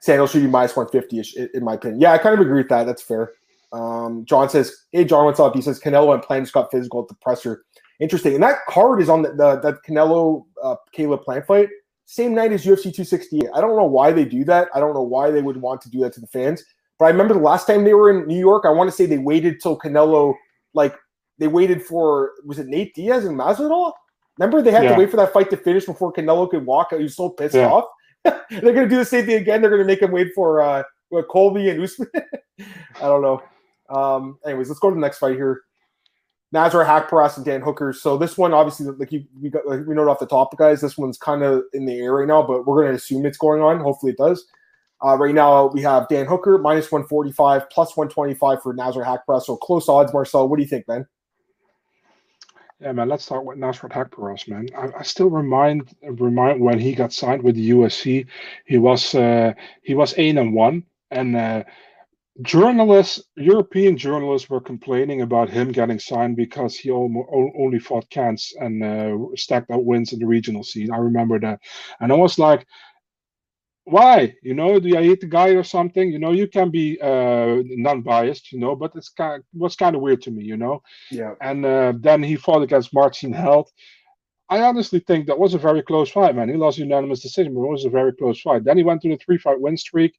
Sandal 0.01 0.27
should 0.27 0.41
be 0.41 0.47
minus 0.47 0.75
150 0.75 1.19
ish, 1.19 1.35
in 1.35 1.63
my 1.63 1.73
opinion. 1.73 1.99
Yeah, 1.99 2.13
I 2.13 2.17
kind 2.17 2.33
of 2.33 2.39
agree 2.39 2.61
with 2.61 2.69
that. 2.69 2.85
That's 2.85 3.01
fair. 3.01 3.33
Um, 3.71 4.25
John 4.25 4.49
says, 4.49 4.85
Hey, 4.91 5.03
John, 5.05 5.25
what's 5.25 5.39
up? 5.39 5.55
He 5.55 5.61
says, 5.61 5.79
Canelo 5.79 6.13
and 6.13 6.23
Plant 6.23 6.45
just 6.45 6.53
got 6.53 6.71
physical 6.71 7.01
at 7.01 7.07
the 7.07 7.15
presser. 7.15 7.63
Interesting. 7.99 8.33
And 8.35 8.43
that 8.43 8.65
card 8.67 9.01
is 9.01 9.09
on 9.09 9.23
the, 9.23 9.29
the 9.29 9.59
that 9.59 9.83
Canelo 9.87 10.45
uh, 10.63 10.75
Caleb 10.93 11.23
Plant 11.23 11.45
fight, 11.45 11.69
same 12.05 12.33
night 12.33 12.53
as 12.53 12.65
UFC 12.65 12.83
268. 12.83 13.49
I 13.53 13.61
don't 13.61 13.75
know 13.75 13.85
why 13.85 14.11
they 14.11 14.25
do 14.25 14.43
that. 14.45 14.69
I 14.73 14.79
don't 14.79 14.93
know 14.93 15.03
why 15.03 15.31
they 15.31 15.41
would 15.41 15.57
want 15.57 15.81
to 15.81 15.89
do 15.89 15.99
that 15.99 16.13
to 16.13 16.21
the 16.21 16.27
fans. 16.27 16.63
But 16.97 17.05
I 17.05 17.09
remember 17.09 17.33
the 17.33 17.41
last 17.41 17.67
time 17.67 17.83
they 17.83 17.93
were 17.93 18.09
in 18.09 18.27
New 18.27 18.39
York, 18.39 18.65
I 18.65 18.69
want 18.69 18.89
to 18.89 18.95
say 18.95 19.05
they 19.05 19.17
waited 19.17 19.61
till 19.61 19.77
Canelo, 19.77 20.33
like, 20.73 20.95
they 21.39 21.47
waited 21.47 21.81
for, 21.81 22.33
was 22.45 22.59
it 22.59 22.67
Nate 22.67 22.93
Diaz 22.93 23.25
and 23.25 23.37
Masvidal? 23.37 23.93
Remember, 24.37 24.61
they 24.61 24.71
had 24.71 24.83
yeah. 24.83 24.93
to 24.93 24.97
wait 24.97 25.09
for 25.09 25.17
that 25.17 25.33
fight 25.33 25.49
to 25.49 25.57
finish 25.57 25.85
before 25.85 26.13
Canelo 26.13 26.49
could 26.49 26.65
walk. 26.65 26.91
He 26.91 27.03
was 27.03 27.15
so 27.15 27.29
pissed 27.29 27.55
yeah. 27.55 27.69
off. 27.69 27.85
They're 28.23 28.61
going 28.61 28.75
to 28.75 28.87
do 28.87 28.97
the 28.97 29.05
same 29.05 29.25
thing 29.25 29.41
again. 29.41 29.61
They're 29.61 29.69
going 29.69 29.81
to 29.81 29.87
make 29.87 30.01
him 30.01 30.11
wait 30.11 30.33
for 30.35 30.61
uh, 30.61 30.83
Colby 31.29 31.69
and 31.69 31.81
Usman. 31.81 32.09
I 32.59 33.01
don't 33.01 33.21
know. 33.21 33.41
Um, 33.89 34.37
anyways, 34.45 34.69
let's 34.69 34.79
go 34.79 34.89
to 34.89 34.95
the 34.95 35.01
next 35.01 35.17
fight 35.17 35.35
here. 35.35 35.63
Nasrat 36.53 36.85
Haqparast 36.85 37.37
and 37.37 37.45
Dan 37.45 37.61
Hooker. 37.61 37.93
So 37.93 38.17
this 38.17 38.37
one, 38.37 38.53
obviously, 38.53 38.87
like 38.87 39.11
you, 39.11 39.25
we 39.39 39.49
got, 39.49 39.67
like 39.67 39.85
we 39.85 39.93
know 39.93 40.03
it 40.03 40.07
off 40.07 40.19
the 40.19 40.25
top, 40.25 40.57
guys. 40.57 40.81
This 40.81 40.97
one's 40.97 41.17
kind 41.17 41.43
of 41.43 41.63
in 41.73 41.85
the 41.85 41.99
air 41.99 42.13
right 42.13 42.27
now, 42.27 42.41
but 42.41 42.65
we're 42.65 42.81
going 42.81 42.91
to 42.91 42.97
assume 42.97 43.25
it's 43.25 43.37
going 43.37 43.61
on. 43.61 43.79
Hopefully, 43.79 44.13
it 44.13 44.17
does. 44.17 44.45
Uh, 45.05 45.15
right 45.15 45.35
now, 45.35 45.67
we 45.67 45.81
have 45.81 46.07
Dan 46.09 46.25
Hooker 46.25 46.57
minus 46.57 46.91
one 46.91 47.05
forty 47.05 47.31
five, 47.31 47.69
plus 47.69 47.95
one 47.95 48.09
twenty 48.09 48.33
five 48.33 48.63
for 48.63 48.73
Nasrat 48.73 49.05
Haqparast. 49.05 49.43
So 49.43 49.57
close 49.57 49.87
odds, 49.87 50.11
Marcel. 50.11 50.49
What 50.49 50.57
do 50.57 50.63
you 50.63 50.67
think, 50.67 50.87
man? 50.87 51.07
Yeah, 52.81 52.93
man. 52.93 53.09
Let's 53.09 53.25
start 53.25 53.43
with 53.43 53.57
Nasrat 53.57 53.91
Haqparast, 53.91 54.47
man. 54.47 54.69
I, 54.77 54.99
I, 54.99 55.03
still 55.03 55.29
remind 55.29 55.93
remind 56.01 56.61
when 56.61 56.79
he 56.79 56.93
got 56.95 57.11
signed 57.11 57.43
with 57.43 57.55
the 57.55 57.71
UFC, 57.71 58.25
he 58.65 58.77
was 58.77 59.13
uh, 59.13 59.53
he 59.83 59.95
was 59.95 60.13
eight 60.17 60.37
and 60.37 60.53
one, 60.53 60.83
and 61.11 61.35
uh, 61.35 61.63
journalists, 62.41 63.21
European 63.35 63.97
journalists, 63.97 64.49
were 64.49 64.61
complaining 64.61 65.21
about 65.21 65.49
him 65.49 65.73
getting 65.73 65.99
signed 65.99 66.37
because 66.37 66.77
he 66.77 66.89
only 66.89 67.79
fought 67.79 68.09
cans 68.09 68.53
and 68.61 68.81
uh, 68.81 69.17
stacked 69.35 69.71
up 69.71 69.81
wins 69.83 70.13
in 70.13 70.19
the 70.19 70.25
regional 70.25 70.63
scene. 70.63 70.89
I 70.93 70.97
remember 70.99 71.37
that, 71.41 71.59
and 71.99 72.13
I 72.13 72.15
was 72.15 72.39
like, 72.39 72.65
why? 73.89 74.33
You 74.43 74.53
know 74.53 74.79
do 74.79 74.97
i 74.97 75.03
hate 75.03 75.21
the 75.21 75.27
guy 75.27 75.49
or 75.49 75.63
something? 75.63 76.11
You 76.11 76.19
know 76.19 76.31
you 76.31 76.47
can 76.47 76.69
be 76.69 76.99
uh 77.01 77.61
non-biased 77.65 78.51
you 78.51 78.59
know 78.59 78.75
but 78.75 78.91
it's 78.95 79.09
kind 79.09 79.39
of, 79.39 79.45
was 79.53 79.75
kind 79.75 79.95
of 79.95 80.01
weird 80.01 80.21
to 80.23 80.31
me 80.31 80.43
you 80.43 80.57
know? 80.57 80.81
Yeah. 81.11 81.33
And 81.41 81.65
uh, 81.65 81.93
then 81.99 82.23
he 82.23 82.35
fought 82.35 82.63
against 82.63 82.93
marcin 82.93 83.33
held 83.33 83.69
i 84.49 84.61
honestly 84.61 84.99
think 84.99 85.27
that 85.27 85.37
was 85.37 85.53
a 85.53 85.57
very 85.59 85.81
close 85.83 86.09
fight 86.09 86.35
man. 86.35 86.49
He 86.49 86.55
lost 86.55 86.77
unanimous 86.77 87.21
decision 87.21 87.53
but 87.53 87.61
it 87.61 87.71
was 87.71 87.85
a 87.85 87.89
very 87.89 88.13
close 88.13 88.39
fight. 88.41 88.63
Then 88.63 88.77
he 88.77 88.83
went 88.83 89.01
to 89.01 89.09
the 89.09 89.17
three 89.17 89.37
fight 89.37 89.59
win 89.61 89.77
streak 89.77 90.13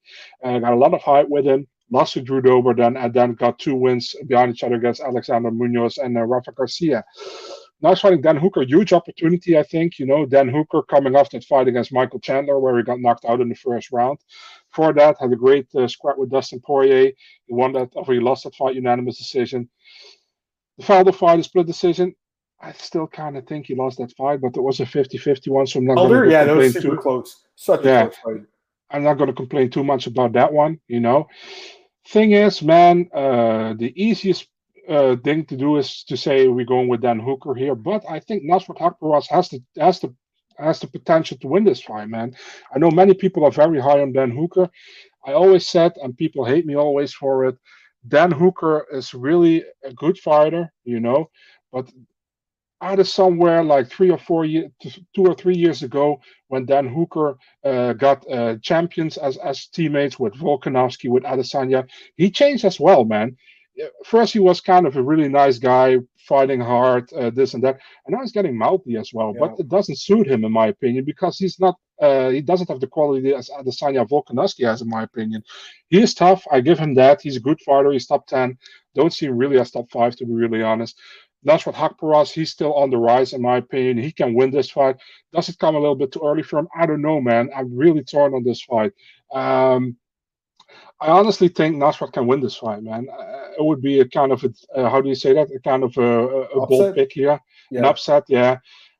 uh, 0.44 0.58
got 0.58 0.72
a 0.72 0.76
lot 0.76 0.94
of 0.94 1.02
hype 1.02 1.28
with 1.28 1.46
him. 1.46 1.66
Lost 1.92 2.12
to 2.14 2.20
drew 2.22 2.40
dober 2.40 2.74
then 2.74 2.96
and 2.96 3.12
then 3.12 3.34
got 3.34 3.58
two 3.58 3.74
wins 3.74 4.14
behind 4.28 4.52
each 4.52 4.62
other 4.62 4.76
against 4.76 5.00
alexander 5.00 5.50
munoz 5.50 5.98
and 5.98 6.16
uh, 6.16 6.22
rafa 6.22 6.52
garcia 6.52 7.04
He's 7.82 8.00
fighting 8.00 8.20
Dan 8.20 8.36
Hooker, 8.36 8.62
huge 8.62 8.92
opportunity, 8.92 9.58
I 9.58 9.62
think. 9.62 9.98
You 9.98 10.06
know, 10.06 10.26
Dan 10.26 10.48
Hooker 10.48 10.82
coming 10.82 11.16
off 11.16 11.30
that 11.30 11.44
fight 11.44 11.68
against 11.68 11.92
Michael 11.92 12.20
Chandler, 12.20 12.58
where 12.58 12.76
he 12.76 12.82
got 12.82 13.00
knocked 13.00 13.24
out 13.24 13.40
in 13.40 13.48
the 13.48 13.54
first 13.54 13.90
round. 13.90 14.18
For 14.70 14.92
that, 14.92 15.16
had 15.20 15.32
a 15.32 15.36
great 15.36 15.66
uh, 15.74 15.88
scrap 15.88 16.18
with 16.18 16.30
Dustin 16.30 16.60
Poirier. 16.60 17.12
He 17.46 17.54
won 17.54 17.72
that, 17.72 17.90
or 17.94 18.04
he 18.12 18.20
lost 18.20 18.44
that 18.44 18.54
fight 18.54 18.74
unanimous 18.74 19.18
decision. 19.18 19.68
The 20.78 20.84
Felder 20.84 21.14
fight, 21.14 21.40
a 21.40 21.42
split 21.42 21.66
decision. 21.66 22.14
I 22.62 22.72
still 22.72 23.06
kind 23.06 23.38
of 23.38 23.46
think 23.46 23.66
he 23.66 23.74
lost 23.74 23.98
that 23.98 24.14
fight, 24.16 24.40
but 24.42 24.56
it 24.56 24.62
was 24.62 24.80
a 24.80 24.84
50-50 24.84 25.48
one, 25.48 25.66
so 25.66 25.78
I'm 25.78 25.86
not 25.86 25.96
going 25.96 26.24
to 26.24 26.30
yeah, 26.30 26.44
super 26.68 26.96
too, 26.96 26.96
close. 26.98 27.44
Such 27.56 27.84
yeah, 27.84 28.04
a 28.04 28.08
close 28.08 28.16
fight. 28.22 28.46
I'm 28.90 29.02
not 29.02 29.14
going 29.14 29.28
to 29.28 29.34
complain 29.34 29.70
too 29.70 29.84
much 29.84 30.06
about 30.06 30.32
that 30.34 30.52
one, 30.52 30.78
you 30.86 31.00
know. 31.00 31.28
Thing 32.08 32.32
is, 32.32 32.62
man, 32.62 33.08
uh, 33.14 33.74
the 33.78 33.92
easiest 33.96 34.48
uh, 34.90 35.16
thing 35.16 35.44
to 35.46 35.56
do 35.56 35.76
is 35.76 36.02
to 36.04 36.16
say 36.16 36.48
we're 36.48 36.66
going 36.66 36.88
with 36.88 37.00
Dan 37.02 37.20
Hooker 37.20 37.54
here, 37.54 37.74
but 37.74 38.04
I 38.08 38.18
think 38.18 38.42
Nasrat 38.42 38.78
Haqparast 38.78 39.28
has 39.28 39.48
the 39.48 39.62
has 39.78 40.00
the 40.00 40.14
has 40.58 40.80
the 40.80 40.88
potential 40.88 41.38
to 41.38 41.46
win 41.46 41.64
this 41.64 41.80
fight, 41.80 42.08
man. 42.08 42.34
I 42.74 42.78
know 42.78 42.90
many 42.90 43.14
people 43.14 43.44
are 43.44 43.52
very 43.52 43.80
high 43.80 44.00
on 44.00 44.12
Dan 44.12 44.30
Hooker. 44.30 44.68
I 45.24 45.32
always 45.32 45.66
said, 45.66 45.92
and 46.02 46.16
people 46.16 46.44
hate 46.44 46.66
me 46.66 46.74
always 46.76 47.14
for 47.14 47.46
it. 47.46 47.56
Dan 48.08 48.30
Hooker 48.30 48.86
is 48.92 49.14
really 49.14 49.64
a 49.84 49.92
good 49.92 50.18
fighter, 50.18 50.72
you 50.84 51.00
know, 51.00 51.30
but 51.72 51.90
out 52.82 52.98
of 52.98 53.06
somewhere 53.06 53.62
like 53.62 53.88
three 53.88 54.10
or 54.10 54.18
four 54.18 54.44
years, 54.44 54.70
two 55.14 55.26
or 55.26 55.34
three 55.34 55.56
years 55.56 55.82
ago, 55.82 56.20
when 56.48 56.66
Dan 56.66 56.88
Hooker 56.88 57.36
uh, 57.64 57.92
got 57.92 58.28
uh, 58.30 58.56
champions 58.62 59.18
as 59.18 59.36
as 59.36 59.66
teammates 59.68 60.18
with 60.18 60.34
Volkanovski, 60.34 61.08
with 61.10 61.22
Adesanya, 61.22 61.88
he 62.16 62.30
changed 62.30 62.64
as 62.64 62.80
well, 62.80 63.04
man 63.04 63.36
first 64.04 64.32
he 64.32 64.38
was 64.38 64.60
kind 64.60 64.86
of 64.86 64.96
a 64.96 65.02
really 65.02 65.28
nice 65.28 65.58
guy, 65.58 65.98
fighting 66.18 66.60
hard, 66.60 67.12
uh, 67.12 67.30
this 67.30 67.54
and 67.54 67.62
that, 67.64 67.78
and 68.06 68.14
now 68.14 68.20
he's 68.20 68.32
getting 68.32 68.56
mouthy 68.56 68.96
as 68.96 69.10
well. 69.12 69.32
Yeah. 69.34 69.40
But 69.40 69.60
it 69.60 69.68
doesn't 69.68 69.98
suit 69.98 70.26
him, 70.26 70.44
in 70.44 70.52
my 70.52 70.68
opinion, 70.68 71.04
because 71.04 71.38
he's 71.38 71.58
not. 71.60 71.76
Uh, 72.00 72.30
he 72.30 72.40
doesn't 72.40 72.70
have 72.70 72.80
the 72.80 72.86
quality 72.86 73.34
as 73.34 73.50
Adesanya 73.50 74.08
Volkanovski 74.08 74.64
has, 74.64 74.80
in 74.80 74.88
my 74.88 75.02
opinion. 75.02 75.42
He 75.88 76.00
is 76.00 76.14
tough. 76.14 76.42
I 76.50 76.60
give 76.60 76.78
him 76.78 76.94
that. 76.94 77.20
He's 77.20 77.36
a 77.36 77.40
good 77.40 77.60
fighter. 77.60 77.92
He's 77.92 78.06
top 78.06 78.26
ten. 78.26 78.56
Don't 78.94 79.12
see 79.12 79.26
him 79.26 79.36
really 79.36 79.58
as 79.58 79.70
top 79.70 79.90
five, 79.90 80.16
to 80.16 80.24
be 80.24 80.32
really 80.32 80.62
honest. 80.62 80.98
That's 81.42 81.64
what 81.64 81.74
Haqparast, 81.74 82.32
he's 82.32 82.50
still 82.50 82.74
on 82.74 82.90
the 82.90 82.98
rise, 82.98 83.32
in 83.32 83.40
my 83.40 83.56
opinion. 83.56 83.96
He 83.96 84.12
can 84.12 84.34
win 84.34 84.50
this 84.50 84.70
fight. 84.70 84.96
Does 85.32 85.48
it 85.48 85.58
come 85.58 85.74
a 85.74 85.78
little 85.78 85.94
bit 85.94 86.12
too 86.12 86.20
early 86.22 86.42
for 86.42 86.58
him? 86.58 86.68
I 86.78 86.84
don't 86.84 87.00
know, 87.00 87.18
man. 87.20 87.48
I'm 87.56 87.74
really 87.74 88.04
torn 88.04 88.34
on 88.34 88.44
this 88.44 88.62
fight. 88.62 88.92
Um, 89.32 89.96
I 91.00 91.08
honestly 91.08 91.48
think 91.48 91.76
Nasrat 91.76 92.12
can 92.12 92.26
win 92.26 92.40
this 92.40 92.56
fight, 92.56 92.82
man. 92.82 93.08
Uh, 93.10 93.48
it 93.58 93.64
would 93.64 93.80
be 93.80 94.00
a 94.00 94.08
kind 94.08 94.32
of 94.32 94.44
a, 94.44 94.52
uh, 94.78 94.90
how 94.90 95.00
do 95.00 95.08
you 95.08 95.14
say 95.14 95.32
that? 95.32 95.48
A 95.54 95.60
kind 95.60 95.82
of 95.82 95.96
a, 95.96 96.02
a 96.02 96.66
bold 96.66 96.94
pick 96.94 97.12
here, 97.12 97.40
yeah. 97.70 97.78
an 97.78 97.84
upset, 97.86 98.24
yeah. 98.28 98.58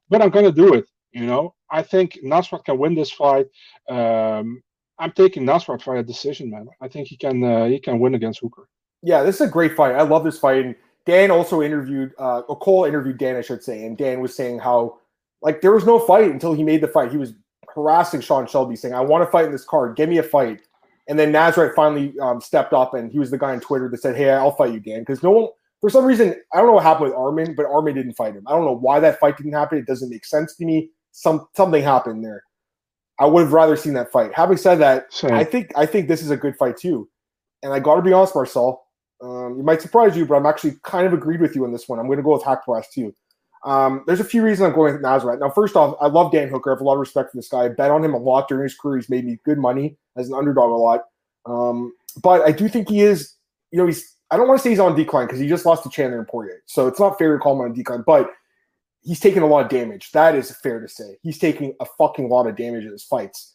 But 0.08 0.22
I'm 0.22 0.30
gonna 0.30 0.52
do 0.52 0.74
it. 0.74 0.86
You 1.12 1.26
know, 1.26 1.54
I 1.70 1.82
think 1.82 2.18
Nasrat 2.24 2.64
can 2.64 2.78
win 2.78 2.94
this 2.94 3.10
fight. 3.10 3.46
Um, 3.88 4.62
I'm 4.98 5.12
taking 5.12 5.44
Nasrat 5.44 5.82
for 5.82 5.96
a 5.96 6.02
decision, 6.02 6.50
man. 6.50 6.68
I 6.80 6.88
think 6.88 7.08
he 7.08 7.16
can 7.16 7.42
uh, 7.42 7.66
he 7.66 7.78
can 7.78 7.98
win 7.98 8.14
against 8.14 8.40
Hooker. 8.40 8.68
Yeah, 9.02 9.22
this 9.22 9.36
is 9.36 9.48
a 9.48 9.50
great 9.50 9.74
fight. 9.74 9.94
I 9.94 10.02
love 10.02 10.24
this 10.24 10.38
fight. 10.38 10.64
And 10.64 10.74
Dan 11.06 11.30
also 11.30 11.62
interviewed, 11.62 12.12
uh, 12.18 12.42
Cole 12.42 12.84
interviewed 12.84 13.18
Dan, 13.18 13.36
I 13.36 13.40
should 13.40 13.62
say, 13.62 13.86
and 13.86 13.96
Dan 13.96 14.20
was 14.20 14.34
saying 14.34 14.58
how 14.58 14.98
like 15.42 15.62
there 15.62 15.72
was 15.72 15.86
no 15.86 15.98
fight 15.98 16.30
until 16.30 16.52
he 16.52 16.62
made 16.62 16.82
the 16.82 16.88
fight. 16.88 17.10
He 17.10 17.16
was 17.16 17.32
harassing 17.74 18.20
Sean 18.20 18.46
Shelby, 18.46 18.76
saying, 18.76 18.94
"I 18.94 19.00
want 19.00 19.24
to 19.24 19.30
fight 19.30 19.46
in 19.46 19.52
this 19.52 19.64
card. 19.64 19.96
Give 19.96 20.08
me 20.08 20.18
a 20.18 20.22
fight." 20.22 20.62
And 21.10 21.18
then 21.18 21.32
Nasrat 21.32 21.74
finally 21.74 22.14
um, 22.20 22.40
stepped 22.40 22.72
up, 22.72 22.94
and 22.94 23.10
he 23.10 23.18
was 23.18 23.32
the 23.32 23.36
guy 23.36 23.50
on 23.50 23.60
Twitter 23.60 23.88
that 23.88 24.00
said, 24.00 24.14
"Hey, 24.14 24.30
I'll 24.30 24.52
fight 24.52 24.72
you, 24.72 24.78
Dan." 24.78 25.00
Because 25.00 25.24
no 25.24 25.32
one, 25.32 25.48
for 25.80 25.90
some 25.90 26.04
reason, 26.04 26.36
I 26.54 26.58
don't 26.58 26.68
know 26.68 26.74
what 26.74 26.84
happened 26.84 27.06
with 27.10 27.18
Arman, 27.18 27.56
but 27.56 27.66
Arman 27.66 27.94
didn't 27.94 28.14
fight 28.14 28.34
him. 28.34 28.44
I 28.46 28.52
don't 28.52 28.64
know 28.64 28.76
why 28.76 29.00
that 29.00 29.18
fight 29.18 29.36
didn't 29.36 29.54
happen. 29.54 29.76
It 29.76 29.86
doesn't 29.86 30.08
make 30.08 30.24
sense 30.24 30.54
to 30.56 30.64
me. 30.64 30.88
Some 31.10 31.48
something 31.56 31.82
happened 31.82 32.24
there. 32.24 32.44
I 33.18 33.26
would 33.26 33.42
have 33.42 33.52
rather 33.52 33.76
seen 33.76 33.94
that 33.94 34.12
fight. 34.12 34.30
Having 34.34 34.58
said 34.58 34.76
that. 34.76 35.12
I 35.34 35.42
think 35.42 35.72
I 35.76 35.84
think 35.84 36.06
this 36.06 36.22
is 36.22 36.30
a 36.30 36.36
good 36.36 36.56
fight 36.56 36.76
too. 36.76 37.08
And 37.64 37.72
I 37.72 37.80
got 37.80 37.96
to 37.96 38.02
be 38.02 38.12
honest, 38.12 38.34
Marcel, 38.36 38.80
um, 39.20 39.58
it 39.58 39.64
might 39.64 39.82
surprise 39.82 40.16
you, 40.16 40.24
but 40.24 40.36
I'm 40.36 40.46
actually 40.46 40.76
kind 40.84 41.08
of 41.08 41.12
agreed 41.12 41.40
with 41.40 41.56
you 41.56 41.64
on 41.64 41.72
this 41.72 41.88
one. 41.88 41.98
I'm 41.98 42.06
going 42.06 42.18
to 42.18 42.22
go 42.22 42.32
with 42.34 42.42
Haqparast 42.42 42.92
too. 42.94 43.12
Um, 43.64 44.04
there's 44.06 44.20
a 44.20 44.24
few 44.24 44.42
reasons 44.42 44.68
I'm 44.68 44.74
going 44.74 44.94
with 44.94 45.02
Nasrat. 45.02 45.40
Now, 45.40 45.50
first 45.50 45.76
off, 45.76 45.96
I 46.00 46.06
love 46.06 46.32
Dan 46.32 46.48
Hooker. 46.48 46.70
I 46.70 46.74
have 46.74 46.80
a 46.80 46.84
lot 46.84 46.94
of 46.94 47.00
respect 47.00 47.30
for 47.30 47.36
this 47.36 47.48
guy. 47.48 47.64
I 47.64 47.68
bet 47.68 47.90
on 47.90 48.04
him 48.04 48.14
a 48.14 48.18
lot 48.18 48.48
during 48.48 48.62
his 48.62 48.74
career. 48.74 48.96
He's 48.96 49.10
made 49.10 49.24
me 49.24 49.38
good 49.44 49.58
money 49.58 49.96
as 50.16 50.28
an 50.28 50.34
underdog 50.34 50.70
a 50.70 50.74
lot. 50.74 51.04
Um, 51.46 51.92
but 52.22 52.42
I 52.42 52.52
do 52.52 52.68
think 52.68 52.88
he 52.88 53.00
is, 53.00 53.34
you 53.70 53.78
know, 53.78 53.86
he's, 53.86 54.16
I 54.30 54.36
don't 54.36 54.48
want 54.48 54.58
to 54.58 54.62
say 54.62 54.70
he's 54.70 54.80
on 54.80 54.96
decline 54.96 55.26
because 55.26 55.40
he 55.40 55.48
just 55.48 55.66
lost 55.66 55.82
to 55.82 55.90
Chandler 55.90 56.18
and 56.18 56.28
Poirier. 56.28 56.62
So 56.66 56.86
it's 56.86 57.00
not 57.00 57.18
fair 57.18 57.34
to 57.34 57.38
call 57.38 57.54
him 57.54 57.60
on 57.60 57.74
decline, 57.74 58.04
but 58.06 58.30
he's 59.02 59.20
taking 59.20 59.42
a 59.42 59.46
lot 59.46 59.64
of 59.64 59.70
damage. 59.70 60.10
That 60.12 60.34
is 60.34 60.50
fair 60.62 60.80
to 60.80 60.88
say. 60.88 61.16
He's 61.22 61.38
taking 61.38 61.74
a 61.80 61.86
fucking 61.98 62.28
lot 62.28 62.46
of 62.46 62.56
damage 62.56 62.84
in 62.84 62.92
his 62.92 63.04
fights. 63.04 63.54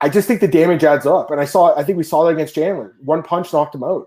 I 0.00 0.08
just 0.08 0.28
think 0.28 0.40
the 0.40 0.48
damage 0.48 0.84
adds 0.84 1.06
up. 1.06 1.30
And 1.30 1.40
I 1.40 1.44
saw, 1.44 1.76
I 1.76 1.84
think 1.84 1.98
we 1.98 2.04
saw 2.04 2.24
that 2.24 2.30
against 2.30 2.54
Chandler. 2.54 2.96
One 3.00 3.22
punch 3.22 3.52
knocked 3.52 3.74
him 3.74 3.84
out. 3.84 4.06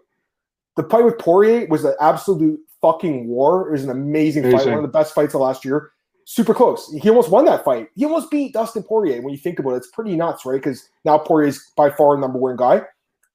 The 0.77 0.83
fight 0.83 1.03
with 1.03 1.17
Poirier 1.17 1.67
was 1.67 1.83
an 1.83 1.95
absolute 1.99 2.59
fucking 2.81 3.27
war. 3.27 3.67
It 3.67 3.71
was 3.71 3.83
an 3.83 3.89
amazing, 3.89 4.43
amazing. 4.43 4.59
fight, 4.59 4.67
one 4.67 4.77
of 4.77 4.81
the 4.83 4.87
best 4.87 5.13
fights 5.13 5.33
of 5.33 5.41
last 5.41 5.63
year. 5.63 5.91
Super 6.25 6.53
close. 6.53 6.91
He 7.01 7.09
almost 7.09 7.29
won 7.29 7.45
that 7.45 7.63
fight. 7.63 7.89
He 7.95 8.05
almost 8.05 8.29
beat 8.31 8.53
Dustin 8.53 8.83
Poirier. 8.83 9.21
When 9.21 9.33
you 9.33 9.39
think 9.39 9.59
about 9.59 9.71
it, 9.71 9.77
it's 9.77 9.91
pretty 9.91 10.15
nuts, 10.15 10.45
right? 10.45 10.61
Because 10.61 10.89
now 11.03 11.17
Poirier 11.17 11.49
is 11.49 11.71
by 11.75 11.89
far 11.89 12.17
number 12.17 12.37
one 12.37 12.55
guy. 12.55 12.83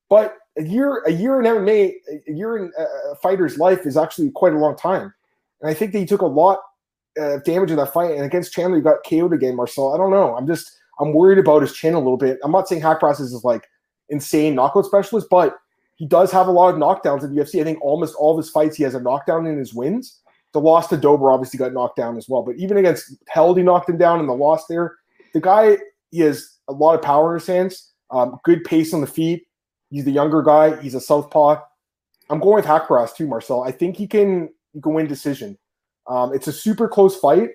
But 0.09 0.36
a 0.57 0.62
year, 0.62 1.03
a 1.05 1.12
year 1.12 1.40
in 1.40 1.47
MMA, 1.47 1.92
a 2.28 2.32
year 2.32 2.57
in 2.57 2.72
a 2.78 3.16
fighter's 3.16 3.59
life 3.59 3.86
is 3.86 3.97
actually 3.97 4.30
quite 4.30 4.55
a 4.55 4.59
long 4.59 4.76
time. 4.76 5.12
And 5.61 5.70
I 5.70 5.74
think 5.74 5.92
that 5.92 5.99
he 5.99 6.07
took 6.07 6.22
a 6.22 6.26
lot 6.26 6.61
of 7.18 7.44
damage 7.44 7.70
in 7.70 7.76
that 7.76 7.92
fight. 7.92 8.12
And 8.12 8.24
against 8.24 8.53
Chandler, 8.53 8.76
he 8.76 8.82
got 8.82 9.05
KO'd 9.09 9.32
again, 9.32 9.57
Marcel. 9.57 9.92
I 9.92 9.99
don't 9.99 10.11
know. 10.11 10.36
I'm 10.36 10.47
just, 10.47 10.70
I'm 11.01 11.12
worried 11.12 11.38
about 11.38 11.62
his 11.62 11.72
chin 11.72 11.94
a 11.94 11.99
little 11.99 12.16
bit. 12.16 12.38
I'm 12.44 12.53
not 12.53 12.68
saying 12.68 12.82
Haqparast 12.82 13.20
is 13.20 13.42
like 13.44 13.68
insane 14.09 14.55
knockout 14.55 14.86
specialist, 14.86 15.26
but 15.30 15.57
he 15.97 16.07
does 16.07 16.30
have 16.30 16.47
a 16.47 16.53
lot 16.53 16.72
of 16.72 16.80
knockdowns 16.80 17.24
in 17.24 17.34
the 17.34 17.42
UFC. 17.42 17.61
I 17.61 17.64
think 17.64 17.82
almost 17.82 18.14
all 18.16 18.38
of 18.38 18.42
his 18.42 18.51
fights, 18.51 18.76
he 18.76 18.82
has 18.84 18.94
a 18.94 19.01
knockdown 19.01 19.47
in 19.47 19.59
his 19.59 19.74
wins. 19.74 20.20
The 20.53 20.61
loss 20.61 20.88
to 20.88 20.97
Dober 20.97 21.30
obviously 21.30 21.59
got 21.59 21.72
knocked 21.72 21.97
down 21.97 22.16
as 22.16 22.28
well. 22.28 22.42
But 22.42 22.57
even 22.57 22.76
against 22.76 23.16
Held, 23.28 23.57
he 23.57 23.62
knocked 23.62 23.88
him 23.88 23.99
down 23.99 24.20
in 24.20 24.26
the 24.26 24.34
loss 24.34 24.66
there. 24.66 24.97
The 25.32 25.40
guy, 25.40 25.78
he 26.11 26.20
has 26.20 26.59
a 26.68 26.72
lot 26.72 26.94
of 26.94 27.03
power 27.03 27.34
in 27.34 27.40
his 27.40 27.47
hands, 27.47 27.92
um, 28.11 28.38
good 28.44 28.62
pace 28.64 28.94
on 28.94 29.01
the 29.01 29.07
feet. 29.07 29.47
He's 29.90 30.05
the 30.05 30.12
younger 30.12 30.42
guy. 30.42 30.80
He's 30.80 30.94
a 30.94 31.01
southpaw. 31.01 31.61
I'm 32.28 32.40
going 32.40 32.57
with 32.57 32.64
Haqparast 32.64 33.16
too, 33.16 33.26
Marcel. 33.26 33.62
I 33.62 33.70
think 33.70 33.97
he 33.97 34.07
can 34.07 34.51
he 34.72 34.80
can 34.80 34.94
win 34.94 35.07
decision. 35.07 35.57
Um, 36.09 36.34
it's 36.34 36.49
a 36.49 36.53
super 36.53 36.88
close 36.88 37.16
fight, 37.16 37.51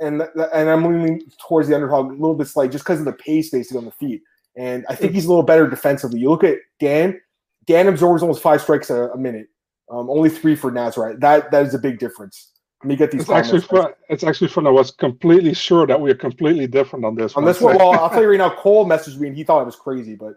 and 0.00 0.22
and 0.52 0.68
I'm 0.68 0.84
leaning 0.84 1.22
towards 1.46 1.68
the 1.68 1.74
underdog 1.74 2.10
a 2.10 2.12
little 2.12 2.34
bit 2.34 2.48
slight 2.48 2.70
just 2.70 2.84
because 2.84 2.98
of 2.98 3.06
the 3.06 3.12
pace 3.12 3.50
basically 3.50 3.78
on 3.78 3.84
the 3.86 3.90
feet. 3.92 4.22
And 4.56 4.86
I 4.88 4.94
think 4.94 5.12
he's 5.12 5.26
a 5.26 5.28
little 5.28 5.42
better 5.42 5.68
defensively. 5.68 6.20
You 6.20 6.30
look 6.30 6.44
at 6.44 6.58
Dan. 6.80 7.20
Dan 7.66 7.88
absorbs 7.88 8.22
almost 8.22 8.42
five 8.42 8.62
strikes 8.62 8.90
a, 8.90 9.08
a 9.08 9.18
minute. 9.18 9.48
Um, 9.90 10.08
only 10.08 10.30
three 10.30 10.56
for 10.56 10.70
Nasrat. 10.72 11.20
That 11.20 11.50
that 11.50 11.66
is 11.66 11.74
a 11.74 11.78
big 11.78 11.98
difference. 11.98 12.52
Let 12.82 12.88
me 12.88 12.96
get 12.96 13.10
these. 13.10 13.22
It's 13.22 13.30
actually 13.30 13.60
fun. 13.60 13.92
It's 14.08 14.24
actually 14.24 14.48
fun. 14.48 14.66
I 14.66 14.70
was 14.70 14.90
completely 14.90 15.54
sure 15.54 15.86
that 15.86 16.00
we 16.00 16.10
are 16.10 16.16
completely 16.16 16.66
different 16.66 17.04
on 17.04 17.14
this. 17.14 17.34
On 17.34 17.42
one. 17.42 17.52
this 17.52 17.60
one, 17.60 17.76
well, 17.76 17.92
I'll 18.00 18.10
tell 18.10 18.22
you 18.22 18.30
right 18.30 18.38
now. 18.38 18.50
Cole 18.50 18.86
messaged 18.86 19.18
me 19.18 19.28
and 19.28 19.36
he 19.36 19.44
thought 19.44 19.62
it 19.62 19.66
was 19.66 19.76
crazy, 19.76 20.14
but 20.14 20.34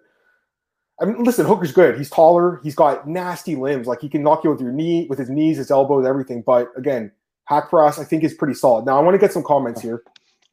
I 1.01 1.05
mean, 1.05 1.23
listen, 1.23 1.45
Hooker's 1.45 1.71
good. 1.71 1.97
He's 1.97 2.09
taller. 2.09 2.59
He's 2.63 2.75
got 2.75 3.07
nasty 3.07 3.55
limbs. 3.55 3.87
Like 3.87 4.01
he 4.01 4.09
can 4.09 4.21
knock 4.21 4.43
you 4.43 4.49
with 4.49 4.61
your 4.61 4.71
knee, 4.71 5.07
with 5.09 5.19
his 5.19 5.29
knees, 5.29 5.57
his 5.57 5.71
elbows, 5.71 6.05
everything. 6.05 6.43
But 6.45 6.69
again, 6.75 7.11
Haqparast, 7.49 7.99
I 7.99 8.03
think, 8.03 8.23
is 8.23 8.33
pretty 8.33 8.53
solid. 8.53 8.85
Now, 8.85 8.97
I 8.97 9.01
want 9.01 9.15
to 9.15 9.19
get 9.19 9.33
some 9.33 9.43
comments 9.43 9.81
here. 9.81 10.03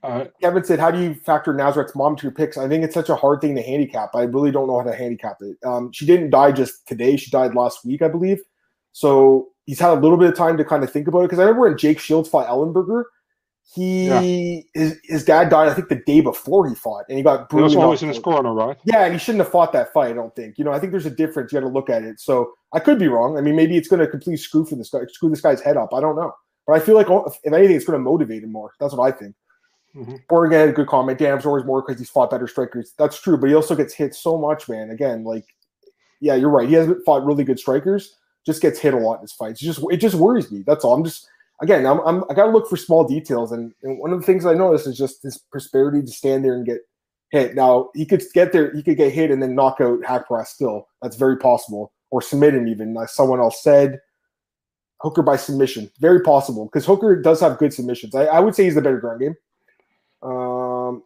Uh, 0.06 0.24
Kevin 0.40 0.64
said, 0.64 0.78
"How 0.78 0.90
do 0.90 1.00
you 1.02 1.14
factor 1.14 1.52
Nasrat's 1.52 1.94
mom 1.96 2.16
to 2.16 2.22
your 2.22 2.32
picks?" 2.32 2.56
I 2.56 2.68
think 2.68 2.84
it's 2.84 2.94
such 2.94 3.08
a 3.08 3.16
hard 3.16 3.40
thing 3.40 3.56
to 3.56 3.62
handicap. 3.62 4.10
I 4.14 4.22
really 4.22 4.52
don't 4.52 4.68
know 4.68 4.78
how 4.78 4.84
to 4.84 4.94
handicap 4.94 5.38
it. 5.40 5.56
Um, 5.66 5.90
she 5.92 6.06
didn't 6.06 6.30
die 6.30 6.52
just 6.52 6.86
today. 6.86 7.16
She 7.16 7.30
died 7.30 7.54
last 7.54 7.84
week, 7.84 8.02
I 8.02 8.08
believe. 8.08 8.40
So 8.92 9.48
he's 9.64 9.80
had 9.80 9.90
a 9.90 10.00
little 10.00 10.16
bit 10.16 10.28
of 10.28 10.36
time 10.36 10.56
to 10.58 10.64
kind 10.64 10.84
of 10.84 10.92
think 10.92 11.08
about 11.08 11.20
it. 11.20 11.24
Because 11.24 11.40
I 11.40 11.42
remember 11.42 11.68
when 11.68 11.76
Jake 11.76 11.98
Shields 11.98 12.28
fought 12.28 12.46
Ellenberger, 12.46 13.04
he 13.74 14.06
yeah. 14.06 14.60
his, 14.74 14.98
his 15.02 15.24
dad 15.24 15.48
died, 15.48 15.68
I 15.68 15.74
think, 15.74 15.88
the 15.88 15.96
day 16.06 16.20
before 16.20 16.68
he 16.68 16.74
fought, 16.74 17.04
and 17.08 17.18
he 17.18 17.24
got 17.24 17.48
brutally. 17.48 17.72
He 17.72 17.76
was 17.76 17.84
always 17.84 18.02
in 18.02 18.08
his 18.08 18.20
corner, 18.20 18.54
right? 18.54 18.76
Yeah, 18.84 19.04
and 19.04 19.12
he 19.12 19.18
shouldn't 19.18 19.42
have 19.42 19.50
fought 19.50 19.72
that 19.72 19.92
fight. 19.92 20.10
I 20.10 20.14
don't 20.14 20.34
think. 20.36 20.56
You 20.56 20.64
know, 20.64 20.72
I 20.72 20.78
think 20.78 20.92
there's 20.92 21.06
a 21.06 21.10
difference. 21.10 21.52
You 21.52 21.60
got 21.60 21.66
to 21.66 21.72
look 21.72 21.90
at 21.90 22.04
it. 22.04 22.20
So 22.20 22.52
I 22.72 22.78
could 22.78 22.98
be 22.98 23.08
wrong. 23.08 23.36
I 23.36 23.40
mean, 23.40 23.56
maybe 23.56 23.76
it's 23.76 23.88
going 23.88 24.00
to 24.00 24.06
completely 24.06 24.36
screw 24.36 24.64
for 24.64 24.76
this 24.76 24.90
guy, 24.90 25.00
screw 25.08 25.30
this 25.30 25.40
guy's 25.40 25.60
head 25.60 25.76
up. 25.76 25.92
I 25.92 26.00
don't 26.00 26.14
know, 26.14 26.32
but 26.66 26.74
I 26.74 26.78
feel 26.78 26.94
like 26.94 27.10
oh, 27.10 27.24
if 27.24 27.52
anything, 27.52 27.74
it's 27.74 27.84
going 27.84 27.98
to 27.98 28.02
motivate 28.02 28.44
him 28.44 28.52
more. 28.52 28.72
That's 28.78 28.94
what 28.94 29.12
I 29.12 29.16
think. 29.16 29.34
Mm-hmm. 29.96 30.16
Oregon 30.28 30.58
had 30.58 30.68
a 30.68 30.72
good 30.72 30.88
comment. 30.88 31.18
Dan's 31.18 31.46
always 31.46 31.64
more 31.64 31.82
because 31.82 31.98
he's 31.98 32.10
fought 32.10 32.30
better 32.30 32.46
strikers. 32.46 32.92
That's 32.98 33.20
true, 33.20 33.38
but 33.38 33.48
he 33.48 33.54
also 33.54 33.74
gets 33.74 33.94
hit 33.94 34.14
so 34.14 34.36
much, 34.36 34.68
man. 34.68 34.90
Again, 34.90 35.24
like, 35.24 35.46
yeah, 36.20 36.34
you're 36.34 36.50
right. 36.50 36.68
He 36.68 36.74
hasn't 36.74 37.04
fought 37.04 37.24
really 37.24 37.44
good 37.44 37.58
strikers. 37.58 38.16
Just 38.44 38.60
gets 38.62 38.78
hit 38.78 38.94
a 38.94 38.98
lot 38.98 39.16
in 39.16 39.20
his 39.22 39.32
fights. 39.32 39.62
It 39.62 39.64
just 39.64 39.80
it 39.90 39.96
just 39.96 40.14
worries 40.14 40.52
me. 40.52 40.62
That's 40.66 40.84
all. 40.84 40.94
I'm 40.94 41.04
just 41.04 41.26
again, 41.62 41.86
I'm, 41.86 42.00
I'm 42.00 42.24
I 42.30 42.34
got 42.34 42.46
to 42.46 42.52
look 42.52 42.68
for 42.68 42.76
small 42.76 43.06
details, 43.06 43.52
and, 43.52 43.72
and, 43.82 43.98
one 43.98 44.12
of 44.12 44.20
the 44.20 44.26
things 44.26 44.46
I 44.46 44.54
noticed 44.54 44.86
is 44.86 44.98
just 44.98 45.22
his 45.22 45.38
prosperity 45.38 46.02
to 46.02 46.08
stand 46.08 46.44
there 46.44 46.54
and 46.54 46.66
get 46.66 46.80
hit. 47.30 47.54
Now 47.54 47.90
he 47.94 48.04
could 48.04 48.22
get 48.34 48.52
there, 48.52 48.74
he 48.74 48.82
could 48.82 48.98
get 48.98 49.12
hit 49.12 49.30
and 49.30 49.42
then 49.42 49.54
knock 49.54 49.80
out 49.80 50.00
Haqparast 50.02 50.48
still. 50.48 50.88
That's 51.02 51.16
very 51.16 51.38
possible, 51.38 51.92
or 52.10 52.20
submit 52.22 52.54
him 52.54 52.68
even, 52.68 52.94
like 52.94 53.08
someone 53.08 53.40
else 53.40 53.62
said. 53.62 54.00
Hooker 55.02 55.22
by 55.22 55.36
submission. 55.36 55.90
Very 56.00 56.22
possible 56.22 56.66
because 56.66 56.86
Hooker 56.86 57.20
does 57.20 57.40
have 57.40 57.58
good 57.58 57.72
submissions. 57.72 58.14
I, 58.14 58.24
I, 58.24 58.40
would 58.40 58.54
say 58.54 58.64
he's 58.64 58.76
the 58.76 58.80
better 58.80 58.98
ground 58.98 59.20
game. 59.20 59.34
Um, 60.26 61.02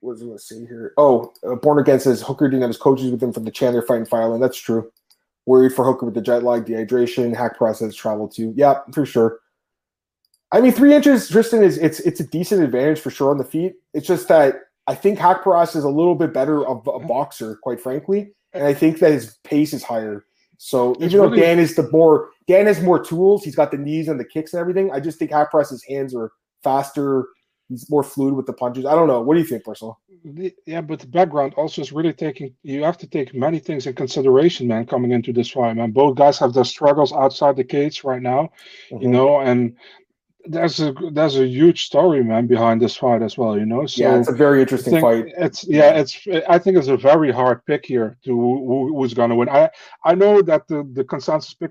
what 0.00 0.12
was 0.12 0.22
I 0.22 0.24
going 0.24 0.38
to 0.38 0.42
say 0.42 0.66
here? 0.66 0.94
Oh, 0.96 1.32
uh, 1.46 1.54
Born 1.56 1.78
Again 1.78 2.00
says 2.00 2.22
Hooker 2.22 2.48
didn't 2.48 2.62
have 2.62 2.70
his 2.70 2.78
coaches 2.78 3.10
with 3.10 3.22
him 3.22 3.32
for 3.32 3.40
the 3.40 3.50
Chandler 3.50 3.82
fight 3.82 4.00
in 4.00 4.06
Fight 4.06 4.22
Island. 4.22 4.42
That's 4.42 4.58
true. 4.58 4.90
Worried 5.44 5.74
for 5.74 5.84
Hooker 5.84 6.06
with 6.06 6.14
the 6.14 6.22
jet 6.22 6.42
lag, 6.42 6.64
dehydration, 6.64 7.36
Haqparast, 7.36 7.94
travel 7.94 8.28
too. 8.28 8.52
Yeah, 8.56 8.80
for 8.92 9.04
sure. 9.04 9.40
I 10.50 10.60
mean, 10.60 10.72
three 10.72 10.94
inches, 10.94 11.28
Tristan 11.28 11.62
is 11.62 11.78
it's 11.78 12.00
it's 12.00 12.20
a 12.20 12.26
decent 12.26 12.62
advantage 12.62 13.00
for 13.00 13.10
sure 13.10 13.30
on 13.30 13.38
the 13.38 13.44
feet. 13.44 13.74
It's 13.94 14.06
just 14.06 14.28
that 14.28 14.56
I 14.86 14.94
think 14.94 15.18
Haqparast 15.18 15.76
is 15.76 15.84
a 15.84 15.88
little 15.88 16.14
bit 16.14 16.32
better 16.32 16.66
of 16.66 16.86
a 16.86 17.00
boxer, 17.00 17.56
quite 17.62 17.80
frankly, 17.80 18.32
and 18.52 18.64
I 18.64 18.74
think 18.74 18.98
that 19.00 19.12
his 19.12 19.36
pace 19.44 19.72
is 19.72 19.82
higher. 19.82 20.24
So 20.58 20.94
even 21.00 21.18
though 21.18 21.34
Dan 21.34 21.58
is 21.58 21.74
the 21.74 21.90
more 21.90 22.30
Dan 22.46 22.66
has 22.66 22.80
more 22.80 23.02
tools, 23.02 23.44
he's 23.44 23.56
got 23.56 23.70
the 23.70 23.78
knees 23.78 24.08
and 24.08 24.20
the 24.20 24.24
kicks 24.24 24.52
and 24.52 24.60
everything. 24.60 24.92
I 24.92 25.00
just 25.00 25.18
think 25.18 25.30
Haqparast's 25.30 25.84
hands 25.84 26.14
are 26.14 26.32
faster. 26.62 27.26
He's 27.72 27.88
more 27.90 28.02
fluid 28.02 28.34
with 28.34 28.46
the 28.46 28.52
punches. 28.52 28.84
I 28.84 28.94
don't 28.94 29.08
know. 29.08 29.22
What 29.22 29.34
do 29.34 29.40
you 29.40 29.46
think, 29.46 29.66
Marcel? 29.66 29.98
Yeah, 30.66 30.82
but 30.82 31.00
the 31.00 31.06
background 31.06 31.54
also 31.54 31.80
is 31.80 31.90
really 31.90 32.12
taking. 32.12 32.54
You 32.62 32.84
have 32.84 32.98
to 32.98 33.06
take 33.06 33.34
many 33.34 33.58
things 33.58 33.86
in 33.86 33.94
consideration, 33.94 34.68
man. 34.68 34.86
Coming 34.86 35.10
into 35.10 35.32
this 35.32 35.50
fight, 35.50 35.74
man. 35.74 35.90
Both 35.90 36.16
guys 36.16 36.38
have 36.38 36.52
their 36.52 36.64
struggles 36.64 37.12
outside 37.12 37.56
the 37.56 37.64
cage 37.64 38.04
right 38.04 38.22
now, 38.22 38.50
mm-hmm. 38.90 39.02
you 39.02 39.08
know, 39.08 39.40
and 39.40 39.74
there's 40.44 40.80
a 40.80 40.94
there's 41.12 41.36
a 41.36 41.46
huge 41.46 41.84
story, 41.84 42.22
man, 42.24 42.46
behind 42.46 42.80
this 42.80 42.96
fight 42.96 43.22
as 43.22 43.38
well. 43.38 43.58
You 43.58 43.66
know, 43.66 43.86
so 43.86 44.02
yeah, 44.02 44.18
it's 44.18 44.28
a 44.28 44.32
very 44.32 44.60
interesting 44.60 45.00
fight. 45.00 45.26
It's 45.36 45.64
yeah, 45.64 45.90
it's 45.92 46.26
I 46.48 46.58
think 46.58 46.76
it's 46.76 46.88
a 46.88 46.96
very 46.96 47.30
hard 47.30 47.64
pick 47.66 47.86
here 47.86 48.16
to 48.24 48.30
who, 48.30 48.96
who's 48.96 49.14
going 49.14 49.30
to 49.30 49.36
win. 49.36 49.48
I 49.48 49.70
I 50.04 50.14
know 50.14 50.42
that 50.42 50.66
the 50.68 50.88
the 50.92 51.04
consensus 51.04 51.54
pick 51.54 51.70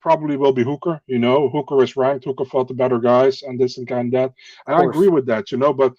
probably 0.00 0.36
will 0.36 0.52
be 0.52 0.64
Hooker. 0.64 1.00
You 1.06 1.18
know, 1.18 1.48
Hooker 1.50 1.82
is 1.82 1.96
ranked. 1.96 2.24
Hooker 2.24 2.44
fought 2.44 2.68
the 2.68 2.74
better 2.74 2.98
guys 2.98 3.42
and 3.42 3.60
this 3.60 3.76
and 3.78 3.86
kind 3.86 4.12
of 4.14 4.20
that, 4.20 4.32
and 4.66 4.76
I 4.76 4.84
agree 4.84 5.08
with 5.08 5.26
that. 5.26 5.52
You 5.52 5.58
know, 5.58 5.72
but 5.72 5.92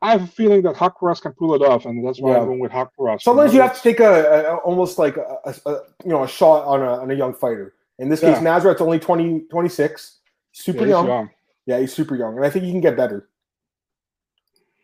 I 0.00 0.12
have 0.12 0.22
a 0.22 0.26
feeling 0.28 0.62
that 0.62 0.76
Haqparast 0.76 1.22
can 1.22 1.32
pull 1.32 1.54
it 1.54 1.62
off, 1.62 1.86
and 1.86 2.06
that's 2.06 2.20
why 2.20 2.32
yeah. 2.32 2.38
I'm 2.38 2.46
going 2.46 2.60
with 2.60 2.72
Haqparast. 2.72 3.22
Sometimes 3.22 3.52
you, 3.52 3.58
know? 3.58 3.64
you 3.64 3.68
have 3.68 3.76
to 3.76 3.82
take 3.82 4.00
a, 4.00 4.52
a 4.52 4.56
almost 4.58 4.98
like 4.98 5.16
a, 5.16 5.54
a, 5.66 5.80
you 6.04 6.10
know 6.10 6.22
a 6.22 6.28
shot 6.28 6.64
on 6.66 6.82
a 6.82 7.02
on 7.02 7.10
a 7.10 7.14
young 7.14 7.34
fighter. 7.34 7.74
In 7.98 8.08
this 8.08 8.20
case, 8.20 8.36
yeah. 8.40 8.44
Nasrat's 8.44 8.80
only 8.80 9.00
20, 9.00 9.40
26, 9.50 10.18
super 10.52 10.82
yeah, 10.82 10.86
young. 10.86 11.06
young. 11.08 11.30
Yeah, 11.68 11.80
he's 11.80 11.92
super 11.92 12.16
young, 12.16 12.34
and 12.34 12.46
I 12.46 12.48
think 12.48 12.64
he 12.64 12.70
can 12.70 12.80
get 12.80 12.96
better. 12.96 13.28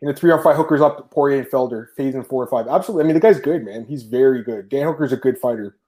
In 0.02 0.10
a 0.10 0.14
three 0.14 0.30
on 0.30 0.42
five, 0.42 0.54
Hooker's 0.54 0.82
up 0.82 1.10
Poirier 1.10 1.40
and 1.40 1.48
Felder, 1.48 1.86
phase 1.96 2.14
in 2.14 2.22
four 2.22 2.44
or 2.44 2.46
five. 2.46 2.68
Absolutely. 2.68 3.04
I 3.04 3.06
mean, 3.06 3.14
the 3.14 3.20
guy's 3.20 3.40
good, 3.40 3.64
man. 3.64 3.86
He's 3.86 4.02
very 4.02 4.42
good. 4.42 4.68
Dan 4.68 4.86
Hooker's 4.86 5.10
a 5.10 5.16
good 5.16 5.38
fighter. 5.38 5.78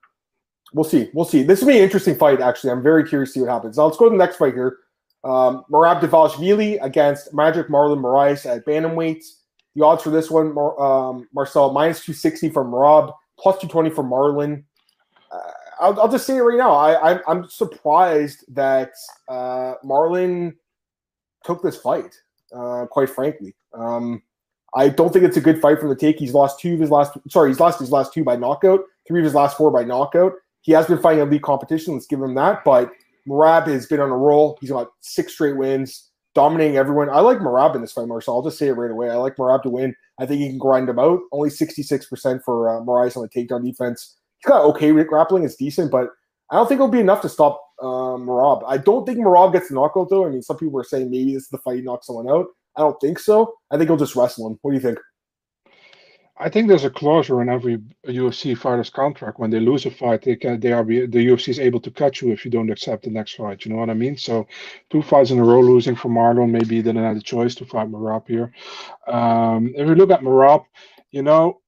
We'll 0.73 0.83
see. 0.83 1.11
We'll 1.13 1.23
see. 1.23 1.43
This 1.43 1.61
will 1.61 1.67
be 1.67 1.77
an 1.77 1.83
interesting 1.83 2.15
fight, 2.15 2.41
actually. 2.41 2.71
I'm 2.71 2.81
very 2.81 3.07
curious 3.07 3.29
to 3.29 3.33
see 3.33 3.41
what 3.41 3.51
happens. 3.51 3.77
Now, 3.77 3.85
let's 3.85 3.97
go 3.97 4.05
to 4.05 4.09
the 4.09 4.17
next 4.17 4.37
fight 4.37 4.55
here. 4.55 4.77
Um, 5.23 5.65
Merab 5.71 6.01
Dvalishvili 6.01 6.83
against 6.83 7.31
Magic 7.31 7.67
Marlon 7.67 7.99
Moraes 7.99 8.47
at 8.47 8.65
bantamweight. 8.65 9.23
The 9.75 9.85
odds 9.85 10.01
for 10.01 10.09
this 10.09 10.31
one, 10.31 10.57
um, 10.79 11.27
Marcel, 11.31 11.73
minus 11.73 11.99
260 11.99 12.49
from 12.49 12.71
Merab, 12.71 13.13
plus 13.37 13.57
220 13.57 13.91
from 13.91 14.09
Marlon. 14.09 14.63
Uh, 15.31 15.51
I'll, 15.79 16.01
I'll, 16.01 16.11
just 16.11 16.25
say 16.25 16.37
it 16.37 16.41
right 16.41 16.57
now. 16.57 16.71
I, 16.71 17.19
am 17.31 17.47
surprised 17.47 18.45
that 18.55 18.93
uh, 19.29 19.75
Marlon– 19.85 20.55
took 21.43 21.61
this 21.61 21.77
fight. 21.77 22.15
Uh, 22.55 22.85
quite 22.89 23.09
frankly, 23.09 23.53
um, 23.73 24.21
I 24.75 24.89
don't 24.89 25.11
think 25.11 25.25
it's 25.25 25.37
a 25.37 25.41
good 25.41 25.59
fight 25.59 25.79
from 25.79 25.89
the 25.89 25.95
take. 25.95 26.19
He's 26.19 26.33
lost 26.33 26.59
two 26.59 26.75
of 26.75 26.79
his 26.79 26.91
last. 26.91 27.17
Sorry, 27.29 27.49
he's 27.49 27.59
lost 27.59 27.79
his 27.79 27.91
last 27.91 28.13
two 28.13 28.23
by 28.23 28.35
knockout. 28.35 28.81
Three 29.07 29.21
of 29.21 29.25
his 29.25 29.33
last 29.33 29.57
four 29.57 29.71
by 29.71 29.83
knockout. 29.83 30.33
He 30.61 30.71
has 30.73 30.85
been 30.85 30.99
fighting 30.99 31.21
elite 31.21 31.41
competition. 31.41 31.93
Let's 31.93 32.07
give 32.07 32.21
him 32.21 32.35
that. 32.35 32.63
But 32.65 32.91
Merab 33.27 33.67
has 33.67 33.85
been 33.85 33.99
on 33.99 34.09
a 34.09 34.17
roll. 34.17 34.57
He's 34.61 34.69
got 34.69 34.91
six 35.01 35.33
straight 35.33 35.57
wins, 35.57 36.09
dominating 36.35 36.77
everyone. 36.77 37.09
I 37.09 37.19
like 37.19 37.39
Merab 37.39 37.75
in 37.75 37.81
this 37.81 37.93
fight, 37.93 38.07
Marcel. 38.07 38.35
I'll 38.35 38.43
just 38.43 38.57
say 38.57 38.67
it 38.67 38.73
right 38.73 38.91
away. 38.91 39.09
I 39.09 39.15
like 39.15 39.35
Merab 39.37 39.63
to 39.63 39.69
win. 39.69 39.95
I 40.19 40.25
think 40.25 40.41
he 40.41 40.49
can 40.49 40.57
grind 40.57 40.89
him 40.89 40.99
out. 40.99 41.19
Only 41.31 41.49
66% 41.49 42.43
for 42.43 42.69
uh, 42.69 42.81
Moraes 42.81 43.15
on 43.15 43.23
the 43.23 43.29
takedown 43.29 43.63
defense. 43.63 44.17
He's 44.39 44.49
got 44.49 44.63
okay 44.65 44.91
grappling. 45.03 45.43
It's 45.43 45.55
decent, 45.55 45.91
but 45.91 46.09
I 46.51 46.55
don't 46.55 46.67
think 46.67 46.79
it'll 46.79 46.87
be 46.87 46.99
enough 46.99 47.21
to 47.21 47.29
stop 47.29 47.61
uh, 47.81 48.17
Merab. 48.17 48.63
I 48.67 48.77
don't 48.77 49.05
think 49.05 49.19
Merab 49.19 49.53
gets 49.53 49.71
knocked 49.71 49.97
out 49.97 50.09
though. 50.09 50.25
I 50.25 50.29
mean, 50.29 50.41
some 50.41 50.57
people 50.57 50.73
were 50.73 50.83
saying 50.83 51.09
maybe 51.09 51.33
this 51.33 51.43
is 51.43 51.49
the 51.49 51.57
fight 51.59 51.77
he 51.77 51.81
knocks 51.81 52.07
someone 52.07 52.29
out. 52.29 52.47
I 52.75 52.81
don't 52.81 52.99
think 52.99 53.19
so. 53.19 53.53
I 53.71 53.77
think 53.77 53.89
he'll 53.89 53.97
just 53.97 54.15
wrestle 54.15 54.47
him. 54.47 54.59
What 54.61 54.71
do 54.71 54.75
you 54.75 54.81
think? 54.81 54.99
I 56.39 56.49
think 56.49 56.67
there's 56.67 56.83
a 56.83 56.91
clause 56.91 57.29
in 57.29 57.49
every 57.49 57.79
UFC 58.05 58.55
fighter's 58.55 58.91
contract. 58.91 59.39
When 59.39 59.49
they 59.49 59.59
lose 59.59 59.87
a 59.87 59.91
fight, 59.91 60.21
they 60.21 60.35
can 60.35 60.59
they 60.59 60.71
are 60.71 60.83
the 60.83 61.07
UFC 61.07 61.49
is 61.49 61.59
able 61.59 61.79
to 61.79 61.89
cut 61.89 62.21
you 62.21 62.31
if 62.31 62.45
you 62.45 62.51
don't 62.51 62.69
accept 62.69 63.03
the 63.03 63.09
next 63.09 63.35
fight. 63.35 63.65
You 63.65 63.71
know 63.71 63.79
what 63.79 63.89
I 63.89 63.95
mean? 63.95 64.17
So, 64.17 64.47
two 64.91 65.01
fights 65.01 65.31
in 65.31 65.39
a 65.39 65.43
row 65.43 65.61
losing 65.61 65.95
for 65.95 66.09
Marlon, 66.09 66.51
maybe 66.51 66.75
he 66.75 66.81
didn't 66.83 67.03
have 67.03 67.17
a 67.17 67.21
choice 67.21 67.55
to 67.55 67.65
fight 67.65 67.89
Merab 67.89 68.27
here. 68.27 68.53
Um, 69.07 69.73
if 69.75 69.87
you 69.87 69.95
look 69.95 70.11
at 70.11 70.21
Merab, 70.21 70.65
you 71.09 71.23
know 71.23 71.59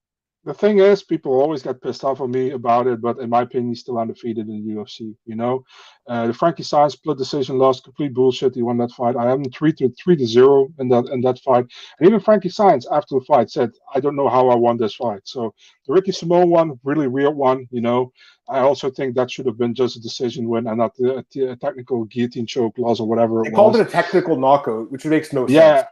the 0.45 0.53
thing 0.53 0.79
is, 0.79 1.03
people 1.03 1.33
always 1.33 1.61
get 1.61 1.81
pissed 1.81 2.03
off 2.05 2.21
on 2.21 2.31
me 2.31 2.51
about 2.51 2.87
it, 2.87 3.01
but 3.01 3.19
in 3.19 3.29
my 3.29 3.41
opinion, 3.41 3.69
he's 3.69 3.81
still 3.81 3.99
undefeated 3.99 4.47
in 4.47 4.65
the 4.65 4.73
UFC. 4.73 5.13
You 5.25 5.35
know, 5.35 5.63
uh, 6.07 6.27
the 6.27 6.33
Frankie 6.33 6.63
Saenz 6.63 6.93
split 6.93 7.17
decision 7.17 7.57
lost, 7.57 7.83
complete 7.83 8.13
bullshit. 8.13 8.55
He 8.55 8.61
won 8.61 8.77
that 8.77 8.91
fight. 8.91 9.17
I 9.17 9.27
have 9.27 9.39
him 9.39 9.51
three 9.51 9.73
to 9.73 9.89
three 10.01 10.15
to 10.15 10.25
zero 10.25 10.69
in 10.79 10.87
that 10.89 11.05
in 11.07 11.19
that 11.21 11.39
fight. 11.39 11.65
And 11.99 12.07
even 12.07 12.21
Frankie 12.21 12.49
Saenz 12.49 12.85
after 12.89 13.15
the 13.15 13.25
fight 13.25 13.51
said, 13.51 13.71
"I 13.93 13.99
don't 13.99 14.15
know 14.15 14.29
how 14.29 14.47
I 14.49 14.55
won 14.55 14.77
this 14.77 14.95
fight." 14.95 15.21
So 15.25 15.53
the 15.85 15.93
Ricky 15.93 16.11
Simón 16.11 16.47
one, 16.47 16.79
really 16.83 17.07
weird 17.07 17.35
one. 17.35 17.67
You 17.71 17.81
know, 17.81 18.13
I 18.47 18.59
also 18.59 18.89
think 18.89 19.15
that 19.15 19.29
should 19.29 19.45
have 19.45 19.57
been 19.57 19.75
just 19.75 19.97
a 19.97 20.01
decision 20.01 20.47
win 20.47 20.67
and 20.67 20.77
not 20.77 20.97
a, 20.99 21.23
a 21.51 21.55
technical 21.57 22.05
guillotine 22.05 22.45
choke 22.45 22.77
loss 22.77 23.01
or 23.01 23.07
whatever. 23.07 23.43
They 23.43 23.51
called 23.51 23.75
it 23.75 23.81
a 23.81 23.91
technical 23.91 24.37
knockout, 24.37 24.89
which 24.89 25.05
makes 25.05 25.33
no 25.33 25.47
yeah, 25.49 25.79
sense 25.79 25.87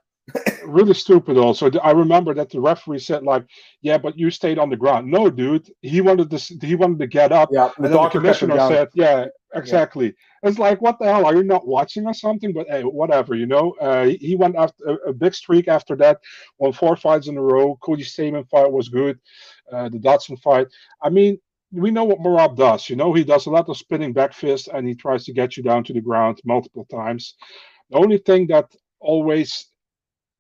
really 0.65 0.93
stupid 0.93 1.38
also. 1.38 1.71
I 1.82 1.91
remember 1.91 2.34
that 2.34 2.49
the 2.49 2.59
referee 2.59 2.99
said 2.99 3.23
like 3.23 3.45
yeah 3.82 3.97
but 3.97 4.17
you 4.17 4.30
stayed 4.30 4.59
on 4.59 4.69
the 4.69 4.75
ground. 4.75 5.09
No 5.09 5.30
dude. 5.30 5.71
He 5.82 6.01
wanted 6.01 6.30
to 6.30 6.57
he 6.65 6.75
wanted 6.75 6.99
to 6.99 7.07
get 7.07 7.32
up. 7.32 7.49
Yeah 7.51 7.71
the, 7.78 7.86
and 7.86 7.93
the 7.93 8.09
commissioner 8.09 8.57
said 8.67 8.89
yeah 8.93 9.25
exactly. 9.53 10.07
Yeah. 10.07 10.49
it's 10.49 10.59
like 10.59 10.82
what 10.82 10.99
the 10.99 11.05
hell? 11.05 11.25
Are 11.25 11.36
you 11.36 11.43
not 11.43 11.67
watching 11.67 12.05
or 12.05 12.13
something? 12.13 12.53
But 12.53 12.67
hey 12.69 12.84
whatever 12.84 13.36
you 13.36 13.45
know? 13.45 13.73
Uh, 13.80 14.05
he, 14.05 14.17
he, 14.17 14.36
went 14.36 14.55
after 14.55 14.84
a, 14.86 15.09
a, 15.09 15.13
big 15.13 15.34
streak 15.34 15.67
after 15.67 15.95
that. 15.97 16.19
Won 16.59 16.73
four 16.73 16.95
fights 16.97 17.28
in 17.28 17.38
a 17.38 17.41
row. 17.41 17.78
Cody 17.82 18.03
stamann 18.03 18.49
fight 18.49 18.71
was 18.71 18.89
good. 18.89 19.19
Uh, 19.71 19.89
the 19.89 19.99
dodson 19.99 20.38
fight. 20.38 20.67
I 21.01 21.09
mean 21.09 21.39
we 21.71 21.91
know 21.91 22.05
what 22.05 22.19
Merab 22.19 22.55
does. 22.55 22.89
You 22.89 22.95
know, 22.95 23.13
he 23.13 23.25
does 23.25 23.45
a 23.45 23.49
lot 23.49 23.67
of 23.67 23.78
spinning 23.78 24.13
back 24.13 24.34
fist 24.34 24.69
and 24.73 24.88
he 24.88 24.95
tries 24.95 25.25
to 25.25 25.34
get 25.34 25.57
you 25.57 25.63
down 25.63 25.84
to 25.86 25.93
the 25.93 25.99
ground 25.99 26.39
multiple 26.45 26.86
times. 26.89 27.36
The 27.89 27.97
only 27.97 28.19
thing 28.19 28.47
that 28.47 28.73
always 29.01 29.67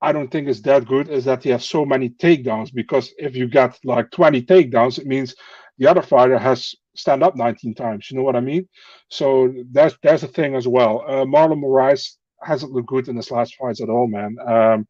I 0.01 0.11
don't 0.11 0.29
think 0.29 0.47
is 0.47 0.61
that 0.63 0.85
good 0.85 1.09
is 1.09 1.25
that 1.25 1.43
he 1.43 1.49
has 1.49 1.65
so 1.65 1.85
many 1.85 2.09
takedowns 2.09 2.73
because 2.73 3.13
if 3.17 3.35
you 3.35 3.47
got 3.47 3.79
like 3.83 4.11
20 4.11 4.43
takedowns, 4.43 4.99
it 4.99 5.07
means 5.07 5.35
the 5.77 5.87
other 5.87 6.01
fighter 6.01 6.37
has 6.37 6.75
stand 6.95 7.23
up 7.23 7.35
19 7.35 7.75
times. 7.75 8.09
You 8.09 8.17
know 8.17 8.23
what 8.23 8.35
I 8.35 8.41
mean? 8.41 8.67
So 9.09 9.53
that's 9.71 9.97
that's 10.03 10.23
a 10.23 10.27
thing 10.27 10.55
as 10.55 10.67
well. 10.67 11.03
Uh, 11.07 11.25
Marlon 11.25 11.61
Moraes 11.61 12.17
hasn't 12.43 12.71
looked 12.71 12.87
good 12.87 13.07
in 13.07 13.15
his 13.15 13.31
last 13.31 13.55
fights 13.55 13.81
at 13.81 13.89
all, 13.89 14.07
man. 14.07 14.35
Um, 14.47 14.87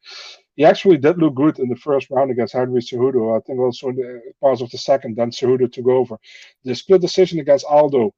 he 0.56 0.66
actually 0.66 0.98
did 0.98 1.20
look 1.20 1.36
good 1.36 1.60
in 1.60 1.70
the 1.70 1.76
first 1.76 2.10
round 2.10 2.32
against 2.32 2.54
Henry 2.54 2.82
Cejudo. 2.82 3.38
I 3.38 3.42
think 3.46 3.60
also 3.60 3.90
in 3.90 3.96
the 3.96 4.22
part 4.42 4.60
of 4.62 4.70
the 4.72 4.78
second, 4.78 5.16
then 5.16 5.30
Cejudo 5.32 5.72
took 5.72 5.88
over. 5.88 6.18
The 6.64 6.76
split 6.76 7.00
decision 7.00 7.40
against 7.40 7.66
Aldo 7.66 8.12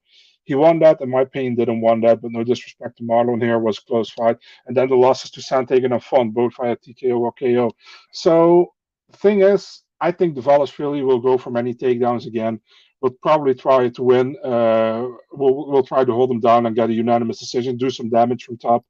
he 0.50 0.56
won 0.56 0.80
that, 0.80 1.00
and 1.00 1.12
my 1.12 1.22
opinion 1.22 1.54
didn't 1.54 1.80
won 1.80 2.02
that, 2.02 2.22
but 2.22 2.32
no 2.32 2.44
disrespect 2.44 2.98
to 2.98 3.04
Marlon 3.04 3.40
here, 3.40 3.60
was 3.60 3.78
close 3.78 4.10
fight. 4.10 4.38
And 4.66 4.76
then 4.76 4.90
the 4.90 4.96
losses 4.96 5.30
to 5.32 5.42
Sandhagen 5.42 5.94
and 5.94 6.04
Font, 6.04 6.34
both 6.34 6.56
via 6.58 6.76
TKO 6.76 7.20
or 7.20 7.32
KO. 7.34 7.70
So 8.12 8.74
the 9.12 9.18
thing 9.18 9.42
is, 9.42 9.84
I 10.02 10.12
think 10.12 10.36
Dvalishvili 10.36 11.06
will 11.06 11.20
go 11.20 11.38
for 11.38 11.52
many 11.52 11.76
takedowns 11.76 12.26
again. 12.26 12.60
We'll 13.00 13.16
probably 13.22 13.54
try 13.54 13.90
to 13.90 14.04
win. 14.04 14.36
Uh, 14.44 15.06
we'll, 15.32 15.70
we'll 15.70 15.84
try 15.84 16.04
to 16.04 16.14
hold 16.14 16.32
him 16.32 16.40
down 16.40 16.66
and 16.66 16.76
get 16.76 16.90
a 16.90 16.94
unanimous 16.94 17.38
decision, 17.38 17.78
do 17.78 17.92
some 17.92 18.10
damage 18.10 18.44
from 18.46 18.58
top. 18.58 18.84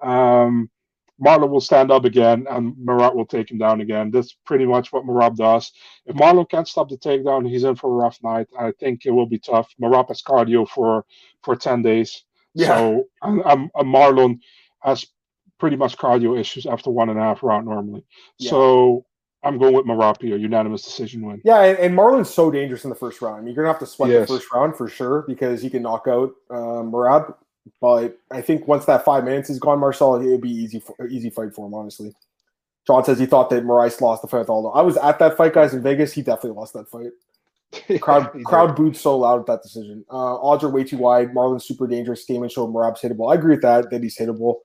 Um, 0.00 0.70
Marlon 1.20 1.50
will 1.50 1.60
stand 1.60 1.90
up 1.90 2.04
again 2.04 2.46
and 2.48 2.74
Merab 2.76 3.14
will 3.14 3.26
take 3.26 3.50
him 3.50 3.58
down 3.58 3.80
again. 3.80 4.10
That's 4.10 4.32
pretty 4.46 4.64
much 4.64 4.92
what 4.92 5.04
Merab 5.04 5.36
does. 5.36 5.70
If 6.06 6.16
Marlon 6.16 6.48
can't 6.48 6.66
stop 6.66 6.88
the 6.88 6.96
takedown, 6.96 7.48
he's 7.48 7.64
in 7.64 7.76
for 7.76 7.90
a 7.90 7.94
rough 7.94 8.18
night. 8.22 8.48
I 8.58 8.72
think 8.80 9.04
it 9.04 9.10
will 9.10 9.26
be 9.26 9.38
tough. 9.38 9.72
Merab 9.80 10.08
has 10.08 10.22
cardio 10.22 10.68
for 10.68 11.04
for 11.42 11.56
10 11.56 11.82
days. 11.82 12.24
Yeah. 12.54 12.68
So 12.68 13.04
and, 13.22 13.42
and 13.44 13.70
Marlon 13.94 14.40
has 14.80 15.06
pretty 15.58 15.76
much 15.76 15.96
cardio 15.98 16.38
issues 16.38 16.66
after 16.66 16.90
one 16.90 17.10
and 17.10 17.18
a 17.18 17.22
half 17.22 17.42
round 17.42 17.66
normally. 17.66 18.04
Yeah. 18.38 18.50
So 18.50 19.04
I'm 19.42 19.58
going 19.58 19.74
with 19.74 19.86
Merab 19.86 20.20
here, 20.20 20.36
unanimous 20.36 20.82
decision 20.82 21.22
win. 21.22 21.40
Yeah, 21.44 21.62
and, 21.62 21.78
and, 21.78 21.96
Marlon's 21.96 22.28
so 22.28 22.50
dangerous 22.50 22.84
in 22.84 22.90
the 22.90 22.96
first 22.96 23.22
round. 23.22 23.46
You're 23.46 23.56
gonna 23.56 23.68
have 23.68 23.78
to 23.78 23.86
sweat 23.86 24.10
yes. 24.10 24.28
the 24.28 24.34
first 24.34 24.52
round 24.52 24.76
for 24.76 24.88
sure 24.88 25.24
because 25.26 25.62
he 25.62 25.70
can 25.70 25.82
knock 25.82 26.06
out 26.08 26.32
uh, 26.50 26.82
Merab. 26.82 27.34
But 27.80 28.18
I 28.30 28.40
think 28.40 28.66
once 28.66 28.84
that 28.86 29.04
five 29.04 29.24
minutes 29.24 29.50
is 29.50 29.58
gone, 29.58 29.80
Marcel, 29.80 30.16
it 30.16 30.26
would 30.26 30.40
be 30.40 30.50
easy 30.50 30.80
for, 30.80 31.06
easy 31.08 31.30
fight 31.30 31.54
for 31.54 31.66
him, 31.66 31.74
honestly. 31.74 32.14
John 32.86 33.04
says 33.04 33.18
he 33.18 33.26
thought 33.26 33.50
that 33.50 33.64
Moraes 33.64 34.00
lost 34.00 34.22
the 34.22 34.28
fight 34.28 34.40
with 34.40 34.50
Aldo. 34.50 34.70
I 34.70 34.82
was 34.82 34.96
at 34.96 35.18
that 35.18 35.36
fight, 35.36 35.52
guys, 35.52 35.74
in 35.74 35.82
Vegas. 35.82 36.12
He 36.12 36.22
definitely 36.22 36.58
lost 36.58 36.72
that 36.74 36.88
fight. 36.88 37.10
crowd 38.00 38.32
crowd 38.44 38.74
booed 38.74 38.96
so 38.96 39.16
loud 39.16 39.40
at 39.40 39.46
that 39.46 39.62
decision. 39.62 40.04
Uh, 40.10 40.40
odds 40.40 40.64
are 40.64 40.68
way 40.68 40.82
too 40.82 40.96
wide. 40.96 41.32
Marlon's 41.32 41.64
super 41.64 41.86
dangerous. 41.86 42.26
Stamann 42.26 42.50
showed 42.50 42.72
Merab's 42.72 43.00
hittable. 43.00 43.30
I 43.30 43.36
agree 43.36 43.54
with 43.54 43.62
that. 43.62 43.90
That 43.90 44.02
he's 44.02 44.18
hittable. 44.18 44.56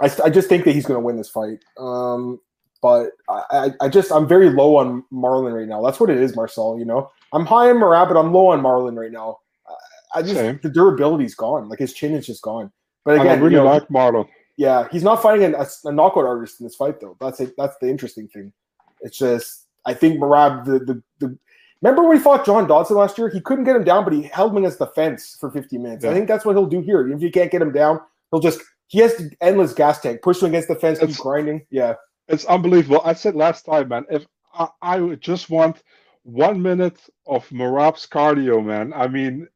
I, 0.00 0.10
I 0.24 0.30
just 0.30 0.48
think 0.48 0.64
that 0.64 0.72
he's 0.72 0.86
going 0.86 0.98
to 0.98 1.04
win 1.04 1.16
this 1.16 1.28
fight. 1.28 1.58
Um, 1.78 2.40
but 2.82 3.10
I, 3.28 3.72
I 3.80 3.88
just 3.88 4.10
I'm 4.10 4.26
very 4.26 4.50
low 4.50 4.76
on 4.76 5.04
Marlon 5.12 5.54
right 5.54 5.68
now. 5.68 5.82
That's 5.82 6.00
what 6.00 6.10
it 6.10 6.16
is, 6.16 6.34
Marcel. 6.34 6.78
You 6.78 6.86
know, 6.86 7.10
I'm 7.32 7.46
high 7.46 7.70
on 7.70 7.76
Merab, 7.76 8.08
but 8.08 8.16
I'm 8.16 8.32
low 8.32 8.48
on 8.48 8.62
Marlon 8.62 8.98
right 8.98 9.12
now. 9.12 9.38
I 10.14 10.22
just 10.22 10.34
Same. 10.34 10.60
the 10.62 10.70
durability's 10.70 11.34
gone. 11.34 11.68
Like 11.68 11.78
his 11.78 11.92
chin 11.92 12.14
is 12.14 12.26
just 12.26 12.42
gone. 12.42 12.72
But 13.04 13.20
again, 13.20 13.28
I 13.28 13.34
really 13.34 13.52
you 13.52 13.56
know, 13.58 13.66
like 13.66 13.88
Marlon. 13.88 14.28
Yeah, 14.56 14.88
he's 14.90 15.02
not 15.02 15.22
fighting 15.22 15.54
a, 15.54 15.66
a, 15.84 15.92
knockout 15.92 16.26
artist 16.26 16.60
in 16.60 16.66
this 16.66 16.76
fight 16.76 17.00
though. 17.00 17.16
That's 17.20 17.40
it. 17.40 17.54
That's 17.56 17.76
the 17.80 17.88
interesting 17.88 18.28
thing. 18.28 18.52
It's 19.00 19.16
just 19.16 19.66
I 19.86 19.94
think 19.94 20.20
Merab 20.20 20.64
the, 20.64 20.78
the 20.80 21.02
the 21.18 21.38
remember 21.80 22.06
when 22.06 22.16
he 22.16 22.22
fought 22.22 22.44
John 22.44 22.66
Dodson 22.66 22.96
last 22.96 23.16
year? 23.16 23.28
He 23.28 23.40
couldn't 23.40 23.64
get 23.64 23.76
him 23.76 23.84
down, 23.84 24.04
but 24.04 24.12
he 24.12 24.22
held 24.22 24.52
him 24.52 24.58
against 24.58 24.78
the 24.78 24.88
fence 24.88 25.36
for 25.40 25.50
50 25.50 25.78
minutes. 25.78 26.04
Yeah. 26.04 26.10
I 26.10 26.14
think 26.14 26.28
that's 26.28 26.44
what 26.44 26.56
he'll 26.56 26.66
do 26.66 26.80
here. 26.80 27.08
If 27.08 27.22
you 27.22 27.30
can't 27.30 27.50
get 27.50 27.62
him 27.62 27.72
down, 27.72 28.00
he'll 28.30 28.40
just 28.40 28.60
he 28.88 28.98
has 28.98 29.16
the 29.16 29.30
endless 29.40 29.72
gas 29.72 30.00
tank, 30.00 30.20
push 30.20 30.42
him 30.42 30.48
against 30.48 30.68
the 30.68 30.74
fence, 30.74 30.98
it's, 30.98 31.16
keep 31.16 31.22
grinding. 31.22 31.64
Yeah, 31.70 31.94
it's 32.28 32.44
unbelievable. 32.44 33.00
I 33.04 33.14
said 33.14 33.34
last 33.34 33.64
time, 33.64 33.88
man. 33.88 34.04
If 34.10 34.26
I, 34.52 34.68
I 34.82 35.00
would 35.00 35.20
just 35.20 35.48
want 35.48 35.82
one 36.22 36.60
minute 36.60 36.98
of 37.26 37.48
Merab's 37.48 38.06
cardio, 38.06 38.64
man. 38.64 38.92
I 38.92 39.08
mean, 39.08 39.48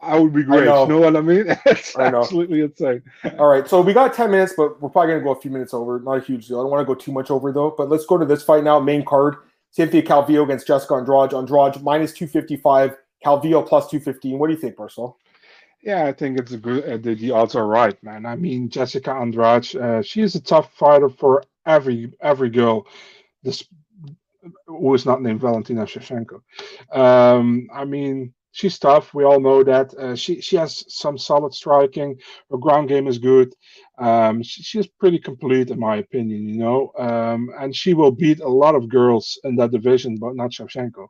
I 0.00 0.18
would 0.18 0.32
be 0.32 0.44
great. 0.44 0.60
You 0.60 0.64
know 0.66 1.00
what 1.00 1.16
I 1.16 1.20
mean? 1.20 1.46
It's 1.66 1.98
I 1.98 2.10
know. 2.10 2.20
absolutely 2.20 2.60
insane. 2.60 3.02
All 3.38 3.48
right, 3.48 3.68
so 3.68 3.80
we 3.80 3.92
got 3.92 4.14
ten 4.14 4.30
minutes, 4.30 4.54
but 4.56 4.80
we're 4.80 4.88
probably 4.88 5.14
gonna 5.14 5.24
go 5.24 5.32
a 5.32 5.40
few 5.40 5.50
minutes 5.50 5.74
over. 5.74 5.98
Not 6.00 6.18
a 6.18 6.20
huge 6.20 6.46
deal. 6.46 6.60
I 6.60 6.62
don't 6.62 6.70
want 6.70 6.86
to 6.86 6.94
go 6.94 6.94
too 6.94 7.12
much 7.12 7.30
over 7.30 7.52
though. 7.52 7.74
But 7.76 7.88
let's 7.88 8.06
go 8.06 8.16
to 8.16 8.24
this 8.24 8.42
fight 8.42 8.62
now. 8.62 8.78
Main 8.78 9.04
card: 9.04 9.36
Cynthia 9.70 10.02
Calvillo 10.02 10.44
against 10.44 10.66
Jessica 10.66 10.94
Andrade. 10.94 11.34
Andrade 11.34 11.82
minus 11.82 12.12
two 12.12 12.26
fifty 12.26 12.56
five. 12.56 12.96
Calvillo 13.24 13.66
plus 13.66 13.90
two 13.90 13.98
fifteen. 13.98 14.38
What 14.38 14.46
do 14.48 14.54
you 14.54 14.60
think, 14.60 14.78
Marcel? 14.78 15.18
Yeah, 15.82 16.06
I 16.06 16.12
think 16.12 16.38
it's 16.38 16.52
a 16.52 16.58
good. 16.58 16.84
Uh, 16.84 16.96
the, 16.96 17.14
the, 17.14 17.30
odds 17.30 17.54
are 17.54 17.66
right, 17.66 18.00
man. 18.02 18.26
I 18.26 18.36
mean, 18.36 18.68
Jessica 18.68 19.12
Andrade, 19.12 19.74
uh, 19.76 20.02
she 20.02 20.22
is 20.22 20.34
a 20.34 20.40
tough 20.40 20.72
fighter 20.74 21.08
for 21.08 21.44
every 21.66 22.12
every 22.20 22.50
girl. 22.50 22.86
This 23.42 23.64
who 24.66 24.94
is 24.94 25.06
not 25.06 25.22
named 25.22 25.40
Valentina 25.40 25.82
Shevchenko. 25.82 26.40
Um, 26.96 27.68
I 27.72 27.84
mean, 27.84 28.32
she's 28.58 28.78
tough. 28.78 29.14
We 29.14 29.22
all 29.24 29.40
know 29.40 29.62
that. 29.62 29.94
Uh, 29.94 30.16
she 30.16 30.40
she 30.40 30.56
has 30.56 30.84
some 30.88 31.16
solid 31.16 31.54
striking. 31.54 32.18
Her 32.50 32.58
ground 32.58 32.88
game 32.88 33.06
is 33.06 33.18
good. 33.18 33.54
Um, 33.98 34.42
she, 34.42 34.62
she's 34.62 34.88
pretty 35.00 35.18
complete, 35.18 35.70
in 35.70 35.78
my 35.78 35.96
opinion. 35.96 36.48
You 36.48 36.58
know, 36.58 36.92
um, 36.98 37.50
and 37.60 37.74
she 37.74 37.94
will 37.94 38.10
beat 38.10 38.40
a 38.40 38.48
lot 38.48 38.74
of 38.74 38.88
girls 38.88 39.38
in 39.44 39.54
that 39.56 39.70
division, 39.70 40.16
but 40.16 40.34
not 40.34 40.50
Shevchenko. 40.50 41.06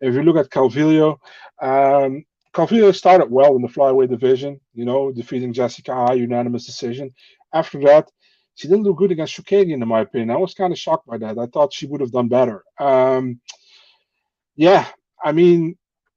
If 0.00 0.14
you 0.14 0.22
look 0.22 0.36
at 0.36 0.50
Calvillo, 0.50 1.16
um, 1.62 2.24
Calvillo 2.54 2.94
started 2.94 3.30
well 3.30 3.56
in 3.56 3.62
the 3.62 3.68
flyweight 3.76 4.10
division. 4.10 4.60
You 4.74 4.84
know, 4.84 5.12
defeating 5.12 5.54
Jessica 5.54 5.92
Eye 5.92 6.14
unanimous 6.14 6.66
decision. 6.66 7.10
After 7.54 7.80
that. 7.80 8.10
She 8.54 8.68
didn't 8.68 8.84
do 8.84 8.92
good 8.94 9.10
against 9.10 9.34
Chookagian, 9.34 9.80
in 9.82 9.88
my 9.88 10.00
opinion. 10.02 10.30
I 10.30 10.36
was 10.36 10.52
kind 10.52 10.74
of 10.74 10.78
shocked 10.78 11.06
by 11.06 11.16
that. 11.16 11.38
I 11.38 11.46
thought 11.46 11.72
she 11.72 11.86
would 11.86 12.02
have 12.02 12.12
done 12.12 12.28
better. 12.28 12.62
Um, 12.78 13.40
yeah, 14.56 14.86
I 15.24 15.32
mean, 15.32 15.74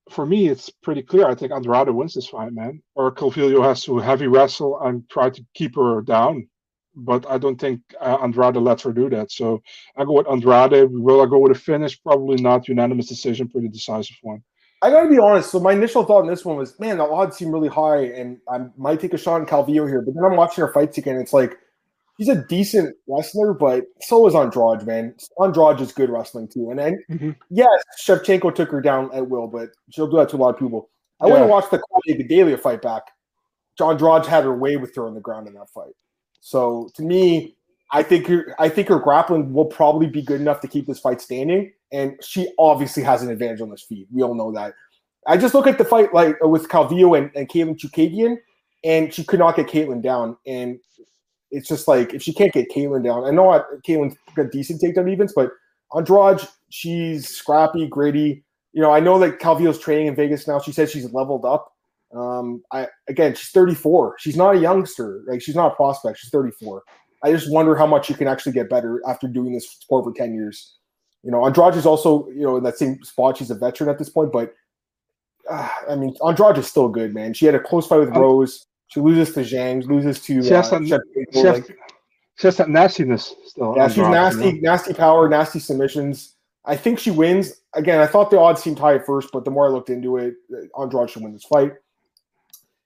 for 0.10 0.26
me, 0.26 0.48
it's 0.48 0.70
pretty 0.70 1.02
clear. 1.02 1.26
I 1.26 1.36
think 1.36 1.52
Andrade 1.52 1.90
wins 1.90 2.14
this 2.14 2.28
fight, 2.28 2.54
man. 2.54 2.82
Or 2.96 3.14
Calvillo 3.14 3.64
has 3.64 3.84
to 3.86 3.98
heavy 3.98 4.28
wrestle 4.28 4.80
and 4.82 5.08
try 5.10 5.30
to 5.30 5.46
keep 5.54 5.76
her 5.76 6.02
down. 6.02 6.48
But 6.96 7.30
I 7.30 7.38
don't 7.38 7.60
think 7.60 7.82
uh, 8.00 8.18
Andrade 8.22 8.56
lets 8.56 8.84
her 8.84 8.94
do 8.94 9.10
that. 9.10 9.32
So 9.32 9.62
I 9.98 10.06
go 10.06 10.14
with 10.14 10.30
Andrade. 10.30 10.90
Will 10.92 11.22
I 11.22 11.26
go 11.26 11.40
with 11.40 11.52
a 11.52 11.60
finish? 11.60 12.02
Probably 12.02 12.42
not. 12.42 12.68
Unanimous 12.68 13.08
decision, 13.08 13.50
pretty 13.50 13.68
decisive 13.68 14.16
one. 14.22 14.44
I 14.82 14.92
got 14.92 15.04
to 15.04 15.10
be 15.10 15.18
honest. 15.18 15.52
So 15.52 15.60
my 15.60 15.74
initial 15.74 16.06
thought 16.06 16.22
in 16.22 16.28
this 16.28 16.46
one 16.46 16.58
was, 16.58 16.80
man, 16.80 16.98
the 16.98 17.04
odds 17.04 17.38
seem 17.38 17.52
really 17.52 17.70
high, 17.70 18.04
and 18.04 18.38
I 18.50 18.68
might 18.78 19.00
take 19.00 19.14
a 19.14 19.18
shot 19.18 19.42
on 19.42 19.48
Calvillo 19.48 19.88
here. 19.88 20.02
But 20.02 20.14
then 20.14 20.24
I'm 20.24 20.38
watching 20.38 20.62
her 20.62 20.72
fights 20.72 20.98
again. 20.98 21.16
It's 21.16 21.34
like 21.34 21.58
he's 22.18 22.30
a 22.30 22.44
decent 22.46 22.96
wrestler, 23.08 23.54
but 23.54 23.86
so 24.02 24.28
is 24.28 24.36
Andrade, 24.36 24.86
man. 24.86 25.16
Andrade 25.42 25.82
is 25.82 25.92
good 25.92 26.10
wrestling 26.10 26.48
too. 26.48 26.70
And 26.70 26.80
then, 26.80 27.04
mm-hmm. 27.10 27.32
yes, 27.50 27.84
Shevchenko 28.04 28.54
took 28.54 28.70
her 28.72 28.82
down 28.82 29.10
at 29.14 29.30
will, 29.30 29.48
but 29.48 29.70
she'll 29.92 30.08
do 30.08 30.18
that 30.18 30.30
to 30.30 30.36
a 30.36 30.38
lot 30.38 30.54
of 30.54 30.60
people. 30.60 30.90
I 31.22 31.28
yeah. 31.28 31.34
went 31.34 31.44
and 31.44 31.52
watched 31.52 31.72
the 31.72 31.80
Claudia 31.80 32.24
Gadelha 32.24 32.60
fight 32.60 32.82
back. 32.82 33.04
John 33.78 33.92
Andrade 33.92 34.26
had 34.26 34.44
her 34.44 34.56
way 34.56 34.78
with 34.78 34.96
her 34.96 35.06
on 35.06 35.14
the 35.14 35.22
ground 35.22 35.48
in 35.48 35.54
that 35.56 35.70
fight. 35.70 35.94
So 36.40 36.90
to 36.96 37.02
me, 37.02 37.56
I 37.92 38.04
think 38.04 38.28
her, 38.28 38.56
I 38.60 38.70
think 38.70 38.88
her 38.88 39.00
grappling 39.00 39.54
will 39.54 39.66
probably 39.66 40.08
be 40.08 40.22
good 40.22 40.42
enough 40.42 40.62
to 40.62 40.68
keep 40.68 40.88
this 40.88 41.00
fight 41.00 41.22
standing. 41.22 41.72
And 41.92 42.18
she 42.22 42.52
obviously 42.58 43.04
has 43.04 43.22
an 43.22 43.30
advantage 43.30 43.62
on 43.62 43.70
this 43.70 43.84
feet. 43.84 44.08
We 44.12 44.24
all 44.24 44.36
know 44.36 44.52
that. 44.54 44.74
I 45.28 45.38
just 45.38 45.54
look 45.54 45.68
at 45.68 45.78
the 45.78 45.86
fight 45.86 46.14
like 46.14 46.36
with 46.42 46.68
Calvillo 46.68 47.18
and, 47.18 47.32
and 47.36 47.50
Katlyn 47.50 47.78
Chookagian, 47.78 48.38
and 48.84 49.14
she 49.14 49.24
could 49.24 49.40
not 49.40 49.56
get 49.56 49.68
Katlyn 49.68 50.02
down. 50.02 50.38
And 50.46 50.80
it's 51.56 51.68
just 51.68 51.88
like 51.88 52.14
if 52.14 52.22
she 52.22 52.34
can't 52.34 52.54
get 52.54 52.70
Katlyn 52.70 53.04
down, 53.04 53.24
I 53.24 53.32
know 53.32 53.64
Katlyn's 53.88 54.18
got 54.36 54.52
decent 54.52 54.82
takedown 54.82 55.10
defense, 55.10 55.34
but 55.36 55.52
Andrade, 55.96 56.48
she's 56.70 57.30
scrappy, 57.30 57.88
gritty. 57.88 58.44
You 58.74 58.82
know, 58.82 58.92
I 58.92 59.00
know 59.00 59.18
that 59.20 59.40
Calvillo's 59.40 59.80
training 59.80 60.08
in 60.08 60.16
Vegas 60.16 60.48
now. 60.48 60.60
She 60.60 60.74
says 60.74 60.92
she's 60.92 61.12
leveled 61.14 61.46
up. 61.46 61.72
Um, 62.14 62.62
I 62.72 62.88
again, 63.08 63.34
she's 63.36 63.50
34. 63.52 64.18
She's 64.20 64.36
not 64.36 64.56
a 64.56 64.60
youngster. 64.60 65.24
Like 65.28 65.42
she's 65.42 65.56
not 65.56 65.72
a 65.72 65.76
prospect. 65.76 66.20
She's 66.20 66.30
34. 66.30 66.84
I 67.24 67.32
just 67.32 67.52
wonder 67.52 67.76
how 67.76 67.88
much 67.88 68.10
you 68.10 68.16
can 68.16 68.28
actually 68.28 68.52
get 68.52 68.70
better 68.70 69.02
after 69.08 69.28
doing 69.28 69.54
this 69.54 69.70
sport 69.70 70.04
for 70.04 70.14
10 70.14 70.34
years. 70.34 70.76
You 71.24 71.32
know, 71.32 71.46
Andrade 71.46 71.76
is 71.76 71.86
also 71.86 72.28
you 72.30 72.42
know 72.42 72.58
in 72.58 72.64
that 72.64 72.78
same 72.78 73.02
spot. 73.04 73.38
She's 73.38 73.52
a 73.52 73.56
veteran 73.56 73.90
at 73.90 73.98
this 73.98 74.10
point, 74.10 74.32
but 74.32 74.54
uh, 75.50 75.70
I 75.90 75.96
mean, 75.96 76.16
Andrade 76.26 76.58
is 76.58 76.68
still 76.68 76.90
good, 76.90 77.14
man. 77.14 77.34
She 77.34 77.46
had 77.46 77.56
a 77.56 77.60
close 77.60 77.88
fight 77.88 78.00
with 78.00 78.16
Rose. 78.16 78.66
She 78.88 79.00
loses 79.00 79.34
to 79.34 79.42
Zhang, 79.42 79.86
loses 79.86 80.22
to. 80.22 80.44
She 80.44 80.50
has, 80.50 80.72
uh, 80.72 80.80
that, 80.80 81.02
she, 81.34 81.40
has, 81.40 81.60
like, 81.60 81.78
she 82.38 82.48
has 82.48 82.58
that 82.58 82.70
nastiness 82.70 83.34
still. 83.46 83.74
Yeah, 83.76 83.88
she's 83.88 83.98
nasty, 83.98 84.46
you 84.46 84.54
know? 84.54 84.72
nasty 84.72 84.94
power, 84.94 85.28
nasty 85.28 85.60
submissions. 85.60 86.36
I 86.66 86.76
think 86.76 87.00
she 87.00 87.12
wins. 87.12 87.62
Again, 87.74 88.00
I 88.00 88.08
thought 88.08 88.32
the 88.32 88.40
odds 88.40 88.62
seemed 88.62 88.80
high 88.80 88.96
at 88.96 89.06
first, 89.06 89.30
but 89.32 89.46
the 89.46 89.52
more 89.52 89.68
I 89.68 89.72
looked 89.72 89.90
into 89.90 90.18
it, 90.18 90.36
uh, 90.54 90.82
Andrade 90.82 91.10
should 91.10 91.24
win 91.24 91.34
this 91.34 91.44
fight. 91.44 91.74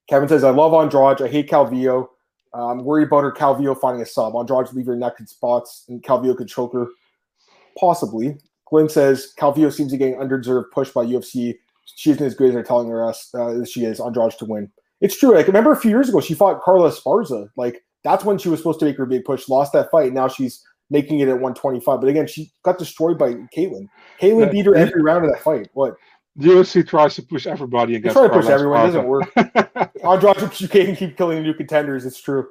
Kevin 0.10 0.28
says, 0.28 0.44
I 0.44 0.50
love 0.50 0.74
Andrade. 0.74 1.22
I 1.22 1.32
hate 1.32 1.50
Calvillo. 1.50 2.10
I'm 2.54 2.84
worried 2.84 3.08
about 3.08 3.24
her 3.24 3.32
Calvillo 3.32 3.80
finding 3.80 4.02
a 4.02 4.06
sub. 4.06 4.36
Andrade 4.36 4.74
leave 4.74 4.88
her 4.88 4.96
neck 4.96 5.20
in 5.20 5.28
spots, 5.28 5.86
and 5.88 6.02
Calvillo 6.02 6.36
could 6.36 6.48
choke 6.48 6.74
her. 6.74 6.88
Possibly. 7.80 8.38
Glenn 8.70 8.90
says, 8.90 9.34
Calvillo 9.38 9.72
seems 9.72 9.92
to 9.92 9.98
be 9.98 10.06
getting 10.06 10.20
underdeserved 10.20 10.72
push 10.72 10.90
by 10.90 11.06
UFC. 11.06 11.58
She 11.86 12.12
isn't 12.12 12.26
as 12.26 12.36
good 12.36 12.50
as 12.50 12.54
they're 12.54 12.64
telling 12.64 12.90
her 12.90 13.06
us 13.06 13.34
uh, 13.34 13.64
she 13.66 13.86
is. 13.86 14.00
Andrade 14.00 14.32
to 14.40 14.46
win. 14.46 14.72
It's 15.02 15.18
true. 15.18 15.34
Like 15.34 15.48
remember 15.48 15.72
a 15.72 15.78
few 15.78 15.92
years 15.92 16.10
ago, 16.10 16.22
she 16.22 16.34
fought 16.34 16.62
Carla 16.62 16.92
Esparza. 16.92 17.50
Like 17.56 17.84
that's 18.04 18.24
when 18.26 18.38
she 18.38 18.50
was 18.50 18.60
supposed 18.60 18.80
to 18.80 18.86
make 18.86 18.98
her 18.98 19.06
big 19.06 19.26
push. 19.26 19.48
Lost 19.50 19.74
that 19.74 19.92
fight. 19.92 20.14
Now 20.14 20.28
she's 20.28 20.64
making 20.90 21.20
it 21.20 21.28
at 21.28 21.36
125. 21.36 22.02
But 22.02 22.08
again, 22.08 22.28
she 22.28 22.52
got 22.64 22.78
destroyed 22.78 23.18
by 23.18 23.34
Caitlin. 23.56 23.88
Katlyn 24.20 24.52
beat 24.52 24.66
her 24.66 24.76
every 24.76 25.02
round 25.02 25.26
of 25.26 25.32
that 25.32 25.42
fight. 25.42 25.70
What? 25.74 25.96
The 26.36 26.48
UFC 26.48 26.88
tries 26.88 27.16
to 27.16 27.24
push 27.24 27.48
everybody 27.48 27.96
against. 27.96 28.16
They 28.16 28.28
try 28.28 28.34
to 28.34 28.42
push 28.42 28.50
everyone. 28.50 28.82
It 28.82 28.86
doesn't 28.88 29.08
work. 29.08 29.30
Andrade, 30.04 30.60
you 30.60 30.68
can 30.68 30.96
keep 30.96 31.18
killing 31.18 31.44
new 31.44 31.54
contenders. 31.54 32.06
It's 32.06 32.22
true. 32.22 32.48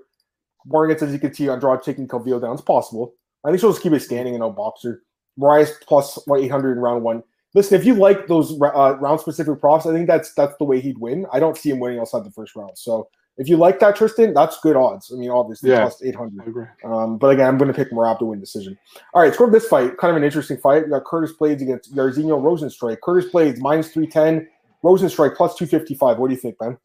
Morgan 0.67 0.99
says 0.99 1.13
you 1.13 1.19
can 1.19 1.33
see 1.33 1.49
Andrade 1.49 1.83
taking 1.83 2.07
Calvillo 2.07 2.41
down. 2.41 2.53
It's 2.53 2.63
possible. 2.63 3.15
I 3.45 3.49
think 3.49 3.61
she'll 3.61 3.71
just 3.71 3.83
keep 3.83 3.93
it 3.93 4.01
standing 4.01 4.35
and 4.35 4.41
no 4.41 4.51
boxer. 4.51 5.03
Moraes 5.39 5.71
plus 5.87 6.19
800 6.29 6.73
in 6.73 6.79
round 6.79 7.03
one. 7.03 7.23
Listen, 7.55 7.81
if 7.81 7.87
you 7.87 7.95
like 7.95 8.27
those 8.27 8.53
uh, 8.61 8.97
round 9.01 9.21
specific 9.21 9.61
props, 9.61 9.87
I 9.87 9.93
think 9.93 10.07
that's 10.07 10.35
that's 10.35 10.57
the 10.59 10.65
way 10.65 10.81
he'd 10.81 10.99
win. 10.99 11.27
I 11.33 11.41
don't 11.41 11.57
see 11.57 11.71
him 11.71 11.81
winning 11.81 11.99
outside 11.99 12.25
the 12.25 12.31
first 12.31 12.55
round. 12.55 12.77
So 12.77 13.09
if 13.39 13.49
you 13.49 13.57
like 13.57 13.79
that, 13.81 13.97
Tristan, 13.97 14.35
that's 14.35 14.61
good 14.61 14.77
odds. 14.77 15.11
I 15.13 15.17
mean, 15.17 15.31
obviously 15.31 15.71
yeah, 15.71 15.83
plus 15.83 16.03
eight 16.03 16.15
hundred. 16.15 16.69
Um, 16.85 17.17
but 17.17 17.29
again, 17.29 17.47
I'm 17.47 17.57
going 17.57 17.73
to 17.73 17.75
pick 17.75 17.91
Merab 17.91 18.19
to 18.19 18.27
win 18.27 18.41
decision. 18.41 18.79
All 19.15 19.23
right, 19.23 19.35
let's 19.41 19.53
this 19.53 19.67
fight. 19.67 19.97
Kind 19.97 20.11
of 20.11 20.17
an 20.17 20.25
interesting 20.25 20.59
fight. 20.59 20.85
We 20.85 20.91
got 20.91 21.05
Curtis 21.05 21.33
Blaydes 21.41 21.63
against 21.63 21.95
Jairzinho 21.95 22.41
Rozenstruik. 22.43 23.01
Curtis 23.01 23.31
Blaydes 23.33 23.59
minus 23.61 23.93
three 23.93 24.09
ten. 24.09 24.47
Rozenstruik 24.85 25.37
plus 25.37 25.55
two 25.55 25.67
fifty 25.67 25.95
five. 25.95 26.19
What 26.19 26.29
do 26.29 26.35
you 26.35 26.41
think, 26.41 26.59
Ben? 26.59 26.77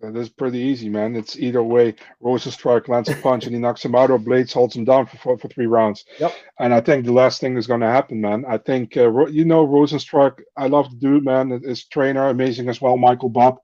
That's 0.00 0.28
pretty 0.28 0.58
easy, 0.58 0.90
man. 0.90 1.16
It's 1.16 1.38
either 1.38 1.62
way. 1.62 1.94
Rozenstruik 2.22 2.88
lands 2.88 3.08
a 3.08 3.16
punch 3.16 3.46
and 3.46 3.54
he 3.54 3.60
knocks 3.60 3.82
him 3.82 3.94
out, 3.94 4.10
or 4.10 4.18
Blaydes 4.18 4.52
holds 4.52 4.76
him 4.76 4.84
down 4.84 5.06
for, 5.06 5.16
for, 5.16 5.38
for 5.38 5.48
three 5.48 5.66
rounds. 5.66 6.04
Yep. 6.20 6.34
And 6.60 6.74
I 6.74 6.82
think 6.82 7.06
the 7.06 7.12
last 7.12 7.40
thing 7.40 7.56
is 7.56 7.66
going 7.66 7.80
to 7.80 7.86
happen, 7.86 8.20
man. 8.20 8.44
I 8.46 8.58
think, 8.58 8.96
uh, 8.96 9.26
you 9.26 9.46
know, 9.46 9.66
Rozenstruik, 9.66 10.42
I 10.56 10.66
love 10.66 10.90
the 10.90 10.96
dude, 10.96 11.24
man. 11.24 11.62
His 11.64 11.86
trainer, 11.86 12.28
amazing 12.28 12.68
as 12.68 12.80
well, 12.80 12.98
Michael 12.98 13.30
Bob. 13.30 13.56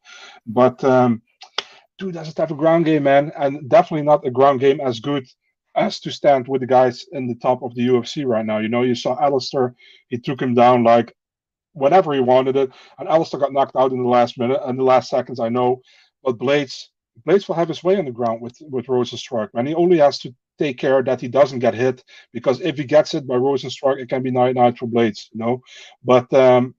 But 0.47 0.83
um, 0.85 1.21
dude 1.99 2.15
doesn't 2.15 2.39
have 2.39 2.51
a 2.51 2.55
ground 2.55 2.87
game, 2.87 3.03
man. 3.03 3.31
And 3.37 3.69
definitely 3.69 4.07
not 4.07 4.27
a 4.27 4.31
ground 4.31 4.61
game 4.61 4.81
as 4.81 5.01
good 5.01 5.27
as 5.75 6.01
to 6.01 6.11
stand 6.11 6.49
with 6.49 6.63
the 6.63 6.67
guys 6.67 7.05
in 7.13 7.27
the 7.27 7.37
top 7.37 7.63
of 7.63 7.75
the 7.75 7.87
UFC 7.87 8.25
right 8.27 8.45
now. 8.45 8.59
You 8.59 8.69
know, 8.69 8.83
you 8.83 8.95
saw 8.95 9.19
Alistair, 9.21 9.75
he 10.09 10.19
took 10.19 10.41
him 10.41 10.55
down 10.55 10.83
like 10.83 11.15
whenever 11.73 12.13
he 12.13 12.21
wanted 12.21 12.57
it. 12.57 12.71
And 12.99 13.09
Alistair 13.09 13.41
got 13.41 13.53
knocked 13.53 13.77
out 13.77 13.93
in 13.93 14.03
the 14.03 14.09
last 14.09 14.39
minute, 14.39 14.61
in 14.67 14.77
the 14.77 14.85
last 14.85 15.11
seconds, 15.11 15.41
I 15.41 15.49
know. 15.49 15.81
But 16.25 16.39
Blaydes 16.39 16.89
Blaydes 17.27 17.47
will 17.47 17.55
have 17.55 17.69
his 17.69 17.85
way 17.85 17.99
on 17.99 18.05
the 18.05 18.11
ground 18.11 18.41
with 18.41 18.57
with 18.63 18.87
Rozenstruik, 18.87 19.51
and 19.55 19.69
he 19.69 19.75
only 19.75 19.99
has 19.99 20.19
to 20.21 20.35
take 20.59 20.79
care 20.79 21.03
that 21.03 21.21
he 21.21 21.29
doesn't 21.29 21.59
get 21.59 21.75
hit 21.75 22.05
because 22.33 22.61
if 22.61 22.77
he 22.77 22.85
gets 22.85 23.13
hit 23.13 23.27
by 23.27 23.35
Rozenstruik, 23.35 24.01
it 24.01 24.09
can 24.09 24.23
be 24.23 24.31
night 24.31 24.55
night 24.55 24.79
for 24.79 24.87
Blaydes, 24.87 25.29
you 25.33 25.39
know. 25.39 25.63
But 26.05 26.33
um, 26.33 26.75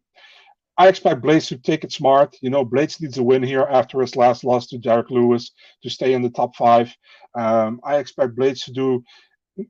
I 0.78 0.88
expect 0.88 1.22
Blaydes 1.22 1.48
to 1.50 1.58
take 1.58 1.84
it 1.84 1.92
smart. 1.92 2.36
You 2.42 2.50
know, 2.50 2.66
Blaydes 2.66 3.00
needs 3.02 3.18
a 3.18 3.24
win 3.24 3.44
here 3.44 3.68
after 3.70 4.02
his 4.02 4.16
last 4.16 4.44
loss 4.44 4.68
to 4.68 4.78
Derrick 4.78 5.12
Lewis 5.12 5.52
to 5.84 5.90
stay 5.90 6.14
in 6.14 6.24
the 6.24 6.30
top 6.30 6.56
five. 6.56 6.94
Um, 7.36 7.80
I 7.84 7.98
expect 7.98 8.36
Blaydes 8.36 8.66
to 8.66 8.72
do. 8.72 9.04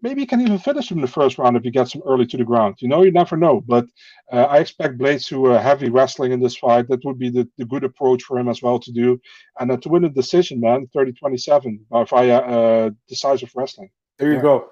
Maybe 0.01 0.21
he 0.21 0.27
can 0.27 0.39
even 0.39 0.59
finish 0.59 0.89
him 0.89 0.99
in 0.99 1.01
the 1.01 1.07
first 1.07 1.38
round 1.38 1.57
if 1.57 1.63
he 1.63 1.71
gets 1.71 1.93
him 1.93 2.01
early 2.05 2.25
to 2.27 2.38
the 2.38 2.45
ground. 2.45 2.75
You 2.79 2.88
know, 2.88 3.03
you 3.03 3.11
never 3.11 3.36
know. 3.36 3.61
But 3.67 3.86
uh, 4.31 4.43
I 4.43 4.59
expect 4.59 4.97
Blaydes 4.97 5.27
to 5.27 5.51
uh, 5.51 5.61
heavy 5.61 5.89
wrestling 5.89 6.31
in 6.31 6.39
this 6.39 6.55
fight. 6.55 6.88
That 6.88 7.03
would 7.03 7.19
be 7.19 7.29
the, 7.29 7.49
the 7.57 7.65
good 7.65 7.84
approach 7.84 8.23
for 8.23 8.39
him 8.39 8.47
as 8.47 8.61
well 8.61 8.79
to 8.79 8.91
do. 8.93 9.19
And 9.59 9.71
uh, 9.71 9.77
to 9.77 9.89
win 9.89 10.05
a 10.05 10.09
decision, 10.09 10.61
man, 10.61 10.88
30 10.93 11.11
27 11.13 11.86
via 12.09 12.38
uh, 12.38 12.89
decisive 13.09 13.51
wrestling. 13.55 13.89
There 14.19 14.29
you 14.29 14.36
yeah. 14.36 14.41
go. 14.41 14.69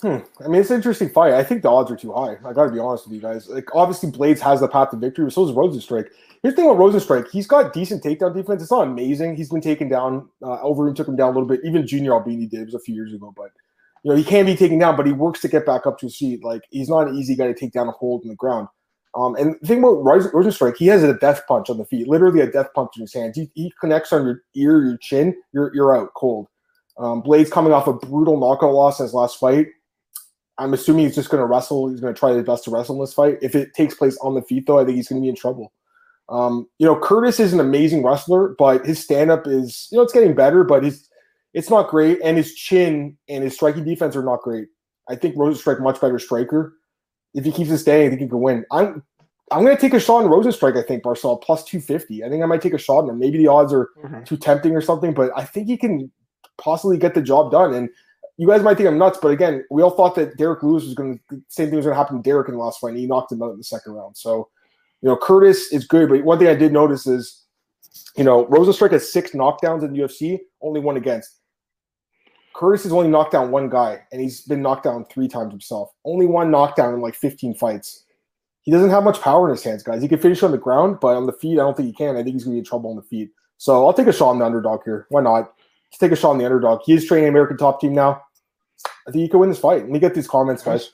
Hmm. 0.00 0.18
I 0.44 0.48
mean, 0.48 0.60
it's 0.60 0.70
an 0.70 0.76
interesting 0.76 1.08
fight. 1.08 1.32
I 1.34 1.44
think 1.44 1.62
the 1.62 1.70
odds 1.70 1.88
are 1.92 1.96
too 1.96 2.12
high. 2.12 2.36
I 2.44 2.52
got 2.52 2.64
to 2.64 2.72
be 2.72 2.80
honest 2.80 3.06
with 3.06 3.14
you 3.14 3.20
guys. 3.20 3.48
Like, 3.48 3.68
obviously, 3.72 4.10
Blaydes 4.10 4.40
has 4.40 4.58
the 4.58 4.66
path 4.66 4.90
to 4.90 4.96
victory, 4.96 5.26
but 5.26 5.32
so 5.32 5.46
does 5.46 5.54
Rozenstruik. 5.54 6.08
Here's 6.42 6.56
the 6.56 6.62
thing 6.62 6.68
with 6.68 6.76
Rozenstruik: 6.76 7.30
he's 7.30 7.46
got 7.46 7.72
decent 7.72 8.02
takedown 8.02 8.34
defense. 8.34 8.62
It's 8.62 8.72
not 8.72 8.88
amazing. 8.88 9.36
He's 9.36 9.50
been 9.50 9.60
taken 9.60 9.88
down. 9.88 10.28
Uh, 10.42 10.58
Overeem 10.58 10.96
took 10.96 11.06
him 11.06 11.14
down 11.14 11.28
a 11.28 11.38
little 11.38 11.46
bit. 11.46 11.60
Even 11.64 11.86
Junior 11.86 12.14
Albini 12.14 12.46
did. 12.46 12.62
It 12.62 12.64
was 12.64 12.74
a 12.74 12.80
few 12.80 12.96
years 12.96 13.14
ago, 13.14 13.32
but 13.36 13.52
you 14.02 14.10
know 14.10 14.16
he 14.16 14.24
can 14.24 14.46
be 14.46 14.56
taken 14.56 14.78
down, 14.78 14.96
but 14.96 15.06
he 15.06 15.12
works 15.12 15.40
to 15.40 15.48
get 15.48 15.66
back 15.66 15.86
up 15.86 15.98
to 15.98 16.06
his 16.06 16.16
feet. 16.16 16.44
Like 16.44 16.62
he's 16.70 16.88
not 16.88 17.08
an 17.08 17.16
easy 17.16 17.34
guy 17.34 17.46
to 17.46 17.54
take 17.54 17.72
down 17.72 17.88
a 17.88 17.92
hold 17.92 18.22
in 18.22 18.28
the 18.28 18.36
ground. 18.36 18.68
Um, 19.14 19.36
and 19.36 19.56
the 19.60 19.66
thing 19.66 19.80
about 19.80 19.98
Rozenstruik, 19.98 20.76
he 20.76 20.86
has 20.86 21.02
a 21.02 21.12
death 21.12 21.42
punch 21.46 21.68
on 21.68 21.76
the 21.76 21.84
feet, 21.84 22.08
literally 22.08 22.40
a 22.40 22.50
death 22.50 22.68
punch 22.74 22.92
in 22.96 23.02
his 23.02 23.12
hands. 23.12 23.36
He, 23.36 23.50
he 23.54 23.70
connects 23.78 24.10
on 24.10 24.24
your 24.24 24.42
ear, 24.54 24.82
your 24.82 24.96
chin, 24.98 25.36
you're 25.52 25.74
you're 25.74 25.96
out 25.96 26.14
cold. 26.14 26.48
Um, 26.98 27.22
Blaydes 27.22 27.50
coming 27.50 27.72
off 27.72 27.86
a 27.86 27.92
brutal 27.92 28.38
knockout 28.38 28.74
loss 28.74 29.00
in 29.00 29.04
his 29.04 29.14
last 29.14 29.38
fight 29.38 29.66
I'm 30.58 30.74
assuming 30.74 31.06
he's 31.06 31.14
just 31.14 31.30
going 31.30 31.40
to 31.40 31.46
wrestle. 31.46 31.88
He's 31.88 32.00
going 32.00 32.14
to 32.14 32.18
try 32.18 32.32
his 32.32 32.44
best 32.44 32.64
to 32.64 32.70
wrestle 32.70 32.96
in 32.96 33.00
this 33.00 33.14
fight. 33.14 33.38
If 33.42 33.54
it 33.54 33.74
takes 33.74 33.94
place 33.94 34.18
on 34.18 34.34
the 34.34 34.42
feet, 34.42 34.66
though, 34.66 34.78
I 34.78 34.84
think 34.84 34.96
he's 34.96 35.08
going 35.08 35.20
to 35.20 35.24
be 35.24 35.30
in 35.30 35.36
trouble. 35.36 35.72
Um, 36.28 36.68
you 36.78 36.86
know, 36.86 36.98
Curtis 36.98 37.40
is 37.40 37.52
an 37.52 37.60
amazing 37.60 38.04
wrestler, 38.04 38.54
but 38.58 38.86
his 38.86 39.02
stand 39.02 39.30
up 39.30 39.46
is, 39.46 39.88
you 39.90 39.96
know, 39.96 40.02
it's 40.02 40.12
getting 40.12 40.34
better, 40.34 40.62
but 40.62 40.84
his 40.84 41.08
it's 41.54 41.70
not 41.70 41.88
great. 41.88 42.18
And 42.22 42.36
his 42.36 42.54
chin 42.54 43.16
and 43.28 43.44
his 43.44 43.54
striking 43.54 43.84
defense 43.84 44.16
are 44.16 44.22
not 44.22 44.42
great. 44.42 44.68
I 45.08 45.16
think 45.16 45.36
Rozenstruik 45.36 45.80
much 45.80 46.00
better 46.00 46.18
striker. 46.18 46.74
If 47.34 47.44
he 47.44 47.52
keeps 47.52 47.70
his 47.70 47.80
standing, 47.80 48.06
I 48.06 48.10
think 48.10 48.22
he 48.22 48.28
can 48.28 48.40
win. 48.40 48.64
I'm 48.70 49.02
I'm 49.50 49.64
going 49.64 49.76
to 49.76 49.80
take 49.80 49.92
a 49.92 50.00
shot 50.00 50.24
on 50.24 50.30
Rozenstruik. 50.30 50.82
I 50.82 50.86
think 50.86 51.04
Marcel 51.04 51.36
plus 51.36 51.64
two 51.64 51.80
fifty. 51.80 52.24
I 52.24 52.28
think 52.28 52.42
I 52.42 52.46
might 52.46 52.62
take 52.62 52.74
a 52.74 52.78
shot 52.78 53.04
on 53.04 53.10
him. 53.10 53.18
Maybe 53.18 53.38
the 53.38 53.48
odds 53.48 53.72
are 53.72 53.90
mm-hmm. 54.02 54.24
too 54.24 54.36
tempting 54.36 54.74
or 54.74 54.80
something, 54.80 55.12
but 55.12 55.30
I 55.36 55.44
think 55.44 55.66
he 55.66 55.76
can 55.76 56.10
possibly 56.58 56.96
get 56.96 57.14
the 57.14 57.22
job 57.22 57.50
done. 57.50 57.74
And 57.74 57.88
you 58.38 58.48
guys 58.48 58.62
might 58.62 58.76
think 58.76 58.88
I'm 58.88 58.98
nuts, 58.98 59.18
but 59.20 59.28
again, 59.28 59.64
we 59.70 59.82
all 59.82 59.90
thought 59.90 60.14
that 60.14 60.36
Derrick 60.36 60.62
Lewis 60.62 60.84
was 60.84 60.94
going 60.94 61.20
to 61.30 61.42
same 61.48 61.68
thing 61.68 61.76
was 61.76 61.84
going 61.84 61.94
to 61.94 61.98
happen 61.98 62.16
to 62.16 62.22
Derrick 62.22 62.48
in 62.48 62.54
the 62.54 62.60
last 62.60 62.80
fight, 62.80 62.90
and 62.90 62.98
he 62.98 63.06
knocked 63.06 63.32
him 63.32 63.42
out 63.42 63.52
in 63.52 63.58
the 63.58 63.64
second 63.64 63.92
round. 63.92 64.16
So, 64.16 64.48
you 65.02 65.08
know, 65.08 65.16
Curtis 65.16 65.72
is 65.72 65.86
good, 65.86 66.08
but 66.08 66.24
one 66.24 66.38
thing 66.38 66.48
I 66.48 66.54
did 66.54 66.72
notice 66.72 67.06
is, 67.06 67.44
you 68.16 68.24
know, 68.24 68.46
Rozenstruik 68.46 68.92
has 68.92 69.12
six 69.12 69.32
knockdowns 69.32 69.82
in 69.84 69.92
the 69.92 70.00
UFC, 70.00 70.40
only 70.62 70.80
one 70.80 70.96
against. 70.96 71.41
Curtis 72.54 72.84
has 72.84 72.92
only 72.92 73.08
knocked 73.08 73.32
down 73.32 73.50
one 73.50 73.68
guy, 73.68 74.00
and 74.12 74.20
he's 74.20 74.42
been 74.42 74.62
knocked 74.62 74.84
down 74.84 75.06
three 75.06 75.28
times 75.28 75.52
himself. 75.52 75.90
Only 76.04 76.26
one 76.26 76.50
knockdown 76.50 76.94
in 76.94 77.00
like 77.00 77.14
15 77.14 77.54
fights. 77.54 78.04
He 78.62 78.70
doesn't 78.70 78.90
have 78.90 79.02
much 79.02 79.20
power 79.20 79.48
in 79.48 79.54
his 79.54 79.64
hands, 79.64 79.82
guys. 79.82 80.02
He 80.02 80.08
can 80.08 80.18
finish 80.20 80.42
on 80.42 80.52
the 80.52 80.58
ground, 80.58 80.98
but 81.00 81.16
on 81.16 81.26
the 81.26 81.32
feet, 81.32 81.58
I 81.58 81.62
don't 81.62 81.76
think 81.76 81.88
he 81.88 81.94
can. 81.94 82.16
I 82.16 82.22
think 82.22 82.34
he's 82.34 82.44
going 82.44 82.52
to 82.52 82.56
be 82.56 82.58
in 82.60 82.64
trouble 82.64 82.90
on 82.90 82.96
the 82.96 83.02
feet. 83.02 83.30
So 83.58 83.84
I'll 83.86 83.92
take 83.92 84.06
a 84.06 84.12
shot 84.12 84.30
on 84.30 84.38
the 84.38 84.44
underdog 84.44 84.80
here. 84.84 85.06
Why 85.08 85.20
not? 85.20 85.52
Let's 85.90 85.98
take 85.98 86.12
a 86.12 86.16
shot 86.16 86.30
on 86.30 86.38
the 86.38 86.44
underdog. 86.44 86.80
He 86.84 86.94
is 86.94 87.04
training 87.04 87.28
American 87.28 87.56
top 87.56 87.80
team 87.80 87.92
now. 87.92 88.22
I 89.06 89.10
think 89.10 89.22
he 89.22 89.28
could 89.28 89.38
win 89.38 89.50
this 89.50 89.58
fight. 89.58 89.82
Let 89.82 89.90
me 89.90 89.98
get 89.98 90.14
these 90.14 90.28
comments, 90.28 90.62
guys. 90.62 90.92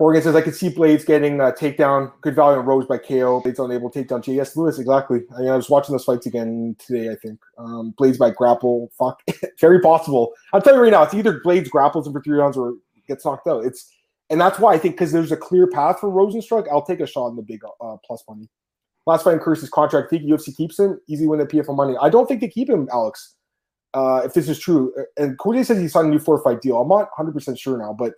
Morgan 0.00 0.22
says, 0.22 0.34
I 0.34 0.40
could 0.40 0.56
see 0.56 0.70
Blaydes 0.70 1.06
getting 1.06 1.40
a 1.40 1.52
takedown. 1.52 2.12
Good 2.20 2.34
value 2.34 2.58
on 2.58 2.66
Rose 2.66 2.86
by 2.86 2.98
KO. 2.98 3.40
Blaydes 3.40 3.64
unable 3.64 3.90
to 3.90 4.00
take 4.00 4.08
down 4.08 4.22
J.S. 4.22 4.56
Lewis. 4.56 4.78
Exactly. 4.78 5.20
I, 5.36 5.40
mean, 5.40 5.50
I 5.50 5.56
was 5.56 5.70
watching 5.70 5.92
those 5.92 6.04
fights 6.04 6.26
again 6.26 6.74
today, 6.84 7.10
I 7.10 7.16
think. 7.16 7.38
Um, 7.58 7.94
Blaydes 7.98 8.18
by 8.18 8.30
grapple. 8.30 8.90
Fuck. 8.98 9.22
Very 9.60 9.80
possible. 9.80 10.32
I'll 10.52 10.60
tell 10.60 10.74
you 10.74 10.82
right 10.82 10.90
now, 10.90 11.04
it's 11.04 11.14
either 11.14 11.40
Blaydes 11.40 11.70
grapples 11.70 12.06
him 12.06 12.12
for 12.12 12.22
three 12.22 12.36
rounds 12.36 12.56
or 12.56 12.74
gets 13.06 13.24
knocked 13.24 13.46
out. 13.46 13.64
It's 13.64 13.88
And 14.30 14.40
that's 14.40 14.58
why 14.58 14.74
I 14.74 14.78
think 14.78 14.96
because 14.96 15.12
there's 15.12 15.32
a 15.32 15.36
clear 15.36 15.68
path 15.68 16.00
for 16.00 16.10
Rozenstruik, 16.10 16.66
I'll 16.72 16.84
take 16.84 17.00
a 17.00 17.06
shot 17.06 17.28
in 17.28 17.36
the 17.36 17.42
big 17.42 17.60
uh, 17.80 17.96
plus 18.04 18.24
money. 18.28 18.48
Last 19.06 19.22
fight 19.22 19.34
in 19.34 19.40
Curse's 19.40 19.70
contract. 19.70 20.06
I 20.06 20.10
think 20.10 20.24
UFC 20.24 20.56
keeps 20.56 20.78
him. 20.78 20.98
Easy 21.08 21.26
win 21.26 21.38
the 21.38 21.46
PFL 21.46 21.76
money. 21.76 21.94
I 22.00 22.08
don't 22.08 22.26
think 22.26 22.40
they 22.40 22.48
keep 22.48 22.68
him, 22.68 22.88
Alex 22.90 23.34
uh, 23.94 24.22
if 24.24 24.34
this 24.34 24.48
is 24.48 24.58
true. 24.58 24.92
And 25.16 25.38
Cody 25.38 25.64
says 25.64 25.78
he 25.78 25.88
signed 25.88 26.08
a 26.08 26.10
new 26.10 26.18
four 26.18 26.42
fight 26.42 26.60
deal. 26.60 26.76
I'm 26.76 26.88
not 26.88 27.08
100 27.16 27.32
percent 27.32 27.58
sure 27.58 27.78
now, 27.78 27.94
but 27.96 28.14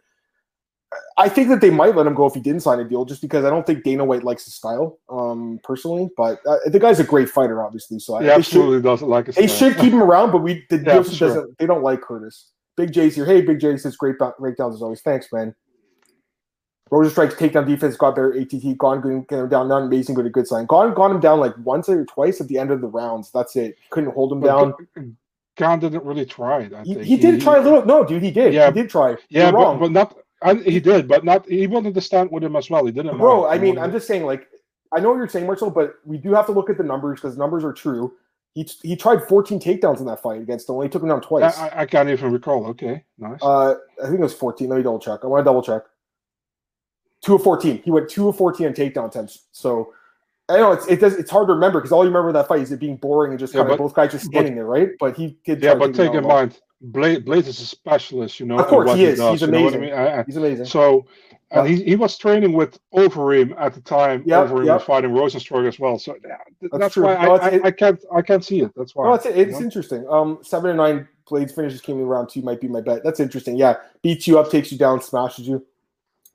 I 1.18 1.28
think 1.28 1.48
that 1.48 1.60
they 1.60 1.70
might 1.70 1.96
let 1.96 2.06
him 2.06 2.14
go 2.14 2.26
if 2.26 2.34
he 2.34 2.40
didn't 2.40 2.60
sign 2.60 2.78
a 2.80 2.84
deal, 2.84 3.04
just 3.04 3.22
because 3.22 3.44
I 3.44 3.50
don't 3.50 3.66
think 3.66 3.84
Dana 3.84 4.04
White 4.04 4.24
likes 4.24 4.44
his 4.44 4.54
style, 4.54 4.98
um, 5.08 5.60
personally. 5.62 6.08
But 6.16 6.40
uh, 6.46 6.58
the 6.66 6.78
guy's 6.78 7.00
a 7.00 7.04
great 7.04 7.28
fighter, 7.28 7.62
obviously. 7.62 7.98
So 7.98 8.18
he 8.18 8.28
absolutely 8.28 8.78
should, 8.78 8.84
doesn't 8.84 9.08
like. 9.08 9.26
His 9.26 9.36
they 9.36 9.46
style. 9.46 9.70
should 9.70 9.78
keep 9.78 9.92
him 9.92 10.02
around, 10.02 10.32
but 10.32 10.38
we 10.38 10.64
the 10.70 10.78
yeah, 10.78 11.02
sure. 11.02 11.28
doesn't. 11.28 11.58
They 11.58 11.66
don't 11.66 11.82
like 11.82 12.02
Curtis. 12.02 12.50
Big 12.76 12.92
J's 12.92 13.14
here. 13.14 13.24
Hey, 13.24 13.40
Big 13.40 13.58
J 13.58 13.76
says 13.76 13.96
great 13.96 14.16
breakdowns 14.38 14.74
as 14.74 14.82
always. 14.82 15.00
Thanks, 15.00 15.32
man. 15.32 15.54
Rozenstruik's 16.90 17.34
takedown 17.34 17.66
defense 17.66 17.96
got 17.96 18.14
better. 18.14 18.32
ATT 18.32 18.78
gone, 18.78 19.24
get 19.28 19.38
him 19.38 19.48
down. 19.48 19.68
Not 19.68 19.82
amazing, 19.82 20.14
but 20.14 20.24
a 20.24 20.30
good 20.30 20.46
sign. 20.46 20.66
Gane, 20.66 20.94
got 20.94 21.10
him 21.10 21.20
down 21.20 21.40
like 21.40 21.54
once 21.64 21.88
or 21.88 22.04
twice 22.04 22.40
at 22.40 22.46
the 22.46 22.58
end 22.58 22.70
of 22.70 22.80
the 22.80 22.86
rounds. 22.86 23.30
That's 23.32 23.56
it. 23.56 23.76
Couldn't 23.90 24.12
hold 24.12 24.32
him 24.32 24.40
down. 24.40 24.74
Gane 25.56 25.80
didn't 25.80 26.04
really 26.04 26.26
try. 26.26 26.58
I 26.58 26.82
he, 26.84 27.02
he, 27.02 27.16
did 27.16 27.40
try 27.40 27.56
a 27.56 27.60
little. 27.60 27.84
No, 27.84 28.04
dude, 28.04 28.22
he 28.22 28.30
did. 28.30 28.52
Yeah, 28.52 28.66
he 28.66 28.82
did 28.82 28.90
try. 28.90 29.16
Yeah, 29.30 29.50
but, 29.50 29.78
but, 29.78 29.90
not. 29.90 30.16
I, 30.46 30.54
he 30.54 30.80
did, 30.80 31.08
but 31.08 31.24
not. 31.24 31.46
He 31.48 31.66
wanted 31.66 31.94
to 31.94 32.00
stand 32.00 32.30
with 32.30 32.44
him 32.44 32.56
as 32.56 32.70
well. 32.70 32.86
He 32.86 32.92
didn't. 32.92 33.18
Bro, 33.18 33.46
I 33.46 33.58
mean, 33.58 33.78
I'm 33.78 33.90
just 33.90 34.06
saying, 34.06 34.24
like, 34.24 34.48
I 34.92 35.00
know 35.00 35.10
what 35.10 35.16
you're 35.16 35.28
saying, 35.28 35.46
Marcel, 35.46 35.70
but 35.70 35.94
we 36.04 36.18
do 36.18 36.32
have 36.34 36.46
to 36.46 36.52
look 36.52 36.70
at 36.70 36.78
the 36.78 36.84
numbers 36.84 37.20
because 37.20 37.36
numbers 37.36 37.64
are 37.64 37.72
true. 37.72 38.14
He, 38.54 38.62
he 38.82 38.96
tried 38.96 39.22
14 39.28 39.60
takedowns 39.60 40.00
in 40.00 40.06
that 40.06 40.22
fight 40.22 40.40
against 40.40 40.68
him. 40.68 40.80
He 40.80 40.88
took 40.88 41.02
him 41.02 41.10
down 41.10 41.20
twice. 41.20 41.58
I, 41.58 41.80
I, 41.80 41.86
can't 41.86 42.08
even 42.08 42.32
recall. 42.32 42.66
Okay, 42.68 43.04
nice. 43.18 43.38
Uh, 43.42 43.74
I 44.02 44.06
think 44.06 44.20
it 44.20 44.22
was 44.22 44.32
14. 44.32 44.68
Let 44.68 44.76
me 44.76 44.82
double 44.82 44.98
check. 44.98 45.20
I 45.24 45.26
want 45.26 45.40
to 45.40 45.44
double 45.44 45.62
check. 45.62 45.82
Two 47.22 47.34
of 47.34 47.42
14. 47.42 47.82
He 47.82 47.90
went 47.90 48.08
two 48.08 48.28
of 48.28 48.36
14 48.36 48.68
on 48.68 48.72
takedown 48.72 49.08
attempts. 49.08 49.46
So 49.52 49.92
I 50.48 50.58
know 50.58 50.72
it's 50.72 50.86
it 50.86 51.00
does 51.00 51.14
it's 51.14 51.30
hard 51.30 51.48
to 51.48 51.54
remember 51.54 51.80
because 51.80 51.92
all 51.92 52.04
you 52.04 52.08
remember 52.08 52.32
that 52.32 52.46
fight 52.46 52.60
is 52.60 52.70
it 52.70 52.78
being 52.78 52.96
boring 52.96 53.32
and 53.32 53.38
just 53.38 53.52
yeah, 53.52 53.62
kind 53.62 53.72
of 53.72 53.78
both 53.78 53.94
guys 53.94 54.12
just 54.12 54.26
standing 54.26 54.52
but, 54.52 54.56
there, 54.56 54.66
right? 54.66 54.88
But 55.00 55.16
he 55.16 55.36
did. 55.44 55.62
Yeah, 55.62 55.74
but 55.74 55.94
take 55.94 56.14
in 56.14 56.24
mind, 56.24 56.60
Blaydes, 56.84 57.24
Blaydes 57.24 57.46
is 57.46 57.60
a 57.60 57.66
specialist, 57.66 58.38
you 58.38 58.46
know. 58.46 58.58
Of 58.58 58.66
course, 58.66 58.92
he 58.94 59.04
is. 59.04 59.18
He 59.18 59.24
does, 59.24 59.32
He's 59.32 59.42
amazing. 59.42 59.82
I 59.82 59.86
mean? 59.86 59.92
I, 59.92 60.22
He's 60.24 60.36
amazing. 60.36 60.66
So, 60.66 61.06
and 61.50 61.66
he, 61.66 61.82
he 61.82 61.96
was 61.96 62.18
training 62.18 62.52
with 62.52 62.78
Overeem 62.94 63.54
at 63.58 63.72
the 63.72 63.80
time. 63.80 64.22
Yep, 64.26 64.48
Overeem 64.48 64.66
yep. 64.66 64.74
was 64.74 64.82
fighting 64.84 65.10
Rozenstruik 65.10 65.66
as 65.66 65.78
well. 65.78 65.98
So 65.98 66.16
yeah, 66.24 66.36
that's, 66.60 66.78
that's 66.78 66.96
why 66.96 67.14
no, 67.24 67.36
I, 67.36 67.48
I, 67.48 67.60
I, 67.64 67.70
can't 67.70 68.04
I 68.14 68.20
can't 68.20 68.44
see 68.44 68.60
it. 68.60 68.72
That's 68.76 68.94
why. 68.94 69.06
No, 69.06 69.14
it's, 69.14 69.26
it's 69.26 69.60
interesting. 69.60 70.06
Um, 70.10 70.38
seven 70.42 70.70
and 70.70 70.76
nine 70.76 71.08
Blaydes 71.30 71.54
finishes 71.54 71.80
came 71.80 71.98
in 71.98 72.06
round 72.06 72.28
two 72.28 72.42
might 72.42 72.60
be 72.60 72.68
my 72.68 72.80
bet. 72.80 73.02
That's 73.02 73.20
interesting. 73.20 73.56
Yeah, 73.56 73.76
beats 74.02 74.26
you 74.26 74.38
up, 74.38 74.50
takes 74.50 74.70
you 74.70 74.78
down, 74.78 75.00
smashes 75.00 75.48
you. 75.48 75.64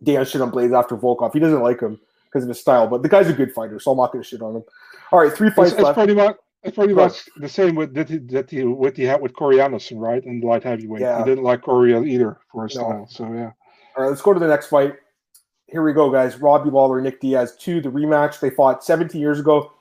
Dan 0.04 0.26
shit 0.26 0.42
on 0.42 0.52
Blaydes 0.52 0.78
after 0.78 0.98
Volkov. 0.98 1.34
He 1.34 1.39
doesn't 1.39 1.62
like 1.62 1.80
him 1.80 2.00
because 2.26 2.44
of 2.44 2.50
his 2.50 2.60
style. 2.60 2.88
But 2.88 3.04
the 3.04 3.10
guy's 3.10 3.28
a 3.28 3.34
good 3.34 3.54
fighter, 3.54 3.80
so 3.80 3.92
I'm 3.92 3.98
not 3.98 4.12
going 4.12 4.24
to 4.24 4.28
shit 4.28 4.42
on 4.42 4.56
him. 4.56 4.64
All 5.12 5.20
right, 5.20 5.32
three 5.32 5.52
fights 5.52 5.74
it's, 5.74 5.82
left. 5.82 5.98
It's 5.98 6.06
pretty 6.06 6.16
much, 6.16 6.38
it's 6.64 6.76
pretty 6.76 6.93
much 6.93 7.28
the 7.38 7.49
same 7.49 7.76
with 7.76 7.93
that 7.95 8.09
he, 8.09 8.18
that 8.18 8.49
he 8.49 8.64
with 8.64 8.95
he 8.95 9.03
had 9.03 9.22
with 9.22 9.34
Corey 9.34 9.59
Anderson, 9.59 9.97
right? 9.97 10.24
And 10.24 10.43
light 10.43 10.64
heavyweight. 10.64 11.01
Yeah. 11.01 11.20
He 11.20 11.26
didn't 11.26 11.43
like 11.43 11.64
Corey 11.64 11.93
either 11.93 12.39
for 12.51 12.68
his 12.68 12.76
no. 12.76 12.82
style. 12.84 13.07
So 13.09 13.34
yeah. 13.34 13.51
All 13.95 14.03
right, 14.03 14.09
let's 14.09 14.22
go 14.22 14.34
to 14.34 14.39
the 14.39 14.47
next 14.47 14.68
fight. 14.68 14.93
Here 15.68 15.84
we 15.84 15.93
go, 15.93 16.12
guys. 16.12 16.38
Robbie 16.38 16.70
Lawler, 16.70 17.01
Nick 17.01 17.20
Diaz, 17.20 17.55
two, 17.57 17.82
the 17.82 17.89
rematch. 17.89 18.39
They 18.39 18.49
fought 18.49 18.84
17 18.84 19.20
years 19.20 19.39
ago. 19.39 19.72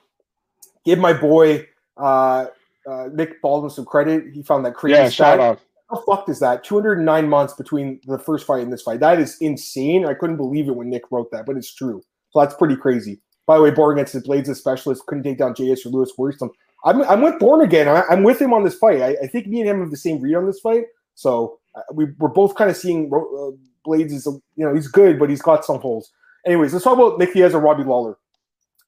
Give 0.84 0.98
my 0.98 1.12
boy 1.12 1.66
uh, 1.96 2.46
uh, 2.88 3.08
Nick 3.12 3.42
Baldwin 3.42 3.70
some 3.70 3.84
credit. 3.84 4.32
He 4.32 4.42
found 4.42 4.64
that 4.64 4.74
crazy 4.74 4.94
yeah, 4.94 5.08
stat. 5.08 5.12
Shout 5.12 5.40
out. 5.40 5.60
How 5.90 6.02
fucked 6.06 6.28
is 6.28 6.38
that? 6.40 6.62
209 6.62 7.28
months 7.28 7.54
between 7.54 8.00
the 8.06 8.18
first 8.18 8.46
fight 8.46 8.62
and 8.62 8.72
this 8.72 8.82
fight. 8.82 9.00
That 9.00 9.18
is 9.18 9.36
insane. 9.40 10.06
I 10.06 10.14
couldn't 10.14 10.36
believe 10.36 10.68
it 10.68 10.76
when 10.76 10.88
Nick 10.88 11.02
wrote 11.10 11.30
that, 11.32 11.46
but 11.46 11.56
it's 11.56 11.74
true. 11.74 12.00
So 12.30 12.40
that's 12.40 12.54
pretty 12.54 12.76
crazy. 12.76 13.20
By 13.46 13.56
the 13.56 13.64
way, 13.64 13.72
Born 13.72 13.98
against 13.98 14.12
the 14.12 14.20
Blaydes, 14.20 14.48
a 14.48 14.54
specialist, 14.54 15.04
couldn't 15.06 15.24
take 15.24 15.38
down 15.38 15.54
JS 15.54 15.84
or 15.84 15.88
Lewis 15.88 16.12
Wortham. 16.16 16.50
I'm, 16.84 17.02
I'm 17.02 17.20
with 17.20 17.38
Born 17.38 17.62
again. 17.62 17.88
I, 17.88 18.04
am 18.10 18.22
with 18.22 18.40
him 18.40 18.52
on 18.52 18.64
this 18.64 18.74
fight. 18.74 19.00
I, 19.00 19.16
I, 19.22 19.26
think 19.26 19.46
me 19.46 19.60
and 19.60 19.68
him 19.68 19.80
have 19.80 19.90
the 19.90 19.96
same 19.96 20.20
read 20.20 20.34
on 20.34 20.46
this 20.46 20.60
fight. 20.60 20.84
So 21.14 21.58
uh, 21.74 21.82
we, 21.92 22.06
we're 22.18 22.28
both 22.28 22.54
kind 22.54 22.70
of 22.70 22.76
seeing 22.76 23.10
uh, 23.12 23.50
Blaydes 23.86 24.12
is, 24.12 24.26
you 24.26 24.64
know, 24.64 24.74
he's 24.74 24.88
good, 24.88 25.18
but 25.18 25.28
he's 25.28 25.42
got 25.42 25.64
some 25.64 25.80
holes. 25.80 26.10
Anyways, 26.46 26.72
let's 26.72 26.84
talk 26.84 26.98
about 26.98 27.18
Nick 27.18 27.34
Diaz 27.34 27.54
or 27.54 27.60
Robbie 27.60 27.84
Lawler. 27.84 28.16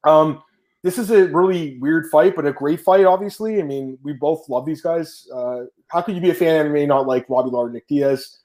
Um, 0.05 0.43
this 0.83 0.99
is 0.99 1.11
a 1.11 1.27
really 1.29 1.79
weird 1.79 2.07
fight, 2.11 2.35
but 2.35 2.47
a 2.47 2.53
great 2.53 2.81
fight, 2.81 3.05
obviously. 3.05 3.61
I 3.61 3.63
mean, 3.63 3.99
we 4.03 4.15
both 4.15 4.49
love 4.49 4.67
these 4.67 4.83
guys. 4.83 5.27
Uh, 5.33 5.65
how 5.89 6.03
could 6.03 6.15
you 6.15 6.21
be 6.21 6.31
a 6.31 6.35
fan 6.35 6.65
and 6.65 6.73
may 6.73 6.87
not 6.87 7.07
like 7.07 7.29
Robbie 7.29 7.51
Lawler, 7.51 7.67
and 7.67 7.75
Nick 7.75 7.87
Diaz? 7.87 8.39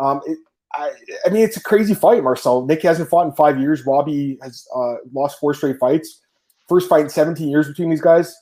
Um, 0.00 0.20
it, 0.26 0.38
I, 0.72 0.92
I, 1.26 1.28
mean, 1.28 1.42
it's 1.42 1.58
a 1.58 1.62
crazy 1.62 1.92
fight, 1.92 2.22
Marcel. 2.22 2.64
Nick 2.64 2.82
hasn't 2.82 3.10
fought 3.10 3.26
in 3.26 3.32
five 3.32 3.60
years. 3.60 3.84
Robbie 3.84 4.38
has 4.42 4.66
uh, 4.74 4.94
lost 5.12 5.38
four 5.38 5.52
straight 5.52 5.78
fights. 5.78 6.22
First 6.66 6.88
fight 6.88 7.02
in 7.02 7.10
17 7.10 7.48
years 7.48 7.68
between 7.68 7.90
these 7.90 8.00
guys. 8.00 8.34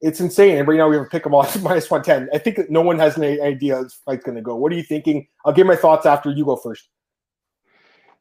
It's 0.00 0.20
insane. 0.20 0.58
And 0.58 0.68
right 0.68 0.76
now 0.76 0.88
we 0.88 0.96
have 0.96 1.06
a 1.06 1.08
pick 1.08 1.24
them 1.24 1.34
off 1.34 1.60
minus 1.62 1.90
110. 1.90 2.28
I 2.34 2.38
think 2.38 2.70
no 2.70 2.82
one 2.82 2.98
has 2.98 3.16
any 3.16 3.40
idea 3.40 3.82
this 3.82 4.00
fight's 4.04 4.24
going 4.24 4.36
to 4.36 4.42
go. 4.42 4.56
What 4.56 4.72
are 4.72 4.76
you 4.76 4.82
thinking? 4.82 5.26
I'll 5.44 5.52
give 5.52 5.66
my 5.66 5.76
thoughts 5.76 6.06
after 6.06 6.30
you 6.30 6.44
go 6.44 6.56
first. 6.56 6.88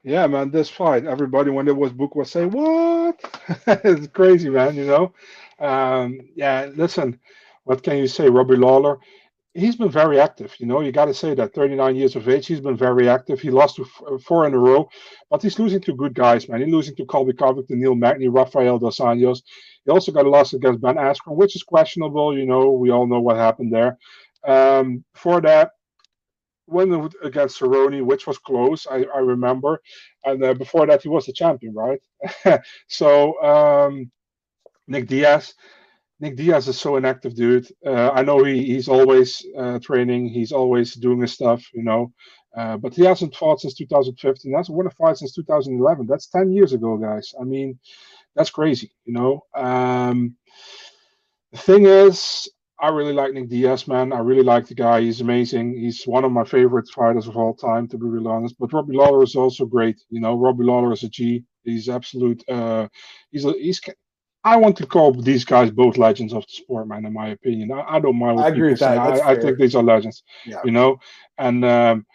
Yeah, 0.03 0.27
man, 0.27 0.51
this 0.51 0.69
fight, 0.69 1.07
everybody 1.07 1.49
when 1.49 1.67
it 1.67 1.75
was 1.75 1.91
booked 1.91 2.15
was 2.15 2.29
saying, 2.29 2.51
"What?" 2.51 3.19
it's 3.67 4.07
crazy, 4.09 4.51
man. 4.51 4.75
You 4.75 4.85
know. 4.85 5.13
Um, 5.59 6.19
yeah, 6.35 6.69
listen, 6.75 7.19
what 7.63 7.81
can 7.81 7.97
you 7.97 8.07
say, 8.07 8.29
Robbie 8.29 8.55
Lawler? 8.55 8.99
He's 9.55 9.77
been 9.77 9.89
very 9.89 10.19
active. 10.19 10.53
You 10.59 10.65
know, 10.67 10.81
you 10.81 10.91
got 10.91 11.05
to 11.05 11.13
say 11.13 11.33
that 11.33 11.53
39 11.55 11.95
years 11.95 12.15
of 12.15 12.27
age, 12.27 12.45
he's 12.45 12.59
been 12.59 12.75
very 12.75 13.07
active. 13.07 13.39
He 13.39 13.49
lost 13.49 13.77
to 13.77 13.83
f- 13.83 14.21
four 14.21 14.45
in 14.45 14.53
a 14.53 14.59
row, 14.59 14.89
but 15.29 15.41
he's 15.41 15.57
losing 15.57 15.79
to 15.81 15.95
good 15.95 16.13
guys, 16.13 16.49
man. 16.49 16.61
He's 16.61 16.73
losing 16.73 16.95
to 16.97 17.05
Colby 17.05 17.33
Covington, 17.33 17.79
Neil 17.79 17.95
Magny, 17.95 18.27
Rafael 18.27 18.77
Dos 18.77 18.99
Anjos. 18.99 19.41
He 19.85 19.91
also 19.91 20.11
got 20.11 20.25
a 20.25 20.29
loss 20.29 20.53
against 20.53 20.81
Ben 20.81 20.95
Askren, 20.95 21.35
which 21.35 21.55
is 21.55 21.63
questionable. 21.63 22.37
You 22.37 22.45
know, 22.45 22.71
we 22.71 22.89
all 22.91 23.07
know 23.07 23.21
what 23.21 23.37
happened 23.37 23.73
there. 23.73 23.97
Um, 24.43 25.03
for 25.13 25.41
that, 25.41 25.71
won 26.67 27.09
against 27.23 27.59
Cerrone, 27.59 28.03
which 28.05 28.27
was 28.27 28.37
close, 28.37 28.87
I, 28.87 29.05
I 29.13 29.19
remember. 29.19 29.81
And 30.23 30.43
uh, 30.43 30.53
before 30.53 30.87
that, 30.87 31.03
he 31.03 31.09
was 31.09 31.25
the 31.25 31.33
champion, 31.33 31.73
right? 31.75 32.01
so 32.87 33.41
um, 33.43 34.11
Nick 34.87 35.07
Diaz, 35.07 35.53
Nick 36.19 36.35
Diaz 36.37 36.67
is 36.67 36.79
so 36.79 36.95
inactive, 36.95 37.35
dude. 37.35 37.67
Uh, 37.85 38.09
I 38.11 38.23
know 38.23 38.43
he, 38.43 38.63
he's 38.63 38.87
always 38.87 39.45
uh, 39.57 39.79
training, 39.79 40.29
he's 40.29 40.51
always 40.51 40.93
doing 40.95 41.21
his 41.21 41.33
stuff, 41.33 41.63
you 41.73 41.83
know. 41.83 42.11
Uh, 42.55 42.77
but 42.77 42.93
he 42.93 43.03
hasn't 43.03 43.35
fought 43.35 43.59
since 43.59 43.75
2015. 43.75 44.51
That's 44.51 44.69
won 44.69 44.87
a 44.87 44.91
fight 44.91 45.17
since 45.17 45.33
2011. 45.33 46.07
That's 46.07 46.27
10 46.27 46.53
years 46.53 46.71
ago, 46.71 46.97
guys. 46.97 47.33
I 47.39 47.43
mean, 47.43 47.77
that's 48.35 48.49
crazy, 48.49 48.91
you 49.05 49.13
know. 49.13 49.41
Um, 49.55 50.35
the 51.51 51.57
thing 51.57 51.85
is, 51.85 52.49
I 52.79 52.89
really 52.89 53.13
like 53.13 53.33
Nick 53.33 53.49
Diaz, 53.49 53.87
man. 53.87 54.11
I 54.11 54.19
really 54.19 54.43
like 54.43 54.67
the 54.67 54.75
guy. 54.75 55.01
He's 55.01 55.21
amazing. 55.21 55.77
He's 55.77 56.03
one 56.03 56.25
of 56.25 56.31
my 56.31 56.43
favorite 56.43 56.89
fighters 56.89 57.27
of 57.27 57.37
all 57.37 57.53
time, 57.53 57.87
to 57.87 57.97
be 57.97 58.05
really 58.05 58.27
honest. 58.27 58.55
But 58.59 58.73
Robbie 58.73 58.97
Lawler 58.97 59.23
is 59.23 59.35
also 59.35 59.65
great. 59.65 60.01
You 60.09 60.19
know, 60.19 60.37
Robbie 60.37 60.65
Lawler 60.65 60.91
is 60.91 61.03
a 61.03 61.09
G. 61.09 61.45
He's 61.63 61.87
absolute. 61.87 62.43
Uh, 62.49 62.87
he's 63.31 63.45
a, 63.45 63.53
he's. 63.53 63.79
I 64.43 64.57
want 64.57 64.77
to 64.77 64.85
call 64.85 65.13
these 65.13 65.45
guys 65.45 65.71
both 65.71 65.97
legends 65.97 66.33
of 66.33 66.45
the 66.45 66.51
sport, 66.51 66.87
man. 66.87 67.05
In 67.05 67.13
my 67.13 67.29
opinion, 67.29 67.71
I, 67.71 67.95
I 67.95 67.99
don't 67.99 68.19
mind. 68.19 68.39
I 68.41 68.49
agree 68.49 68.71
with 68.71 68.79
that. 68.79 68.97
I, 68.97 69.31
I, 69.31 69.39
think 69.39 69.57
these 69.57 69.75
are 69.75 69.81
legends. 69.81 70.23
Yeah. 70.45 70.61
You 70.65 70.71
know, 70.71 70.97
and 71.37 71.63
um, 71.63 72.05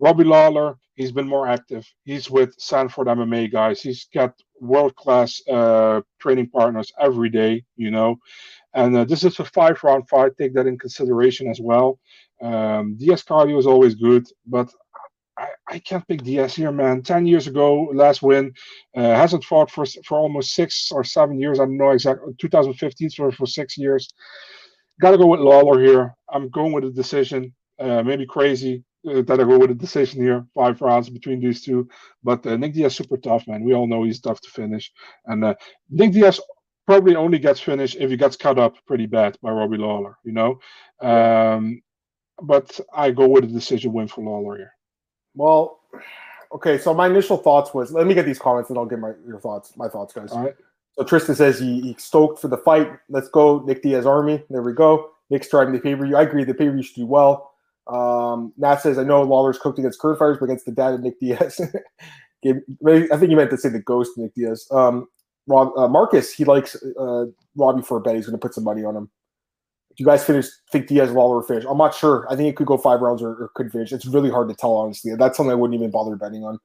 Robbie 0.00 0.24
Lawler, 0.24 0.76
he's 0.96 1.12
been 1.12 1.28
more 1.28 1.48
active. 1.48 1.86
He's 2.04 2.28
with 2.28 2.54
Sanford 2.58 3.06
MMA 3.06 3.50
guys. 3.52 3.80
He's 3.80 4.08
got 4.12 4.34
world 4.60 4.94
class 4.96 5.40
uh, 5.48 6.00
training 6.20 6.48
partners 6.50 6.92
every 7.00 7.30
day. 7.30 7.64
You 7.76 7.90
know, 7.90 8.16
and 8.74 8.96
uh, 8.96 9.04
this 9.04 9.24
is 9.24 9.38
a 9.40 9.44
five 9.44 9.82
round 9.82 10.08
fight. 10.08 10.32
Take 10.38 10.54
that 10.54 10.66
in 10.66 10.78
consideration 10.78 11.48
as 11.48 11.60
well. 11.60 11.98
Um, 12.40 12.96
Diaz 12.96 13.24
cardio 13.24 13.58
is 13.58 13.66
always 13.66 13.94
good, 13.94 14.26
but 14.46 14.70
I, 15.36 15.48
I 15.68 15.78
can't 15.78 16.06
pick 16.06 16.22
Diaz 16.22 16.54
here, 16.54 16.72
man. 16.72 17.02
10 17.02 17.26
years 17.26 17.46
ago, 17.46 17.88
last 17.94 18.22
win. 18.22 18.52
Uh, 18.96 19.14
hasn't 19.14 19.44
fought 19.44 19.70
for 19.70 19.84
for 20.04 20.18
almost 20.18 20.54
six 20.54 20.90
or 20.92 21.04
seven 21.04 21.40
years. 21.40 21.60
I 21.60 21.64
don't 21.64 21.76
know 21.76 21.90
exactly. 21.90 22.34
2015 22.40 23.10
for, 23.10 23.32
for 23.32 23.46
six 23.46 23.78
years. 23.78 24.08
Got 25.00 25.12
to 25.12 25.18
go 25.18 25.26
with 25.26 25.40
Lawler 25.40 25.80
here. 25.80 26.14
I'm 26.28 26.48
going 26.50 26.72
with 26.72 26.84
a 26.84 26.90
decision. 26.90 27.54
Uh, 27.78 28.02
maybe 28.02 28.26
crazy 28.26 28.84
uh, 29.08 29.22
that 29.22 29.40
I 29.40 29.44
go 29.44 29.58
with 29.58 29.70
a 29.70 29.74
decision 29.74 30.20
here. 30.22 30.46
Five 30.54 30.80
rounds 30.80 31.08
between 31.10 31.40
these 31.40 31.62
two. 31.62 31.88
But 32.22 32.46
uh, 32.46 32.56
Nick 32.56 32.74
Diaz 32.74 32.96
super 32.96 33.16
tough, 33.16 33.46
man. 33.46 33.64
We 33.64 33.74
all 33.74 33.86
know 33.86 34.04
he's 34.04 34.20
tough 34.20 34.40
to 34.42 34.50
finish. 34.50 34.92
And 35.26 35.44
uh, 35.44 35.54
Nick 35.90 36.12
Diaz 36.12 36.40
probably 36.86 37.16
only 37.16 37.38
gets 37.38 37.60
finished 37.60 37.96
if 38.00 38.10
he 38.10 38.16
gets 38.16 38.36
cut 38.36 38.58
up 38.58 38.74
pretty 38.86 39.06
bad 39.06 39.36
by 39.42 39.50
Robbie 39.50 39.76
Lawler, 39.76 40.16
you 40.24 40.32
know. 40.32 40.58
Um, 41.00 41.82
but 42.42 42.80
I 42.94 43.10
go 43.10 43.28
with 43.28 43.44
a 43.44 43.48
decision 43.48 43.92
win 43.92 44.08
for 44.08 44.24
Lawler 44.24 44.56
here. 44.56 44.72
Well, 45.34 45.80
okay. 46.52 46.78
So 46.78 46.94
my 46.94 47.06
initial 47.06 47.36
thoughts 47.36 47.74
was 47.74 47.92
let 47.92 48.06
me 48.06 48.14
get 48.14 48.26
these 48.26 48.38
comments 48.38 48.70
and 48.70 48.78
I'll 48.78 48.86
get 48.86 48.98
my 48.98 49.12
your 49.26 49.40
thoughts. 49.40 49.76
My 49.76 49.88
thoughts, 49.88 50.12
guys. 50.12 50.32
All 50.32 50.44
right. 50.44 50.54
So 50.92 51.04
Tristan 51.04 51.34
says 51.34 51.60
he, 51.60 51.80
he 51.80 51.94
stoked 51.98 52.40
for 52.40 52.48
the 52.48 52.56
fight. 52.56 52.90
Let's 53.08 53.28
go, 53.28 53.60
Nick 53.60 53.82
Diaz 53.82 54.04
Army. 54.04 54.42
There 54.50 54.62
we 54.62 54.72
go. 54.72 55.10
Nick's 55.30 55.48
driving 55.48 55.74
the 55.74 55.80
pay 55.80 55.94
per 55.94 56.06
view. 56.06 56.16
I 56.16 56.22
agree. 56.22 56.44
The 56.44 56.54
pay 56.54 56.66
per 56.66 56.72
view 56.72 56.82
should 56.82 56.96
do 56.96 57.06
well. 57.06 57.52
Um, 57.88 58.52
Nat 58.56 58.76
says 58.76 58.98
I 58.98 59.04
know 59.04 59.22
Lawler's 59.22 59.58
cooked 59.58 59.78
against 59.78 60.00
current 60.00 60.18
fighters, 60.18 60.38
but 60.38 60.46
against 60.46 60.66
the 60.66 60.72
dad 60.72 60.94
of 60.94 61.00
Nick 61.00 61.18
Diaz. 61.20 61.60
I 62.44 62.52
think 63.16 63.30
you 63.30 63.36
meant 63.36 63.50
to 63.50 63.56
say 63.56 63.68
the 63.68 63.82
ghost 63.84 64.12
Nick 64.16 64.34
Diaz. 64.34 64.66
Um, 64.70 65.08
Rob 65.46 65.76
uh, 65.76 65.88
Marcus, 65.88 66.32
he 66.32 66.44
likes 66.44 66.76
uh, 67.00 67.24
Robbie 67.56 67.82
for 67.82 67.96
a 67.96 68.00
bet. 68.00 68.16
He's 68.16 68.26
going 68.26 68.38
to 68.38 68.46
put 68.46 68.54
some 68.54 68.64
money 68.64 68.84
on 68.84 68.94
him. 68.94 69.10
Do 69.96 70.04
you 70.04 70.06
guys 70.06 70.24
finish? 70.24 70.46
Think 70.70 70.86
Diaz 70.86 71.10
Lawler 71.10 71.42
finish? 71.42 71.64
I'm 71.68 71.78
not 71.78 71.94
sure. 71.94 72.26
I 72.30 72.36
think 72.36 72.48
it 72.48 72.56
could 72.56 72.66
go 72.66 72.78
five 72.78 73.00
rounds 73.00 73.20
or, 73.22 73.30
or, 73.30 73.50
could 73.54 73.72
finish. 73.72 73.90
It's 73.90 74.06
really 74.06 74.30
hard 74.30 74.48
to 74.48 74.54
tell, 74.54 74.76
honestly. 74.76 75.12
That's 75.16 75.36
something 75.36 75.50
I 75.50 75.56
wouldn't 75.56 75.76
even 75.76 75.90
bother 75.90 76.14
betting 76.14 76.44
on. 76.44 76.58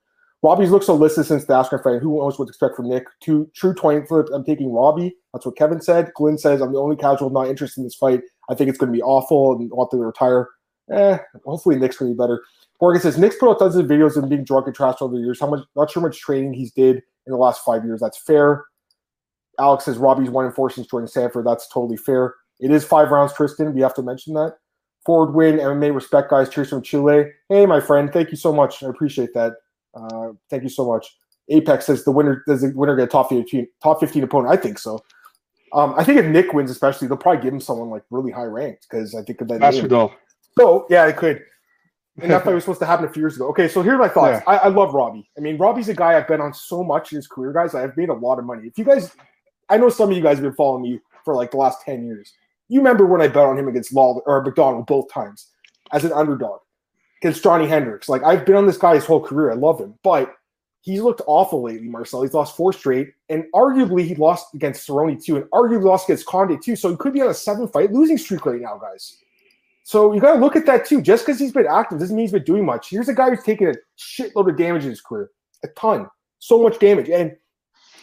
Robbie's 0.44 0.70
looked 0.70 0.86
so 0.86 0.94
listed 0.94 1.26
since 1.26 1.46
the 1.46 1.54
Askren 1.54 1.82
fight. 1.82 2.02
Who 2.02 2.18
knows 2.18 2.38
what 2.38 2.46
to 2.46 2.50
expect 2.50 2.76
from 2.76 2.90
Nick? 2.90 3.06
Two 3.22 3.50
true 3.56 3.74
twenty 3.74 4.06
flip. 4.06 4.28
I'm 4.34 4.44
taking 4.44 4.72
Robbie. 4.72 5.16
That's 5.32 5.46
what 5.46 5.56
Kevin 5.56 5.82
said. 5.82 6.12
Glenn 6.16 6.38
says 6.38 6.62
I'm 6.62 6.74
the 6.74 6.80
only 6.80 6.98
casual 6.98 7.30
not 7.30 7.48
interested 7.48 7.80
in 7.80 7.86
this 7.86 7.96
fight. 7.96 8.22
I 8.50 8.54
think 8.54 8.70
it's 8.70 8.78
going 8.78 8.92
to 8.92 8.96
be 8.96 9.02
awful 9.02 9.54
and 9.54 9.72
want 9.72 9.90
to 9.92 9.98
retire. 9.98 10.50
Eh, 10.92 11.18
hopefully 11.46 11.78
Nick's 11.78 11.98
going 11.98 12.12
to 12.12 12.16
be 12.16 12.18
better. 12.18 12.44
Morgan 12.82 13.02
says 13.02 13.18
Nick's 13.18 13.38
put 13.38 13.50
out 13.50 13.60
tons 13.60 13.76
of 13.76 13.86
videos 13.86 14.22
of 14.22 14.28
being 14.28 14.44
drunk 14.44 14.68
and 14.68 14.76
trashed 14.76 15.02
over 15.02 15.16
the 15.16 15.22
years. 15.22 15.40
How 15.40 15.50
much? 15.50 15.64
Not 15.76 15.90
sure 15.90 16.04
much 16.04 16.20
training 16.20 16.54
he's 16.54 16.72
did 16.72 16.98
in 16.98 17.32
the 17.32 17.38
last 17.38 17.64
five 17.64 17.86
years. 17.86 18.02
That's 18.02 18.18
fair. 18.18 18.66
Alex 19.60 19.86
says 19.86 19.98
Robbie's 19.98 20.30
one 20.30 20.46
in 20.46 20.52
four 20.52 20.70
since 20.70 20.88
joining 20.88 21.08
Sanford. 21.08 21.46
That's 21.46 21.68
totally 21.68 21.98
fair. 21.98 22.36
It 22.60 22.72
is 22.72 22.84
five 22.84 23.10
rounds, 23.12 23.34
Tristan. 23.34 23.74
We 23.74 23.82
have 23.82 23.94
to 23.96 24.02
mention 24.02 24.34
that. 24.34 24.58
Forward 25.06 25.34
win, 25.34 25.58
MMA 25.58 25.94
respect, 25.94 26.30
guys. 26.30 26.50
Cheers 26.50 26.70
from 26.70 26.82
Chile. 26.82 27.26
Hey, 27.50 27.66
my 27.66 27.80
friend. 27.80 28.12
Thank 28.12 28.32
you 28.32 28.38
so 28.38 28.54
much. 28.54 28.84
I 28.84 28.90
appreciate 28.90 29.34
that. 29.34 29.54
Uh, 29.94 30.30
thank 30.50 30.64
you 30.64 30.70
so 30.70 30.88
much. 30.88 31.08
Apex 31.50 31.86
says 31.86 32.04
the 32.04 32.12
winner 32.12 32.44
does 32.48 32.62
the 32.62 32.72
winner 32.76 32.96
get 32.96 33.04
a 33.04 33.08
top 33.08 33.30
15, 33.30 33.68
top 33.82 34.00
15 34.00 34.24
opponent? 34.24 34.54
I 34.54 34.62
think 34.62 34.80
so. 34.80 35.00
Um, 35.74 35.94
I 35.98 36.04
think 36.04 36.20
if 36.20 36.26
Nick 36.26 36.54
wins, 36.54 36.72
especially, 36.72 37.08
they'll 37.08 37.18
probably 37.18 37.44
give 37.44 37.54
him 37.54 37.60
someone 37.60 37.90
like 37.90 38.04
really 38.12 38.32
high 38.32 38.44
ranked 38.44 38.88
because 38.90 39.16
I 39.16 39.24
think 39.24 39.42
of 39.42 39.48
that. 39.50 39.60
Masvidal. 39.60 40.14
So 40.58 40.86
yeah, 40.90 41.06
it 41.08 41.18
could. 41.18 41.44
And 42.22 42.32
that 42.32 42.44
fight 42.44 42.54
was 42.56 42.64
supposed 42.64 42.80
to 42.80 42.86
happen 42.86 43.06
a 43.06 43.10
few 43.10 43.22
years 43.22 43.36
ago. 43.36 43.48
Okay, 43.50 43.68
so 43.68 43.82
here 43.82 43.96
are 43.96 43.98
my 43.98 44.08
thoughts. 44.10 44.44
Yeah. 44.46 44.54
I, 44.54 44.58
I, 44.58 44.68
love 44.68 44.94
Robbie. 44.94 45.28
I 45.36 45.42
mean, 45.42 45.58
Robbie's 45.58 45.90
a 45.90 45.96
guy 45.96 46.16
I've 46.16 46.28
been 46.28 46.42
on 46.42 46.54
so 46.54 46.84
much 46.84 47.12
in 47.12 47.16
his 47.16 47.28
career, 47.28 47.52
guys. 47.54 47.74
I've 47.74 47.98
made 47.98 48.10
a 48.10 48.14
lot 48.14 48.38
of 48.38 48.46
money. 48.46 48.68
If 48.68 48.78
you 48.78 48.86
guys 48.86 49.16
I 49.70 49.78
know 49.78 49.90
some 49.90 50.12
of 50.12 50.16
you 50.16 50.24
guys 50.24 50.38
have 50.38 50.44
been 50.44 50.54
following 50.54 50.84
me 50.84 51.00
for 51.24 51.36
like 51.36 51.52
the 51.52 51.58
last 51.58 51.82
10 51.82 52.06
years. 52.06 52.34
You 52.70 52.80
remember 52.80 53.06
when 53.06 53.22
I 53.22 53.28
bet 53.28 53.46
on 53.46 53.58
him 53.58 53.68
against 53.68 53.92
Rory 53.94 54.22
MacDonald 54.44 54.86
both 54.86 55.12
times 55.12 55.50
as 55.92 56.06
an 56.06 56.12
underdog 56.14 56.60
against 57.22 57.44
Johnny 57.44 57.68
Hendricks. 57.68 58.10
Like 58.10 58.24
I've 58.24 58.46
been 58.46 58.56
on 58.56 58.66
this 58.68 58.78
guy 58.78 58.96
his 58.96 59.06
whole 59.06 59.22
career. 59.22 59.52
I 59.52 59.56
love 59.56 59.80
him. 59.80 59.96
But 60.04 60.34
he's 60.82 61.02
looked 61.02 61.22
awful 61.28 61.64
lately, 61.64 61.88
Marcel. 61.88 62.24
He's 62.24 62.34
lost 62.34 62.56
four 62.58 62.74
straight, 62.74 63.14
and 63.30 63.46
arguably 63.54 64.06
he 64.06 64.16
lost 64.16 64.54
against 64.54 64.88
Cerrone 64.88 65.24
too, 65.24 65.38
and 65.38 65.46
arguably 65.46 65.86
lost 65.86 66.10
against 66.10 66.26
Condit 66.26 66.62
too. 66.62 66.76
So 66.76 66.90
he 66.90 66.98
could 66.98 67.14
be 67.14 67.22
on 67.22 67.30
a 67.30 67.34
seven 67.34 67.68
fight 67.68 67.92
losing 67.92 68.18
streak 68.18 68.46
right 68.46 68.62
now, 68.62 68.78
guys. 68.78 69.18
So 69.84 70.14
you 70.14 70.22
got 70.22 70.34
to 70.34 70.40
look 70.40 70.56
at 70.56 70.66
that 70.66 70.86
too. 70.86 71.02
Just 71.02 71.26
because 71.26 71.40
he's 71.40 71.52
been 71.52 71.68
active 71.68 72.00
doesn't 72.00 72.16
mean 72.16 72.24
he's 72.24 72.32
been 72.32 72.44
doing 72.44 72.66
much. 72.66 72.90
Here's 72.90 73.10
a 73.10 73.14
guy 73.14 73.30
who's 73.30 73.44
taken 73.44 73.68
a 73.68 73.74
shitload 74.00 74.50
of 74.50 74.58
damage 74.58 74.84
in 74.84 74.90
his 74.90 75.02
career, 75.02 75.30
a 75.64 75.68
ton, 75.70 76.08
so 76.40 76.62
much 76.62 76.80
damage, 76.80 77.10
and 77.10 77.36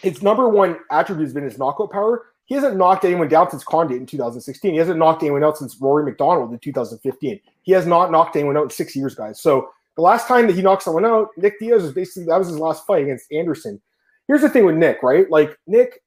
his 0.03 0.23
number 0.23 0.49
one 0.49 0.79
attribute 0.91 1.27
has 1.27 1.35
been 1.35 1.45
his 1.45 1.59
knockout 1.59 1.91
power. 1.91 2.27
He 2.47 2.55
hasn't 2.55 2.77
knocked 2.77 3.05
anyone 3.05 3.29
down 3.29 3.49
since 3.51 3.63
Condit 3.63 3.99
in 3.99 4.07
2016. 4.07 4.73
He 4.73 4.79
hasn't 4.79 4.99
knocked 4.99 5.23
anyone 5.23 5.45
out 5.45 5.57
since 5.57 5.77
Rory 5.81 6.05
MacDonald 6.05 6.53
in 6.53 6.59
2015. 6.59 7.41
He 7.63 7.73
has 7.73 7.87
not 7.87 8.11
knocked 8.11 8.35
anyone 8.37 8.57
out 8.57 8.65
in 8.65 8.71
six 8.71 8.97
years, 8.97 9.15
guys. 9.15 9.41
So 9.41 9.71
the 9.97 10.03
last 10.03 10.27
time 10.27 10.47
that 10.49 10.57
he 10.57 10.63
knocked 10.63 10.83
someone 10.83 11.07
out, 11.07 11.29
Nick 11.37 11.61
Diaz 11.61 11.83
was 11.83 11.93
basically 11.93 12.25
that 12.25 12.39
was 12.39 12.49
his 12.49 12.59
last 12.59 12.87
fight 12.87 13.05
against 13.05 13.31
Anderson. 13.33 13.81
Here's 14.27 14.41
the 14.41 14.49
thing 14.49 14.65
with 14.65 14.77
Nick, 14.77 15.03
right? 15.03 15.31
Like 15.31 15.57
Nick, 15.67 16.03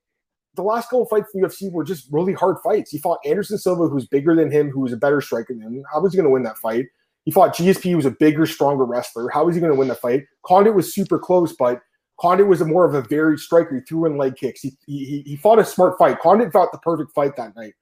the 0.56 0.64
last 0.64 0.90
couple 0.90 1.06
fights 1.06 1.30
in 1.34 1.42
the 1.42 1.48
UFC 1.48 1.72
were 1.72 1.84
just 1.84 2.08
really 2.12 2.34
hard 2.34 2.58
fights. 2.64 2.92
He 2.92 2.98
fought 2.98 3.20
Anderson 3.26 3.58
Silva, 3.58 3.88
who's 3.88 4.08
bigger 4.08 4.36
than 4.36 4.52
him, 4.52 4.70
who 4.70 4.82
was 4.82 4.94
a 4.94 4.98
better 4.98 5.22
striker 5.22 5.54
than 5.54 5.62
him. 5.62 5.84
How 5.92 6.02
was 6.02 6.14
he 6.14 6.18
going 6.18 6.28
to 6.28 6.32
win 6.32 6.44
that 6.44 6.58
fight? 6.58 6.86
He 7.26 7.32
fought 7.32 7.56
GSP, 7.56 7.92
who 7.92 7.96
was 7.96 8.06
a 8.06 8.12
bigger, 8.12 8.46
stronger 8.46 8.86
wrestler. 8.86 9.30
How 9.30 9.46
was 9.46 9.56
he 9.56 9.62
going 9.62 9.72
to 9.72 9.78
win 9.78 9.88
the 9.88 9.96
fight? 9.96 10.26
Condit 10.46 10.76
was 10.76 10.94
super 10.94 11.18
close, 11.18 11.54
but 11.54 11.82
Condit 12.20 12.48
was 12.48 12.62
a 12.62 12.66
more 12.66 12.86
of 12.86 12.94
a 12.94 13.02
varied 13.02 13.40
striker. 13.40 13.76
He 13.76 13.82
threw 13.82 14.06
in 14.06 14.18
leg 14.18 14.36
kicks. 14.36 14.62
He, 14.62 14.78
he, 14.86 15.24
he 15.26 15.36
fought 15.38 15.60
a 15.60 15.66
smart 15.66 15.98
fight. 15.98 16.20
Condit 16.20 16.52
fought 16.52 16.72
the 16.72 16.80
perfect 16.80 17.12
fight 17.14 17.36
that 17.38 17.56
night. 17.56 17.74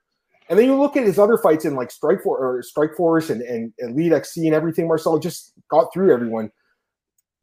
And 0.49 0.59
then 0.59 0.65
you 0.65 0.75
look 0.75 0.97
at 0.97 1.05
his 1.05 1.17
other 1.17 1.37
fights 1.37 1.65
in 1.65 1.75
like 1.75 1.91
Strike 1.91 2.23
For 2.23 2.37
or 2.37 2.61
Strike 2.61 2.95
Force 2.95 3.29
and, 3.29 3.41
and 3.41 3.73
Elite 3.79 4.11
XC 4.11 4.47
and 4.47 4.55
everything. 4.55 4.87
Marcel 4.87 5.17
just 5.17 5.53
got 5.69 5.93
through 5.93 6.13
everyone. 6.13 6.51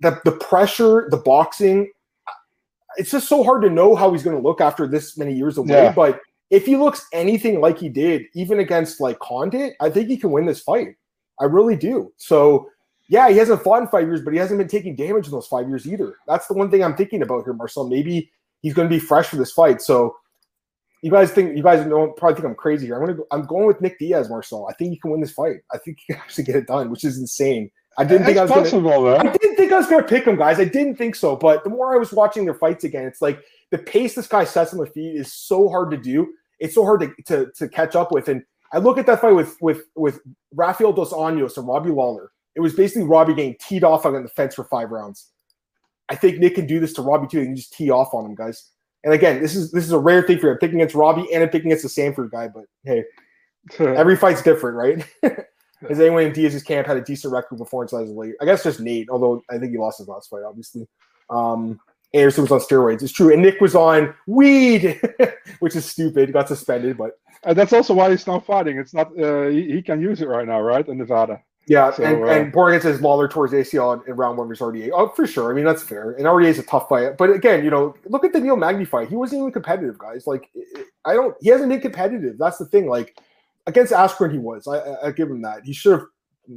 The 0.00 0.20
the 0.24 0.32
pressure, 0.32 1.08
the 1.10 1.16
boxing, 1.16 1.90
it's 2.98 3.10
just 3.10 3.28
so 3.28 3.42
hard 3.42 3.62
to 3.62 3.70
know 3.70 3.94
how 3.94 4.12
he's 4.12 4.22
going 4.22 4.36
to 4.36 4.42
look 4.42 4.60
after 4.60 4.86
this 4.86 5.16
many 5.16 5.32
years 5.32 5.56
away. 5.56 5.84
Yeah. 5.84 5.92
But 5.92 6.20
if 6.50 6.66
he 6.66 6.76
looks 6.76 7.06
anything 7.12 7.60
like 7.60 7.78
he 7.78 7.88
did, 7.88 8.22
even 8.34 8.58
against 8.58 9.00
like 9.00 9.18
Condit, 9.20 9.74
I 9.80 9.88
think 9.88 10.08
he 10.08 10.16
can 10.16 10.30
win 10.30 10.46
this 10.46 10.60
fight. 10.60 10.88
I 11.40 11.44
really 11.44 11.76
do. 11.76 12.12
So 12.16 12.68
yeah, 13.08 13.30
he 13.30 13.36
hasn't 13.38 13.62
fought 13.62 13.82
in 13.82 13.88
five 13.88 14.06
years, 14.06 14.20
but 14.20 14.32
he 14.34 14.38
hasn't 14.38 14.58
been 14.58 14.68
taking 14.68 14.96
damage 14.96 15.26
in 15.26 15.32
those 15.32 15.46
five 15.46 15.68
years 15.68 15.86
either. 15.86 16.16
That's 16.26 16.46
the 16.46 16.54
one 16.54 16.70
thing 16.70 16.84
I'm 16.84 16.96
thinking 16.96 17.22
about 17.22 17.44
here, 17.44 17.54
Marcel. 17.54 17.88
Maybe 17.88 18.30
he's 18.60 18.74
going 18.74 18.88
to 18.88 18.94
be 18.94 19.00
fresh 19.00 19.28
for 19.28 19.36
this 19.36 19.52
fight. 19.52 19.80
So 19.80 20.14
you 21.02 21.10
guys 21.10 21.30
think 21.30 21.56
you 21.56 21.62
guys 21.62 21.86
don't 21.86 22.16
probably 22.16 22.34
think 22.34 22.46
I'm 22.46 22.54
crazy 22.54 22.86
here. 22.86 22.96
I'm 22.96 23.02
gonna 23.02 23.18
go, 23.18 23.26
I'm 23.30 23.46
going 23.46 23.66
with 23.66 23.80
Nick 23.80 23.98
Diaz, 23.98 24.28
Marcel. 24.28 24.66
I 24.68 24.74
think 24.74 24.90
he 24.90 24.98
can 24.98 25.12
win 25.12 25.20
this 25.20 25.32
fight. 25.32 25.58
I 25.72 25.78
think 25.78 25.98
he 26.04 26.12
can 26.12 26.20
actually 26.20 26.44
get 26.44 26.56
it 26.56 26.66
done, 26.66 26.90
which 26.90 27.04
is 27.04 27.18
insane 27.18 27.70
I 27.98 28.04
didn't 28.04 28.26
think 28.26 28.38
I 28.38 28.42
was 28.42 28.50
possible, 28.50 29.04
gonna, 29.04 29.16
I 29.16 29.36
didn't 29.36 29.56
think 29.56 29.72
I 29.72 29.78
was 29.78 29.88
gonna 29.88 30.04
pick 30.04 30.24
him, 30.24 30.36
guys. 30.36 30.60
I 30.60 30.64
didn't 30.64 30.94
think 30.94 31.16
so. 31.16 31.34
But 31.34 31.64
the 31.64 31.70
more 31.70 31.92
I 31.92 31.98
was 31.98 32.12
watching 32.12 32.44
their 32.44 32.54
fights 32.54 32.84
again, 32.84 33.04
it's 33.04 33.20
like 33.20 33.42
the 33.70 33.78
pace 33.78 34.14
this 34.14 34.28
guy 34.28 34.44
sets 34.44 34.72
on 34.72 34.78
the 34.78 34.86
feet 34.86 35.16
is 35.16 35.32
so 35.32 35.68
hard 35.68 35.90
to 35.90 35.96
do. 35.96 36.32
It's 36.60 36.74
so 36.74 36.84
hard 36.84 37.00
to, 37.00 37.22
to, 37.24 37.50
to 37.56 37.68
catch 37.68 37.96
up 37.96 38.12
with. 38.12 38.28
And 38.28 38.44
I 38.72 38.78
look 38.78 38.98
at 38.98 39.06
that 39.06 39.20
fight 39.20 39.34
with 39.34 39.56
with 39.60 39.82
with 39.96 40.20
Rafael 40.54 40.92
dos 40.92 41.12
Anjos 41.12 41.56
and 41.56 41.66
Robbie 41.66 41.90
Lawler. 41.90 42.30
It 42.54 42.60
was 42.60 42.74
basically 42.74 43.02
Robbie 43.02 43.34
getting 43.34 43.56
teed 43.60 43.84
off 43.84 44.06
on 44.06 44.20
the 44.22 44.28
fence 44.28 44.54
for 44.54 44.64
five 44.64 44.90
rounds. 44.90 45.30
I 46.08 46.14
think 46.14 46.38
Nick 46.38 46.54
can 46.54 46.66
do 46.66 46.80
this 46.80 46.92
to 46.94 47.02
Robbie 47.02 47.26
too. 47.28 47.40
He 47.40 47.46
can 47.46 47.56
just 47.56 47.72
tee 47.72 47.90
off 47.90 48.14
on 48.14 48.24
him, 48.24 48.34
guys. 48.34 48.70
And 49.04 49.12
again, 49.12 49.40
this 49.40 49.54
is 49.54 49.72
this 49.72 49.84
is 49.84 49.92
a 49.92 49.98
rare 49.98 50.22
thing 50.22 50.38
for 50.38 50.50
him. 50.50 50.58
Picking 50.58 50.80
against 50.80 50.94
Robbie 50.94 51.28
and 51.32 51.42
I'm 51.42 51.48
picking 51.48 51.70
against 51.70 51.84
the 51.84 51.88
Sanford 51.88 52.30
guy, 52.30 52.48
but 52.48 52.64
hey, 52.84 53.04
every 53.78 54.16
fight's 54.16 54.42
different, 54.42 54.76
right? 54.76 55.46
Has 55.88 56.00
anyone 56.00 56.24
in 56.24 56.32
Diaz's 56.32 56.62
camp 56.62 56.86
had 56.86 56.96
a 56.96 57.00
decent 57.00 57.32
record 57.32 57.56
before 57.58 57.82
inside 57.82 58.02
his 58.02 58.10
late? 58.10 58.34
I 58.40 58.44
guess 58.44 58.64
just 58.64 58.80
Nate, 58.80 59.08
although 59.10 59.42
I 59.50 59.58
think 59.58 59.72
he 59.72 59.78
lost 59.78 59.98
his 59.98 60.08
last 60.08 60.28
fight, 60.28 60.42
obviously. 60.42 60.88
Um, 61.30 61.80
Anderson 62.14 62.42
was 62.42 62.50
on 62.50 62.60
steroids. 62.60 63.02
It's 63.02 63.12
true. 63.12 63.32
And 63.32 63.42
Nick 63.42 63.60
was 63.60 63.74
on 63.74 64.14
weed, 64.26 65.00
which 65.60 65.76
is 65.76 65.84
stupid. 65.84 66.32
Got 66.32 66.48
suspended, 66.48 66.96
but 66.96 67.18
and 67.44 67.56
that's 67.56 67.72
also 67.72 67.94
why 67.94 68.10
he's 68.10 68.26
not 68.26 68.44
fighting. 68.46 68.78
It's 68.78 68.94
not 68.94 69.16
uh, 69.18 69.48
he, 69.48 69.72
he, 69.72 69.82
can 69.82 70.00
use 70.00 70.20
it 70.20 70.28
right 70.28 70.46
now, 70.46 70.60
right? 70.60 70.86
In 70.88 70.98
Nevada. 70.98 71.40
Yeah, 71.68 71.92
so, 71.92 72.02
and, 72.02 72.24
uh, 72.24 72.26
and 72.28 72.52
Borgen 72.52 72.80
says 72.80 73.02
Lawler 73.02 73.28
towards 73.28 73.52
ACL 73.52 74.02
in, 74.02 74.10
in 74.10 74.16
round 74.16 74.38
one 74.38 74.48
versus 74.48 74.66
RDA. 74.66 74.90
Oh, 74.92 75.08
for 75.08 75.26
sure. 75.26 75.50
I 75.50 75.54
mean, 75.54 75.66
that's 75.66 75.82
fair. 75.82 76.12
And 76.12 76.24
RDA 76.24 76.46
is 76.46 76.58
a 76.58 76.62
tough 76.62 76.88
fight. 76.88 77.18
But 77.18 77.30
again, 77.30 77.62
you 77.62 77.70
know, 77.70 77.94
look 78.06 78.24
at 78.24 78.32
the 78.32 78.40
Neil 78.40 78.56
Magny 78.56 78.86
fight. 78.86 79.08
He 79.08 79.16
wasn't 79.16 79.40
even 79.40 79.52
competitive, 79.52 79.98
guys. 79.98 80.26
Like, 80.26 80.50
I 81.04 81.12
don't, 81.12 81.36
he 81.42 81.50
hasn't 81.50 81.68
been 81.68 81.82
competitive. 81.82 82.38
That's 82.38 82.56
the 82.56 82.64
thing. 82.64 82.88
Like, 82.88 83.18
against 83.68 83.92
Askren, 83.92 84.32
he 84.32 84.38
was. 84.38 84.66
I, 84.66 84.78
I, 84.78 85.06
I 85.08 85.12
give 85.12 85.30
him 85.30 85.42
that. 85.42 85.64
He 85.64 85.72
should 85.72 85.92
have, 85.92 86.06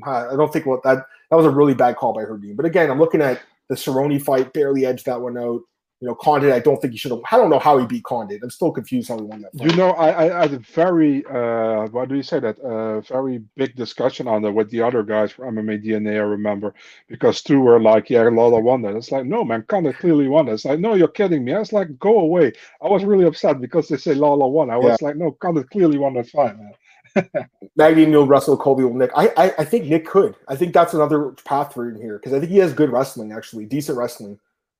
I 0.06 0.36
don't 0.36 0.52
think 0.52 0.66
what 0.66 0.82
that, 0.84 1.06
that 1.30 1.36
was 1.36 1.46
a 1.46 1.50
really 1.50 1.74
bad 1.76 1.98
call 1.98 2.14
by 2.14 2.22
Herb 2.22 2.44
But 2.56 2.66
again, 2.66 2.90
I'm 2.90 3.00
looking 3.00 3.22
at 3.22 3.42
the 3.70 3.76
Cerrone 3.76 4.22
fight, 4.22 4.54
barely 4.54 4.86
edged 4.86 5.06
that 5.06 5.22
one 5.22 5.38
out. 5.38 5.62
You 6.02 6.08
know, 6.08 6.16
Condit, 6.16 6.52
I 6.52 6.60
don't 6.60 6.82
think 6.82 6.94
he 6.94 6.98
should 6.98 7.12
have. 7.12 7.22
I 7.32 7.38
don't 7.38 7.52
know 7.52 7.60
how 7.60 7.78
he 7.78 7.86
beat 7.86 8.04
Condit. 8.04 8.42
I'm 8.42 8.50
still 8.50 8.72
confused 8.72 9.10
how 9.10 9.18
he 9.18 9.24
won 9.24 9.42
that. 9.42 9.56
Fight. 9.56 9.70
You 9.70 9.78
know, 9.78 9.92
I, 9.92 10.26
I 10.26 10.42
had 10.42 10.54
a 10.54 10.58
very, 10.58 11.24
uh, 11.28 11.86
what 11.90 12.10
do 12.10 12.16
you 12.16 12.24
say 12.24 12.40
that? 12.40 12.60
Uh, 12.60 13.02
very 13.02 13.44
big 13.56 13.76
discussion 13.76 14.28
on 14.28 14.42
that 14.42 14.52
with 14.52 14.72
the 14.72 14.82
other 14.82 15.04
guys 15.04 15.32
from 15.32 15.56
MMA 15.56 15.86
DNA. 15.86 16.16
I 16.16 16.24
remember 16.24 16.74
because 17.08 17.44
two 17.44 17.60
were 17.60 17.80
like, 17.80 18.10
"Yeah, 18.10 18.24
Lawler 18.24 18.62
won 18.62 18.82
that." 18.82 18.96
It's 18.96 19.12
like, 19.12 19.28
no, 19.28 19.44
man, 19.44 19.64
Condit 19.68 20.00
clearly 20.00 20.28
won 20.28 20.48
that. 20.48 20.54
It's 20.54 20.66
like, 20.66 20.80
no, 20.80 20.96
you're 20.96 21.08
kidding 21.08 21.46
me. 21.46 21.54
I 21.54 21.60
was 21.60 21.72
like, 21.72 22.00
go 22.00 22.20
away. 22.22 22.52
I 22.82 22.88
was 22.88 23.04
really 23.04 23.26
upset 23.26 23.62
because 23.62 23.88
they 23.88 23.98
say 23.98 24.16
Lawler 24.16 24.48
won. 24.48 24.72
I 24.72 24.78
was 24.78 24.98
yeah. 25.00 25.08
like, 25.08 25.18
no, 25.18 25.34
Condit 25.34 25.70
clearly 25.70 26.00
won 26.00 26.16
that 26.16 26.30
fight, 26.30 26.58
man. 26.58 26.74
Magny, 27.76 28.06
Neil, 28.06 28.28
Russell, 28.28 28.58
Colby, 28.58 28.84
Nick. 28.84 29.12
I, 29.16 29.28
I, 29.38 29.54
I 29.60 29.66
think 29.66 29.86
Nick 29.86 30.06
could. 30.06 30.36
I 30.48 30.56
think 30.56 30.74
that's 30.74 30.94
another 30.94 31.32
path 31.46 31.74
for 31.74 31.88
him 31.88 32.02
here 32.02 32.18
because 32.18 32.34
I 32.34 32.40
think 32.40 32.52
he 32.52 32.58
has 32.58 32.74
good 32.74 32.92
wrestling, 32.92 33.32
actually, 33.32 33.66
decent 33.66 33.98
wrestling. 33.98 34.40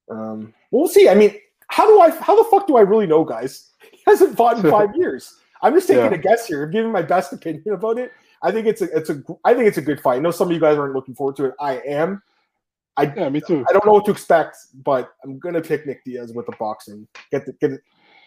Um, 0.10 0.54
we'll 0.72 0.88
see. 0.88 1.10
I 1.10 1.16
mean, 1.16 1.36
how 1.68 1.88
do 1.88 2.00
I? 2.00 2.12
How 2.12 2.36
the 2.36 2.50
fuck 2.50 2.68
do 2.68 2.78
I 2.78 2.82
really 2.82 3.08
know, 3.08 3.24
guys? 3.24 3.68
He 3.92 4.00
hasn't 4.08 4.36
fought 4.36 4.64
in 4.64 4.72
five 4.72 4.90
years. 4.96 5.38
I'm 5.62 5.74
just 5.74 5.88
taking 5.88 6.04
yeah. 6.04 6.14
a 6.14 6.18
guess 6.18 6.48
here. 6.48 6.64
I'm 6.64 6.72
giving 6.72 6.92
my 6.92 7.04
best 7.04 7.34
opinion 7.34 7.74
about 7.74 8.00
it. 8.00 8.12
I 8.42 8.52
think 8.52 8.66
it's 8.66 8.82
a, 8.82 8.86
it's 8.98 9.12
a, 9.12 9.22
I 9.46 9.54
think 9.54 9.68
it's 9.68 9.78
a 9.78 9.82
good 9.82 10.02
fight. 10.02 10.16
I 10.16 10.20
know 10.20 10.32
some 10.32 10.48
of 10.48 10.54
you 10.54 10.60
guys 10.60 10.78
aren't 10.78 10.96
looking 10.96 11.14
forward 11.14 11.36
to 11.36 11.46
it. 11.46 11.54
I 11.60 11.78
am. 11.80 12.24
I, 12.98 13.14
yeah, 13.16 13.30
me 13.30 13.42
too. 13.42 13.64
I 13.70 13.74
don't 13.74 13.86
know 13.86 13.94
what 13.94 14.06
to 14.06 14.12
expect, 14.12 14.58
but 14.84 15.14
I'm 15.24 15.38
gonna 15.40 15.62
pick 15.62 15.86
Nick 15.86 16.04
Diaz 16.04 16.34
with 16.34 16.48
the 16.48 16.54
boxing. 16.60 17.08
Get 17.32 17.46
the 17.46 17.54
get 17.54 17.74
it. 17.74 17.82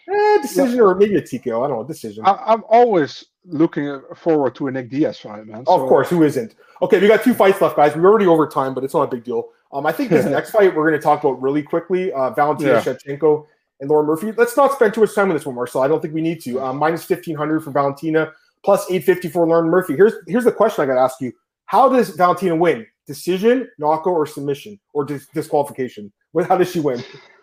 Eh, 0.07 0.41
decision 0.41 0.75
yeah. 0.75 0.81
or 0.83 0.95
maybe 0.95 1.15
a 1.15 1.21
TKO. 1.21 1.63
I 1.65 1.67
don't 1.67 1.77
know. 1.77 1.83
Decision. 1.83 2.25
I, 2.25 2.53
am 2.53 2.63
always 2.69 3.25
looking 3.45 4.01
forward 4.15 4.55
to 4.55 4.67
a 4.67 4.71
Nick 4.71 4.89
Diaz 4.89 5.19
fight, 5.19 5.45
man. 5.47 5.65
So. 5.65 5.81
Of 5.81 5.89
course, 5.89 6.09
who 6.09 6.23
isn't? 6.23 6.55
Okay, 6.81 6.99
we 6.99 7.07
got 7.07 7.23
two 7.23 7.33
fights 7.33 7.61
left, 7.61 7.75
guys. 7.75 7.95
We're 7.95 8.09
already 8.09 8.27
over 8.27 8.47
time, 8.47 8.73
but 8.73 8.83
it's 8.83 8.93
not 8.93 9.03
a 9.03 9.07
big 9.07 9.23
deal. 9.23 9.49
Um, 9.71 9.85
I 9.85 9.91
think 9.91 10.09
this 10.09 10.25
next 10.29 10.51
fight 10.51 10.75
we're 10.75 10.87
going 10.87 10.99
to 10.99 11.03
talk 11.03 11.23
about 11.23 11.41
really 11.41 11.63
quickly. 11.63 12.11
Uh, 12.11 12.31
Valentina 12.31 12.73
yeah. 12.73 12.81
Shevchenko 12.81 13.45
and 13.79 13.89
Lauren 13.89 14.05
Murphy. 14.05 14.31
Let's 14.31 14.55
not 14.55 14.73
spend 14.73 14.93
too 14.93 15.01
much 15.01 15.15
time 15.15 15.29
on 15.29 15.35
this 15.35 15.45
one, 15.45 15.55
Marcel. 15.55 15.81
I 15.81 15.87
don't 15.87 16.01
think 16.01 16.13
we 16.13 16.21
need 16.21 16.41
to. 16.41 16.61
Um, 16.61 16.77
minus 16.77 17.03
fifteen 17.03 17.35
hundred 17.35 17.61
for 17.61 17.71
Valentina, 17.71 18.31
plus 18.63 18.89
eight 18.91 19.03
fifty 19.03 19.27
for 19.27 19.47
Lauren 19.47 19.69
Murphy. 19.69 19.95
Here's 19.95 20.13
here's 20.27 20.45
the 20.45 20.51
question 20.51 20.83
I 20.83 20.87
got 20.87 20.95
to 20.95 21.01
ask 21.01 21.19
you: 21.19 21.31
How 21.65 21.89
does 21.89 22.09
Valentina 22.09 22.55
win? 22.55 22.85
Decision, 23.07 23.69
knockout, 23.77 24.13
or 24.13 24.25
submission, 24.25 24.79
or 24.93 25.05
dis- 25.05 25.27
disqualification? 25.33 26.11
How 26.47 26.57
does 26.57 26.71
she 26.71 26.79
win? 26.79 27.03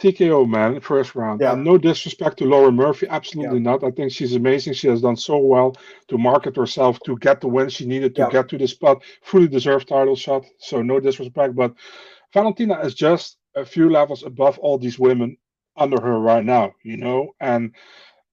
TKO, 0.00 0.48
man, 0.48 0.80
first 0.80 1.14
round. 1.14 1.40
Yeah. 1.40 1.52
And 1.52 1.64
no 1.64 1.78
disrespect 1.78 2.38
to 2.38 2.44
Lauren 2.44 2.76
Murphy, 2.76 3.06
absolutely 3.08 3.58
yeah. 3.58 3.70
not. 3.70 3.84
I 3.84 3.90
think 3.90 4.12
she's 4.12 4.34
amazing. 4.34 4.74
She 4.74 4.88
has 4.88 5.00
done 5.00 5.16
so 5.16 5.38
well 5.38 5.76
to 6.08 6.18
market 6.18 6.56
herself 6.56 7.00
to 7.06 7.16
get 7.18 7.40
the 7.40 7.48
win 7.48 7.68
she 7.68 7.86
needed 7.86 8.14
to 8.16 8.22
yeah. 8.22 8.30
get 8.30 8.48
to 8.50 8.58
the 8.58 8.68
spot. 8.68 9.02
Fully 9.22 9.48
deserved 9.48 9.88
title 9.88 10.16
shot. 10.16 10.44
So 10.58 10.82
no 10.82 11.00
disrespect, 11.00 11.54
but 11.54 11.74
Valentina 12.32 12.78
is 12.80 12.94
just 12.94 13.38
a 13.54 13.64
few 13.64 13.88
levels 13.88 14.22
above 14.22 14.58
all 14.58 14.78
these 14.78 14.98
women 14.98 15.38
under 15.76 16.00
her 16.00 16.18
right 16.18 16.44
now, 16.44 16.74
you 16.82 16.96
know, 16.96 17.34
and 17.40 17.74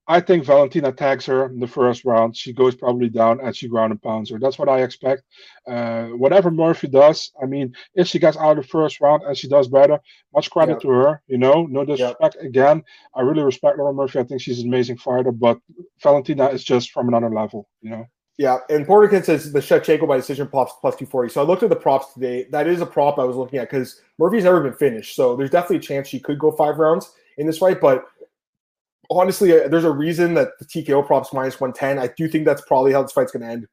I 0.08 0.20
think 0.20 0.44
Valentina 0.44 0.92
tags 0.92 1.26
her 1.28 1.46
in 1.46 1.60
the 1.60 1.68
first 1.68 2.04
round. 2.04 2.36
She 2.36 2.52
goes 2.52 2.76
probably 2.76 3.10
down 3.10 3.40
and 3.40 3.56
she 3.56 3.70
ground 3.70 3.92
and 3.92 4.02
pounds 4.02 4.30
her. 4.30 4.40
That's 4.40 4.60
what 4.60 4.68
I 4.68 4.82
expect. 4.82 5.24
Uh, 5.66 6.08
whatever 6.08 6.52
Murphy 6.52 6.88
does, 6.88 7.32
I 7.42 7.46
mean, 7.46 7.74
if 7.96 8.08
she 8.08 8.20
gets 8.20 8.36
out 8.36 8.58
of 8.58 8.64
the 8.64 8.70
first 8.70 9.00
round 9.00 9.24
and 9.24 9.38
she 9.38 9.48
does 9.48 9.70
better, 9.70 10.00
much 10.34 10.52
credit 10.52 10.82
to 10.82 10.90
her. 10.90 11.22
You 11.28 11.38
know, 11.38 11.66
no 11.66 11.86
disrespect. 11.86 12.38
Again, 12.42 12.84
I 13.16 13.22
really 13.22 13.44
respect 13.44 13.78
Laura 13.78 13.94
Murphy. 13.94 14.20
I 14.20 14.24
think 14.24 14.42
she's 14.42 14.60
an 14.60 14.68
amazing 14.68 14.98
fighter, 14.98 15.32
but 15.32 15.60
Valentina 16.02 16.48
is 16.48 16.64
just 16.64 16.92
from 16.92 17.08
another 17.08 17.30
level. 17.30 17.70
You 17.82 17.92
know. 17.92 18.08
Yeah, 18.38 18.58
and 18.70 18.86
Porterkin 18.86 19.24
says 19.24 19.52
the 19.52 19.60
Shevchenko 19.60 20.08
by 20.08 20.18
decision 20.18 20.48
props 20.48 20.74
plus 20.82 20.96
240. 20.96 21.32
So 21.32 21.42
I 21.42 21.46
looked 21.46 21.62
at 21.62 21.70
the 21.70 21.76
props 21.76 22.14
today. 22.14 22.48
That 22.50 22.68
is 22.68 22.82
a 22.82 22.86
prop 22.86 23.20
I 23.20 23.24
was 23.24 23.36
looking 23.36 23.60
at 23.60 23.70
because 23.70 24.02
Murphy's 24.18 24.44
never 24.44 24.62
been 24.62 24.74
finished. 24.74 25.16
So 25.16 25.36
there's 25.36 25.52
definitely 25.52 25.78
a 25.78 25.82
chance 25.82 26.08
she 26.08 26.20
could 26.20 26.40
go 26.40 26.52
five 26.52 26.80
rounds 26.80 27.14
in 27.38 27.46
this 27.46 27.60
fight. 27.60 27.80
But 27.80 28.06
honestly, 29.10 29.54
uh, 29.54 29.68
there's 29.68 29.84
a 29.84 29.92
reason 29.92 30.34
that 30.36 30.50
the 30.60 30.66
TKO 30.66 31.06
props 31.06 31.34
minus 31.34 31.60
110. 31.60 32.00
I 32.00 32.14
do 32.16 32.28
think 32.28 32.46
that's 32.46 32.62
probably 32.62 32.94
how 32.94 33.02
this 33.02 33.12
fight's 33.12 33.32
going 33.32 33.44
to 33.44 33.52
end 33.52 33.68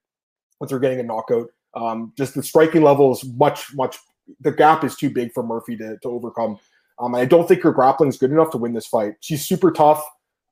once 0.61 0.71
they're 0.71 0.79
getting 0.79 1.01
a 1.01 1.05
knockout. 1.05 1.49
Um, 1.75 2.13
just 2.17 2.35
the 2.35 2.43
striking 2.43 2.83
level 2.83 3.13
is 3.13 3.25
much, 3.25 3.75
much, 3.75 3.97
the 4.41 4.53
gap 4.53 4.85
is 4.85 4.97
too 4.97 5.11
big 5.11 5.33
for 5.33 5.43
Murphy 5.43 5.77
to, 5.77 5.97
to 5.99 6.09
overcome. 6.09 6.59
Um, 6.99 7.15
I 7.15 7.25
don't 7.25 7.49
think 7.49 7.63
her 7.63 7.73
grappling 7.73 8.11
is 8.11 8.19
good 8.19 8.31
enough 8.31 8.51
to 8.51 8.59
win 8.59 8.75
this 8.75 8.87
fight. 8.87 9.15
She's 9.21 9.47
super 9.47 9.71
tough, 9.71 10.05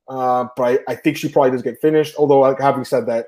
uh, 0.09 0.47
but 0.57 0.63
I, 0.89 0.93
I, 0.93 0.95
think 0.95 1.19
she 1.19 1.29
probably 1.29 1.51
does 1.51 1.63
get 1.63 1.79
finished. 1.81 2.15
Although, 2.17 2.41
like, 2.41 2.59
having 2.59 2.85
said 2.85 3.07
that, 3.07 3.27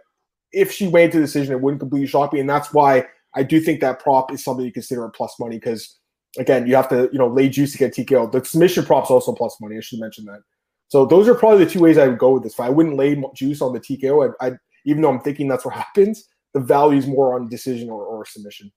if 0.52 0.72
she 0.72 0.86
to 0.86 0.92
the 0.92 1.08
decision, 1.08 1.52
it 1.52 1.60
wouldn't 1.60 1.80
completely 1.80 2.06
shock 2.06 2.32
me. 2.32 2.40
And 2.40 2.48
that's 2.48 2.72
why 2.72 3.06
I 3.34 3.42
do 3.42 3.60
think 3.60 3.80
that 3.80 4.00
prop 4.00 4.32
is 4.32 4.42
something 4.42 4.64
you 4.64 4.72
consider 4.72 5.04
a 5.04 5.10
plus 5.10 5.34
money 5.38 5.56
because, 5.56 5.98
again, 6.38 6.66
you 6.66 6.74
have 6.74 6.88
to, 6.88 7.10
you 7.12 7.18
know, 7.18 7.28
lay 7.28 7.48
juice 7.48 7.72
to 7.72 7.78
get 7.78 7.94
TKO. 7.94 8.32
The 8.32 8.44
submission 8.44 8.86
prop's 8.86 9.10
also 9.10 9.32
plus 9.34 9.56
money. 9.60 9.76
I 9.76 9.80
should 9.80 10.00
mention 10.00 10.24
that. 10.24 10.40
So 10.90 11.06
those 11.06 11.28
are 11.28 11.34
probably 11.36 11.64
the 11.64 11.70
two 11.70 11.78
ways 11.78 11.98
I 11.98 12.08
would 12.08 12.18
go 12.18 12.32
with 12.32 12.42
this. 12.42 12.58
I 12.58 12.68
wouldn't 12.68 12.96
lay 12.96 13.22
juice 13.32 13.62
on 13.62 13.72
the 13.72 13.78
TKO. 13.78 14.34
I, 14.40 14.48
I 14.48 14.52
even 14.84 15.02
though 15.02 15.10
I'm 15.10 15.20
thinking 15.20 15.46
that's 15.46 15.64
what 15.64 15.74
happens, 15.86 16.28
the 16.52 16.60
value 16.60 16.98
is 16.98 17.06
more 17.06 17.34
on 17.34 17.48
decision 17.48 17.88
or, 17.88 18.04
or 18.04 18.26
submission. 18.26 18.72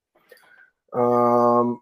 Um, 0.93 1.81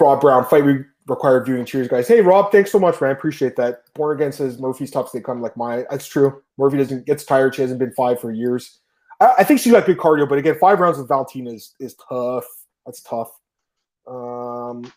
Rob 0.00 0.22
Brown 0.22 0.46
fight 0.46 0.64
re- 0.64 0.84
required 1.06 1.44
viewing. 1.44 1.66
Cheers, 1.66 1.88
guys. 1.88 2.08
Hey, 2.08 2.22
Rob, 2.22 2.50
thanks 2.50 2.72
so 2.72 2.78
much, 2.78 2.98
man. 3.02 3.10
Appreciate 3.10 3.54
that. 3.56 3.82
Born 3.94 4.16
again 4.16 4.32
says 4.32 4.58
Murphy's 4.58 4.90
tough. 4.90 5.12
They 5.12 5.20
come 5.20 5.42
like 5.42 5.58
my. 5.58 5.84
That's 5.90 6.06
true. 6.06 6.42
Murphy 6.56 6.78
doesn't 6.78 7.04
gets 7.04 7.24
tired. 7.24 7.54
She 7.54 7.60
hasn't 7.60 7.80
been 7.80 7.92
five 7.92 8.18
for 8.18 8.32
years. 8.32 8.80
I, 9.20 9.34
I 9.40 9.44
think 9.44 9.60
she's 9.60 9.72
got 9.72 9.84
good 9.84 9.98
cardio, 9.98 10.26
but 10.26 10.38
again, 10.38 10.56
five 10.58 10.80
rounds 10.80 10.96
with 10.96 11.08
Valentina 11.08 11.50
is 11.52 11.74
is 11.80 11.96
tough. 12.08 12.46
That's 12.86 13.02
tough. 13.02 13.30
Um, 14.06 14.90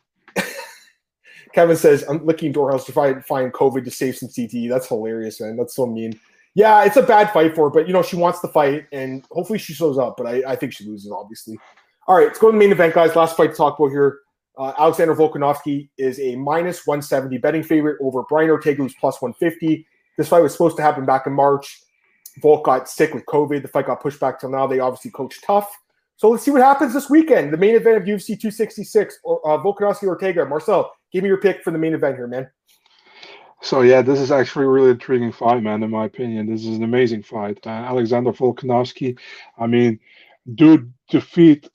Kevin 1.53 1.75
says, 1.75 2.03
I'm 2.09 2.25
licking 2.25 2.51
doorhouse 2.51 2.85
to 2.85 2.91
find, 2.91 3.23
find 3.25 3.53
COVID 3.53 3.83
to 3.85 3.91
save 3.91 4.17
some 4.17 4.29
CTE. 4.29 4.69
That's 4.69 4.87
hilarious, 4.87 5.39
man. 5.39 5.55
That's 5.55 5.75
so 5.75 5.85
mean. 5.85 6.19
Yeah, 6.55 6.83
it's 6.83 6.97
a 6.97 7.03
bad 7.03 7.31
fight 7.31 7.55
for 7.55 7.65
her, 7.65 7.69
but 7.69 7.87
you 7.87 7.93
know, 7.93 8.03
she 8.03 8.15
wants 8.15 8.39
to 8.41 8.47
fight 8.47 8.85
and 8.91 9.25
hopefully 9.31 9.59
she 9.59 9.73
shows 9.73 9.97
up, 9.97 10.15
but 10.17 10.27
I, 10.27 10.43
I 10.51 10.55
think 10.55 10.73
she 10.73 10.85
loses, 10.85 11.11
obviously. 11.11 11.57
All 12.07 12.15
right, 12.17 12.27
let's 12.27 12.39
go 12.39 12.47
to 12.47 12.51
the 12.51 12.59
main 12.59 12.71
event, 12.71 12.93
guys. 12.93 13.15
Last 13.15 13.37
fight 13.37 13.51
to 13.51 13.55
talk 13.55 13.79
about 13.79 13.89
here. 13.89 14.19
Uh, 14.57 14.73
Alexander 14.77 15.15
Volkanovski 15.15 15.89
is 15.97 16.19
a 16.19 16.35
minus 16.35 16.85
170 16.85 17.37
betting 17.39 17.63
favorite 17.63 17.97
over 18.01 18.23
Brian 18.29 18.49
Ortega, 18.49 18.83
who's 18.83 18.93
plus 18.99 19.21
150. 19.21 19.85
This 20.17 20.27
fight 20.27 20.41
was 20.41 20.51
supposed 20.51 20.75
to 20.77 20.83
happen 20.83 21.05
back 21.05 21.25
in 21.25 21.33
March. 21.33 21.81
Volk 22.41 22.65
got 22.65 22.89
sick 22.89 23.13
with 23.13 23.25
COVID. 23.25 23.61
The 23.61 23.67
fight 23.67 23.87
got 23.87 24.01
pushed 24.01 24.19
back 24.19 24.39
till 24.39 24.49
now. 24.49 24.67
They 24.67 24.79
obviously 24.79 25.11
coach 25.11 25.41
TUF. 25.41 25.67
So 26.15 26.29
let's 26.29 26.43
see 26.43 26.51
what 26.51 26.61
happens 26.61 26.93
this 26.93 27.09
weekend. 27.09 27.51
The 27.51 27.57
main 27.57 27.75
event 27.75 27.97
of 27.97 28.03
UFC 28.03 28.39
266, 28.39 29.19
uh, 29.25 29.57
Volkanovski 29.57 30.03
Ortega. 30.03 30.45
Marcel, 30.45 30.91
give 31.11 31.23
me 31.23 31.29
your 31.29 31.41
pick 31.41 31.63
for 31.63 31.71
the 31.71 31.77
main 31.77 31.93
event 31.93 32.15
here, 32.15 32.27
man. 32.27 32.49
So 33.61 33.81
yeah, 33.81 34.01
this 34.01 34.19
is 34.19 34.31
actually 34.31 34.65
a 34.65 34.69
really 34.69 34.91
intriguing 34.91 35.31
fight, 35.31 35.63
man. 35.63 35.83
In 35.83 35.89
my 35.89 36.05
opinion, 36.05 36.47
this 36.47 36.65
is 36.65 36.77
an 36.77 36.83
amazing 36.83 37.23
fight. 37.23 37.59
Uh, 37.65 37.69
Alexander 37.69 38.31
Volkanovski, 38.31 39.17
I 39.57 39.67
mean, 39.67 39.99
dude 40.55 40.93
defeat 41.09 41.69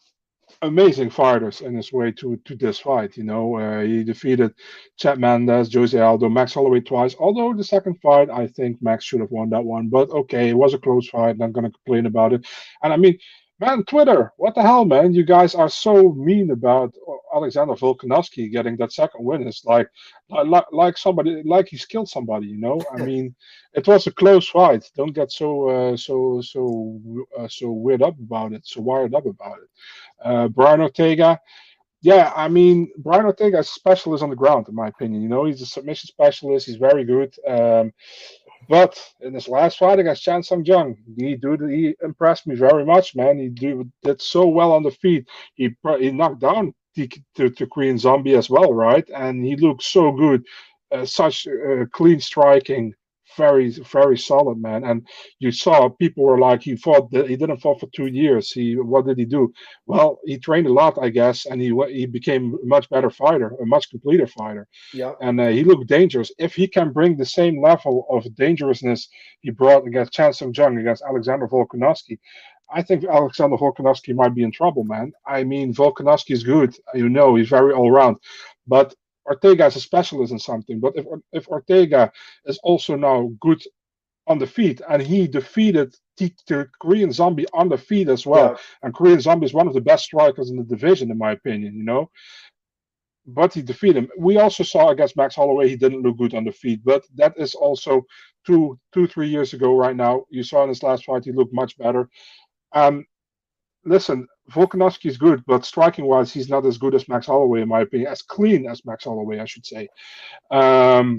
amazing 0.63 1.09
fighters 1.09 1.61
in 1.61 1.75
his 1.75 1.93
way 1.93 2.11
to 2.13 2.37
to 2.45 2.55
this 2.57 2.79
fight. 2.79 3.17
You 3.17 3.25
know, 3.25 3.57
uh, 3.57 3.81
he 3.81 4.05
defeated 4.05 4.53
Chad 4.97 5.19
Mendes, 5.19 5.73
Jose 5.73 5.99
Aldo, 5.99 6.29
Max 6.29 6.53
Holloway 6.53 6.81
twice. 6.81 7.15
Although 7.19 7.55
the 7.55 7.65
second 7.65 7.99
fight, 8.03 8.29
I 8.31 8.47
think 8.47 8.83
Max 8.83 9.05
should 9.05 9.21
have 9.21 9.31
won 9.31 9.51
that 9.51 9.65
one. 9.65 9.89
But 9.89 10.11
okay, 10.11 10.51
it 10.51 10.57
was 10.57 10.75
a 10.75 10.79
close 10.79 11.09
fight. 11.09 11.39
Not 11.39 11.53
going 11.53 11.65
to 11.65 11.73
complain 11.73 12.07
about 12.07 12.33
it. 12.33 12.47
And 12.83 12.93
I 12.93 12.97
mean, 12.97 13.19
Man, 13.61 13.83
Twitter, 13.85 14.33
what 14.37 14.55
the 14.55 14.63
hell, 14.63 14.85
man? 14.85 15.13
You 15.13 15.25
guys 15.25 15.57
are 15.57 15.69
so 15.69 16.13
mean 16.13 16.53
about 16.53 16.95
Alexander 17.35 17.75
Volkanovski 17.75 18.53
getting 18.53 18.77
that 18.77 18.93
second 18.93 19.25
win. 19.25 19.47
It's 19.49 19.65
like, 19.65 19.89
like, 20.29 20.67
like 20.71 20.97
somebody, 20.97 21.43
like 21.45 21.67
he's 21.67 21.85
killed 21.85 22.09
somebody. 22.09 22.47
You 22.47 22.59
know, 22.59 22.81
I 22.93 22.99
mean, 23.05 23.35
it 23.75 23.89
was 23.89 24.07
a 24.07 24.13
close 24.13 24.49
fight. 24.49 24.89
Don't 24.97 25.13
get 25.13 25.33
so, 25.33 25.69
uh, 25.69 25.97
so, 25.97 26.41
so, 26.41 27.01
uh, 27.37 27.49
so 27.49 27.73
weird 27.73 28.01
up 28.01 28.17
about 28.21 28.53
it. 28.53 28.65
So 28.65 28.81
wired 28.81 29.15
up 29.17 29.27
about 29.27 29.59
it. 29.59 29.71
Uh, 30.25 30.49
Brian 30.49 30.81
Ortega, 30.81 31.41
yeah, 32.01 32.33
I 32.37 32.47
mean, 32.47 32.89
Brian 32.99 33.25
Ortega 33.25 33.59
is 33.59 33.69
a 33.69 33.73
specialist 33.73 34.23
on 34.23 34.31
the 34.31 34.37
ground, 34.37 34.69
in 34.69 34.75
my 34.75 34.87
opinion. 34.87 35.21
You 35.21 35.29
know, 35.29 35.47
he's 35.47 35.63
a 35.63 35.67
submission 35.67 36.07
specialist. 36.07 36.67
He's 36.67 36.77
very 36.77 37.05
good. 37.05 37.35
Um, 37.47 37.93
but 38.69 38.99
in 39.21 39.35
his 39.35 39.49
last 39.49 39.79
fight 39.79 39.99
against 39.99 40.23
Chan 40.23 40.45
Sung 40.45 40.65
Jung, 40.65 40.97
he 41.17 41.37
did 41.37 41.61
he 41.71 41.95
impressed 42.03 42.47
me 42.47 42.55
very 42.55 42.85
much, 42.85 43.17
man. 43.17 43.39
He 43.39 43.49
do, 43.49 43.91
did 44.03 44.21
so 44.23 44.47
well 44.47 44.73
on 44.73 44.83
the 44.83 44.91
feet. 44.91 45.29
He 45.55 45.75
he 45.99 46.11
knocked 46.13 46.41
down 46.41 46.75
the, 46.95 47.11
to, 47.37 47.51
to 47.51 47.67
Korean 47.67 47.99
Zombie 47.99 48.37
as 48.37 48.51
well, 48.51 48.73
right? 48.75 49.09
And 49.15 49.45
he 49.45 49.57
looked 49.57 49.83
so 49.85 50.13
good, 50.13 50.45
uh, 50.93 51.07
such 51.07 51.47
uh, 51.49 51.87
clean 51.93 52.21
striking, 52.21 52.95
very 53.39 53.71
very 53.99 54.19
solid 54.19 54.59
man 54.69 54.85
and 54.85 54.99
you 55.39 55.51
saw 55.51 55.89
people 55.89 56.25
were 56.25 56.39
like 56.39 56.63
he 56.63 56.77
fought 56.77 57.09
he 57.13 57.37
didn't 57.37 57.63
fight 57.65 57.81
for 57.81 57.89
two 57.97 58.11
years 58.23 58.51
he 58.51 58.77
what 58.77 59.07
did 59.07 59.19
he 59.19 59.25
do 59.25 59.43
well 59.87 60.19
he 60.27 60.37
trained 60.39 60.67
a 60.67 60.73
lot 60.81 60.99
i 61.01 61.09
guess 61.09 61.47
and 61.47 61.59
he 61.61 61.71
he 61.99 62.05
became 62.19 62.45
a 62.63 62.67
much 62.67 62.87
better 62.91 63.11
fighter 63.11 63.49
a 63.63 63.67
much 63.75 63.89
completer 63.91 64.27
fighter 64.27 64.67
yeah 64.93 65.13
and 65.27 65.41
uh, 65.41 65.49
he 65.57 65.63
looked 65.65 65.89
dangerous 65.99 66.31
if 66.39 66.53
he 66.55 66.67
can 66.77 66.93
bring 66.93 67.17
the 67.17 67.33
same 67.39 67.57
level 67.71 68.07
of 68.11 68.21
dangerousness 68.35 69.09
he 69.41 69.51
brought 69.51 69.87
against 69.87 70.13
Chan 70.13 70.33
Sung 70.35 70.53
Jung 70.55 70.79
against 70.79 71.03
Alexander 71.09 71.47
Volkanovski 71.49 72.19
I 72.71 72.83
think 72.83 73.05
Alexander 73.05 73.57
Volkanovski 73.57 74.15
might 74.15 74.35
be 74.35 74.43
in 74.43 74.53
trouble, 74.53 74.85
man. 74.85 75.13
I 75.27 75.43
mean, 75.45 75.73
Volkanovski 75.75 76.33
is 76.33 76.43
good. 76.43 76.77
You 76.95 77.09
know, 77.09 77.35
he's 77.35 77.49
very 77.49 77.73
all 77.73 77.91
round. 77.91 78.17
But 78.67 78.95
Ortega 79.29 79.67
is 79.67 79.77
a 79.77 79.81
specialist 79.81 80.33
in 80.33 80.39
something, 80.39 80.81
but 80.81 80.95
if 80.97 81.07
if 81.33 81.49
Ortega 81.49 82.11
is 82.47 82.59
also 82.63 82.97
now 82.97 83.31
good 83.41 83.63
on 84.27 84.39
the 84.39 84.47
feet 84.47 84.81
and 84.89 85.03
he 85.03 85.27
defeated 85.27 85.95
the, 86.17 86.69
Korean 86.81 87.13
Zombie 87.13 87.47
on 87.53 87.69
the 87.69 87.79
feet 87.79 88.09
as 88.09 88.27
well, 88.27 88.51
yeah. 88.51 88.57
and 88.83 88.95
Korean 88.95 89.21
Zombie 89.21 89.47
is 89.47 89.55
one 89.55 89.69
of 89.69 89.75
the 89.75 89.81
best 89.81 90.05
strikers 90.05 90.51
in 90.51 90.57
the 90.57 90.65
division, 90.65 91.11
in 91.11 91.19
my 91.19 91.33
opinion. 91.33 91.75
You 91.75 91.85
know, 91.85 92.11
but 93.27 93.53
he 93.53 93.63
defeated 93.63 93.97
him. 93.97 94.09
We 94.19 94.39
also 94.39 94.65
saw 94.65 94.89
against 94.89 95.17
Max 95.17 95.37
Holloway 95.37 95.69
he 95.69 95.77
didn't 95.77 96.03
look 96.03 96.17
good 96.17 96.35
on 96.35 96.45
the 96.45 96.53
feet, 96.53 96.81
but 96.85 97.05
that 97.17 97.35
is 97.37 97.55
also 97.55 98.07
two 98.47 98.79
two 98.95 99.07
three 99.07 99.29
years 99.29 99.53
ago. 99.53 99.77
Right 99.77 99.97
now, 99.97 100.25
you 100.31 100.43
saw 100.43 100.63
in 100.63 100.71
his 100.71 100.83
last 100.83 101.05
fight 101.05 101.25
he 101.25 101.33
looked 101.33 101.53
much 101.53 101.77
better. 101.77 102.09
Um, 102.73 103.05
listen, 103.89 104.27
Volkanovski 104.51 105.07
is 105.07 105.17
good, 105.17 105.43
but 105.47 105.65
striking 105.65 106.05
wise, 106.05 106.33
he's 106.33 106.49
not 106.49 106.67
as 106.67 106.79
good 106.79 106.95
as 106.95 107.09
Max 107.09 107.27
Holloway, 107.27 107.63
in 107.63 107.69
my 107.69 107.81
opinion, 107.81 108.11
as 108.11 108.23
clean 108.23 108.69
as 108.69 108.85
Max 108.85 109.05
Holloway, 109.05 109.39
I 109.39 109.45
should 109.45 109.67
say. 109.67 109.89
Um, 110.51 111.19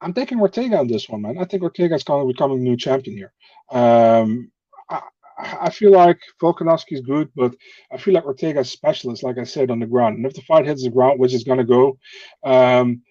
I'm 0.00 0.14
taking 0.14 0.40
Ortega 0.40 0.78
on 0.78 0.86
this 0.86 1.08
one, 1.08 1.22
man. 1.22 1.38
I 1.38 1.44
think 1.44 1.62
Ortega 1.62 1.94
is 1.94 2.04
going 2.04 2.26
to 2.26 2.32
become 2.32 2.52
a 2.52 2.56
new 2.56 2.76
champion 2.76 3.16
here. 3.16 3.32
Um, 3.70 4.50
I, 5.38 5.70
feel 5.70 5.92
like 5.92 6.18
Volkanovski 6.42 6.92
is 6.92 7.00
good, 7.00 7.30
but 7.36 7.54
I 7.92 7.96
feel 7.96 8.14
like 8.14 8.24
Ortega 8.24 8.60
is 8.60 8.70
specialist, 8.70 9.22
like 9.22 9.38
I 9.38 9.44
said, 9.44 9.70
on 9.70 9.78
the 9.78 9.86
ground. 9.86 10.16
And 10.16 10.26
if 10.26 10.34
the 10.34 10.42
fight 10.42 10.66
hits 10.66 10.82
the 10.82 10.90
ground, 10.90 11.20
which 11.20 11.32
is 11.32 11.44
going 11.44 11.58
to 11.58 11.64
go, 11.64 11.98
um, 12.44 13.02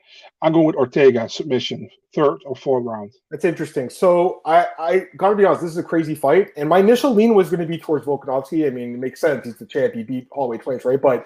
I'm 0.41 0.53
going 0.53 0.65
with 0.65 0.75
Ortega 0.75 1.27
submission, 1.29 1.89
third 2.13 2.39
or 2.45 2.55
fourth 2.55 2.85
round. 2.85 3.11
That's 3.31 3.45
interesting. 3.45 3.89
So 3.89 4.41
I, 4.45 4.67
I 4.77 5.05
gotta 5.17 5.35
be 5.35 5.45
honest, 5.45 5.61
this 5.61 5.71
is 5.71 5.77
a 5.77 5.83
crazy 5.83 6.15
fight, 6.15 6.51
and 6.55 6.69
my 6.69 6.79
initial 6.79 7.13
lean 7.13 7.33
was 7.33 7.49
going 7.49 7.61
to 7.61 7.65
be 7.65 7.77
towards 7.77 8.05
Volkanovski. 8.05 8.67
I 8.67 8.69
mean, 8.69 8.95
it 8.95 8.99
makes 8.99 9.21
sense; 9.21 9.45
he's 9.45 9.57
the 9.57 9.65
champ. 9.65 9.93
He 9.93 10.03
beat 10.03 10.27
Holloway 10.31 10.57
twice, 10.57 10.85
right? 10.85 11.01
But 11.01 11.25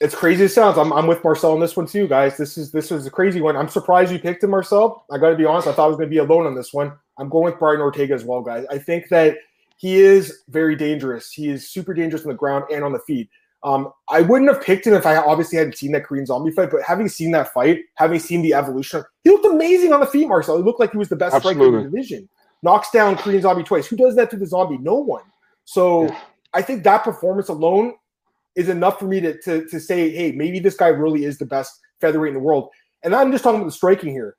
it's 0.00 0.14
crazy 0.14 0.44
as 0.44 0.54
sounds. 0.54 0.76
I'm, 0.76 0.92
I'm 0.92 1.06
with 1.06 1.22
Marcel 1.22 1.52
on 1.52 1.60
this 1.60 1.76
one 1.76 1.86
too, 1.86 2.08
guys. 2.08 2.36
This 2.36 2.58
is 2.58 2.72
this 2.72 2.90
is 2.90 3.06
a 3.06 3.10
crazy 3.10 3.40
one. 3.40 3.56
I'm 3.56 3.68
surprised 3.68 4.12
you 4.12 4.18
picked 4.18 4.42
him, 4.42 4.50
Marcel. 4.50 5.04
I 5.10 5.18
got 5.18 5.30
to 5.30 5.36
be 5.36 5.44
honest. 5.44 5.68
I 5.68 5.72
thought 5.72 5.84
I 5.84 5.88
was 5.88 5.96
going 5.96 6.08
to 6.08 6.14
be 6.14 6.18
alone 6.18 6.46
on 6.46 6.54
this 6.54 6.72
one. 6.72 6.92
I'm 7.18 7.28
going 7.28 7.44
with 7.44 7.58
Brian 7.58 7.80
Ortega 7.80 8.14
as 8.14 8.24
well, 8.24 8.42
guys. 8.42 8.64
I 8.70 8.78
think 8.78 9.08
that 9.10 9.36
he 9.84 10.00
is 10.00 10.40
very 10.48 10.76
dangerous. 10.76 11.30
He 11.30 11.50
is 11.50 11.68
super 11.68 11.92
dangerous 11.92 12.22
on 12.22 12.28
the 12.28 12.34
ground 12.34 12.64
and 12.72 12.82
on 12.82 12.94
the 12.94 13.00
feet. 13.00 13.28
Um, 13.64 13.92
I 14.08 14.22
wouldn't 14.22 14.50
have 14.50 14.62
picked 14.62 14.86
him 14.86 14.94
if 14.94 15.04
I 15.04 15.16
obviously 15.16 15.58
hadn't 15.58 15.76
seen 15.76 15.92
that 15.92 16.04
Korean 16.04 16.24
Zombie 16.24 16.52
fight, 16.52 16.70
but 16.70 16.80
having 16.82 17.06
seen 17.06 17.32
that 17.32 17.52
fight, 17.52 17.82
having 17.96 18.18
seen 18.18 18.40
the 18.40 18.54
evolution, 18.54 19.04
he 19.24 19.30
looked 19.30 19.44
amazing 19.44 19.92
on 19.92 20.00
the 20.00 20.06
feet, 20.06 20.26
Marcel. 20.26 20.56
He 20.56 20.62
looked 20.62 20.80
like 20.80 20.92
he 20.92 20.96
was 20.96 21.10
the 21.10 21.16
best 21.16 21.34
Absolutely. 21.34 21.64
striker 21.64 21.76
in 21.76 21.84
the 21.84 21.90
division. 21.90 22.26
Knocks 22.62 22.90
down 22.92 23.14
Korean 23.16 23.42
Zombie 23.42 23.62
twice. 23.62 23.86
Who 23.86 23.96
does 23.96 24.16
that 24.16 24.30
to 24.30 24.38
the 24.38 24.46
Zombie? 24.46 24.78
No 24.78 24.94
one. 24.94 25.24
So 25.66 26.04
yeah. 26.04 26.18
I 26.54 26.62
think 26.62 26.82
that 26.84 27.04
performance 27.04 27.48
alone 27.48 27.92
is 28.56 28.70
enough 28.70 28.98
for 28.98 29.04
me 29.04 29.20
to, 29.20 29.38
to, 29.42 29.68
to 29.68 29.78
say, 29.78 30.08
hey, 30.08 30.32
maybe 30.32 30.60
this 30.60 30.76
guy 30.76 30.88
really 30.88 31.26
is 31.26 31.36
the 31.36 31.44
best 31.44 31.78
featherweight 32.00 32.28
in 32.28 32.34
the 32.34 32.40
world. 32.40 32.70
And 33.02 33.14
I'm 33.14 33.30
just 33.32 33.44
talking 33.44 33.60
about 33.60 33.66
the 33.66 33.72
striking 33.72 34.12
here. 34.12 34.36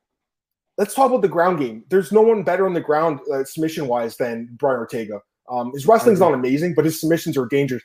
Let's 0.79 0.95
talk 0.95 1.11
about 1.11 1.21
the 1.21 1.27
ground 1.27 1.59
game. 1.59 1.83
There's 1.89 2.11
no 2.11 2.21
one 2.21 2.41
better 2.41 2.65
on 2.65 2.73
the 2.73 2.81
ground, 2.81 3.19
uh, 3.31 3.43
submission 3.43 3.87
wise, 3.87 4.17
than 4.17 4.49
Brian 4.57 4.79
Ortega. 4.79 5.21
Um, 5.49 5.71
his 5.73 5.87
wrestling's 5.87 6.19
not 6.19 6.33
amazing, 6.33 6.73
but 6.73 6.85
his 6.85 6.99
submissions 6.99 7.37
are 7.37 7.45
dangerous. 7.45 7.83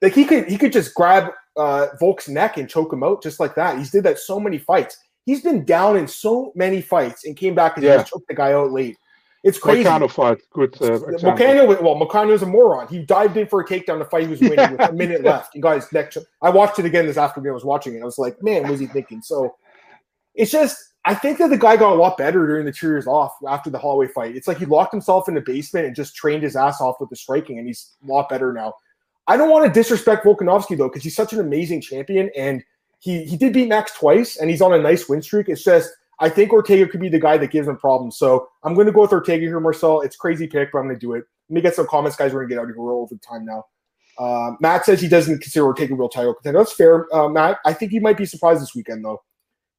Like 0.00 0.14
he 0.14 0.24
could 0.24 0.48
he 0.48 0.56
could 0.56 0.72
just 0.72 0.94
grab 0.94 1.32
uh, 1.56 1.88
Volk's 2.00 2.28
neck 2.28 2.56
and 2.56 2.68
choke 2.68 2.92
him 2.92 3.02
out 3.02 3.22
just 3.22 3.40
like 3.40 3.54
that. 3.56 3.78
He's 3.78 3.90
did 3.90 4.04
that 4.04 4.18
so 4.18 4.38
many 4.38 4.58
fights. 4.58 4.96
He's 5.26 5.42
been 5.42 5.64
down 5.64 5.96
in 5.96 6.08
so 6.08 6.52
many 6.54 6.80
fights 6.80 7.24
and 7.24 7.36
came 7.36 7.54
back 7.54 7.76
and 7.76 7.84
yeah. 7.84 7.96
just 7.96 8.12
choked 8.12 8.28
the 8.28 8.34
guy 8.34 8.52
out 8.52 8.72
late. 8.72 8.96
It's 9.44 9.58
crazy. 9.58 9.84
Moicano 9.84 10.10
fight, 10.10 10.38
good. 10.52 10.74
Uh, 10.82 10.98
Moicano, 10.98 11.80
well, 11.80 11.94
Moicano's 11.94 12.42
a 12.42 12.46
moron. 12.46 12.88
He 12.88 13.00
dived 13.00 13.36
in 13.36 13.46
for 13.46 13.60
a 13.60 13.64
takedown 13.64 13.98
to 13.98 14.04
fight 14.04 14.22
he 14.24 14.28
was 14.28 14.40
winning 14.40 14.58
yeah. 14.58 14.72
with 14.72 14.80
a 14.80 14.92
minute 14.92 15.22
left. 15.24 15.54
You 15.54 15.62
guys, 15.62 15.86
next, 15.92 16.18
I 16.42 16.50
watched 16.50 16.78
it 16.78 16.84
again 16.86 17.06
this 17.06 17.16
afternoon. 17.16 17.50
I 17.50 17.54
was 17.54 17.64
watching 17.64 17.94
it. 17.94 18.02
I 18.02 18.04
was 18.04 18.18
like, 18.18 18.42
man, 18.42 18.62
what 18.62 18.72
was 18.72 18.80
he 18.80 18.86
thinking? 18.86 19.22
So 19.22 19.54
it's 20.34 20.50
just, 20.50 20.87
I 21.08 21.14
think 21.14 21.38
that 21.38 21.48
the 21.48 21.56
guy 21.56 21.78
got 21.78 21.94
a 21.94 21.94
lot 21.94 22.18
better 22.18 22.46
during 22.46 22.66
the 22.66 22.72
two 22.72 22.86
years 22.86 23.06
off 23.06 23.32
after 23.48 23.70
the 23.70 23.78
Holloway 23.78 24.08
fight. 24.08 24.36
It's 24.36 24.46
like 24.46 24.58
he 24.58 24.66
locked 24.66 24.92
himself 24.92 25.26
in 25.26 25.34
the 25.34 25.40
basement 25.40 25.86
and 25.86 25.96
just 25.96 26.14
trained 26.14 26.42
his 26.42 26.54
ass 26.54 26.82
off 26.82 26.96
with 27.00 27.08
the 27.08 27.16
striking, 27.16 27.56
and 27.56 27.66
he's 27.66 27.96
a 28.06 28.12
lot 28.12 28.28
better 28.28 28.52
now. 28.52 28.74
I 29.26 29.38
don't 29.38 29.48
want 29.48 29.64
to 29.64 29.72
disrespect 29.72 30.26
Volkanovski 30.26 30.76
though, 30.76 30.88
because 30.88 31.02
he's 31.02 31.16
such 31.16 31.32
an 31.32 31.40
amazing 31.40 31.80
champion, 31.80 32.30
and 32.36 32.62
he 32.98 33.24
he 33.24 33.38
did 33.38 33.54
beat 33.54 33.70
Max 33.70 33.94
twice, 33.94 34.36
and 34.36 34.50
he's 34.50 34.60
on 34.60 34.74
a 34.74 34.78
nice 34.78 35.08
win 35.08 35.22
streak. 35.22 35.48
It's 35.48 35.64
just 35.64 35.88
I 36.20 36.28
think 36.28 36.52
Ortega 36.52 36.86
could 36.86 37.00
be 37.00 37.08
the 37.08 37.18
guy 37.18 37.38
that 37.38 37.50
gives 37.50 37.68
him 37.68 37.78
problems. 37.78 38.18
So 38.18 38.46
I'm 38.62 38.74
going 38.74 38.86
to 38.86 38.92
go 38.92 39.00
with 39.00 39.12
Ortega 39.12 39.46
here, 39.46 39.60
Marcel. 39.60 40.02
It's 40.02 40.14
crazy 40.14 40.46
pick, 40.46 40.72
but 40.72 40.80
I'm 40.80 40.88
going 40.88 40.96
to 40.96 41.00
do 41.00 41.14
it. 41.14 41.24
Let 41.48 41.54
me 41.54 41.60
get 41.62 41.74
some 41.74 41.86
comments, 41.86 42.18
guys. 42.18 42.34
We're 42.34 42.40
going 42.40 42.50
to 42.50 42.54
get 42.56 42.60
out 42.60 42.64
of 42.64 42.74
here. 42.74 42.82
We're 42.82 42.92
over 42.92 43.16
time 43.16 43.46
now. 43.46 43.64
Uh, 44.18 44.56
Matt 44.60 44.84
says 44.84 45.00
he 45.00 45.08
doesn't 45.08 45.40
consider 45.40 45.64
Ortega 45.64 45.94
a 45.94 45.96
real 45.96 46.10
title 46.10 46.34
contender. 46.34 46.58
That's 46.58 46.74
fair, 46.74 47.06
uh, 47.14 47.30
Matt. 47.30 47.60
I 47.64 47.72
think 47.72 47.92
he 47.92 47.98
might 47.98 48.18
be 48.18 48.26
surprised 48.26 48.60
this 48.60 48.74
weekend, 48.74 49.06
though. 49.06 49.22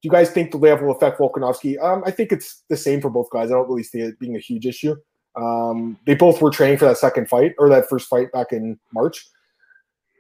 Do 0.01 0.07
you 0.07 0.11
guys 0.11 0.29
think 0.31 0.51
the 0.51 0.57
layoff 0.57 0.81
will 0.81 0.95
affect 0.95 1.19
Volkanovski? 1.19 1.81
Um, 1.83 2.03
I 2.05 2.11
think 2.11 2.31
it's 2.31 2.63
the 2.69 2.77
same 2.77 3.01
for 3.01 3.09
both 3.09 3.29
guys. 3.31 3.51
I 3.51 3.55
don't 3.55 3.67
really 3.67 3.83
see 3.83 3.99
it 3.99 4.17
being 4.19 4.35
a 4.35 4.39
huge 4.39 4.65
issue. 4.65 4.95
Um, 5.35 5.97
they 6.05 6.15
both 6.15 6.41
were 6.41 6.51
training 6.51 6.77
for 6.77 6.85
that 6.85 6.97
second 6.97 7.27
fight 7.27 7.53
or 7.57 7.69
that 7.69 7.89
first 7.89 8.07
fight 8.07 8.31
back 8.31 8.51
in 8.51 8.79
March. 8.93 9.27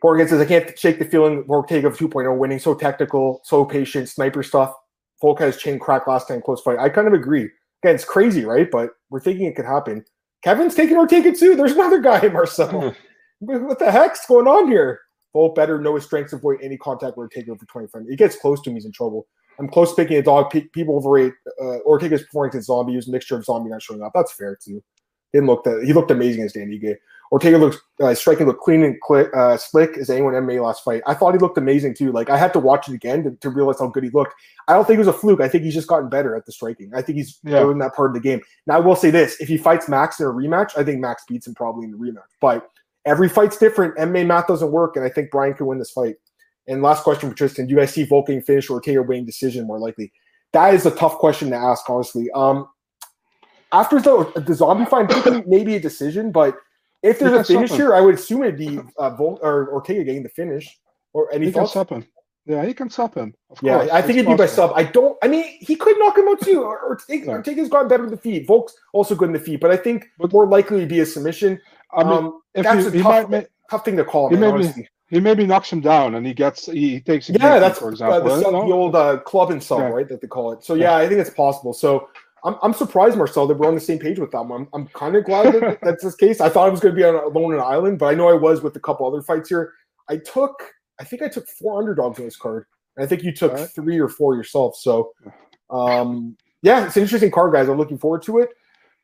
Morgan 0.03 0.27
says, 0.27 0.39
I 0.39 0.45
can't 0.45 0.77
shake 0.77 0.99
the 0.99 1.05
feeling 1.05 1.45
Ortega 1.49 1.87
of 1.87 1.97
2.0 1.97 2.37
winning, 2.37 2.59
so 2.59 2.73
technical, 2.73 3.41
so 3.43 3.65
patient, 3.65 4.07
sniper 4.07 4.43
stuff. 4.43 4.73
Volk 5.21 5.39
has 5.39 5.57
chain 5.57 5.79
crack 5.79 6.07
last 6.07 6.27
time 6.27 6.41
close 6.41 6.61
fight. 6.61 6.79
I 6.79 6.89
kind 6.89 7.07
of 7.07 7.13
agree. 7.13 7.49
Again, 7.83 7.95
it's 7.95 8.05
crazy, 8.05 8.45
right? 8.45 8.69
But 8.69 8.91
we're 9.09 9.19
thinking 9.19 9.45
it 9.45 9.55
could 9.55 9.65
happen. 9.65 10.05
Kevin's 10.43 10.75
taking 10.75 10.97
Ortega 10.97 11.33
too. 11.33 11.55
There's 11.55 11.73
another 11.73 11.99
guy, 11.99 12.21
in 12.25 12.33
Marcel. 12.33 12.95
what 13.39 13.79
the 13.79 13.91
heck's 13.91 14.25
going 14.25 14.47
on 14.47 14.69
here? 14.69 14.99
Volk 15.33 15.55
better 15.55 15.79
know 15.79 15.95
his 15.95 16.05
strengths, 16.05 16.33
avoid 16.33 16.59
any 16.61 16.77
contact 16.77 17.17
with 17.17 17.25
Ortega 17.25 17.55
for 17.55 17.65
25. 17.65 18.03
He 18.09 18.15
gets 18.15 18.37
close 18.37 18.61
to 18.61 18.69
him, 18.69 18.75
he's 18.77 18.85
in 18.85 18.91
trouble. 18.91 19.27
I'm 19.59 19.67
close 19.67 19.89
to 19.91 19.95
picking 19.95 20.17
a 20.17 20.21
dog. 20.21 20.51
people 20.51 20.95
overrate 20.95 21.33
uh, 21.61 21.77
Ortega's 21.79 22.23
performance 22.23 22.55
as 22.55 22.65
zombie. 22.65 22.93
He 22.93 22.95
was 22.95 23.07
a 23.07 23.11
mixture 23.11 23.37
of 23.37 23.45
zombie 23.45 23.69
not 23.69 23.81
showing 23.81 24.01
up. 24.01 24.13
That's 24.15 24.31
fair 24.31 24.55
too. 24.55 24.81
He 25.31 25.37
didn't 25.37 25.47
look 25.47 25.63
that 25.65 25.83
he 25.85 25.93
looked 25.93 26.11
amazing 26.11 26.43
as 26.43 26.53
Dan 26.53 26.69
Ige. 26.71 26.95
Ortega 27.31 27.59
looks 27.59 27.77
uh, 28.01 28.15
striking, 28.15 28.47
look 28.47 28.59
clean 28.59 28.83
and 28.83 28.97
uh, 29.35 29.55
slick 29.55 29.97
as 29.97 30.09
anyone 30.09 30.33
in 30.33 30.43
MMA 30.43 30.63
last 30.63 30.83
fight. 30.83 31.03
I 31.05 31.13
thought 31.13 31.33
he 31.33 31.39
looked 31.39 31.59
amazing 31.59 31.93
too. 31.93 32.11
Like 32.11 32.29
I 32.29 32.37
had 32.37 32.53
to 32.53 32.59
watch 32.59 32.89
it 32.89 32.95
again 32.95 33.23
to, 33.23 33.31
to, 33.31 33.49
realize 33.51 33.79
how 33.79 33.87
good 33.87 34.03
he 34.03 34.09
looked. 34.09 34.33
I 34.67 34.73
don't 34.73 34.85
think 34.85 34.95
it 34.95 35.05
was 35.05 35.07
a 35.09 35.13
fluke. 35.13 35.39
I 35.39 35.47
think 35.47 35.63
he's 35.63 35.75
just 35.75 35.87
gotten 35.87 36.09
better 36.09 36.35
at 36.35 36.47
the 36.47 36.51
striking. 36.51 36.91
I 36.95 37.03
think 37.03 37.19
he's 37.19 37.39
yeah. 37.43 37.59
doing 37.59 37.77
that 37.79 37.93
part 37.93 38.09
of 38.09 38.15
the 38.15 38.19
game. 38.19 38.41
Now 38.65 38.77
I 38.77 38.79
will 38.79 38.95
say 38.95 39.11
this: 39.11 39.39
if 39.39 39.47
he 39.47 39.57
fights 39.57 39.87
Max 39.87 40.19
in 40.19 40.25
a 40.25 40.29
rematch, 40.29 40.75
I 40.75 40.83
think 40.83 40.99
Max 40.99 41.23
beats 41.27 41.45
him 41.45 41.53
probably 41.53 41.85
in 41.85 41.91
the 41.91 41.97
rematch. 41.97 42.29
But 42.41 42.67
every 43.05 43.29
fight's 43.29 43.57
different. 43.57 43.95
MMA 43.97 44.25
math 44.25 44.47
doesn't 44.47 44.71
work, 44.71 44.95
and 44.95 45.05
I 45.05 45.09
think 45.09 45.29
Brian 45.29 45.53
can 45.53 45.67
win 45.67 45.77
this 45.77 45.91
fight. 45.91 46.15
And 46.69 46.81
last 46.81 47.03
question 47.03 47.29
for 47.29 47.35
Tristan: 47.35 47.65
Do 47.67 47.71
you 47.71 47.77
guys 47.77 47.93
see 47.93 48.05
Volking 48.05 48.41
finish 48.41 48.69
or 48.69 48.73
Ortega 48.73 49.01
winning 49.01 49.25
decision 49.25 49.67
more 49.67 49.79
likely? 49.79 50.11
That 50.53 50.73
is 50.73 50.85
a 50.85 50.91
tough 50.91 51.17
question 51.17 51.49
to 51.49 51.55
ask, 51.55 51.89
honestly. 51.89 52.29
Um, 52.31 52.67
after 53.71 53.99
the, 53.99 54.31
the 54.47 54.53
zombie 54.53 54.85
fight, 54.85 55.11
maybe 55.47 55.75
a 55.75 55.79
decision, 55.79 56.31
but 56.31 56.57
if 57.03 57.19
there's 57.19 57.33
a 57.33 57.43
finish 57.43 57.71
here, 57.71 57.93
I 57.93 58.01
would 58.01 58.15
assume 58.15 58.43
it'd 58.43 58.57
be 58.57 58.79
uh, 58.97 59.11
Vol- 59.11 59.39
or 59.41 59.69
Ortega 59.71 60.03
getting 60.03 60.23
the 60.23 60.29
finish. 60.29 60.79
Or 61.13 61.31
any 61.33 61.47
he 61.47 61.51
thoughts? 61.51 61.73
can 61.73 61.85
stop 61.85 61.89
him. 61.89 62.05
Yeah, 62.45 62.65
he 62.65 62.73
can 62.73 62.89
stop 62.89 63.15
him. 63.15 63.33
yeah, 63.61 63.77
course. 63.77 63.89
I 63.91 64.01
think 64.01 64.19
it'd 64.19 64.29
be 64.29 64.35
by 64.35 64.45
sub. 64.45 64.71
I 64.75 64.83
don't. 64.83 65.17
I 65.21 65.27
mean, 65.27 65.45
he 65.59 65.75
could 65.75 65.97
knock 65.99 66.17
him 66.17 66.27
out 66.27 66.41
too. 66.41 66.63
Or, 66.63 66.83
Ortega, 66.83 67.29
Ortega's 67.29 67.69
gotten 67.69 67.87
better 67.87 68.05
in 68.05 68.09
the 68.09 68.17
feet. 68.17 68.47
Volk's 68.47 68.73
also 68.93 69.15
good 69.15 69.29
in 69.29 69.33
the 69.33 69.39
feet, 69.39 69.59
but 69.59 69.71
I 69.71 69.77
think 69.77 70.07
but, 70.17 70.31
more 70.31 70.47
likely 70.47 70.79
to 70.79 70.87
be 70.87 70.99
a 70.99 71.05
submission. 71.05 71.59
I 71.93 72.03
mean, 72.03 72.13
um, 72.13 72.41
if 72.55 72.63
that's 72.63 72.81
he, 72.81 72.87
a 72.87 72.91
he 72.91 73.01
tough, 73.01 73.29
might 73.29 73.29
ma- 73.29 73.47
tough 73.69 73.85
thing 73.85 73.97
to 73.97 74.05
call, 74.05 74.29
he 74.29 74.35
man, 74.35 74.41
may 74.41 74.47
be- 74.59 74.63
honestly. 74.65 74.89
he 75.09 75.19
maybe 75.19 75.45
knocks 75.45 75.71
him 75.71 75.81
down 75.81 76.15
and 76.15 76.25
he 76.25 76.33
gets 76.33 76.65
he 76.65 76.99
takes 77.01 77.29
a 77.29 77.33
Yeah, 77.33 77.59
that's 77.59 77.79
for 77.79 77.87
uh, 77.87 77.91
example. 77.91 78.21
the, 78.23 78.35
you 78.35 78.41
sub- 78.41 78.51
the 78.67 78.73
old 78.73 78.95
uh, 78.95 79.17
club 79.19 79.51
and 79.51 79.61
sub, 79.61 79.79
Yeah. 79.79 79.87
right? 79.89 80.07
That 80.07 80.21
they 80.21 80.27
call 80.27 80.51
it. 80.53 80.63
So 80.63 80.73
yeah, 80.75 80.95
I 80.95 81.07
think 81.07 81.19
it's 81.19 81.29
possible. 81.29 81.73
So 81.73 82.09
I'm, 82.43 82.55
I'm 82.61 82.73
surprised, 82.73 83.17
Marcel, 83.17 83.47
that 83.47 83.57
we're 83.57 83.67
on 83.67 83.75
the 83.75 83.81
same 83.81 83.99
page 83.99 84.17
with 84.17 84.31
that 84.31 84.45
one. 84.45 84.61
I'm, 84.61 84.67
I'm 84.73 84.87
kind 84.87 85.15
of 85.17 85.25
glad 85.25 85.53
that 85.55 85.79
that's 85.81 86.03
this 86.03 86.15
case. 86.15 86.39
I 86.39 86.47
thought 86.49 86.67
I 86.67 86.69
was 86.69 86.79
going 86.79 86.95
to 86.95 86.97
be 86.99 87.03
on 87.03 87.15
alone 87.15 87.53
on 87.53 87.59
an 87.59 87.59
island, 87.59 87.99
but 87.99 88.05
I 88.05 88.13
know 88.15 88.29
I 88.29 88.33
was 88.33 88.61
with 88.61 88.75
a 88.77 88.79
couple 88.79 89.05
other 89.05 89.21
fights 89.21 89.49
here. 89.49 89.73
I 90.07 90.17
took, 90.17 90.53
I 90.99 91.03
think 91.03 91.21
I 91.21 91.27
took 91.27 91.47
four 91.49 91.77
underdogs 91.79 92.17
on 92.17 92.23
this 92.25 92.37
card, 92.37 92.65
and 92.95 93.03
I 93.03 93.07
think 93.07 93.23
you 93.23 93.33
took 93.33 93.51
Alright. 93.51 93.69
three 93.71 93.99
or 93.99 94.07
four 94.07 94.35
yourself. 94.35 94.77
So, 94.77 95.11
um, 95.69 96.37
yeah, 96.61 96.85
it's 96.85 96.95
an 96.97 97.03
interesting 97.03 97.29
card, 97.31 97.51
guys. 97.53 97.67
I'm 97.67 97.77
looking 97.77 97.97
forward 97.97 98.21
to 98.23 98.39
it. 98.39 98.49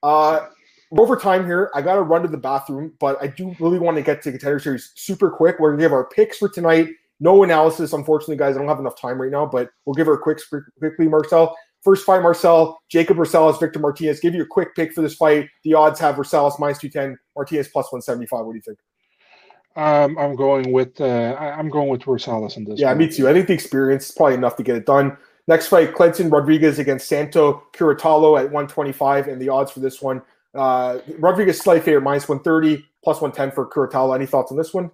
Uh, 0.02 0.48
over 0.92 1.16
time 1.16 1.46
here. 1.46 1.72
I 1.74 1.82
got 1.82 1.96
to 1.96 2.02
run 2.02 2.22
to 2.22 2.28
the 2.28 2.38
bathroom, 2.38 2.94
but 3.00 3.22
I 3.22 3.28
do 3.28 3.56
really 3.60 3.80
want 3.80 3.98
to 3.98 4.04
get 4.04 4.22
to 4.24 4.32
contender 4.32 4.60
series 4.60 4.92
super 4.96 5.30
quick. 5.30 5.60
We're 5.60 5.72
gonna 5.72 5.84
give 5.84 5.94
our 5.94 6.06
picks 6.06 6.38
for 6.38 6.50
tonight. 6.50 6.90
No 7.20 7.44
analysis, 7.44 7.94
unfortunately, 7.94 8.38
guys. 8.38 8.56
I 8.56 8.60
don't 8.60 8.68
have 8.68 8.80
enough 8.80 9.00
time 9.00 9.22
right 9.22 9.32
now, 9.32 9.46
but 9.46 9.70
we'll 9.86 9.94
give 9.94 10.08
her 10.08 10.14
a 10.14 10.20
quick 10.20 10.40
quickly, 10.80 11.08
Marcel. 11.08 11.56
First 11.82 12.04
fight, 12.04 12.24
Marcel, 12.24 12.82
Jacob 12.90 13.18
Rosales, 13.18 13.60
Victor 13.60 13.80
Martinez. 13.80 14.20
Give 14.20 14.34
you 14.34 14.42
a 14.42 14.48
quick 14.48 14.76
pick 14.76 14.92
for 14.92 15.02
this 15.02 15.14
fight. 15.14 15.48
The 15.64 15.76
odds 15.76 16.00
have 16.00 16.16
Rosales 16.16 16.60
minus 16.60 16.80
210, 16.80 17.16
Martinez 17.36 17.68
plus 17.68 17.92
175. 17.92 18.46
What 18.46 18.54
do 18.54 18.58
you 18.58 18.62
think? 18.62 18.80
Um, 19.76 20.18
I'm 20.18 20.36
going 20.36 20.72
with 20.72 21.00
uh, 21.00 21.36
I'm 21.40 21.70
going 21.70 21.90
with 21.90 22.02
Rosales 22.02 22.58
in 22.58 22.64
this. 22.64 22.80
Yeah, 22.80 22.90
one. 22.90 22.98
me 23.00 23.10
too. 23.10 23.30
I 23.30 23.34
think 23.34 23.48
the 23.48 23.54
experience 23.54 24.10
is 24.10 24.16
probably 24.16 24.36
enough 24.36 24.56
to 24.58 24.64
get 24.64 24.76
it 24.78 24.86
done. 24.86 25.16
Next 25.48 25.68
fight, 25.68 25.94
Clinton 25.94 26.30
Rodriguez 26.30 26.80
against 26.80 27.08
Santo 27.08 27.68
Curatolo 27.74 28.40
at 28.40 28.46
125, 28.46 29.28
and 29.28 29.40
the 29.40 29.50
odds 29.50 29.72
for 29.72 29.80
this 29.80 30.02
one. 30.02 30.22
Uh, 30.56 31.00
Rodriguez 31.20 31.60
slight 31.60 31.84
favorite, 31.84 32.02
minus 32.02 32.28
130, 32.30 32.84
plus 33.04 33.22
110 33.22 33.52
for 33.52 33.70
Curatolo. 33.70 34.16
Any 34.16 34.26
thoughts 34.26 34.52
on 34.52 34.58
this 34.58 34.74
one? 34.74 34.90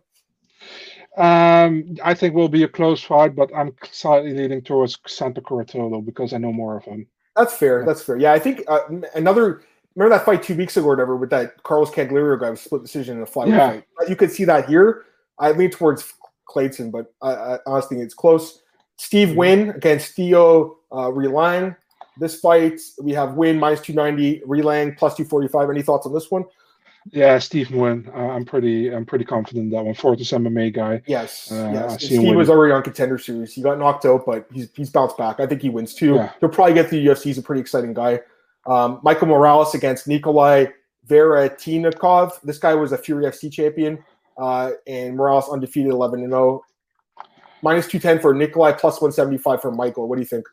Um, 1.17 1.95
I 2.03 2.13
think 2.13 2.33
will 2.33 2.49
be 2.49 2.63
a 2.63 2.67
close 2.67 3.03
fight, 3.03 3.35
but 3.35 3.49
I'm 3.55 3.75
slightly 3.91 4.33
leaning 4.33 4.61
towards 4.61 4.97
Santa 5.07 5.41
Curatolo 5.41 6.03
because 6.05 6.33
I 6.33 6.37
know 6.37 6.53
more 6.53 6.77
of 6.77 6.83
him. 6.85 7.05
That's 7.35 7.53
fair. 7.55 7.83
That's 7.85 8.01
fair. 8.01 8.17
Yeah, 8.17 8.33
I 8.33 8.39
think 8.39 8.63
uh, 8.67 8.79
another. 9.15 9.63
Remember 9.95 10.15
that 10.15 10.23
fight 10.25 10.41
two 10.41 10.55
weeks 10.55 10.77
ago 10.77 10.85
or 10.87 10.89
whatever 10.91 11.17
with 11.17 11.29
that 11.31 11.61
Carlos 11.63 11.91
Candelario 11.91 12.39
guy 12.39 12.49
was 12.49 12.61
split 12.61 12.81
decision 12.81 13.17
in 13.17 13.23
a 13.23 13.25
flyweight 13.25 13.49
Yeah. 13.49 13.69
fight. 13.71 13.83
You 14.09 14.15
could 14.15 14.31
see 14.31 14.45
that 14.45 14.69
here. 14.69 15.03
I 15.37 15.51
lean 15.51 15.69
towards 15.69 16.13
Clayton, 16.45 16.91
but 16.91 17.13
I, 17.21 17.31
I 17.33 17.57
honestly 17.65 17.97
think 17.97 18.05
it's 18.05 18.13
close. 18.13 18.61
Steve 18.95 19.29
Mhm. 19.29 19.35
Nguyen 19.35 19.75
against 19.75 20.13
Theo 20.15 20.77
uh, 20.93 21.07
Rlayang. 21.09 21.75
This 22.17 22.39
fight 22.39 22.79
we 23.01 23.13
have 23.13 23.29
Nguyen 23.29 23.57
minus 23.59 23.81
two 23.81 23.93
ninety, 23.93 24.41
Rlayang 24.47 24.97
plus 24.97 25.15
two 25.15 25.25
forty 25.25 25.47
five. 25.47 25.69
Any 25.69 25.81
thoughts 25.81 26.05
on 26.05 26.13
this 26.13 26.29
one? 26.29 26.43
Yeah, 27.09 27.39
Steve 27.39 27.69
Nguyen. 27.69 28.07
Uh, 28.15 28.29
I'm 28.31 28.45
pretty 28.45 28.93
I'm 28.93 29.05
pretty 29.05 29.25
confident 29.25 29.65
in 29.65 29.69
that 29.71 29.83
one. 29.85 29.95
Fortis 29.95 30.31
MMA 30.31 30.73
guy. 30.73 31.01
Yes, 31.07 31.51
Uh, 31.51 31.71
yes. 31.73 32.03
Steve 32.03 32.35
was 32.35 32.49
already 32.49 32.73
on 32.73 32.83
contender 32.83 33.17
series. 33.17 33.53
He 33.53 33.61
got 33.63 33.79
knocked 33.79 34.05
out, 34.05 34.25
but 34.25 34.45
he's 34.51 34.69
he's 34.75 34.89
bounced 34.91 35.17
back. 35.17 35.39
I 35.39 35.47
think 35.47 35.61
he 35.61 35.69
wins 35.69 35.93
too. 35.95 36.15
Yeah. 36.15 36.31
He'll 36.39 36.49
probably 36.49 36.75
get 36.75 36.89
to 36.89 36.91
the 36.91 37.07
UFC. 37.07 37.23
He's 37.23 37.37
a 37.39 37.41
pretty 37.41 37.61
exciting 37.61 37.93
guy. 37.93 38.19
Um, 38.67 38.99
Michael 39.03 39.27
Morales 39.27 39.73
against 39.73 40.07
Nikolai 40.07 40.65
Veretennikov. 41.07 42.39
This 42.43 42.57
guy 42.59 42.73
was 42.75 42.91
a 42.91 42.97
Fury 42.97 43.25
FC 43.25 43.51
champion, 43.51 44.03
uh, 44.37 44.71
and 44.87 45.15
Morales 45.15 45.49
undefeated, 45.49 45.91
eleven 45.91 46.21
and 46.21 46.31
zero. 46.31 46.63
Minus 47.63 47.87
two 47.87 47.99
ten 47.99 48.19
for 48.19 48.33
Nikolai, 48.33 48.73
plus 48.73 49.01
one 49.01 49.11
seventy 49.11 49.37
five 49.37 49.61
for 49.61 49.71
Michael. 49.71 50.07
What 50.07 50.15
do 50.17 50.21
you 50.21 50.27
think? 50.27 50.45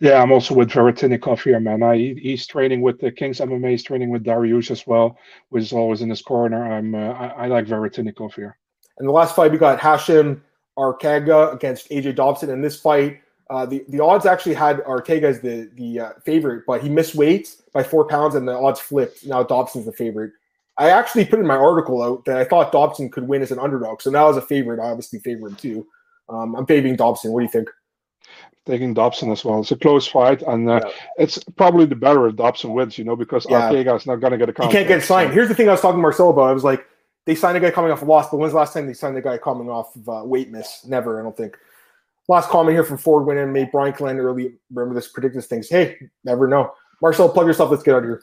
Yeah, 0.00 0.22
I'm 0.22 0.30
also 0.30 0.54
with 0.54 0.70
Veretennikov 0.70 1.42
here, 1.42 1.58
man. 1.58 1.82
I, 1.82 1.96
he's 1.96 2.46
training 2.46 2.82
with 2.82 3.00
the 3.00 3.10
Kings 3.10 3.40
MMA. 3.40 3.70
He's 3.70 3.82
training 3.82 4.10
with 4.10 4.22
Darius 4.22 4.70
as 4.70 4.86
well, 4.86 5.18
which 5.48 5.64
is 5.64 5.72
always 5.72 6.02
in 6.02 6.10
his 6.10 6.22
corner. 6.22 6.72
I'm 6.72 6.94
uh, 6.94 7.10
I, 7.10 7.26
I 7.26 7.46
like 7.48 7.66
Veretennikov 7.66 8.34
here. 8.34 8.56
And 8.98 9.08
the 9.08 9.12
last 9.12 9.34
fight, 9.34 9.50
we 9.50 9.58
got 9.58 9.80
Hashim 9.80 10.40
Arkaga 10.78 11.52
against 11.52 11.90
AJ 11.90 12.14
Dobson. 12.14 12.50
In 12.50 12.60
this 12.60 12.80
fight, 12.80 13.20
uh, 13.50 13.66
the, 13.66 13.84
the 13.88 14.00
odds 14.00 14.26
actually 14.26 14.54
had 14.54 14.78
Arkaga 14.84 15.24
as 15.24 15.40
the, 15.40 15.70
the 15.74 16.00
uh, 16.00 16.10
favorite, 16.24 16.64
but 16.66 16.82
he 16.82 16.88
missed 16.88 17.14
weight 17.14 17.56
by 17.72 17.82
four 17.82 18.06
pounds 18.06 18.34
and 18.34 18.46
the 18.46 18.56
odds 18.56 18.78
flipped. 18.78 19.26
Now 19.26 19.42
Dobson's 19.42 19.86
the 19.86 19.92
favorite. 19.92 20.32
I 20.76 20.90
actually 20.90 21.24
put 21.24 21.40
in 21.40 21.46
my 21.46 21.56
article 21.56 22.02
out 22.02 22.24
that 22.26 22.36
I 22.36 22.44
thought 22.44 22.70
Dobson 22.70 23.10
could 23.10 23.26
win 23.26 23.42
as 23.42 23.50
an 23.50 23.58
underdog. 23.58 24.00
So 24.00 24.10
now 24.10 24.28
as 24.28 24.36
a 24.36 24.42
favorite, 24.42 24.78
I 24.78 24.90
obviously 24.90 25.18
favor 25.18 25.48
him 25.48 25.56
too. 25.56 25.86
Um, 26.28 26.54
I'm 26.54 26.66
favoring 26.66 26.94
Dobson. 26.94 27.32
What 27.32 27.40
do 27.40 27.46
you 27.46 27.50
think? 27.50 27.68
Taking 28.68 28.92
Dobson 28.92 29.30
as 29.32 29.44
well. 29.46 29.60
It's 29.60 29.72
a 29.72 29.76
close 29.76 30.06
fight, 30.06 30.42
and 30.42 30.68
uh, 30.68 30.80
Yeah. 30.84 30.90
it's 31.16 31.42
probably 31.56 31.86
the 31.86 31.96
better 31.96 32.26
if 32.28 32.36
Dobson 32.36 32.74
wins, 32.74 32.98
you 32.98 33.04
know, 33.04 33.16
because 33.16 33.46
Yeah. 33.48 33.70
Artega 33.70 33.96
is 33.96 34.06
not 34.06 34.16
going 34.16 34.32
to 34.32 34.36
get 34.36 34.50
a 34.50 34.52
He 34.52 34.56
contract. 34.56 34.72
can't 34.74 34.88
get 34.88 35.00
so- 35.00 35.06
signed. 35.14 35.32
Here's 35.32 35.48
the 35.48 35.54
thing 35.54 35.68
I 35.68 35.72
was 35.72 35.80
talking 35.80 35.96
to 35.98 36.02
Marcel 36.02 36.28
about. 36.28 36.50
I 36.50 36.52
was 36.52 36.64
like, 36.64 36.84
they 37.24 37.34
signed 37.34 37.56
a 37.56 37.60
guy 37.60 37.70
coming 37.70 37.90
off 37.90 38.02
a 38.02 38.04
loss, 38.04 38.30
but 38.30 38.36
when's 38.36 38.52
the 38.52 38.58
last 38.58 38.74
time 38.74 38.86
they 38.86 38.92
signed 38.92 39.16
a 39.16 39.22
guy 39.22 39.38
coming 39.38 39.70
off 39.70 39.96
of 39.96 40.08
uh, 40.08 40.22
weight 40.24 40.50
miss? 40.50 40.84
Never, 40.86 41.18
I 41.18 41.22
don't 41.22 41.36
think. 41.36 41.56
Last 42.28 42.50
comment 42.50 42.74
here 42.74 42.84
from 42.84 42.98
Ford 42.98 43.24
went 43.24 43.38
in, 43.38 43.48
MMA. 43.54 43.72
Brian 43.72 43.94
Clan 43.94 44.18
early. 44.18 44.52
Remember 44.70 44.94
this 44.94 45.08
predicted 45.08 45.42
things. 45.44 45.66
Hey, 45.70 45.96
never 46.24 46.46
know. 46.46 46.72
Marcel, 47.00 47.30
plug 47.30 47.46
yourself. 47.46 47.70
Let's 47.70 47.82
get 47.82 47.94
out 47.94 47.98
of 47.98 48.04
here. 48.04 48.22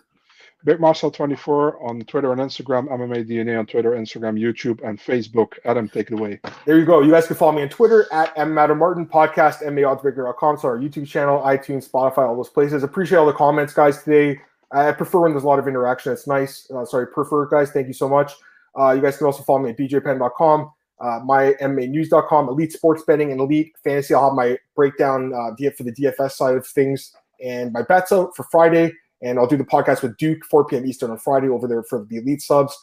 Big 0.66 0.80
Marcel 0.80 1.12
24 1.12 1.82
on 1.88 2.02
Twitter 2.02 2.32
and 2.32 2.42
Instagram, 2.42 2.90
MMA 2.90 3.30
DNA 3.30 3.58
on 3.58 3.68
Twitter, 3.68 3.92
Instagram, 3.92 4.38
YouTube, 4.38 4.84
and 4.84 5.00
Facebook. 5.00 5.54
Adam, 5.64 5.88
take 5.88 6.12
it 6.12 6.14
away. 6.14 6.40
There 6.66 6.80
you 6.80 6.86
go. 6.86 7.02
You 7.02 7.12
guys 7.12 7.28
can 7.28 7.36
follow 7.36 7.52
me 7.52 7.62
on 7.62 7.70
Twitter 7.70 8.08
at 8.12 8.36
mmattermartin, 8.36 9.08
podcast, 9.08 9.64
MMAOddsBreaker.com. 9.64 10.58
So 10.58 10.68
our 10.68 10.80
YouTube 10.80 11.08
channel, 11.08 11.40
iTunes, 11.42 11.88
Spotify, 11.88 12.28
all 12.28 12.36
those 12.36 12.50
places. 12.50 12.82
Appreciate 12.82 13.20
all 13.20 13.28
the 13.28 13.34
comments, 13.34 13.74
guys, 13.74 14.04
today. 14.04 14.42
I 14.72 14.92
prefer 14.92 15.22
when 15.22 15.32
there's 15.32 15.44
a 15.44 15.48
lot 15.48 15.60
of 15.60 15.68
interaction. 15.68 16.12
It's 16.12 16.26
nice. 16.26 16.70
Uh, 16.72 16.84
sorry, 16.84 17.08
prefer 17.08 17.46
guys. 17.46 17.70
Thank 17.70 17.88
you 17.88 17.94
so 17.94 18.10
much. 18.10 18.34
Uh, 18.78 18.92
you 18.92 19.02
guys 19.02 19.18
can 19.18 19.28
also 19.28 19.44
follow 19.44 19.60
me 19.60 19.70
at 19.70 19.78
bjpenn.com, 19.78 20.72
uh, 21.00 21.20
my 21.24 21.54
MMAnews.com, 21.62 22.50
Elite 22.50 22.74
Sports 22.74 23.04
Betting, 23.04 23.32
and 23.32 23.40
Elite 23.40 23.74
Fantasy. 23.84 24.14
I'll 24.16 24.30
have 24.30 24.34
my 24.34 24.58
breakdown 24.76 25.32
uh, 25.32 25.56
for 25.78 25.84
the 25.84 25.94
DFS 25.94 26.32
side 26.32 26.58
of 26.58 26.66
things 26.68 27.16
and 27.44 27.72
my 27.72 27.84
bets 27.84 28.12
out 28.12 28.36
for 28.36 28.44
Friday. 28.44 28.92
And 29.26 29.40
I'll 29.40 29.48
do 29.48 29.58
the 29.58 29.66
podcast 29.66 30.02
with 30.04 30.16
Duke, 30.18 30.46
4 30.46 30.66
p.m. 30.66 30.86
Eastern 30.86 31.12
on 31.12 31.18
Friday 31.18 31.50
over 31.50 31.68
there 31.68 31.84
for 31.84 32.06
the 32.10 32.18
Elite 32.18 32.42
subs. 32.42 32.78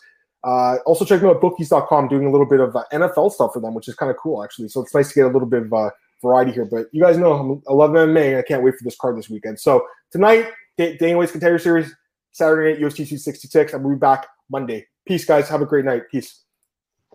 Uh, 0.44 0.77
also, 0.86 1.05
check 1.05 1.23
me 1.23 1.28
out 1.28 1.40
bookies.com, 1.40 2.09
doing 2.09 2.27
a 2.27 2.31
little 2.31 2.47
bit 2.47 2.60
of 2.60 2.74
uh, 2.74 2.85
NFL 2.93 3.31
stuff 3.32 3.52
for 3.55 3.60
them, 3.60 3.74
which 3.74 3.86
is 3.89 3.94
kind 3.94 4.10
of 4.10 4.16
cool, 4.16 4.43
actually. 4.43 4.69
So 4.69 4.82
it's 4.82 4.94
nice 4.94 5.09
to 5.09 5.14
get 5.14 5.24
a 5.27 5.28
little 5.28 5.47
bit 5.47 5.62
of 5.62 5.73
uh, 5.73 5.90
variety 6.20 6.52
here. 6.52 6.64
But 6.64 6.86
you 6.93 7.01
guys 7.01 7.16
know 7.16 7.62
I 7.69 7.73
love 7.73 7.90
MMA, 7.90 8.31
and 8.31 8.36
I 8.39 8.43
can't 8.43 8.62
wait 8.62 8.74
for 8.74 8.85
this 8.85 8.97
card 8.97 9.16
this 9.16 9.31
weekend. 9.31 9.60
So 9.60 9.86
tonight, 10.10 10.48
Da- 10.77 10.97
Dana 10.97 11.16
White's 11.16 11.31
Contender 11.32 11.60
Series, 11.60 11.94
Saturday 12.32 12.73
night, 12.73 12.82
UFC 12.82 12.97
266. 12.97 13.73
and 13.73 13.85
we'll 13.85 13.94
be 13.94 13.98
back 14.01 14.27
Monday. 14.51 14.86
Peace, 15.06 15.24
guys. 15.24 15.48
Have 15.48 15.62
a 15.62 15.66
great 15.66 15.85
night. 15.85 16.02
Peace. 16.10 16.40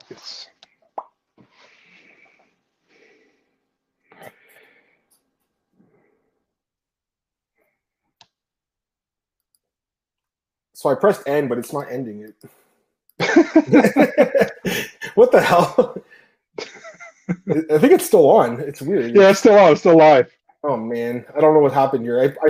Yes. 0.09 0.47
So 10.77 10.89
I 10.89 10.93
pressed 10.93 11.27
end, 11.27 11.49
but 11.49 11.57
it's 11.57 11.73
not 11.73 11.91
ending 11.91 12.21
it. 12.21 12.35
what 15.15 15.31
the 15.31 15.41
hell? 15.41 15.97
I 17.71 17.79
think 17.79 17.93
it's 17.93 18.05
still 18.05 18.29
on. 18.29 18.59
It's 18.59 18.79
weird. 18.79 19.15
yeah, 19.15 19.31
it's 19.31 19.39
still 19.39 19.57
on. 19.57 19.71
It's 19.71 19.79
still 19.81 19.97
live. 19.97 20.31
Oh 20.63 20.77
man, 20.77 21.25
I 21.35 21.41
don't 21.41 21.55
know 21.55 21.61
what 21.61 21.73
happened 21.73 22.03
here. 22.03 22.21
I, 22.21 22.25
I 22.25 22.45